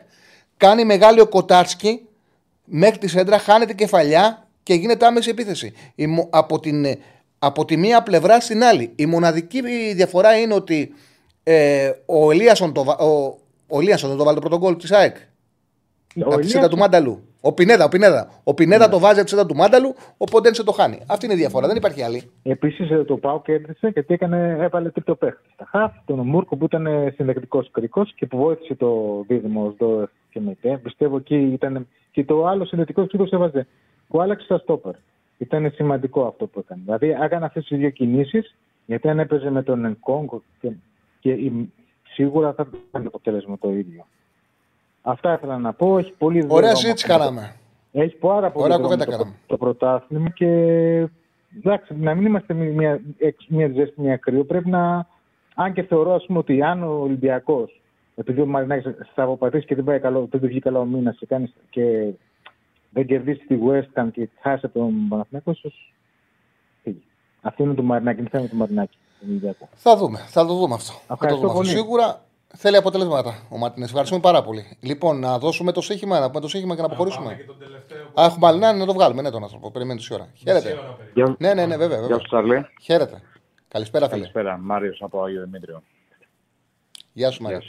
Κάνει 0.57 0.85
μεγάλη 0.85 1.21
ο 1.21 1.27
Κοτάρσκι 1.27 2.01
μέχρι 2.65 2.97
τη 2.97 3.07
σέντρα, 3.07 3.37
χάνεται 3.37 3.73
κεφαλιά 3.73 4.42
και 4.63 4.73
γίνεται 4.73 5.05
άμεση 5.05 5.29
επίθεση. 5.29 5.73
Η 5.95 6.07
μο- 6.07 6.29
από, 6.31 6.59
την, 6.59 6.85
ε, 6.85 6.97
από 7.39 7.65
τη 7.65 7.77
μία 7.77 8.03
πλευρά 8.03 8.39
στην 8.39 8.63
άλλη. 8.63 8.91
Η 8.95 9.05
μοναδική 9.05 9.61
διαφορά 9.93 10.37
είναι 10.37 10.53
ότι 10.53 10.93
ε, 11.43 11.91
ο 12.05 12.31
Ελίασον 12.31 12.73
το, 12.73 12.83
βα- 12.83 12.97
ο, 12.97 13.37
ο 13.67 13.79
Ελίασον 13.79 14.09
δεν 14.09 14.17
το 14.17 14.23
βάλει 14.23 14.35
το 14.39 14.41
πρώτο 14.47 14.57
γκολ 14.57 14.75
της 14.75 14.91
ΑΕΚ. 14.91 15.15
Ο 15.15 15.19
Από 16.15 16.27
τη 16.29 16.33
σέντα 16.33 16.39
Ελίασον- 16.47 16.69
του 16.69 16.77
Μάνταλου. 16.77 17.23
Ο 17.45 17.51
Πινέδα, 17.53 17.85
ο 17.85 17.87
Πινέδα. 17.89 18.29
Ο 18.43 18.53
Πινέδα 18.53 18.89
το 18.89 18.99
βάζει 18.99 19.15
από 19.19 19.23
τη 19.23 19.29
σέντα 19.29 19.45
του 19.45 19.55
Μάνταλου, 19.55 19.95
οπότε 20.17 20.41
δεν 20.43 20.53
σε 20.53 20.63
το 20.63 20.71
χάνει. 20.71 20.99
Αυτή 21.07 21.25
είναι 21.25 21.33
η 21.33 21.37
διαφορά, 21.37 21.67
δεν 21.67 21.75
υπάρχει 21.75 22.01
άλλη. 22.01 22.31
Επίσης 22.43 22.87
το 23.07 23.17
ΠΑΟ 23.17 23.41
κέρδισε 23.41 23.87
γιατί 23.87 24.13
έκανε, 24.13 24.57
έβαλε 24.59 24.89
τρίτο 24.89 25.15
παίχτη. 25.15 25.49
Στα 25.53 25.65
χαφ, 25.69 25.91
τον 26.05 26.19
Μούρκο 26.19 26.55
που 26.57 26.65
ήταν 26.65 26.87
συνδεκτικό 27.15 27.65
κρικό 27.71 28.05
και 28.15 28.25
που 28.25 28.37
βοήθησε 28.37 28.75
το 28.75 29.23
δίδυμο 29.27 29.73
ΣΔΟΕΦ 29.75 30.09
και 30.29 30.39
ΜΕΤΕ. 30.39 30.79
Πιστεύω 30.83 31.17
εκεί 31.17 31.35
ήταν. 31.35 31.87
Και 32.11 32.23
το 32.23 32.45
άλλο 32.45 32.65
συνδεκτικό 32.65 33.07
κρικό 33.07 33.27
έβαζε. 33.31 33.67
Που 34.07 34.21
άλλαξε 34.21 34.45
στα 34.45 34.57
στόπερ. 34.57 34.93
Ήταν 35.37 35.71
σημαντικό 35.75 36.25
αυτό 36.25 36.47
που 36.47 36.59
έκανε. 36.59 36.81
Δηλαδή 36.85 37.09
έκανε 37.09 37.45
αυτές 37.45 37.65
τις 37.65 37.77
δύο 37.77 37.89
κινήσεις 37.89 38.55
γιατί 38.85 39.09
αν 39.09 39.19
έπαιζε 39.19 39.49
με 39.49 39.63
τον 39.63 39.85
Ενκόγκο 39.85 40.41
και, 40.61 40.71
και 41.19 41.29
η- 41.31 41.71
σίγουρα 42.13 42.53
θα 42.53 42.67
ήταν 42.89 43.01
το 43.01 43.07
αποτέλεσμα 43.07 43.57
το 43.57 43.69
ίδιο. 43.71 44.05
Αυτά 45.01 45.33
ήθελα 45.33 45.57
να 45.57 45.73
πω. 45.73 45.97
Έχει 45.97 46.11
πολύ 46.17 46.37
Ωραία 46.39 46.59
δρόμο 46.59 46.75
συζήτηση 46.75 47.05
ακόμα. 47.11 47.19
κάναμε. 47.25 47.55
Έχει 47.91 48.15
πάρα 48.15 48.51
πολύ 48.51 48.63
Ωραία 48.65 48.77
δρόμο 48.77 48.83
κουβέντα 48.93 49.05
το, 49.05 49.11
κάναμε. 49.17 49.35
το 49.47 49.57
πρωτάθλημα 49.57 50.29
και 50.29 50.47
εντάξει, 51.57 51.95
να 51.95 52.15
μην 52.15 52.25
είμαστε 52.25 52.53
μη- 52.53 52.73
μια, 52.75 53.01
εξ- 53.17 53.47
μια 53.47 53.67
ζέστη, 53.73 54.01
μια 54.01 54.17
κρύο. 54.17 54.43
Πρέπει 54.43 54.69
να. 54.69 55.07
Αν 55.55 55.73
και 55.73 55.83
θεωρώ 55.83 56.13
ας 56.13 56.25
πούμε, 56.25 56.39
ότι 56.39 56.61
αν 56.63 56.83
ο 56.83 56.91
Ολυμπιακός, 57.01 57.81
επειδή 58.15 58.41
ο 58.41 58.45
Μαρινάκης 58.45 58.95
θα 59.15 59.23
αποπατήσει 59.23 59.65
και 59.65 59.75
δεν 59.75 59.83
πάει 59.83 59.99
καλό, 59.99 60.27
δεν 60.31 60.39
του 60.41 60.47
βγει 60.47 60.59
καλά 60.59 60.79
ο 60.79 60.85
μήνας 60.85 61.17
και, 61.17 61.25
κάνει- 61.25 61.53
και 61.69 62.09
δεν 62.93 63.05
κερδίσει 63.05 63.45
τη 63.45 63.55
West 63.67 64.01
Ham 64.01 64.07
και 64.13 64.29
χάσει 64.41 64.65
από 64.65 64.79
τον 64.79 65.07
Παναθηναϊκό, 65.09 65.51
ίσως 65.51 65.93
φύγει. 66.83 67.03
Αυτό 67.41 67.63
είναι 67.63 67.73
το 67.73 67.81
Μαρινάκη, 67.83 68.19
είναι 68.19 68.29
θέμα 68.29 68.47
του 68.47 68.55
Μαρινάκη. 68.55 68.97
τον 69.19 69.29
Ολυμπιακό. 69.29 69.69
Θα 69.73 69.97
δούμε, 69.97 70.17
θα 70.19 70.45
το 70.45 70.53
δούμε 70.53 70.73
αυτό. 70.73 70.91
Θα 70.93 70.99
το 71.07 71.13
Ευχαριστώ 71.13 71.39
δούμε 71.41 71.49
αυτό. 71.51 71.61
πολύ. 71.63 71.69
Σίγουρα 71.77 72.21
θέλει 72.55 72.75
αποτελέσματα 72.75 73.47
ο 73.49 73.57
Μαρτίνε. 73.57 73.85
Ευχαριστούμε 73.85 74.21
πάρα 74.21 74.43
πολύ. 74.43 74.77
Λοιπόν, 74.81 75.19
να 75.19 75.39
δώσουμε 75.39 75.71
το 75.71 75.81
σύγχυμα, 75.81 76.19
να 76.19 76.27
πούμε 76.27 76.39
το 76.39 76.47
σύγχυμα 76.47 76.75
και 76.75 76.81
να 76.81 76.87
αποχωρήσουμε. 76.87 77.31
Α, 78.13 78.23
έχουμε 78.25 78.47
άλλη, 78.47 78.59
ναι, 78.59 78.71
να 78.71 78.85
το 78.85 78.93
βγάλουμε, 78.93 79.21
ναι, 79.21 79.29
τον 79.29 79.43
άνθρωπο. 79.43 79.71
Περιμένει 79.71 79.99
τόση 79.99 80.13
ώρα. 80.13 80.27
Χαίρετε. 80.33 80.77
Γεια- 81.13 81.35
Ναι, 81.39 81.53
ναι, 81.53 81.65
ναι, 81.65 81.77
βέβαια. 81.77 81.87
βέβαια. 81.87 82.05
Γεια 82.07 82.19
σου, 82.19 82.27
Τσαρλί. 82.27 82.65
Χαίρετε. 82.81 83.21
Καλησπέρα, 83.67 84.05
φίλε. 84.05 84.17
Καλησπέρα, 84.17 84.57
Μάριος 84.57 85.01
από 85.01 85.23
Άγιο 85.23 85.43
Δημήτριο. 85.43 85.83
Γεια 87.13 87.31
σου, 87.31 87.43
Μαρία. 87.43 87.61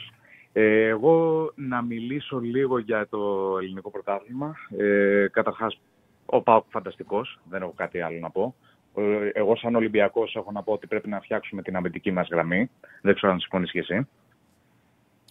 Ε, 0.57 0.87
εγώ 0.87 1.51
να 1.55 1.83
μιλήσω 1.83 2.39
λίγο 2.39 2.79
για 2.79 3.07
το 3.11 3.19
ελληνικό 3.61 3.91
πρωτάθλημα. 3.91 4.55
Ε, 4.79 5.27
καταρχάς, 5.31 5.79
ο 6.27 6.41
ΠΑΟΚ 6.43 6.65
φανταστικός, 6.69 7.39
δεν 7.51 7.63
έχω 7.63 7.73
κάτι 7.77 8.01
άλλο 8.01 8.19
να 8.21 8.31
πω. 8.31 8.55
Ε, 8.97 9.29
Εγώ 9.33 9.57
σαν 9.57 9.75
Ολυμπιακός 9.75 10.35
έχω 10.37 10.53
να 10.53 10.63
πω 10.63 10.73
ότι 10.73 10.87
πρέπει 10.87 11.09
να 11.09 11.21
φτιάξουμε 11.21 11.63
την 11.63 11.77
αμυντική 11.77 12.11
μας 12.11 12.29
γραμμή. 12.31 12.71
Δεν 13.03 13.15
ξέρω 13.15 13.33
αν 13.33 13.41
συμφωνείς 13.41 13.71
και 13.71 13.79
εσύ. 13.79 14.09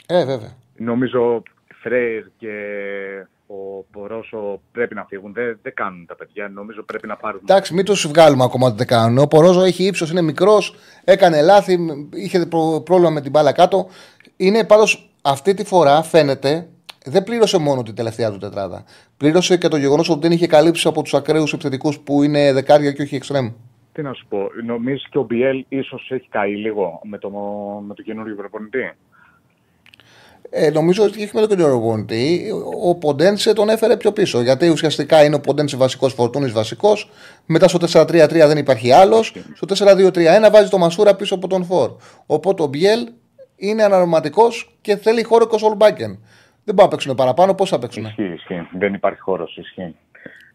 Ε, 0.08 0.26
βέβαια. 0.26 0.56
Νομίζω 0.78 1.44
Φρέιρ 1.82 2.24
και 2.38 2.54
ο 3.48 3.84
Πορόσο 3.92 4.62
πρέπει 4.72 4.96
να 4.96 5.06
φύγουν. 5.06 5.34
Δεν, 5.34 5.60
δεν 5.62 5.74
κάνουν 5.74 6.06
τα 6.06 6.16
παιδιά. 6.16 6.48
Νομίζω 6.50 6.84
πρέπει 6.84 7.08
να 7.08 7.16
πάρουν 7.16 7.40
Εντάξει, 7.44 7.74
μην 7.74 7.86
του 7.86 7.94
βγάλουμε 7.94 8.44
ακόμα 8.44 8.68
ότι 8.68 8.78
δεν 8.78 8.88
κάνουν. 8.88 9.18
Ο 9.18 9.28
Πορόζο 9.28 9.62
έχει 9.64 9.84
ύψος, 9.84 10.12
είναι 10.12 10.22
μικρός, 10.22 10.76
έκανε 11.04 11.42
λάθη, 11.42 11.78
είχε 12.14 12.46
προ- 12.46 12.82
πρόβλημα 12.84 13.10
με 13.12 13.22
την 13.22 13.32
μπάλα 13.32 13.52
κάτω. 13.54 13.88
Είναι 14.38 14.64
πάντως 14.64 15.10
αυτή 15.22 15.54
τη 15.54 15.64
φορά 15.66 16.04
φαίνεται 16.04 16.68
δεν 17.06 17.24
πλήρωσε 17.24 17.58
μόνο 17.58 17.84
την 17.84 17.96
τελευταία 17.96 18.32
του 18.32 18.38
τετράδα. 18.38 18.84
Πλήρωσε 19.18 19.58
και 19.58 19.68
το 19.68 19.78
γεγονός 19.78 20.10
ότι 20.10 20.20
δεν 20.20 20.32
είχε 20.32 20.48
καλύψει 20.48 20.88
από 20.88 21.02
τους 21.02 21.14
ακραίους 21.14 21.54
επιθετικούς 21.54 22.00
που 22.00 22.24
είναι 22.24 22.54
δεκάρια 22.54 22.92
και 22.92 23.02
όχι 23.02 23.16
εξτρέμ. 23.16 23.52
Τι 23.94 24.02
να 24.02 24.14
σου 24.14 24.26
πω, 24.30 24.38
νομίζεις 24.66 25.08
και 25.10 25.18
ο 25.18 25.24
Μπιέλ 25.24 25.66
ίσως 25.70 26.08
έχει 26.12 26.28
καεί 26.30 26.56
λίγο 26.56 27.00
με 27.04 27.18
το, 27.18 27.30
με 27.88 27.94
το 27.94 28.02
καινούριο 28.02 28.36
προπονητή; 28.36 28.92
Ε, 30.50 30.70
νομίζω 30.70 31.04
ότι 31.04 31.22
έχει 31.22 31.32
με 31.34 31.40
τον 31.40 31.50
κύριο 31.50 31.68
Ρογόντη. 31.68 32.52
Ο 32.84 32.96
Ποντένσε 32.96 33.54
τον 33.54 33.70
έφερε 33.70 33.98
πιο 33.98 34.12
πίσω. 34.12 34.42
Γιατί 34.42 34.70
ουσιαστικά 34.70 35.24
είναι 35.24 35.36
ο 35.36 35.40
Ποντένσε 35.40 35.78
βασικός, 35.78 36.14
Φορτούνης 36.14 36.52
βασικός. 36.52 37.10
Μετά 37.46 37.68
στο 37.68 37.80
4-3-3 37.92 38.28
δεν 38.30 38.58
υπάρχει 38.58 38.92
άλλος. 38.92 39.36
Στο 39.54 39.86
4-2-3-1 39.86 40.50
βάζει 40.52 40.70
το 40.70 40.78
Μασούρα 40.78 41.16
πίσω 41.16 41.36
από 41.36 41.48
τον 41.48 41.66
Φορ. 41.66 41.92
Οπότε 42.26 42.64
ο 42.64 42.66
Μπιέλ 42.66 43.08
είναι 43.68 43.84
αναρωματικός 43.84 44.76
και 44.82 44.96
θέλει 44.96 45.24
χώρο 45.24 45.48
και 45.48 45.56
ο 45.56 45.58
Σολμπάκεν. 45.58 46.20
Δεν 46.64 46.76
μπορεί 46.76 46.88
να 46.88 46.88
παίξουν 46.88 47.16
παραπάνω. 47.16 47.54
Πώς 47.54 47.70
θα 47.70 47.80
παίξουν. 47.80 48.06
Ισχύει, 48.06 48.34
ισχύει. 48.34 48.68
Δεν 48.78 48.94
υπάρχει 48.94 49.20
χώρος. 49.20 49.58
Ισχύει. 49.58 49.96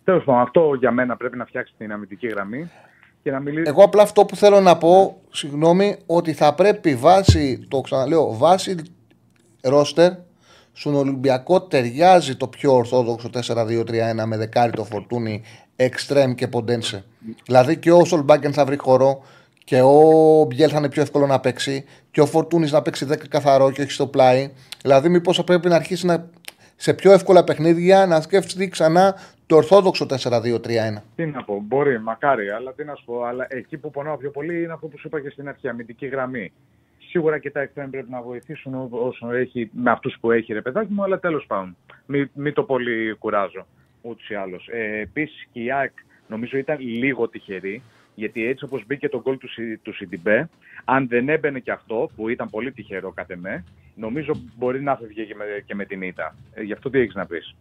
Τέλος 0.05 0.24
πάντων, 0.24 0.40
αυτό 0.40 0.74
για 0.74 0.90
μένα 0.90 1.16
πρέπει 1.16 1.36
να 1.36 1.44
φτιάξει 1.44 1.74
την 1.78 1.93
αμυντική 1.93 2.26
γραμμή 2.26 2.70
και 3.22 3.30
να 3.30 3.40
μιλήσει. 3.40 3.64
Εγώ 3.68 3.82
απλά 3.85 4.02
αυτό 4.02 4.24
που 4.24 4.36
θέλω 4.36 4.60
να 4.60 4.76
πω, 4.76 5.20
συγγνώμη, 5.30 5.97
ότι 6.06 6.32
θα 6.32 6.55
πρέπει 6.55 6.94
βάσει, 6.94 7.66
το 7.68 7.80
ξαναλέω, 7.80 8.36
βάσει 8.36 8.76
ρόστερ, 9.62 10.12
στον 10.72 10.94
Ολυμπιακό 10.94 11.62
ταιριάζει 11.62 12.36
το 12.36 12.47
πιο 12.48 12.74
ορθόδοξο 12.74 13.30
4-2-3-1 13.32 14.24
με 14.26 14.36
δεκάρι 14.36 14.72
το 14.72 14.85
φορτούνι, 14.85 15.43
εξτρέμ 15.76 16.35
και 16.35 16.48
ποντένσε. 16.48 17.05
Δηλαδή 17.47 17.78
και 17.78 17.93
ο 17.93 18.05
Σολμπάγκεν 18.05 18.52
θα 18.52 18.64
βρει 18.64 18.76
χώρο 18.76 19.22
και 19.68 19.80
ο 19.80 20.44
Μπιέλ 20.44 20.70
θα 20.72 20.78
είναι 20.78 20.88
πιο 20.88 21.02
εύκολο 21.02 21.26
να 21.26 21.40
παίξει 21.40 21.84
και 22.10 22.20
ο 22.20 22.26
Φορτούνης 22.26 22.72
να 22.72 22.82
παίξει 22.82 23.06
10 23.10 23.28
καθαρό 23.28 23.70
και 23.70 23.82
όχι 23.82 23.90
στο 23.90 24.06
πλάι. 24.06 24.50
Δηλαδή, 24.82 25.08
μήπως 25.08 25.36
θα 25.36 25.44
πρέπει 25.44 25.68
να 25.68 25.76
αρχίσει 25.76 26.06
να, 26.06 26.30
σε 26.76 26.94
πιο 26.94 27.12
εύκολα 27.12 27.44
παιχνίδια 27.44 28.06
να 28.06 28.20
σκέφτεται 28.20 28.66
ξανά 28.66 29.14
το 29.46 29.56
ορθόδοξο 29.56 30.06
4-2-3-1. 30.08 31.02
Τι 31.16 31.26
να 31.26 31.44
πω, 31.44 31.62
μπορεί, 31.66 32.00
μακάρι, 32.00 32.48
αλλά 32.48 32.72
τι 32.72 32.84
να 32.84 32.94
σου 32.94 33.04
πω. 33.04 33.22
Αλλά 33.22 33.46
εκεί 33.48 33.76
που 33.76 33.90
πονάω 33.90 34.16
πιο 34.16 34.30
πολύ 34.30 34.62
είναι 34.62 34.72
αυτό 34.72 34.86
που 34.86 34.98
σου 34.98 35.06
είπα 35.06 35.20
και 35.20 35.30
στην 35.30 35.48
αρχή, 35.48 35.68
αμυντική 35.68 36.06
γραμμή. 36.06 36.52
Σίγουρα 37.08 37.38
και 37.38 37.50
τα 37.50 37.60
εξτρέμ 37.60 37.90
πρέπει 37.90 38.10
να 38.10 38.22
βοηθήσουν 38.22 38.88
όσο 38.90 39.32
έχει, 39.32 39.70
με 39.72 39.90
αυτούς 39.90 40.16
που 40.20 40.30
έχει 40.30 40.52
ρε 40.52 40.62
παιδάκι 40.62 40.92
μου, 40.92 41.02
αλλά 41.02 41.18
τέλος 41.18 41.44
πάντων. 41.46 41.76
Μην 42.06 42.30
μη 42.34 42.52
το 42.52 42.62
πολύ 42.62 43.14
κουράζω 43.18 43.66
ούτως 44.02 44.28
ή 44.28 44.34
άλλως. 44.34 44.68
Ε, 44.72 45.00
Επίσης 45.00 45.46
και 45.52 45.60
η 45.60 45.72
ΑΕΚ 45.72 45.92
νομίζω 46.28 46.58
ήταν 46.58 46.76
λίγο 46.80 47.28
τυχερή, 47.28 47.82
γιατί 48.18 48.46
έτσι 48.46 48.64
όπως 48.64 48.84
μπήκε 48.86 49.08
το 49.08 49.20
γκολ 49.20 49.38
του, 49.38 49.48
Σι- 49.48 49.78
του 49.82 49.94
Σιντιμπέ, 49.94 50.48
αν 50.84 51.08
δεν 51.08 51.28
έμπαινε 51.28 51.58
και 51.58 51.70
αυτό, 51.70 52.10
που 52.16 52.28
ήταν 52.28 52.50
πολύ 52.50 52.72
τυχερό 52.72 53.12
κατ' 53.12 53.30
εμέ, 53.30 53.64
νομίζω 53.94 54.32
μπορεί 54.56 54.82
να 54.82 54.96
φεύγει 54.96 55.26
και 55.26 55.34
με, 55.34 55.44
και 55.66 55.74
με 55.74 55.84
την 55.84 56.02
ήττα. 56.02 56.34
Ε, 56.54 56.62
γι' 56.62 56.72
αυτό 56.72 56.90
τι 56.90 56.98
έχεις 56.98 57.14
να 57.14 57.26
πεις; 57.26 57.54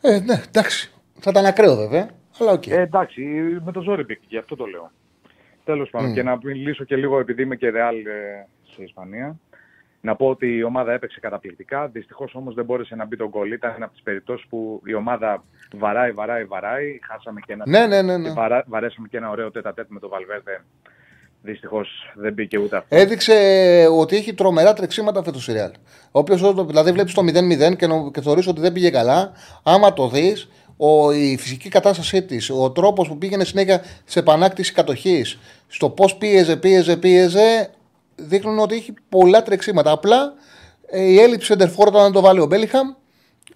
Ε, 0.00 0.18
ναι, 0.20 0.42
εντάξει. 0.48 0.92
Θα 1.20 1.30
ήταν 1.30 1.44
ακραίο 1.46 1.76
βέβαια. 1.76 2.10
Αλλά 2.38 2.52
οκ. 2.52 2.66
Ε, 2.66 2.80
εντάξει, 2.80 3.22
με 3.64 3.72
το 3.72 3.80
ζόρι 3.82 4.04
μπήκε, 4.04 4.24
γι' 4.28 4.38
αυτό 4.38 4.56
το 4.56 4.64
λέω. 4.64 4.90
Τέλος 5.64 5.90
πάντων, 5.90 6.10
Μμ. 6.10 6.14
και 6.14 6.22
να 6.22 6.38
μιλήσω 6.42 6.84
και 6.84 6.96
λίγο, 6.96 7.18
επειδή 7.18 7.42
είμαι 7.42 7.56
και 7.56 7.68
Ρεάλ 7.70 7.96
ε, 7.96 8.46
σε 8.74 8.82
Ισπανία, 8.82 9.36
να 10.00 10.16
πω 10.16 10.26
ότι 10.28 10.56
η 10.56 10.62
ομάδα 10.62 10.92
έπαιξε 10.92 11.20
καταπληκτικά. 11.20 11.88
Δυστυχώς 11.88 12.34
όμως 12.34 12.54
δεν 12.54 12.64
μπόρεσε 12.64 12.94
να 12.94 13.04
μπει 13.06 13.16
τον 13.16 13.28
γκολ. 13.28 13.52
Ήταν 13.52 13.72
ένα 13.76 13.84
από 13.84 13.94
τις 13.94 14.02
περιπτώσεις 14.02 14.46
που 14.48 14.82
η 14.84 14.94
ομάδα 14.94 15.44
βαράει, 15.76 16.10
βαράει, 16.12 16.44
βαράει. 16.44 16.98
Χάσαμε 17.10 17.40
και 17.46 17.52
ένα. 17.52 17.64
Ναι, 17.68 17.86
ναι, 17.86 18.02
ναι, 18.02 18.16
ναι. 18.16 18.28
και 18.28 18.34
βαρά- 18.34 18.64
βαρέσαμε 18.68 19.08
και 19.08 19.16
ένα 19.16 19.30
ωραίο 19.30 19.50
τέτα 19.50 19.74
τέτ 19.74 19.86
με 19.88 20.00
τον 20.00 20.10
Βαλβέρδε. 20.10 20.64
Δυστυχώς 21.42 22.12
δεν 22.14 22.32
μπήκε 22.32 22.58
ούτε 22.58 22.76
αυτό. 22.76 22.96
Έδειξε 22.96 23.34
ότι 23.92 24.16
έχει 24.16 24.34
τρομερά 24.34 24.72
τρεξίματα 24.72 25.22
φέτος 25.22 25.48
η 25.48 25.52
Real. 25.56 25.72
Όποιο 26.10 26.64
δηλαδή 26.64 26.92
βλέπεις 26.92 27.14
το 27.14 27.22
0-0 27.22 27.76
και, 27.76 27.86
νο- 27.86 28.10
και 28.10 28.20
θεωρείς 28.20 28.46
ότι 28.46 28.60
δεν 28.60 28.72
πήγε 28.72 28.90
καλά, 28.90 29.32
άμα 29.62 29.92
το 29.92 30.08
δεις, 30.08 30.48
η 31.14 31.36
φυσική 31.36 31.68
κατάστασή 31.68 32.22
της, 32.22 32.50
ο 32.50 32.70
τρόπος 32.70 33.08
που 33.08 33.18
πήγαινε 33.18 33.44
συνέχεια 33.44 33.82
σε 34.04 34.18
επανάκτηση 34.18 34.72
κατοχής, 34.72 35.38
στο 35.68 35.90
πώς 35.90 36.16
πίεζε, 36.16 36.56
πίεζε, 36.56 36.96
πίεζε, 36.96 37.70
δείχνουν 38.18 38.58
ότι 38.58 38.74
έχει 38.74 38.94
πολλά 39.08 39.42
τρεξίματα. 39.42 39.90
Απλά 39.90 40.32
ε, 40.86 41.02
η 41.02 41.18
έλλειψη 41.20 41.46
σεντερφόρ 41.46 41.88
όταν 41.88 42.12
το 42.12 42.20
βάλει 42.20 42.40
ο 42.40 42.46
Μπέλιχαμ 42.46 42.88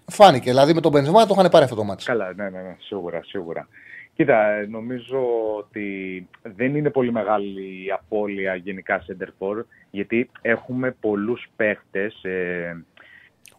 φάνηκε. 0.05 0.49
Δηλαδή 0.49 0.73
με 0.73 0.81
τον 0.81 0.91
Μπενζεμά 0.91 1.25
το 1.25 1.35
είχαν 1.37 1.49
πάρει 1.51 1.63
αυτό 1.63 1.75
το 1.75 1.83
μάτι. 1.83 2.03
Καλά, 2.03 2.33
ναι, 2.35 2.43
ναι, 2.43 2.61
ναι, 2.61 2.75
σίγουρα, 2.79 3.21
σίγουρα. 3.23 3.67
Κοίτα, 4.15 4.49
ε, 4.49 4.65
νομίζω 4.65 5.19
ότι 5.57 6.27
δεν 6.41 6.75
είναι 6.75 6.89
πολύ 6.89 7.11
μεγάλη 7.11 7.85
η 7.85 7.91
απώλεια 7.91 8.55
γενικά 8.55 9.05
center 9.07 9.27
for, 9.39 9.63
γιατί 9.91 10.29
έχουμε 10.41 10.95
πολλούς 10.99 11.47
παίχτες. 11.55 12.23
Ε, 12.23 12.83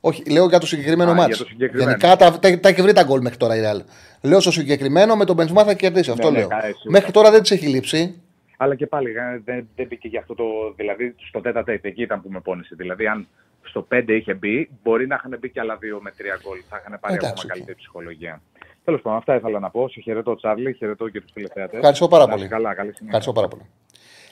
Όχι, 0.00 0.30
λέω 0.30 0.46
για 0.46 0.58
το 0.58 0.66
συγκεκριμένο 0.66 1.10
Α, 1.10 1.14
μάτι. 1.14 1.28
για 1.28 1.36
το 1.44 1.50
συγκεκριμένο. 1.50 1.90
Γενικά 1.90 2.16
τα, 2.16 2.38
τα, 2.38 2.60
τα 2.60 2.68
έχει 2.68 2.82
βρει 2.82 2.92
τα 2.92 3.02
γκολ 3.02 3.20
μέχρι 3.20 3.38
τώρα 3.38 3.56
η 3.56 3.60
Real. 3.64 3.80
Λέω 4.22 4.40
στο 4.40 4.50
συγκεκριμένο 4.50 5.16
με 5.16 5.24
τον 5.24 5.36
Μπενζεμά 5.36 5.64
θα 5.64 5.74
κερδίσει. 5.74 6.10
Αυτό 6.10 6.30
ναι, 6.30 6.38
λέω. 6.38 6.48
καλά, 6.48 6.62
σίγουρα. 6.62 6.90
μέχρι 6.90 7.12
τώρα 7.12 7.30
δεν 7.30 7.42
της 7.42 7.50
έχει 7.50 7.66
λείψει. 7.66 8.22
Αλλά 8.56 8.74
και 8.74 8.86
πάλι 8.86 9.10
ε, 9.10 9.40
δεν, 9.44 9.68
δεν 9.76 9.86
μπήκε 9.86 10.08
για 10.08 10.20
αυτό 10.20 10.34
το. 10.34 10.44
Δηλαδή 10.76 11.14
στο 11.28 11.40
τετ 11.40 11.64
α 11.64 11.70
τετ 11.70 11.88
εκεί 11.88 12.02
ήταν 12.02 12.22
που 12.22 12.30
με 12.30 12.40
πόνεσε. 12.40 12.74
Δηλαδή, 12.74 13.06
αν 13.06 13.26
στο 13.62 13.86
5 13.92 14.04
είχε 14.06 14.34
μπει, 14.34 14.70
μπορεί 14.82 15.06
να 15.06 15.14
είχαν 15.14 15.36
μπει 15.40 15.50
και 15.50 15.60
άλλα 15.60 15.76
δύο 15.76 16.00
με 16.02 16.10
τρία 16.16 16.38
γκολ. 16.44 16.58
Θα 16.68 16.76
είχαν 16.80 16.98
πάρει 17.00 17.14
Εντάξει, 17.14 17.30
ακόμα 17.30 17.42
οκ. 17.44 17.50
καλύτερη 17.50 17.76
ψυχολογία. 17.76 18.42
Τέλος 18.84 19.00
πάντων, 19.00 19.18
αυτά 19.18 19.34
ήθελα 19.34 19.58
να 19.58 19.70
πω. 19.70 19.88
Σε 19.88 20.00
χαιρετώ, 20.00 20.34
Τσάρλι, 20.34 20.72
χαιρετώ 20.72 21.08
και 21.08 21.20
τους 21.20 21.32
τηλεθεατές. 21.32 21.76
Ευχαριστώ 21.78 22.08
πάρα 22.08 22.26
πολύ. 22.28 22.48
Καλά, 22.48 22.74
καλή 22.74 22.92
συνέχεια. 22.94 23.06
Ευχαριστώ 23.06 23.32
πάρα 23.32 23.48
πολύ. 23.48 23.62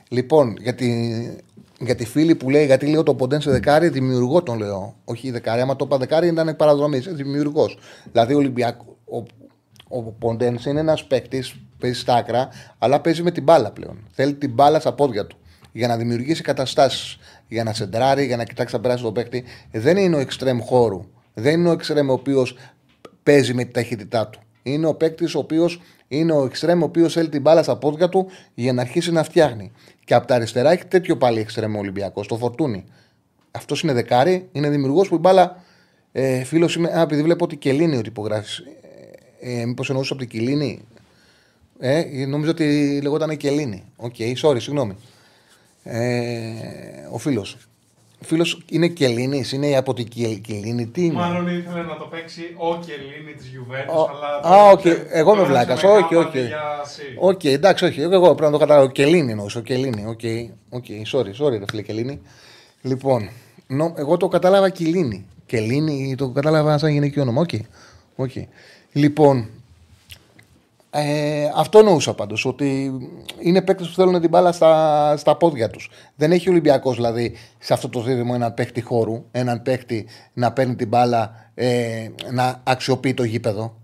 Λοιπόν, 0.09 0.57
για 0.59 0.75
τη, 0.75 0.89
για 1.79 1.95
τη 1.95 2.07
φίλη 2.07 2.35
που 2.35 2.51
λέει, 2.51 2.65
γιατί 2.65 2.87
λέω 2.87 3.03
το 3.03 3.15
Ποντένσε 3.15 3.51
δεκάρι, 3.51 3.89
δημιουργό 3.89 4.43
τον 4.43 4.59
λέω. 4.59 4.95
Όχι 5.05 5.31
δεκάρι, 5.31 5.61
άμα 5.61 5.77
το 5.77 5.85
είπα 5.85 5.97
δεκάρι 5.97 6.27
ήταν 6.27 6.57
παραδρομή. 6.57 6.99
Δημιουργός. 6.99 7.79
Δηλαδή, 8.13 8.35
ο 8.35 8.37
Ολυμπιακό. 8.37 8.97
Ο, 9.05 9.23
ο 9.93 10.03
Ποντένς 10.03 10.65
είναι 10.65 10.81
ένας 10.81 11.05
παίκτης, 11.05 11.55
παίζει 11.79 12.01
στα 12.01 12.15
άκρα, 12.15 12.49
αλλά 12.79 13.01
παίζει 13.01 13.23
με 13.23 13.31
την 13.31 13.43
μπάλα 13.43 13.71
πλέον. 13.71 13.99
Θέλει 14.11 14.35
την 14.35 14.51
μπάλα 14.51 14.81
στα 14.81 14.93
πόδια 14.93 15.27
του 15.27 15.37
για 15.73 15.89
να 15.89 15.97
δημιουργήσει 15.97 16.43
καταστάσεις. 16.43 17.19
Για 17.49 17.65
να 17.65 17.73
σεντράρει, 17.73 18.27
για 18.27 18.37
να 18.37 18.45
κοιτάξει 18.45 18.75
να 18.75 18.81
περάσει 18.81 19.03
τον 19.03 19.13
παίκτη. 19.13 19.45
Δεν 19.71 19.97
είναι 19.97 20.17
ο 20.17 20.19
εξτρέμ 20.19 20.59
χώρου. 20.61 21.05
Δεν 21.35 21.61
είναι 21.61 21.69
ο 21.69 21.73
εξτρέμ 21.73 22.11
ο 22.11 22.13
οποίος 22.13 22.57
παίζει 23.23 23.55
με 23.55 23.65
τη 23.65 23.71
ταχύτητά 23.71 24.29
του. 24.29 24.41
Είναι 24.63 24.87
ο 24.87 24.95
παίκτης 24.95 25.35
ο 25.35 25.39
οποίος 25.39 25.81
είναι 26.09 26.33
ο 26.33 26.45
εξτρέμ 26.45 26.83
ο 26.83 26.85
οποίος 26.85 27.13
θέλει 27.13 27.29
την 27.29 27.41
μπάλα 27.41 27.63
στα 27.63 27.77
πόδια 27.77 28.09
του 28.09 28.27
για 28.55 28.73
να 28.73 28.81
αρχίσει 28.81 29.13
να 29.13 29.23
φτιάχνει. 29.23 29.73
Και 30.05 30.15
από 30.15 30.27
τα 30.27 30.35
αριστερά 30.35 30.71
έχει 30.71 30.85
τέτοιο 30.87 31.17
πάλι 31.17 31.41
εξτρέμ 31.41 31.77
ο 31.77 31.79
Ολυμπιακός, 31.79 32.27
το 32.27 32.37
φορτούνι. 32.37 32.85
Αυτός 33.51 33.83
είναι 33.83 33.93
δεκάρι, 33.93 34.49
είναι 34.53 34.69
δημιουργός 34.69 35.09
που 35.09 35.15
η 35.15 35.19
μπάλα. 35.19 35.63
Ε, 36.13 36.45
Φίλος 36.45 36.75
είμαι, 36.75 36.99
α, 36.99 37.01
επειδή 37.01 37.23
βλέπω 37.23 37.45
ότι 37.45 37.57
Κελίνη 37.57 37.97
ότι 37.97 38.09
υπογράφει. 38.09 38.63
Ε, 39.43 39.61
ε, 39.61 39.67
Μήπως 39.67 39.89
εννοούσες 39.89 40.13
από 40.13 40.21
την 40.21 40.29
Κελίνη. 40.29 40.81
Ε, 41.79 42.05
νόμιζα 42.29 42.51
ότι 42.51 43.01
λεγόταν 43.03 43.37
Κελίνη. 43.37 43.85
Οκ, 43.97 44.15
sorry, 44.43 44.57
συγγνώμη. 44.61 44.97
Ε, 45.85 45.99
ο 47.13 47.19
φίλος. 47.19 47.57
Ο 48.21 48.25
φίλος 48.25 48.63
είναι 48.71 48.89
Κελίνης, 48.89 49.53
είναι 49.53 49.77
από 49.77 49.95
την 49.95 50.09
Κελ- 50.09 50.41
Κελίνη. 50.41 50.87
Τι 50.87 51.05
είναι; 51.05 51.13
Μάλλον 51.15 51.47
ήθελε 51.59 51.83
να 51.83 51.97
το 51.97 52.05
παίξει 52.11 52.43
ο 52.57 52.79
Κελίνη 52.79 53.35
της 53.37 53.47
Juventus, 53.55 53.95
Ο- 53.97 54.11
αλλά. 54.11 54.57
Α, 54.57 54.71
το- 54.71 54.73
οκ. 54.73 54.85
Εγώ 55.11 55.31
είμαι 55.33 55.41
το 55.43 55.47
βλάκας. 55.49 55.83
έβαζε 55.83 55.99
με 56.01 56.05
Όχι, 56.05 56.15
γάμα 56.15 56.29
όχι. 56.29 56.39
αντί 56.39 56.47
για 56.47 56.63
σι. 56.85 57.03
Οκ, 57.19 57.45
εντάξει, 57.45 57.85
όχι. 57.85 58.01
Εγώ 58.01 58.21
πρέπει 58.35 58.41
να 58.43 58.51
το 58.51 58.59
καταλάβω. 58.59 58.91
Κελίνη 58.91 59.31
εννοούσα. 59.31 59.59
Ο 59.59 59.63
Κελίνη. 59.63 60.05
Οκ, 60.07 60.21
οκ. 60.71 60.85
Sorry, 61.13 61.45
sorry, 61.45 61.59
ρε 61.59 61.65
φίλε 61.71 61.83
Κελίνη. 61.83 62.21
Λοιπόν, 62.83 63.31
νο- 63.67 63.95
εγώ 63.97 64.17
το 64.17 64.29
κατάλαβα 64.29 64.69
Κελίνη. 64.71 65.27
Κελίνη 65.47 66.15
το 66.15 66.29
κατάλαβα 66.29 66.79
σαν 66.79 66.91
γυναικείο 66.91 67.23
όνομα. 67.23 67.41
Οκ. 67.41 67.51
οκ. 68.17 68.31
Λοιπόν, 68.93 69.49
ε, 70.95 71.51
αυτό 71.55 71.79
εννοούσα 71.79 72.15
πάντως. 72.15 72.45
Ότι 72.45 72.93
είναι 73.41 73.63
παίκτες 73.63 73.89
που 73.89 73.95
θέλουν 73.95 74.21
την 74.21 74.29
μπάλα 74.29 74.53
στα, 74.53 75.15
στα 75.17 75.37
πόδια 75.37 75.71
τους. 75.71 75.91
Δεν 76.17 76.33
έχει 76.33 76.49
ο 76.49 76.53
Ολυμπιακός 76.53 76.97
δηλαδή 76.97 77.37
σε 77.59 77.73
αυτό 77.73 77.89
το 77.89 78.01
δίδυμο 78.01 78.33
έναν 78.35 78.55
παίκτη 78.55 78.81
χώρου, 78.81 79.25
έναν 79.31 79.63
παίκτη 79.63 80.07
να 80.33 80.53
παίρνει 80.53 80.75
την 80.75 80.89
μπάλα, 80.89 81.51
ε, 81.55 82.09
να 82.31 82.61
αξιοποιεί 82.65 83.15
το 83.15 83.25
γήπεδο 83.25 83.77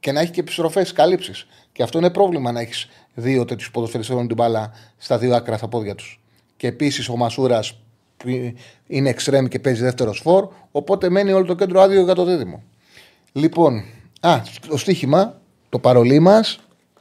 και 0.00 0.12
να 0.12 0.20
έχει 0.20 0.30
και 0.30 0.40
επιστροφές 0.40 0.92
καλύψεις. 0.92 1.46
Και 1.72 1.82
αυτό 1.82 1.98
είναι 1.98 2.10
πρόβλημα 2.10 2.52
να 2.52 2.60
έχεις 2.60 2.88
δύο 3.14 3.44
τέτοιους 3.44 3.70
ποδοσφαιριστές 3.70 4.16
την 4.16 4.34
μπάλα 4.34 4.72
στα 4.96 5.18
δύο 5.18 5.34
άκρα 5.34 5.56
στα 5.56 5.68
πόδια 5.68 5.94
τους. 5.94 6.20
Και 6.56 6.66
επίσης 6.66 7.08
ο 7.08 7.16
Μασούρας 7.16 7.78
είναι 8.86 9.08
εξτρέμ 9.08 9.46
και 9.46 9.58
παίζει 9.58 9.82
δεύτερος 9.82 10.16
σφόρ. 10.16 10.48
Οπότε 10.70 11.08
μένει 11.08 11.32
όλο 11.32 11.44
το 11.44 11.54
κέντρο 11.54 11.80
άδειο 11.80 12.02
για 12.02 12.14
το 12.14 12.24
δίδυμο. 12.24 12.62
Λοιπόν, 13.32 13.84
α, 14.26 14.42
το 14.68 14.76
στοίχημα, 14.76 15.40
το 15.68 15.78
παρολί 15.78 16.20
μας, 16.20 16.58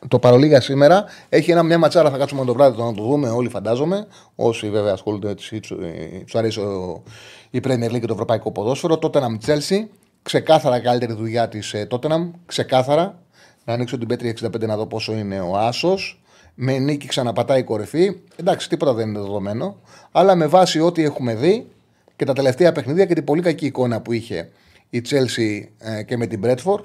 το 0.08 0.20
παρολί 0.20 0.48
για 0.48 0.62
σήμερα, 0.62 1.06
έχει 1.30 1.52
ένα, 1.52 1.64
μια 1.64 1.78
ματσάρα. 1.78 2.10
Θα 2.10 2.18
κάτσουμε 2.18 2.45
το 2.45 2.54
βράδυ 2.54 2.82
να 2.82 2.94
το 2.94 3.04
δούμε 3.04 3.30
όλοι, 3.30 3.50
φαντάζομαι. 3.50 4.08
Όσοι 4.36 4.70
βέβαια 4.70 4.94
ασχολούνται, 4.94 5.34
τους 5.34 6.36
αρέσει 6.36 6.60
ο, 6.60 7.04
η 7.50 7.60
Premier 7.64 7.90
League 7.90 8.00
και 8.00 8.08
το 8.08 8.14
ευρωπαϊκό 8.14 8.52
ποδόσφαιρο. 8.52 8.98
Τότε 8.98 9.20
να 9.20 9.38
Chelsea, 9.45 9.88
ξεκάθαρα 10.22 10.80
καλύτερη 10.80 11.14
δουλειά 11.14 11.48
της 11.48 11.74
ε, 11.74 11.88
Tottenham, 11.90 12.32
ξεκάθαρα. 12.45 13.22
Να 13.66 13.74
ανοίξω 13.74 13.98
την 13.98 14.08
Πέτρη 14.08 14.36
65 14.41 14.68
να 14.68 14.78
δω 14.78 14.86
πόσο 14.86 15.14
είναι 15.14 15.40
ο 15.40 15.58
Άσος. 15.58 16.22
Με 16.56 16.78
νίκη 16.78 17.08
ξαναπατάει 17.08 17.60
η 17.60 17.64
κορυφή. 17.64 18.16
Εντάξει, 18.36 18.70
τίποτα 18.70 18.94
δεν 18.94 19.10
είναι 19.10 19.20
δεδομένο. 19.20 19.78
Αλλά 20.12 20.36
με 20.36 20.48
βάση 20.48 20.80
ό,τι 20.80 21.04
έχουμε 21.04 21.36
δει 21.36 21.68
και 22.16 22.26
τα 22.26 22.34
τελευταία 22.34 22.72
παιχνίδια 22.72 23.06
και 23.06 23.14
την 23.14 23.24
πολύ 23.24 23.41
κακή 23.41 23.66
εικόνα 23.66 24.02
που 24.02 24.12
είχε 24.12 24.50
η 24.90 25.02
Chelsea 25.10 25.68
ε, 25.78 26.04
και 26.04 26.18
με 26.18 26.28
την 26.28 26.41
Bradford, 26.44 26.84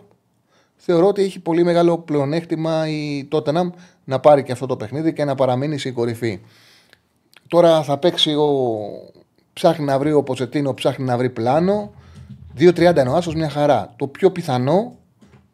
θεωρώ 0.79 1.07
ότι 1.07 1.23
έχει 1.23 1.41
πολύ 1.41 1.65
μεγάλο 1.65 1.99
πλεονέκτημα 1.99 2.89
η 2.89 3.29
Tottenham 3.33 3.71
να 4.05 4.21
πάρει 4.21 4.43
και 4.43 4.53
αυτό 4.53 4.67
το 4.67 4.77
παιχνίδι 4.77 5.13
και 5.13 5.25
να 5.25 5.35
παραμείνει 5.35 5.79
στην 5.79 5.95
κορυφή. 5.95 6.41
Τώρα 7.49 7.83
θα 7.83 7.99
παίξει 7.99 8.35
ο 8.35 8.49
Ψάχνει 9.59 9.85
να 9.85 9.99
βρει 9.99 10.13
ο 10.13 10.23
Ποτσετίνο, 10.23 10.75
ψάχνει 10.75 11.05
να 11.05 11.17
βρει 11.17 11.31
πλάνο. 11.31 11.93
2-30 12.59 12.79
είναι 12.79 13.09
ο 13.09 13.15
Άσο 13.15 13.33
μια 13.33 13.49
χαρά. 13.49 13.95
Το 13.97 14.07
πιο 14.07 14.31
πιθανό 14.31 14.97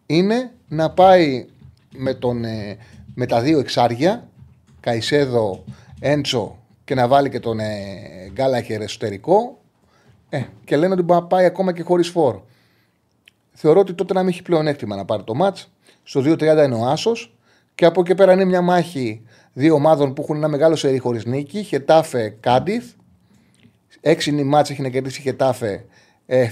είναι 0.06 0.50
να 0.68 0.90
πάει 0.90 1.46
με, 1.90 2.14
τον, 2.14 2.44
ε, 2.44 2.76
με 3.14 3.26
τα 3.26 3.40
δύο 3.40 3.58
εξάρια, 3.58 4.28
Καϊσέδο, 4.80 5.64
Έντσο 6.00 6.58
και 6.84 6.94
να 6.94 7.08
βάλει 7.08 7.28
και 7.28 7.40
τον 7.40 7.58
ε, 7.58 7.74
Γκάλαχερ 8.32 8.80
εσωτερικό. 8.80 9.58
Ε, 10.28 10.42
και 10.64 10.76
λένε 10.76 10.92
ότι 10.92 11.02
μπορεί 11.02 11.20
να 11.20 11.26
πάει 11.26 11.44
ακόμα 11.44 11.72
και 11.72 11.82
χωρίς 11.82 12.08
φόρ. 12.08 12.40
Θεωρώ 13.54 13.80
ότι 13.80 13.92
τότε 13.94 14.12
να 14.12 14.20
μην 14.20 14.28
έχει 14.28 14.42
πλεονέκτημα 14.42 14.96
να 14.96 15.04
πάρει 15.04 15.22
το 15.22 15.34
μάτ. 15.34 15.56
Στο 16.02 16.20
2-30 16.20 16.40
είναι 16.40 16.74
ο 16.74 16.86
Άσος. 16.86 17.34
Και 17.74 17.84
από 17.84 18.00
εκεί 18.00 18.14
πέρα 18.14 18.32
είναι 18.32 18.44
μια 18.44 18.60
μάχη 18.60 19.22
δύο 19.52 19.74
ομάδων 19.74 20.14
που 20.14 20.22
έχουν 20.22 20.36
ένα 20.36 20.48
μεγάλο 20.48 20.76
σερί 20.76 20.98
χωρίς 20.98 21.24
νίκη. 21.24 21.62
Χετάφε 21.62 22.36
Κάντιθ. 22.40 22.84
Έξι 24.00 24.30
είναι 24.30 24.40
η 24.40 24.44
μάτσα 24.44 24.72
έχει 24.72 24.82
να 24.82 24.88
κερδίσει 24.88 25.20
η 25.20 25.22
Χετάφε. 25.22 25.84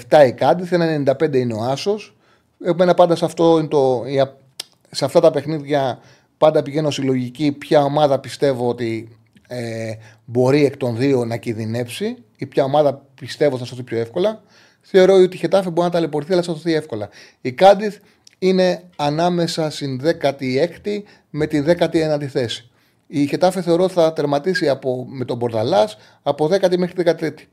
7 0.08 0.26
η 0.26 0.32
Κάντιθ. 0.32 0.72
Ένα 0.72 1.14
95 1.20 1.34
είναι 1.34 1.54
ο 1.54 1.62
Άσος. 1.62 2.16
Εμένα 2.64 2.94
πάντα 2.94 3.16
σε, 3.16 3.24
αυτό 3.24 3.58
είναι 3.58 3.68
το, 3.68 4.04
η 4.06 4.20
α- 4.20 4.36
σε 4.90 5.04
αυτά 5.04 5.20
τα 5.20 5.30
παιχνίδια 5.30 5.98
πάντα 6.38 6.62
πηγαίνω 6.62 6.90
στη 6.90 7.02
λογική 7.02 7.52
ποια 7.52 7.82
ομάδα 7.82 8.18
πιστεύω 8.18 8.68
ότι 8.68 9.18
ε, 9.48 9.92
μπορεί 10.24 10.64
εκ 10.64 10.76
των 10.76 10.96
δύο 10.96 11.24
να 11.24 11.36
κινδυνεύσει 11.36 12.16
ή 12.36 12.46
ποια 12.46 12.64
ομάδα 12.64 13.06
πιστεύω 13.14 13.58
θα 13.58 13.64
σωθεί 13.64 13.82
πιο 13.82 13.98
εύκολα. 13.98 14.42
Θεωρώ 14.82 15.14
ότι 15.14 15.36
η 15.36 15.38
Χετάφε 15.38 15.70
μπορεί 15.70 15.86
να 15.86 15.92
ταλαιπωρηθεί, 15.92 16.32
αλλά 16.32 16.42
θα 16.42 16.52
σωθεί 16.52 16.74
εύκολα. 16.74 17.08
Η 17.40 17.52
Κάντιθ 17.52 17.96
είναι 18.38 18.82
ανάμεσα 18.96 19.70
στην 19.70 20.00
16η 20.04 21.02
με 21.30 21.46
τη 21.46 21.62
19η 21.66 22.24
θέση. 22.24 22.70
Η 23.06 23.26
Χετάφε 23.26 23.62
θεωρώ 23.62 23.88
θα 23.88 24.12
τερματίσει 24.12 24.68
από, 24.68 25.06
με 25.08 25.24
τον 25.24 25.36
Μπορδαλάς 25.36 25.96
από 26.22 26.48
10η 26.52 26.76
μέχρι 26.76 27.02
13η. 27.06 27.46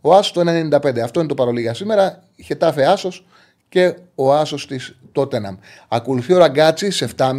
Ο 0.00 0.14
Άσος 0.14 0.32
το 0.32 0.40
1,95. 0.40 0.98
Αυτό 0.98 1.20
είναι 1.20 1.28
το 1.28 1.34
παρολί 1.34 1.60
για 1.60 1.74
σήμερα. 1.74 2.22
Η 2.36 2.42
Χετάφε 2.42 2.86
Άσος 2.86 3.26
και 3.68 3.94
ο 4.14 4.34
Άσος 4.34 4.66
της 4.66 4.96
Τότεναμ. 5.12 5.56
Ακολουθεί 5.88 6.32
ο 6.32 6.38
Ραγκάτσι 6.38 6.90
σε 6.90 7.08
7,5. 7.16 7.32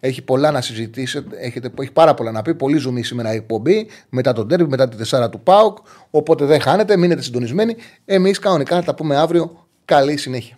Έχει 0.00 0.22
πολλά 0.22 0.50
να 0.50 0.60
συζητήσει, 0.60 1.24
έχετε, 1.40 1.70
έχει 1.80 1.92
πάρα 1.92 2.14
πολλά 2.14 2.30
να 2.30 2.42
πει. 2.42 2.54
Πολύ 2.54 2.78
ζουμί 2.78 3.02
σήμερα 3.02 3.32
η 3.32 3.36
εκπομπή. 3.36 3.86
Μετά 4.08 4.32
τον 4.32 4.48
τέρμι, 4.48 4.68
μετά 4.68 4.88
τη 4.88 4.96
τεσσάρα 4.96 5.28
του 5.28 5.40
Πάουκ. 5.40 5.78
Οπότε 6.10 6.44
δεν 6.44 6.60
χάνετε, 6.60 6.96
μείνετε 6.96 7.22
συντονισμένοι. 7.22 7.76
Εμείς 8.04 8.38
κανονικά 8.38 8.76
θα 8.76 8.82
τα 8.82 8.94
πούμε 8.94 9.16
αύριο. 9.16 9.66
Καλή 9.84 10.16
συνέχεια. 10.16 10.57